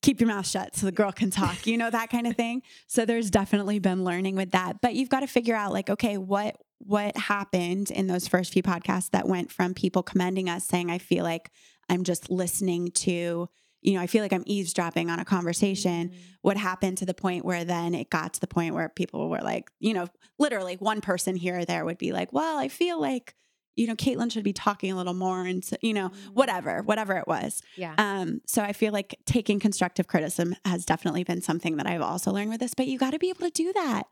keep 0.02 0.20
your 0.20 0.28
mouth 0.28 0.48
shut 0.48 0.76
so 0.76 0.86
the 0.86 0.92
girl 0.92 1.12
can 1.12 1.30
talk, 1.30 1.68
you 1.68 1.78
know, 1.78 1.90
that 1.90 2.10
kind 2.10 2.28
of 2.28 2.36
thing. 2.36 2.62
So 2.88 3.06
there's 3.06 3.30
definitely 3.30 3.80
been 3.80 4.04
learning 4.04 4.36
with 4.36 4.52
that. 4.52 4.82
But 4.82 4.96
you've 4.96 5.10
got 5.10 5.20
to 5.22 5.28
figure 5.28 5.56
out, 5.56 5.74
like, 5.74 5.90
okay, 5.90 6.18
what 6.18 6.58
what 6.80 7.16
happened 7.16 7.92
in 7.92 8.08
those 8.08 8.28
first 8.28 8.52
few 8.52 8.62
podcasts 8.62 9.12
that 9.12 9.28
went 9.28 9.50
from 9.52 9.74
people 9.74 10.04
commending 10.04 10.50
us 10.50 10.66
saying, 10.66 10.92
I 10.92 10.98
feel 10.98 11.24
like 11.24 11.50
I'm 11.88 12.04
just 12.04 12.30
listening 12.30 12.92
to 12.92 13.48
you 13.84 13.96
know, 13.96 14.00
I 14.00 14.08
feel 14.08 14.24
like 14.24 14.32
I'm 14.32 14.46
eavesdropping 14.46 15.10
on 15.10 15.20
a 15.20 15.26
conversation. 15.26 16.10
Mm. 16.10 16.16
What 16.42 16.56
happened 16.56 17.00
to 17.00 17.06
the 17.06 17.14
point 17.14 17.44
where 17.44 17.66
then 17.66 17.94
it 17.94 18.10
got 18.10 18.34
to 18.36 18.40
the 18.40 18.48
point 18.48 18.74
where 18.74 18.88
people 18.88 19.30
were 19.30 19.42
like, 19.42 19.70
you 19.80 19.94
know, 19.94 20.08
literally 20.40 20.76
one 20.76 21.02
person 21.02 21.36
here 21.36 21.60
or 21.60 21.66
there 21.66 21.84
would 21.84 21.98
be 21.98 22.14
like, 22.14 22.32
well, 22.32 22.58
I 22.58 22.70
feel 22.70 23.00
like, 23.00 23.36
you 23.76 23.88
know, 23.88 23.96
Kaitlin 23.96 24.32
should 24.32 24.44
be 24.44 24.54
talking 24.54 24.92
a 24.92 24.96
little 24.96 25.14
more 25.14 25.46
and, 25.46 25.64
you 25.82 25.94
know, 25.94 26.10
Mm. 26.10 26.34
whatever, 26.34 26.82
whatever 26.84 27.18
it 27.18 27.28
was. 27.28 27.62
Yeah. 27.76 27.96
Um, 27.98 28.42
so 28.46 28.62
I 28.62 28.72
feel 28.74 28.94
like 28.94 29.16
taking 29.26 29.60
constructive 29.60 30.08
criticism 30.08 30.56
has 30.66 30.86
definitely 30.86 31.24
been 31.24 31.42
something 31.42 31.78
that 31.78 31.88
I've 31.88 32.02
also 32.02 32.32
learned 32.32 32.50
with 32.52 32.60
this, 32.60 32.74
but 32.76 32.88
you 32.88 32.98
got 33.00 33.12
to 33.12 33.20
be 33.20 33.30
able 33.30 33.46
to 33.46 33.52
do 33.52 33.74
that. 33.74 34.04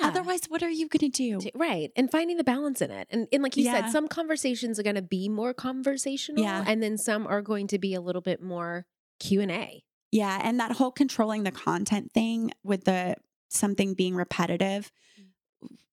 yeah. 0.00 0.08
Otherwise, 0.08 0.42
what 0.48 0.62
are 0.62 0.70
you 0.70 0.88
going 0.88 1.10
to 1.12 1.38
do? 1.38 1.48
Right. 1.54 1.90
And 1.96 2.10
finding 2.10 2.36
the 2.38 2.44
balance 2.44 2.80
in 2.82 2.90
it. 2.90 3.06
And, 3.10 3.28
and 3.32 3.42
like 3.42 3.56
you 3.56 3.64
Yeah. 3.64 3.82
said, 3.82 3.90
some 3.92 4.08
conversations 4.08 4.78
are 4.78 4.82
going 4.82 4.96
to 4.96 5.02
be 5.02 5.28
more 5.28 5.54
conversational 5.54 6.42
Yeah. 6.42 6.64
and 6.66 6.82
then 6.82 6.98
some 6.98 7.26
are 7.26 7.40
going 7.42 7.68
to 7.68 7.78
be 7.78 7.94
a 7.94 8.00
little 8.00 8.22
bit 8.22 8.42
more 8.42 8.86
Q&A. 9.20 9.84
Yeah, 10.10 10.40
and 10.42 10.58
that 10.58 10.72
whole 10.72 10.90
controlling 10.90 11.42
the 11.42 11.50
content 11.50 12.12
thing 12.12 12.52
with 12.64 12.84
the 12.84 13.16
something 13.50 13.94
being 13.94 14.14
repetitive, 14.14 14.90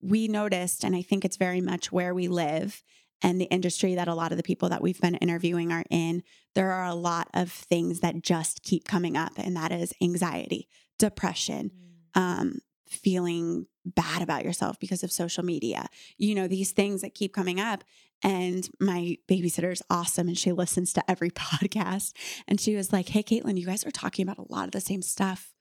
we 0.02 0.28
noticed, 0.28 0.84
and 0.84 0.96
I 0.96 1.02
think 1.02 1.26
it's 1.26 1.38
very 1.38 1.62
much 1.62 1.92
where 1.92 2.14
we 2.14 2.28
live 2.28 2.84
and 3.22 3.40
the 3.40 3.46
industry 3.46 3.96
that 3.96 4.08
a 4.08 4.14
lot 4.14 4.32
of 4.32 4.38
the 4.38 4.44
people 4.44 4.70
that 4.70 4.82
we've 4.82 5.00
been 5.02 5.16
interviewing 5.16 5.72
are 5.72 5.84
in. 5.90 6.22
There 6.54 6.72
are 6.72 6.86
a 6.86 6.96
lot 6.96 7.28
of 7.34 7.52
things 7.52 8.02
that 8.02 8.22
just 8.22 8.62
keep 8.62 8.86
coming 8.88 9.18
up, 9.18 9.34
and 9.38 9.56
that 9.56 9.72
is 9.72 9.94
anxiety, 10.02 10.68
depression, 11.00 11.72
um, 12.14 12.60
feeling 12.88 13.66
bad 13.84 14.22
about 14.22 14.46
yourself 14.46 14.80
because 14.80 15.04
of 15.04 15.12
social 15.12 15.44
media. 15.44 15.88
You 16.18 16.36
know, 16.36 16.48
these 16.48 16.72
things 16.72 17.02
that 17.02 17.16
keep 17.16 17.34
coming 17.34 17.60
up. 17.60 17.84
And 18.24 18.70
my 18.80 19.18
babysitter 19.28 19.72
is 19.72 19.84
awesome 19.90 20.28
and 20.28 20.38
she 20.38 20.52
listens 20.52 20.94
to 20.94 21.12
every 21.12 21.30
podcast. 21.32 22.14
And 22.48 22.60
she 22.60 22.76
was 22.76 22.94
like, 22.94 23.10
Hey, 23.10 23.24
Kaitlin, 23.24 23.60
you 23.60 23.66
guys 23.66 23.86
are 23.86 23.92
talking 23.92 24.24
about 24.24 24.38
a 24.38 24.52
lot 24.52 24.66
of 24.66 24.72
the 24.72 24.82
same 24.82 25.02
stuff 25.02 25.55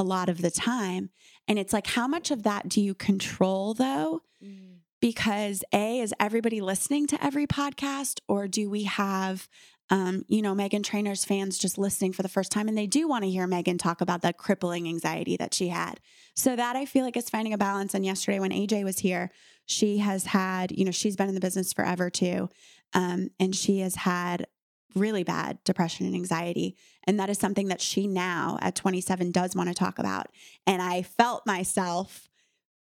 a 0.00 0.02
lot 0.02 0.28
of 0.28 0.42
the 0.42 0.50
time. 0.50 1.10
And 1.46 1.58
it's 1.58 1.72
like, 1.72 1.86
how 1.86 2.08
much 2.08 2.30
of 2.30 2.42
that 2.42 2.68
do 2.68 2.80
you 2.80 2.94
control 2.94 3.74
though? 3.74 4.22
Mm. 4.44 4.78
Because 5.00 5.62
A, 5.72 6.00
is 6.00 6.12
everybody 6.18 6.60
listening 6.60 7.06
to 7.08 7.24
every 7.24 7.46
podcast 7.46 8.20
or 8.28 8.48
do 8.48 8.68
we 8.68 8.84
have 8.84 9.48
um, 9.92 10.24
you 10.28 10.40
know, 10.40 10.54
Meghan 10.54 10.84
Trainor's 10.84 11.24
fans 11.24 11.58
just 11.58 11.76
listening 11.76 12.12
for 12.12 12.22
the 12.22 12.28
first 12.28 12.52
time 12.52 12.68
and 12.68 12.78
they 12.78 12.86
do 12.86 13.08
want 13.08 13.24
to 13.24 13.30
hear 13.30 13.48
Meghan 13.48 13.76
talk 13.76 14.00
about 14.00 14.22
the 14.22 14.32
crippling 14.32 14.86
anxiety 14.86 15.36
that 15.36 15.52
she 15.52 15.66
had. 15.66 15.98
So 16.36 16.54
that 16.54 16.76
I 16.76 16.86
feel 16.86 17.04
like 17.04 17.16
is 17.16 17.28
finding 17.28 17.52
a 17.52 17.58
balance. 17.58 17.92
And 17.92 18.06
yesterday 18.06 18.38
when 18.38 18.52
AJ 18.52 18.84
was 18.84 19.00
here, 19.00 19.32
she 19.66 19.98
has 19.98 20.26
had, 20.26 20.70
you 20.70 20.84
know, 20.84 20.92
she's 20.92 21.16
been 21.16 21.28
in 21.28 21.34
the 21.34 21.40
business 21.40 21.72
forever 21.72 22.08
too. 22.08 22.48
Um, 22.94 23.30
and 23.40 23.54
she 23.54 23.80
has 23.80 23.96
had 23.96 24.46
really 24.94 25.22
bad 25.24 25.58
depression 25.64 26.06
and 26.06 26.14
anxiety. 26.14 26.76
And 27.04 27.18
that 27.20 27.30
is 27.30 27.38
something 27.38 27.68
that 27.68 27.80
she 27.80 28.06
now 28.06 28.58
at 28.60 28.74
27 28.74 29.30
does 29.32 29.54
want 29.54 29.68
to 29.68 29.74
talk 29.74 29.98
about. 29.98 30.26
And 30.66 30.80
I 30.82 31.02
felt 31.02 31.46
myself 31.46 32.28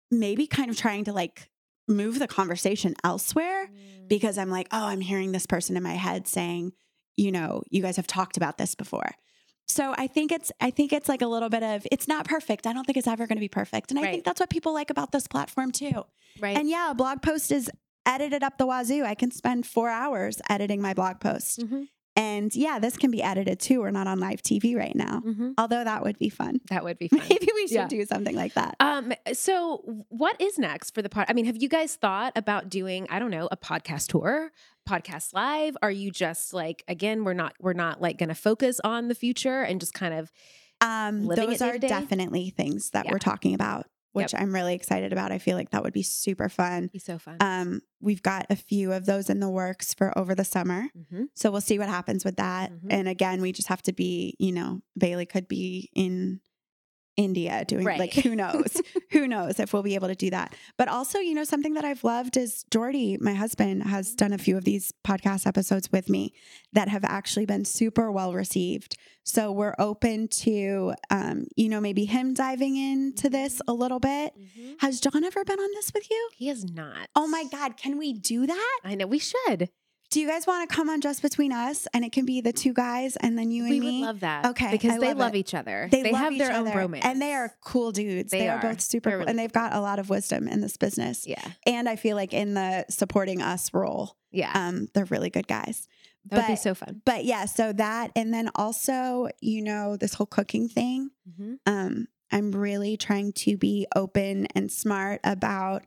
maybe 0.10 0.48
kind 0.48 0.70
of 0.70 0.78
trying 0.78 1.06
to 1.06 1.14
like 1.14 1.50
move 1.88 2.20
the 2.20 2.28
conversation 2.28 2.94
elsewhere 3.04 3.68
Mm. 3.68 4.08
because 4.08 4.38
I'm 4.38 4.50
like, 4.50 4.68
oh, 4.72 4.86
I'm 4.86 5.02
hearing 5.02 5.32
this 5.32 5.46
person 5.46 5.78
in 5.78 5.84
my 5.84 5.94
head 5.96 6.28
saying, 6.28 6.74
you 7.16 7.32
know, 7.32 7.64
you 7.70 7.82
guys 7.82 7.96
have 7.98 8.08
talked 8.08 8.38
about 8.38 8.58
this 8.58 8.76
before. 8.76 9.12
So 9.68 9.94
I 9.98 10.08
think 10.08 10.32
it's 10.34 10.52
I 10.60 10.70
think 10.70 10.92
it's 10.92 11.08
like 11.08 11.22
a 11.22 11.28
little 11.28 11.48
bit 11.50 11.64
of 11.64 11.88
it's 11.92 12.08
not 12.08 12.26
perfect. 12.26 12.68
I 12.68 12.74
don't 12.74 12.84
think 12.86 12.98
it's 12.98 13.08
ever 13.08 13.26
going 13.28 13.38
to 13.38 13.42
be 13.42 13.48
perfect. 13.48 13.90
And 13.92 14.00
I 14.00 14.04
Right. 14.04 14.12
think 14.12 14.26
that's 14.26 14.40
what 14.40 14.50
people 14.50 14.74
like 14.74 14.90
about 14.90 15.12
this 15.14 15.28
platform 15.28 15.72
too. 15.72 16.04
Right. 16.40 16.58
And 16.58 16.70
yeah, 16.70 16.92
a 16.92 16.94
blog 16.96 17.22
post 17.22 17.52
is 17.52 17.70
edited 18.06 18.44
up 18.44 18.58
the 18.58 18.66
wazoo. 18.66 19.04
I 19.04 19.16
can 19.16 19.32
spend 19.32 19.66
4 19.66 19.90
hours 19.90 20.42
editing 20.50 20.82
my 20.82 20.94
blog 20.94 21.20
post. 21.20 21.60
Mhm. 21.60 21.88
And 22.18 22.54
yeah, 22.54 22.78
this 22.78 22.98
can 22.98 23.10
be 23.10 23.24
edited 23.24 23.60
too. 23.62 23.80
We're 23.80 23.92
not 23.92 24.06
on 24.06 24.20
live 24.20 24.42
TV 24.42 24.76
right 24.76 24.96
now. 24.96 25.22
Mhm. 25.26 25.54
Although 25.58 25.86
that 25.86 26.04
would 26.04 26.18
be 26.20 26.28
fun. 26.28 26.60
That 26.70 26.84
would 26.84 26.98
be 27.00 27.08
fun. 27.10 27.22
Maybe 27.30 27.48
we 27.56 27.68
should 27.68 27.76
Yeah. 27.76 27.88
do 27.88 28.04
something 28.06 28.36
like 28.36 28.54
that. 28.56 28.76
Um, 28.82 29.14
so 29.32 30.04
what 30.10 30.40
is 30.42 30.60
next 30.60 30.94
for 30.94 31.02
the 31.02 31.08
pod? 31.08 31.26
I 31.30 31.34
mean, 31.34 31.46
have 31.46 31.56
you 31.56 31.70
guys 31.70 31.96
thought 31.96 32.34
about 32.36 32.68
doing, 32.70 33.08
I 33.10 33.18
don't 33.20 33.32
know, 33.32 33.48
a 33.50 33.56
podcast 33.56 34.08
tour, 34.08 34.52
podcast 34.88 35.34
live? 35.34 35.78
Are 35.82 35.90
you 35.92 36.12
just 36.12 36.54
like, 36.54 36.84
again, 36.90 37.24
we're 37.24 37.34
not, 37.34 37.54
we're 37.62 37.72
not 37.74 38.02
like 38.02 38.18
going 38.18 38.30
to 38.30 38.36
focus 38.36 38.82
on 38.84 39.08
the 39.08 39.16
future 39.16 39.62
and 39.62 39.80
just 39.80 39.94
kind 39.94 40.14
of, 40.14 40.32
Um, 40.82 41.28
living 41.28 41.48
those 41.50 41.62
are 41.62 41.78
day? 41.78 41.88
definitely 41.88 42.50
things 42.50 42.90
that 42.90 43.06
Yeah. 43.06 43.12
we're 43.14 43.20
talking 43.20 43.54
about, 43.54 43.86
which 44.14 44.34
I'm 44.36 44.54
really 44.54 44.74
excited 44.74 45.12
about. 45.14 45.32
I 45.32 45.38
feel 45.40 45.56
like 45.58 45.70
that 45.72 45.84
would 45.84 45.94
be 45.94 46.04
super 46.04 46.50
fun. 46.50 46.88
be 46.92 47.00
so 47.00 47.18
fun. 47.18 47.38
Um, 47.40 47.82
we've 48.00 48.22
got 48.22 48.46
a 48.50 48.56
few 48.56 48.92
of 48.94 49.06
those 49.06 49.30
in 49.30 49.40
the 49.40 49.50
works 49.50 49.94
for 49.94 50.18
over 50.18 50.36
the 50.36 50.44
summer. 50.44 50.90
Mhm. 50.98 51.26
So 51.36 51.50
we'll 51.52 51.62
see 51.62 51.80
what 51.80 51.90
happens 51.90 52.26
with 52.26 52.36
that. 52.38 52.72
Mhm. 52.72 52.88
And 52.90 53.08
again, 53.08 53.42
we 53.42 53.52
just 53.52 53.68
have 53.70 53.82
to 53.84 53.94
be, 53.94 54.36
you 54.40 54.52
know, 54.52 54.82
Bailee 55.00 55.30
could 55.30 55.48
be 55.48 55.90
in 55.96 56.42
India 57.22 57.64
doing 57.66 57.86
Right. 57.86 58.00
like 58.00 58.14
who 58.14 58.36
knows? 58.36 58.82
who 59.12 59.28
knows 59.28 59.60
if 59.60 59.72
we'll 59.74 59.84
be 59.84 59.96
able 59.96 60.08
to 60.10 60.16
do 60.16 60.30
that. 60.32 60.54
But 60.78 60.88
also, 60.90 61.20
you 61.20 61.34
know, 61.34 61.44
something 61.46 61.76
that 61.76 61.86
I've 61.86 62.04
loved 62.04 62.36
is 62.36 62.66
Jordi, 62.72 63.20
my 63.22 63.34
husband, 63.34 63.84
has 63.84 64.14
done 64.16 64.34
a 64.34 64.38
few 64.38 64.58
of 64.58 64.66
these 64.66 64.92
podcast 65.06 65.48
episodes 65.48 65.92
with 65.92 66.10
me 66.10 66.34
that 66.74 66.88
have 66.90 67.04
actually 67.06 67.46
been 67.46 67.64
super 67.66 68.12
well 68.12 68.34
received. 68.34 68.98
So 69.24 69.52
we're 69.52 69.76
open 69.78 70.28
to 70.30 70.94
um, 71.12 71.46
you 71.56 71.70
know, 71.70 71.80
maybe 71.80 72.06
him 72.06 72.34
diving 72.34 72.76
into 72.76 73.30
this 73.30 73.62
a 73.68 73.74
little 73.74 74.00
bit. 74.00 74.34
Mhm. 74.36 74.76
Has 74.80 75.00
John 75.00 75.24
ever 75.24 75.44
been 75.46 75.60
on 75.60 75.70
this 75.76 75.92
with 75.94 76.10
you? 76.10 76.30
He 76.36 76.48
has 76.48 76.66
not. 76.66 77.08
Oh 77.16 77.28
my 77.28 77.44
God, 77.52 77.78
can 77.78 77.98
we 78.00 78.14
do 78.14 78.48
that? 78.48 78.80
I 78.84 78.96
know 78.96 79.06
we 79.08 79.20
should. 79.20 79.70
Do 80.12 80.20
you 80.20 80.28
guys 80.28 80.46
want 80.46 80.70
to 80.70 80.76
come 80.76 80.90
on 80.90 81.00
just 81.00 81.22
between 81.22 81.54
us 81.54 81.88
and 81.94 82.04
it 82.04 82.12
can 82.12 82.26
be 82.26 82.42
the 82.42 82.52
two 82.52 82.74
guys 82.74 83.16
and 83.16 83.38
then 83.40 83.50
you 83.50 83.64
and 83.64 83.72
We 83.72 83.80
me? 83.80 84.00
would 84.02 84.08
love 84.08 84.20
that. 84.20 84.46
Okay, 84.48 84.70
Because 84.72 84.92
I 84.96 84.98
they 85.00 85.08
love 85.10 85.18
love 85.18 85.36
each 85.36 85.54
other. 85.54 85.88
They, 85.90 86.04
They, 86.04 86.12
have 86.12 86.34
each 86.34 86.40
their 86.40 86.52
own 86.52 86.68
other, 86.68 86.78
romance. 86.80 87.06
and 87.06 87.22
they 87.22 87.32
are 87.34 87.56
cool 87.64 87.94
dudes. 87.94 88.30
They 88.32 88.40
They, 88.40 88.50
are. 88.50 88.58
are. 88.58 88.62
both 88.62 88.82
super 88.82 89.10
cool, 89.20 89.28
and 89.28 89.40
they've 89.40 89.52
got 89.54 89.74
a 89.74 89.80
lot 89.80 90.00
of 90.00 90.10
wisdom 90.10 90.50
in 90.50 90.60
this 90.60 90.76
business. 90.76 91.26
Yeah. 91.26 91.42
And 91.66 91.88
I 91.88 91.96
feel 91.96 92.18
like 92.18 92.34
in 92.34 92.56
the 92.56 92.86
supporting 92.90 93.42
us 93.42 93.74
role, 93.74 94.18
Yeah. 94.32 94.52
um, 94.54 94.88
they're 94.94 95.06
really 95.06 95.30
good 95.30 95.48
guys. 95.48 95.88
that 96.26 96.36
would 96.38 96.48
be 96.48 96.54
but- 96.54 96.60
so 96.62 96.76
fun. 96.76 97.02
But 97.06 97.24
yeah, 97.26 97.46
so 97.46 97.72
that, 97.74 98.12
and 98.16 98.34
then 98.34 98.50
also, 98.56 99.30
you 99.40 99.64
know, 99.64 99.96
this 99.98 100.14
whole 100.14 100.28
cooking 100.28 100.68
thing. 100.68 101.10
Mhm. 101.28 101.58
Um, 101.66 102.08
I'm 102.34 102.52
really 102.52 102.96
trying 102.98 103.32
to 103.34 103.56
be 103.58 103.88
open 103.96 104.46
and 104.56 104.72
smart 104.72 105.22
about 105.24 105.84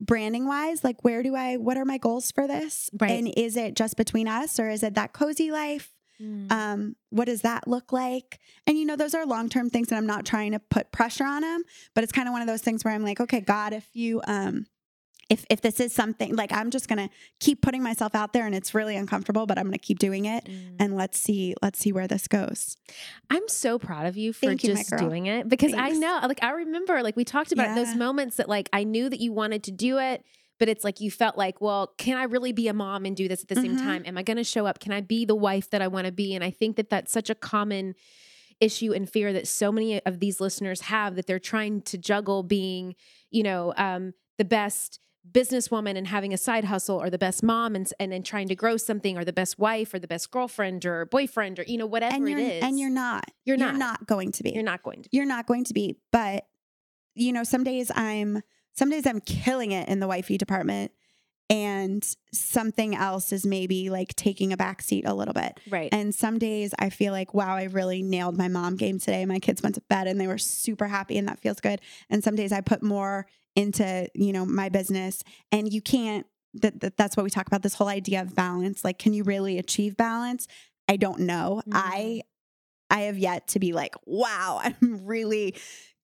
branding 0.00 0.46
wise 0.46 0.84
like 0.84 1.02
where 1.04 1.22
do 1.22 1.34
i 1.34 1.56
what 1.56 1.76
are 1.76 1.84
my 1.84 1.98
goals 1.98 2.30
for 2.30 2.46
this 2.46 2.88
Right. 2.98 3.10
and 3.12 3.32
is 3.36 3.56
it 3.56 3.74
just 3.74 3.96
between 3.96 4.28
us 4.28 4.60
or 4.60 4.68
is 4.70 4.82
it 4.82 4.94
that 4.94 5.12
cozy 5.12 5.50
life 5.50 5.92
Mm. 6.20 6.50
um, 6.50 6.96
what 7.10 7.26
does 7.26 7.42
that 7.42 7.68
look 7.68 7.92
like 7.92 8.40
and 8.66 8.76
you 8.76 8.84
know 8.84 8.96
those 8.96 9.14
are 9.14 9.24
long-term 9.24 9.70
things 9.70 9.88
and 9.92 9.98
i'm 9.98 10.06
not 10.06 10.26
trying 10.26 10.50
to 10.50 10.58
put 10.58 10.90
pressure 10.90 11.22
on 11.24 11.42
them 11.42 11.62
but 11.94 12.02
it's 12.02 12.10
kind 12.12 12.26
of 12.26 12.32
one 12.32 12.40
of 12.42 12.48
those 12.48 12.60
things 12.60 12.84
where 12.84 12.92
i'm 12.92 13.04
like 13.04 13.20
okay 13.20 13.40
god 13.40 13.72
if 13.72 13.86
you 13.94 14.20
um 14.26 14.66
if 15.28 15.44
if 15.50 15.60
this 15.60 15.78
is 15.80 15.92
something 15.92 16.34
like 16.36 16.52
i'm 16.52 16.70
just 16.70 16.88
gonna 16.88 17.08
keep 17.40 17.60
putting 17.60 17.82
myself 17.82 18.14
out 18.14 18.32
there 18.32 18.46
and 18.46 18.54
it's 18.54 18.74
really 18.74 18.96
uncomfortable 18.96 19.46
but 19.46 19.58
i'm 19.58 19.64
gonna 19.66 19.78
keep 19.78 19.98
doing 19.98 20.24
it 20.24 20.44
Mm. 20.44 20.76
and 20.80 20.96
let's 20.96 21.18
see 21.18 21.54
let's 21.62 21.78
see 21.78 21.92
where 21.92 22.06
this 22.08 22.26
goes 22.28 22.76
I'm 23.30 23.46
so 23.48 23.78
proud 23.78 24.06
of 24.06 24.16
you 24.16 24.32
for 24.32 24.46
Thank 24.46 24.62
just 24.62 24.90
girl. 24.90 25.00
doing 25.00 25.26
it 25.26 25.48
because 25.48 25.74
I 25.74 25.90
know, 25.90 26.20
like, 26.26 26.42
I 26.42 26.50
remember, 26.52 27.02
like, 27.02 27.14
we 27.16 27.24
talked 27.24 27.52
about 27.52 27.70
it, 27.72 27.74
those 27.74 27.94
moments 27.94 28.36
that, 28.36 28.48
like, 28.48 28.70
I 28.72 28.84
knew 28.84 29.10
that 29.10 29.20
you 29.20 29.32
wanted 29.32 29.62
to 29.64 29.70
do 29.70 29.98
it, 29.98 30.24
but 30.58 30.68
it's 30.70 30.82
like 30.82 31.00
you 31.00 31.10
felt 31.10 31.36
like, 31.36 31.60
well, 31.60 31.92
can 31.98 32.16
I 32.16 32.22
really 32.22 32.52
be 32.52 32.68
a 32.68 32.72
mom 32.72 33.04
and 33.04 33.14
do 33.14 33.28
this 33.28 33.42
at 33.42 33.48
the 33.48 33.56
same 33.56 33.76
Mhm. 33.76 33.82
time? 33.82 34.02
Am 34.06 34.16
I 34.16 34.22
going 34.22 34.38
to 34.38 34.44
show 34.44 34.64
up? 34.64 34.80
Can 34.80 34.92
I 34.92 35.02
be 35.02 35.26
the 35.26 35.34
wife 35.34 35.68
that 35.70 35.82
I 35.82 35.88
want 35.88 36.06
to 36.06 36.12
be? 36.12 36.34
And 36.34 36.42
I 36.42 36.50
think 36.50 36.76
that 36.76 36.88
that's 36.88 37.12
such 37.12 37.28
a 37.28 37.34
common 37.34 37.94
issue 38.60 38.92
and 38.94 39.08
fear 39.10 39.32
that 39.34 39.46
so 39.46 39.70
many 39.70 40.00
of 40.04 40.20
these 40.20 40.40
listeners 40.40 40.80
have 40.82 41.14
that 41.16 41.26
they're 41.26 41.38
trying 41.38 41.82
to 41.82 41.98
juggle 41.98 42.42
being, 42.42 42.94
you 43.30 43.42
know, 43.42 43.74
um, 43.76 44.14
the 44.38 44.44
best 44.46 45.00
businesswoman 45.32 45.96
and 45.96 46.06
having 46.06 46.32
a 46.32 46.38
side 46.38 46.64
hustle 46.64 46.96
or 47.00 47.10
the 47.10 47.18
best 47.18 47.42
mom 47.42 47.74
and 47.74 47.92
and 48.00 48.12
then 48.12 48.22
trying 48.22 48.48
to 48.48 48.54
grow 48.54 48.76
something 48.76 49.16
or 49.18 49.24
the 49.24 49.32
best 49.32 49.58
wife 49.58 49.92
or 49.92 49.98
the 49.98 50.08
best 50.08 50.30
girlfriend 50.30 50.84
or 50.86 51.06
boyfriend 51.06 51.58
or 51.58 51.64
you 51.66 51.76
know 51.76 51.86
whatever 51.86 52.26
it 52.28 52.30
is. 52.30 52.30
and 52.32 52.38
it 52.40 52.42
you're 52.42 52.50
is 52.56 52.62
and 52.64 52.78
you're 52.80 52.90
not 52.90 53.24
You're 53.44 53.56
you're 53.56 53.66
not. 53.72 53.76
not 53.76 54.06
going 54.06 54.32
to 54.32 54.42
be 54.42 54.50
you're 54.50 54.62
not 54.62 54.82
going 54.82 55.02
to 55.02 55.08
you're 55.12 55.26
not 55.26 55.46
going 55.46 55.64
to 55.64 55.74
be 55.74 55.96
but 56.12 56.46
you 57.14 57.32
know 57.32 57.44
some 57.44 57.64
days 57.64 57.90
i'm 57.94 58.42
some 58.76 58.90
days 58.90 59.06
i'm 59.06 59.20
killing 59.20 59.72
it 59.72 59.88
in 59.88 60.00
the 60.00 60.06
wifey 60.08 60.38
department 60.38 60.92
and 61.50 62.06
something 62.32 62.94
else 62.94 63.32
is 63.32 63.46
maybe 63.46 63.88
like 63.88 64.14
taking 64.16 64.52
a 64.52 64.56
back 64.58 64.82
seat 64.82 65.04
a 65.06 65.14
little 65.14 65.32
bit. 65.32 65.58
Right. 65.70 65.88
And 65.92 66.14
some 66.14 66.38
days 66.38 66.74
I 66.78 66.90
feel 66.90 67.10
like, 67.10 67.32
wow, 67.32 67.56
I 67.56 67.64
really 67.64 68.02
nailed 68.02 68.36
my 68.36 68.48
mom 68.48 68.76
game 68.76 68.98
today. 68.98 69.24
My 69.24 69.38
kids 69.38 69.62
went 69.62 69.76
to 69.76 69.80
bed 69.88 70.06
and 70.08 70.20
they 70.20 70.26
were 70.26 70.36
super 70.36 70.86
happy 70.88 71.16
and 71.16 71.26
that 71.26 71.40
feels 71.40 71.58
good. 71.60 71.80
And 72.10 72.22
some 72.22 72.36
days 72.36 72.52
I 72.52 72.60
put 72.60 72.82
more 72.82 73.26
into, 73.58 74.08
you 74.14 74.32
know, 74.32 74.46
my 74.46 74.68
business 74.68 75.22
and 75.52 75.72
you 75.72 75.82
can't 75.82 76.26
that, 76.54 76.80
that 76.80 76.96
that's 76.96 77.16
what 77.16 77.24
we 77.24 77.30
talk 77.30 77.46
about 77.46 77.62
this 77.62 77.74
whole 77.74 77.88
idea 77.88 78.22
of 78.22 78.34
balance. 78.34 78.84
Like 78.84 78.98
can 78.98 79.12
you 79.12 79.24
really 79.24 79.58
achieve 79.58 79.96
balance? 79.96 80.46
I 80.88 80.96
don't 80.96 81.20
know. 81.20 81.60
Mhm. 81.66 81.72
I 81.74 82.22
I 82.90 83.00
have 83.00 83.18
yet 83.18 83.48
to 83.48 83.58
be 83.58 83.72
like, 83.72 83.94
wow, 84.06 84.60
I'm 84.64 85.04
really 85.04 85.54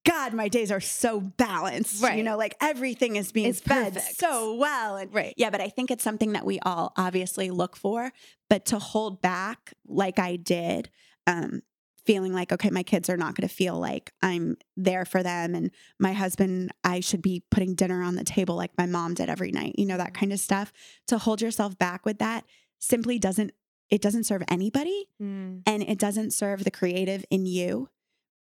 God, 0.06 0.34
my 0.34 0.48
days 0.48 0.70
are 0.70 0.82
so 0.82 1.18
balanced. 1.18 2.02
You 2.02 2.22
know, 2.22 2.36
like 2.36 2.54
everything 2.60 3.16
is 3.16 3.32
being 3.32 3.48
It's 3.48 3.60
fed 3.60 3.94
perfect. 3.94 4.16
so 4.18 4.54
well. 4.56 4.96
And 4.96 5.14
Right. 5.14 5.32
yeah, 5.38 5.48
but 5.48 5.62
I 5.62 5.70
think 5.70 5.90
it's 5.90 6.04
something 6.04 6.32
that 6.32 6.44
we 6.44 6.58
all 6.60 6.92
obviously 6.98 7.48
look 7.50 7.74
for. 7.74 8.12
But 8.50 8.66
to 8.66 8.78
hold 8.78 9.22
back 9.22 9.72
like 9.86 10.18
I 10.18 10.36
did, 10.36 10.90
um, 11.26 11.62
feeling 12.06 12.32
like, 12.32 12.52
okay, 12.52 12.70
my 12.70 12.82
kids 12.82 13.08
are 13.08 13.16
not 13.16 13.34
going 13.34 13.48
to 13.48 13.54
feel 13.54 13.78
like 13.78 14.12
I'm 14.22 14.56
there 14.76 15.04
for 15.04 15.22
them. 15.22 15.54
And 15.54 15.70
my 15.98 16.12
husband, 16.12 16.70
I 16.84 17.00
should 17.00 17.22
be 17.22 17.42
putting 17.50 17.74
dinner 17.74 18.02
on 18.02 18.14
the 18.16 18.24
table 18.24 18.56
like 18.56 18.72
my 18.76 18.86
mom 18.86 19.14
did 19.14 19.28
every 19.28 19.50
night, 19.52 19.74
you 19.78 19.86
know, 19.86 19.96
that 19.96 20.14
kind 20.14 20.32
of 20.32 20.38
stuff. 20.40 20.72
To 21.08 21.18
hold 21.18 21.40
yourself 21.40 21.78
back 21.78 22.04
with 22.04 22.18
that 22.18 22.44
simply 22.78 23.18
doesn't, 23.18 23.52
it 23.90 24.02
doesn't 24.02 24.24
serve 24.24 24.42
anybody 24.48 25.08
Mm. 25.22 25.62
and 25.66 25.82
it 25.82 25.98
doesn't 25.98 26.32
serve 26.32 26.64
the 26.64 26.70
creative 26.70 27.24
in 27.30 27.46
you 27.46 27.88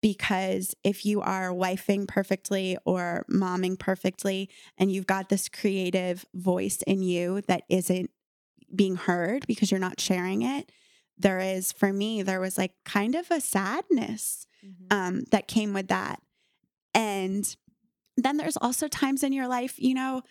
because 0.01 0.75
if 0.83 1.05
you 1.05 1.21
are 1.21 1.49
wifing 1.51 2.07
perfectly 2.07 2.77
or 2.85 3.25
momming 3.31 3.79
perfectly 3.79 4.49
and 4.77 4.91
you've 4.91 5.07
got 5.07 5.29
this 5.29 5.47
creative 5.47 6.25
voice 6.33 6.81
in 6.85 7.01
you 7.01 7.41
that 7.47 7.63
isn't 7.69 8.09
being 8.75 8.95
heard 8.97 9.47
because 9.47 9.71
you're 9.71 9.79
not 9.79 9.99
sharing 10.01 10.41
it 10.41 10.69
there 11.17 11.39
is 11.39 11.71
for 11.71 11.93
me 11.93 12.21
there 12.23 12.39
was 12.39 12.57
like 12.57 12.73
kind 12.85 13.15
of 13.15 13.29
a 13.31 13.39
sadness 13.41 14.45
Mhm. 14.65 14.93
um, 14.93 15.21
that 15.31 15.47
came 15.47 15.73
with 15.73 15.87
that. 15.89 16.21
And 16.93 17.55
then 18.17 18.37
there's 18.37 18.57
also 18.57 18.87
times 18.87 19.23
in 19.23 19.33
your 19.33 19.47
life, 19.47 19.75
you 19.77 19.93
know, 19.93 20.21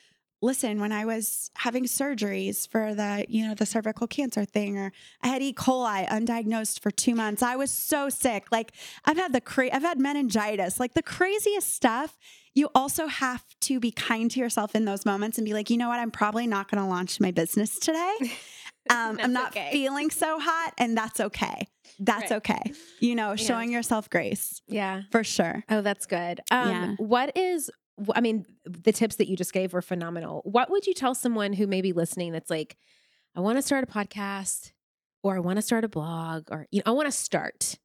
listen, 0.41 0.81
when 0.81 0.91
I 0.93 1.05
was 1.05 1.51
having 1.57 1.85
surgeries 1.85 2.69
for 2.69 2.95
the, 2.95 3.25
you 3.29 3.47
know, 3.47 3.55
the 3.55 3.67
cervical 3.67 4.07
cancer 4.07 4.45
thing, 4.45 4.77
or 4.79 4.93
I 5.23 5.29
had 5.29 5.43
E. 5.43 5.53
coli 5.53 6.09
undiagnosed 6.09 6.81
for 6.81 6.91
two 6.91 7.15
months, 7.15 7.43
I 7.43 7.57
was 7.57 7.71
so 7.71 8.09
sick. 8.09 8.47
Like 8.51 8.73
I've 9.05 9.17
had 9.17 9.33
the 9.33 9.41
cra- 9.41 9.71
I've 9.73 9.83
had 9.83 10.01
meningitis, 10.01 10.81
like 10.81 10.95
the 10.95 11.03
craziest 11.03 11.73
stuff. 11.75 12.17
You 12.55 12.69
also 12.75 13.07
have 13.07 13.45
to 13.63 13.81
be 13.81 13.91
kind 13.93 14.31
to 14.33 14.41
yourself 14.41 14.75
in 14.75 14.85
those 14.85 15.07
moments 15.07 15.39
and 15.39 15.45
be 15.45 15.55
like, 15.55 15.71
you 15.71 15.77
know 15.79 15.89
what, 15.89 15.99
I'm 16.01 16.11
probably 16.11 16.47
not 16.47 16.71
going 16.71 16.83
to 16.83 16.89
launch 16.89 17.19
my 17.21 17.31
business 17.31 17.79
today. 17.79 18.17
Um, 18.91 19.19
I'm 19.23 19.33
not 19.33 19.53
okay. 19.53 19.71
feeling 19.73 20.11
so 20.11 20.39
hot, 20.41 20.75
and 20.79 20.97
that's 20.97 21.21
okay. 21.21 21.69
That's 21.99 22.31
Right. 22.31 22.37
okay. 22.39 22.73
You 23.01 23.15
know, 23.15 23.37
showing 23.37 23.71
yourself 23.71 24.09
grace 24.11 24.61
Yeah. 24.67 25.03
for 25.11 25.23
sure. 25.25 25.63
Oh, 25.69 25.83
that's 25.83 26.07
good. 26.07 26.41
Um, 26.51 26.69
Yeah. 26.69 26.95
What 26.99 27.37
is, 27.37 27.71
I 28.15 28.21
mean, 28.21 28.47
the 28.65 28.93
tips 28.93 29.17
that 29.17 29.29
you 29.29 29.37
just 29.37 29.53
gave 29.53 29.73
were 29.73 29.83
phenomenal. 29.83 30.41
What 30.45 30.71
would 30.71 30.87
you 30.87 30.95
tell 30.95 31.15
someone 31.15 31.53
who 31.53 31.67
may 31.67 31.81
be 31.83 31.93
listening 31.93 32.33
that's 32.33 32.51
like, 32.51 32.77
I 33.37 33.41
want 33.41 33.59
to 33.59 33.63
start 33.63 33.85
a 33.85 33.87
podcast 33.87 34.73
or 35.23 35.37
I 35.37 35.41
want 35.41 35.57
to 35.57 35.63
start 35.63 35.85
a 35.85 35.89
blog 35.89 36.49
or, 36.51 36.67
you 36.71 36.79
know, 36.79 36.85
I 36.87 36.91
want 36.93 37.07
to 37.07 37.13
start? 37.13 37.79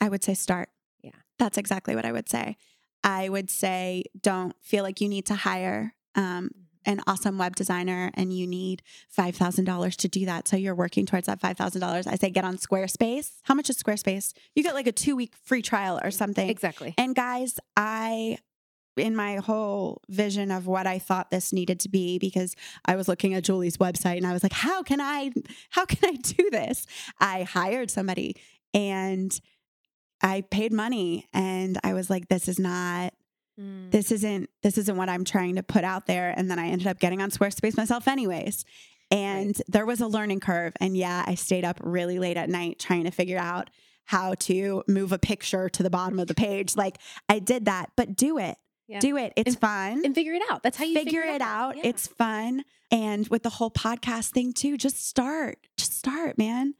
I 0.00 0.08
would 0.08 0.22
say 0.24 0.34
start. 0.34 0.68
Yeah. 1.02 1.12
That's 1.38 1.56
exactly 1.58 1.94
what 1.96 2.04
I 2.04 2.12
would 2.12 2.28
say. 2.28 2.56
I 3.04 3.28
would 3.28 3.48
say 3.50 4.04
don't 4.20 4.54
feel 4.62 4.82
like 4.82 5.00
you 5.00 5.08
need 5.08 5.26
to 5.26 5.34
hire 5.34 5.94
um, 6.16 6.50
an 6.86 7.00
awesome 7.06 7.36
web 7.36 7.56
designer 7.56 8.10
and 8.14 8.32
you 8.32 8.46
need 8.46 8.82
$5,000 9.16 9.96
to 9.96 10.08
do 10.08 10.24
that. 10.26 10.48
So 10.48 10.56
you're 10.56 10.74
working 10.74 11.04
towards 11.04 11.26
that 11.26 11.40
$5,000. 11.40 12.06
I 12.06 12.14
say 12.14 12.30
get 12.30 12.44
on 12.44 12.56
Squarespace. 12.56 13.32
How 13.42 13.54
much 13.54 13.68
is 13.68 13.82
Squarespace? 13.82 14.32
You 14.54 14.62
get 14.62 14.74
like 14.74 14.86
a 14.86 14.92
two 14.92 15.16
week 15.16 15.34
free 15.42 15.62
trial 15.62 16.00
or 16.02 16.10
something. 16.10 16.48
Exactly. 16.48 16.94
And 16.96 17.14
guys, 17.14 17.58
I 17.76 18.38
in 18.96 19.14
my 19.14 19.36
whole 19.36 20.00
vision 20.08 20.50
of 20.50 20.66
what 20.66 20.86
I 20.86 20.98
thought 20.98 21.30
this 21.30 21.52
needed 21.52 21.80
to 21.80 21.88
be 21.90 22.18
because 22.18 22.54
I 22.86 22.96
was 22.96 23.08
looking 23.08 23.34
at 23.34 23.44
Julie's 23.44 23.76
website 23.76 24.16
and 24.16 24.26
I 24.26 24.32
was 24.32 24.42
like, 24.42 24.54
how 24.54 24.82
can 24.82 25.00
I 25.00 25.32
how 25.70 25.84
can 25.84 26.08
I 26.08 26.16
do 26.16 26.48
this? 26.50 26.86
I 27.20 27.42
hired 27.42 27.90
somebody 27.90 28.36
and 28.72 29.38
I 30.22 30.42
paid 30.50 30.72
money 30.72 31.26
and 31.34 31.78
I 31.84 31.92
was 31.92 32.08
like 32.08 32.28
this 32.28 32.48
is 32.48 32.58
not 32.58 33.12
Mm. 33.58 33.90
this 33.90 34.12
isn't 34.12 34.50
this 34.62 34.76
isn't 34.76 34.96
what 34.96 35.08
I'm 35.08 35.24
trying 35.24 35.54
to 35.56 35.62
put 35.62 35.82
out 35.82 36.06
there 36.06 36.32
and 36.36 36.50
then 36.50 36.58
I 36.58 36.66
ended 36.68 36.86
up 36.86 36.98
getting 36.98 37.22
on 37.22 37.30
Squarespace 37.30 37.76
myself 37.76 38.06
anyways. 38.06 38.64
And 39.10 39.60
there 39.68 39.86
was 39.86 40.00
a 40.00 40.06
learning 40.08 40.40
curve 40.40 40.74
and 40.80 40.96
yeah, 40.96 41.24
I 41.26 41.36
stayed 41.36 41.64
up 41.64 41.78
really 41.82 42.18
late 42.18 42.36
at 42.36 42.50
night 42.50 42.78
trying 42.78 43.04
to 43.04 43.10
figure 43.10 43.38
out 43.38 43.70
how 44.04 44.34
to 44.34 44.84
move 44.86 45.12
a 45.12 45.18
picture 45.18 45.68
to 45.70 45.82
the 45.82 45.90
bottom 45.90 46.18
of 46.18 46.26
the 46.26 46.34
page. 46.34 46.76
Like 46.76 46.98
I 47.28 47.38
did 47.38 47.64
that, 47.64 47.90
but 47.96 48.14
do 48.16 48.38
it. 48.38 48.56
Yeah. 48.88 49.00
Do 49.00 49.16
it. 49.16 49.32
It's 49.36 49.54
And- 49.54 49.60
fun. 49.60 50.02
And 50.04 50.14
figure 50.14 50.34
it 50.34 50.42
out. 50.50 50.62
That's 50.62 50.76
how 50.76 50.84
you 50.84 50.94
figure, 50.94 51.22
it 51.22 51.40
out. 51.40 51.76
Yeah. 51.76 51.86
It's 51.86 52.06
fun. 52.06 52.62
And 52.90 53.26
with 53.28 53.42
the 53.42 53.50
whole 53.50 53.70
podcast 53.70 54.30
thing 54.30 54.52
too, 54.52 54.76
just 54.76 55.04
start. 55.04 55.58
Just 55.76 55.96
start, 55.96 56.36
man. 56.38 56.74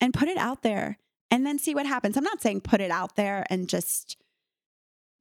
And 0.00 0.14
put 0.14 0.28
it 0.28 0.38
out 0.38 0.62
there 0.62 0.98
and 1.30 1.44
then 1.46 1.58
see 1.58 1.74
what 1.74 1.86
happens. 1.86 2.16
I'm 2.16 2.24
not 2.24 2.40
saying 2.40 2.60
put 2.62 2.80
it 2.80 2.90
out 2.90 3.16
there 3.16 3.44
and 3.50 3.68
just 3.68 4.16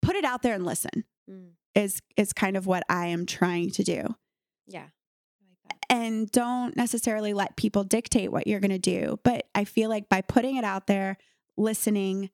put 0.04 0.16
it 0.16 0.26
out 0.26 0.42
there 0.42 0.54
and 0.54 0.66
listen 0.66 1.06
Mm. 1.30 1.52
is 1.74 2.02
is 2.18 2.34
kind 2.34 2.58
of 2.58 2.68
what 2.68 2.84
I 2.90 3.08
am 3.08 3.26
trying 3.26 3.72
to 3.72 3.84
do. 3.84 4.16
Yeah. 4.68 4.88
Like. 5.66 5.80
And 5.90 6.30
don't 6.32 6.76
necessarily 6.76 7.34
let 7.34 7.56
people 7.56 7.86
dictate 7.86 8.32
what 8.32 8.46
you're 8.46 8.60
going 8.60 8.72
to 8.72 8.78
do, 8.78 9.20
but 9.24 9.46
I 9.56 9.64
feel 9.64 9.90
like 9.90 10.10
by 10.10 10.22
putting 10.22 10.58
it 10.58 10.66
out 10.66 10.88
there, 10.88 11.18
listening, 11.56 12.30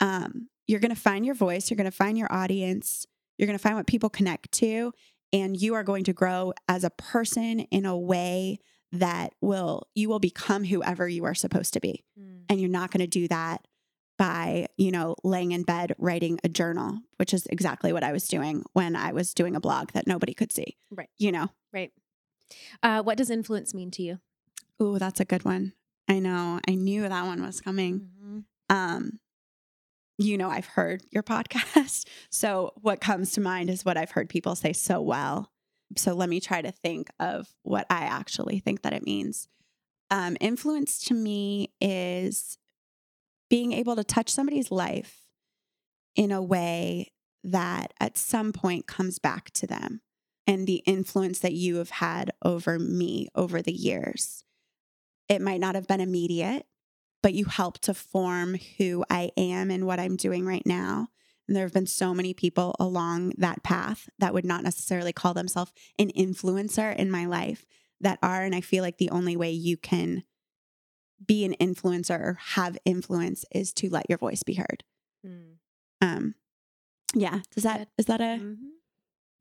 um, 0.00 0.48
you're 0.66 0.80
going 0.80 0.94
to 0.94 1.00
find 1.00 1.26
your 1.26 1.34
voice, 1.34 1.70
you're 1.70 1.76
going 1.76 1.90
to 1.90 1.96
find 1.96 2.16
your 2.16 2.32
audience, 2.32 3.06
you're 3.36 3.46
going 3.46 3.58
to 3.58 3.62
find 3.62 3.76
what 3.76 3.86
people 3.86 4.08
connect 4.08 4.50
to, 4.52 4.92
and 5.32 5.60
you 5.60 5.74
are 5.74 5.82
going 5.82 6.04
to 6.04 6.12
grow 6.14 6.54
as 6.68 6.84
a 6.84 6.90
person 6.90 7.60
in 7.60 7.84
a 7.84 7.98
way 7.98 8.58
that 8.92 9.34
will 9.40 9.88
you 9.94 10.08
will 10.08 10.20
become 10.20 10.64
whoever 10.64 11.08
you 11.08 11.24
are 11.24 11.34
supposed 11.34 11.74
to 11.74 11.80
be. 11.80 12.04
Mm. 12.18 12.44
And 12.48 12.60
you're 12.60 12.70
not 12.70 12.90
going 12.90 13.00
to 13.00 13.06
do 13.06 13.28
that 13.28 13.66
by, 14.18 14.66
you 14.76 14.90
know, 14.90 15.16
laying 15.24 15.52
in 15.52 15.62
bed 15.62 15.94
writing 15.98 16.38
a 16.44 16.48
journal, 16.48 16.98
which 17.16 17.34
is 17.34 17.46
exactly 17.46 17.92
what 17.92 18.04
I 18.04 18.12
was 18.12 18.28
doing 18.28 18.64
when 18.72 18.94
I 18.94 19.12
was 19.12 19.34
doing 19.34 19.56
a 19.56 19.60
blog 19.60 19.92
that 19.92 20.06
nobody 20.06 20.34
could 20.34 20.52
see. 20.52 20.76
Right. 20.90 21.08
You 21.18 21.32
know. 21.32 21.48
Right. 21.72 21.92
Uh, 22.82 23.02
what 23.02 23.16
does 23.16 23.30
influence 23.30 23.74
mean 23.74 23.90
to 23.92 24.02
you? 24.02 24.20
Oh, 24.78 24.98
that's 24.98 25.20
a 25.20 25.24
good 25.24 25.44
one. 25.44 25.72
I 26.08 26.18
know. 26.18 26.60
I 26.68 26.74
knew 26.74 27.08
that 27.08 27.26
one 27.26 27.42
was 27.42 27.60
coming. 27.60 28.08
Mhm. 28.22 28.44
Um, 28.68 29.18
you 30.18 30.36
know, 30.36 30.50
I've 30.50 30.66
heard 30.66 31.02
your 31.10 31.22
podcast. 31.22 32.06
So 32.30 32.72
what 32.80 33.00
comes 33.00 33.32
to 33.32 33.40
mind 33.40 33.68
is 33.70 33.84
what 33.84 33.96
I've 33.98 34.10
heard 34.12 34.28
people 34.28 34.54
say 34.56 34.72
so 34.72 35.00
well. 35.02 35.50
So 35.96 36.14
let 36.14 36.28
me 36.30 36.40
try 36.40 36.62
to 36.62 36.72
think 36.72 37.08
of 37.20 37.48
what 37.62 37.86
I 37.90 38.04
actually 38.04 38.58
think 38.58 38.82
that 38.82 38.94
it 38.94 39.04
means. 39.04 39.48
Um, 40.10 40.36
influence 40.40 40.98
to 41.04 41.14
me 41.14 41.72
is 41.80 42.56
being 43.52 43.72
able 43.74 43.94
to 43.94 44.02
touch 44.02 44.30
somebody's 44.30 44.70
life 44.70 45.26
in 46.16 46.32
a 46.32 46.40
way 46.40 47.12
that 47.44 47.92
at 48.00 48.16
some 48.16 48.50
point 48.50 48.86
comes 48.86 49.18
back 49.18 49.50
to 49.50 49.66
them 49.66 50.00
and 50.46 50.66
the 50.66 50.82
influence 50.86 51.38
that 51.40 51.52
you 51.52 51.76
have 51.76 51.90
had 51.90 52.30
over 52.42 52.78
me 52.78 53.28
over 53.34 53.60
the 53.60 53.74
years. 53.74 54.42
It 55.28 55.42
might 55.42 55.60
not 55.60 55.74
have 55.74 55.86
been 55.86 56.00
immediate, 56.00 56.64
but 57.22 57.34
you 57.34 57.44
helped 57.44 57.82
to 57.82 57.92
form 57.92 58.56
who 58.78 59.04
I 59.10 59.32
am 59.36 59.70
and 59.70 59.86
what 59.86 60.00
I'm 60.00 60.16
doing 60.16 60.46
right 60.46 60.64
now. 60.64 61.08
And 61.46 61.54
there 61.54 61.66
have 61.66 61.74
been 61.74 61.86
so 61.86 62.14
many 62.14 62.32
people 62.32 62.74
along 62.80 63.34
that 63.36 63.62
path 63.62 64.08
that 64.18 64.32
would 64.32 64.46
not 64.46 64.64
necessarily 64.64 65.12
call 65.12 65.34
themselves 65.34 65.72
an 65.98 66.10
influencer 66.16 66.96
in 66.96 67.10
my 67.10 67.26
life 67.26 67.66
that 68.00 68.18
are. 68.22 68.44
And 68.44 68.54
I 68.54 68.62
feel 68.62 68.82
like 68.82 68.96
the 68.96 69.10
only 69.10 69.36
way 69.36 69.50
you 69.50 69.76
can 69.76 70.22
be 71.26 71.44
an 71.44 71.54
influencer 71.60 72.18
or 72.20 72.38
have 72.54 72.78
influence 72.84 73.44
is 73.52 73.72
to 73.74 73.88
let 73.90 74.08
your 74.08 74.18
voice 74.18 74.42
be 74.42 74.54
heard. 74.54 74.84
Mm. 75.26 75.56
Um, 76.00 76.34
yeah. 77.14 77.40
Does 77.54 77.64
that, 77.64 77.88
is 77.98 78.06
that 78.06 78.20
a, 78.20 78.38
Mhm. 78.40 78.56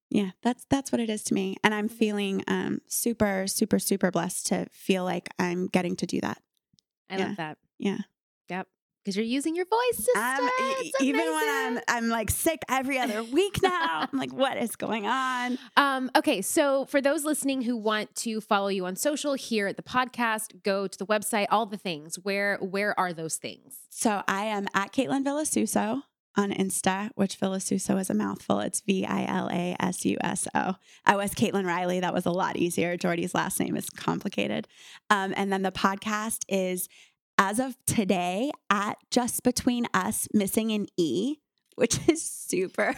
yeah, 0.10 0.32
that's 0.44 0.66
that's 0.70 0.92
what 0.92 1.00
it 1.02 1.10
is 1.10 1.24
to 1.26 1.34
me. 1.34 1.56
And 1.64 1.74
I'm 1.74 1.88
feeling 1.90 2.44
um 2.48 2.82
super, 2.88 3.48
super, 3.48 3.80
super 3.80 4.12
blessed 4.12 4.48
to 4.48 4.68
feel 4.72 5.04
like 5.04 5.30
I'm 5.40 5.68
getting 5.68 5.96
to 5.98 6.06
do 6.06 6.20
that. 6.22 6.42
I 7.10 7.18
Yeah. 7.18 7.28
love 7.28 7.38
that. 7.38 7.58
Yeah. 7.80 7.98
Because 9.04 9.16
you're 9.18 9.26
using 9.26 9.56
your 9.56 9.66
voice, 9.66 9.98
sister. 9.98 10.12
I'm, 10.16 10.50
e- 10.84 10.94
even 11.02 11.26
when. 11.26 11.78
I'm 11.78 11.80
I'm 11.88 12.08
like 12.10 12.30
sick 12.30 12.60
every 12.70 13.00
other 13.00 13.24
week 13.32 13.62
now. 13.64 14.08
I'm 14.12 14.20
like, 14.20 14.32
what 14.32 14.58
is 14.58 14.76
going 14.76 15.08
on? 15.08 15.58
Um, 15.76 16.12
okay, 16.16 16.42
so 16.42 16.86
for 16.86 17.02
those 17.02 17.24
listening 17.24 17.64
who 17.64 17.78
want 17.78 18.14
to 18.18 18.42
follow 18.42 18.68
you 18.68 18.86
on 18.86 18.96
social, 18.96 19.34
here 19.34 19.68
at 19.68 19.76
the 19.78 19.84
podcast, 19.84 20.64
go 20.64 20.88
to 20.88 20.98
the 20.98 21.06
website, 21.06 21.48
all 21.50 21.66
the 21.66 21.78
things. 21.78 22.18
Where 22.18 22.58
where 22.58 22.98
are 23.00 23.12
those 23.14 23.38
things? 23.38 23.80
So 23.90 24.22
I 24.28 24.46
am 24.46 24.68
at 24.76 24.94
Kaitlin 24.94 25.24
Vilasuso 25.24 26.04
on 26.38 26.52
Insta, 26.52 27.10
which 27.16 27.40
Vilasuso 27.40 28.00
is 28.00 28.10
a 28.10 28.14
mouthful. 28.14 28.60
It's 28.60 28.82
V 28.82 29.06
I 29.06 29.26
L 29.26 29.50
A 29.52 29.76
S 29.80 30.06
U 30.06 30.18
S 30.22 30.48
O. 30.56 30.76
I 31.06 31.16
was 31.16 31.32
Kaitlin 31.32 31.66
Riley. 31.66 32.00
That 32.00 32.14
was 32.14 32.26
a 32.26 32.32
lot 32.32 32.56
easier. 32.56 32.96
Jordi's 32.98 33.36
last 33.36 33.60
name 33.60 33.76
is 33.76 33.90
complicated. 33.90 34.68
Um, 35.10 35.34
and 35.36 35.52
then 35.52 35.62
the 35.62 35.72
podcast 35.72 36.46
is, 36.48 36.88
as 37.42 37.58
of 37.58 37.76
today, 37.88 38.52
at 38.70 38.98
Just 39.10 39.42
Between 39.42 39.88
Us, 39.96 40.28
missing 40.32 40.72
an 40.72 40.86
E, 40.96 41.38
which 41.74 41.98
is 42.08 42.24
super. 42.24 42.96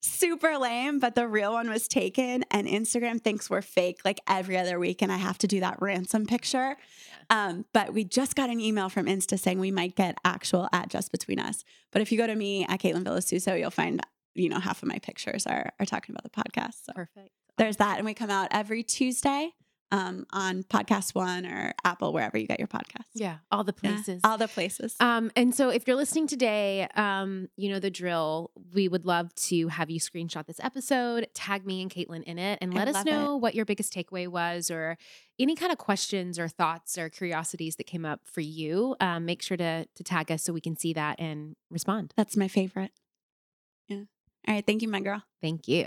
super 0.00 0.56
lame, 0.56 1.00
but 1.00 1.16
the 1.16 1.26
real 1.26 1.52
one 1.52 1.68
was 1.68 1.88
taken, 1.88 2.44
and 2.52 2.68
Instagram 2.68 3.20
thinks 3.20 3.50
we're 3.50 3.60
fake 3.60 4.02
like 4.04 4.20
every 4.28 4.56
other 4.56 4.78
week, 4.78 5.02
and 5.02 5.10
I 5.10 5.16
have 5.16 5.36
to 5.38 5.48
do 5.48 5.58
that 5.58 5.82
ransom 5.82 6.26
picture. 6.26 6.76
Um, 7.28 7.64
but 7.72 7.92
we 7.92 8.04
just 8.04 8.36
got 8.36 8.50
an 8.50 8.60
email 8.60 8.88
from 8.88 9.06
Insta 9.06 9.36
saying 9.36 9.58
we 9.58 9.72
might 9.72 9.96
get 9.96 10.16
actual 10.24 10.68
at 10.72 10.88
just 10.88 11.10
between 11.10 11.40
us. 11.40 11.64
But 11.90 12.02
if 12.02 12.12
you 12.12 12.18
go 12.18 12.26
to 12.28 12.36
me 12.36 12.66
at 12.66 12.78
Kaitlin 12.78 13.02
Vilasuso, 13.02 13.58
you'll 13.58 13.70
find 13.72 14.00
you 14.36 14.48
know 14.48 14.60
half 14.60 14.80
of 14.80 14.88
my 14.88 15.00
pictures 15.00 15.44
are 15.44 15.72
are 15.80 15.86
talking 15.86 16.14
about 16.14 16.22
the 16.22 16.40
podcast. 16.40 16.84
So 16.84 16.92
Perfect. 16.94 17.30
there's 17.56 17.78
that, 17.78 17.96
and 17.96 18.06
we 18.06 18.14
come 18.14 18.30
out 18.30 18.46
every 18.52 18.84
Tuesday 18.84 19.54
um, 19.90 20.26
on 20.32 20.62
PodcastOne 20.64 21.50
or 21.50 21.72
Apple, 21.84 22.12
wherever 22.12 22.36
you 22.36 22.46
get 22.46 22.58
your 22.58 22.68
podcasts. 22.68 23.06
Yeah, 23.14 23.38
all 23.50 23.64
the 23.64 23.74
Yeah, 23.82 23.94
places. 23.94 24.20
all 24.24 24.36
the 24.38 24.48
places. 24.48 24.96
Um, 25.00 25.30
and 25.34 25.54
so 25.54 25.70
if 25.70 25.86
you're 25.86 25.96
listening 25.96 26.26
today, 26.26 26.86
um, 26.94 27.48
you 27.56 27.70
know 27.70 27.78
the 27.78 27.90
drill. 27.90 28.50
We 28.74 28.88
would 28.88 29.06
love 29.06 29.34
to 29.36 29.68
have 29.68 29.90
you 29.90 29.98
screenshot 30.00 30.46
this 30.46 30.60
episode, 30.62 31.28
tag 31.34 31.64
me 31.66 31.80
and 31.82 31.90
Kaitlin 31.90 32.22
in 32.24 32.38
it, 32.38 32.58
and 32.60 32.72
I 32.74 32.76
let 32.76 32.88
us 32.88 32.94
love 32.94 33.06
know 33.06 33.36
what 33.36 33.54
your 33.54 33.64
biggest 33.64 33.92
takeaway 33.94 34.28
was 34.28 34.70
or 34.70 34.98
any 35.38 35.54
kind 35.54 35.72
of 35.72 35.78
questions 35.78 36.38
or 36.38 36.48
thoughts 36.48 36.98
or 36.98 37.08
curiosities 37.08 37.76
that 37.76 37.86
came 37.86 38.04
up 38.04 38.20
for 38.24 38.40
you. 38.40 38.96
Um, 39.00 39.24
make 39.24 39.42
sure 39.42 39.56
to 39.56 39.86
to 39.86 40.04
tag 40.04 40.30
us 40.30 40.42
so 40.42 40.52
we 40.52 40.60
can 40.60 40.76
see 40.76 40.92
that 40.92 41.18
and 41.18 41.56
respond. 41.70 42.12
That's 42.16 42.36
my 42.36 42.48
favorite. 42.48 42.92
Yeah. 43.88 44.02
All 44.46 44.54
right. 44.54 44.66
Thank 44.66 44.82
you, 44.82 44.88
my 44.88 45.00
girl. 45.00 45.22
Thank 45.40 45.66
you. 45.68 45.86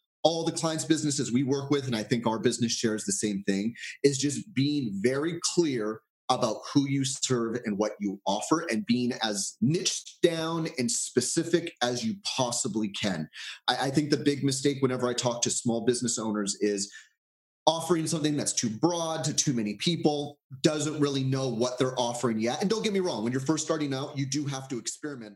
all 0.23 0.43
the 0.43 0.51
clients' 0.51 0.85
businesses 0.85 1.31
we 1.31 1.43
work 1.43 1.69
with, 1.69 1.87
and 1.87 1.95
I 1.95 2.03
think 2.03 2.27
our 2.27 2.39
business 2.39 2.71
shares 2.71 3.05
the 3.05 3.11
same 3.11 3.43
thing, 3.47 3.73
is 4.03 4.17
just 4.17 4.53
being 4.53 4.91
very 5.03 5.39
clear 5.55 6.01
about 6.29 6.57
who 6.73 6.87
you 6.87 7.03
serve 7.03 7.59
and 7.65 7.77
what 7.77 7.91
you 7.99 8.19
offer 8.25 8.65
and 8.71 8.85
being 8.85 9.11
as 9.21 9.57
niched 9.59 10.21
down 10.23 10.69
and 10.77 10.89
specific 10.89 11.73
as 11.81 12.05
you 12.05 12.15
possibly 12.37 12.87
can. 12.89 13.29
I, 13.67 13.87
I 13.87 13.89
think 13.89 14.09
the 14.09 14.17
big 14.17 14.43
mistake 14.43 14.77
whenever 14.79 15.09
I 15.09 15.13
talk 15.13 15.41
to 15.41 15.49
small 15.49 15.81
business 15.81 16.17
owners 16.17 16.55
is 16.61 16.89
offering 17.67 18.07
something 18.07 18.37
that's 18.37 18.53
too 18.53 18.69
broad 18.69 19.23
to 19.25 19.33
too 19.33 19.53
many 19.53 19.75
people, 19.75 20.39
doesn't 20.63 20.99
really 20.99 21.23
know 21.23 21.49
what 21.49 21.77
they're 21.77 21.99
offering 21.99 22.39
yet. 22.39 22.61
And 22.61 22.69
don't 22.69 22.83
get 22.83 22.93
me 22.93 23.01
wrong, 23.01 23.23
when 23.23 23.31
you're 23.31 23.41
first 23.41 23.65
starting 23.65 23.93
out, 23.93 24.17
you 24.17 24.25
do 24.25 24.45
have 24.45 24.67
to 24.69 24.79
experiment. 24.79 25.35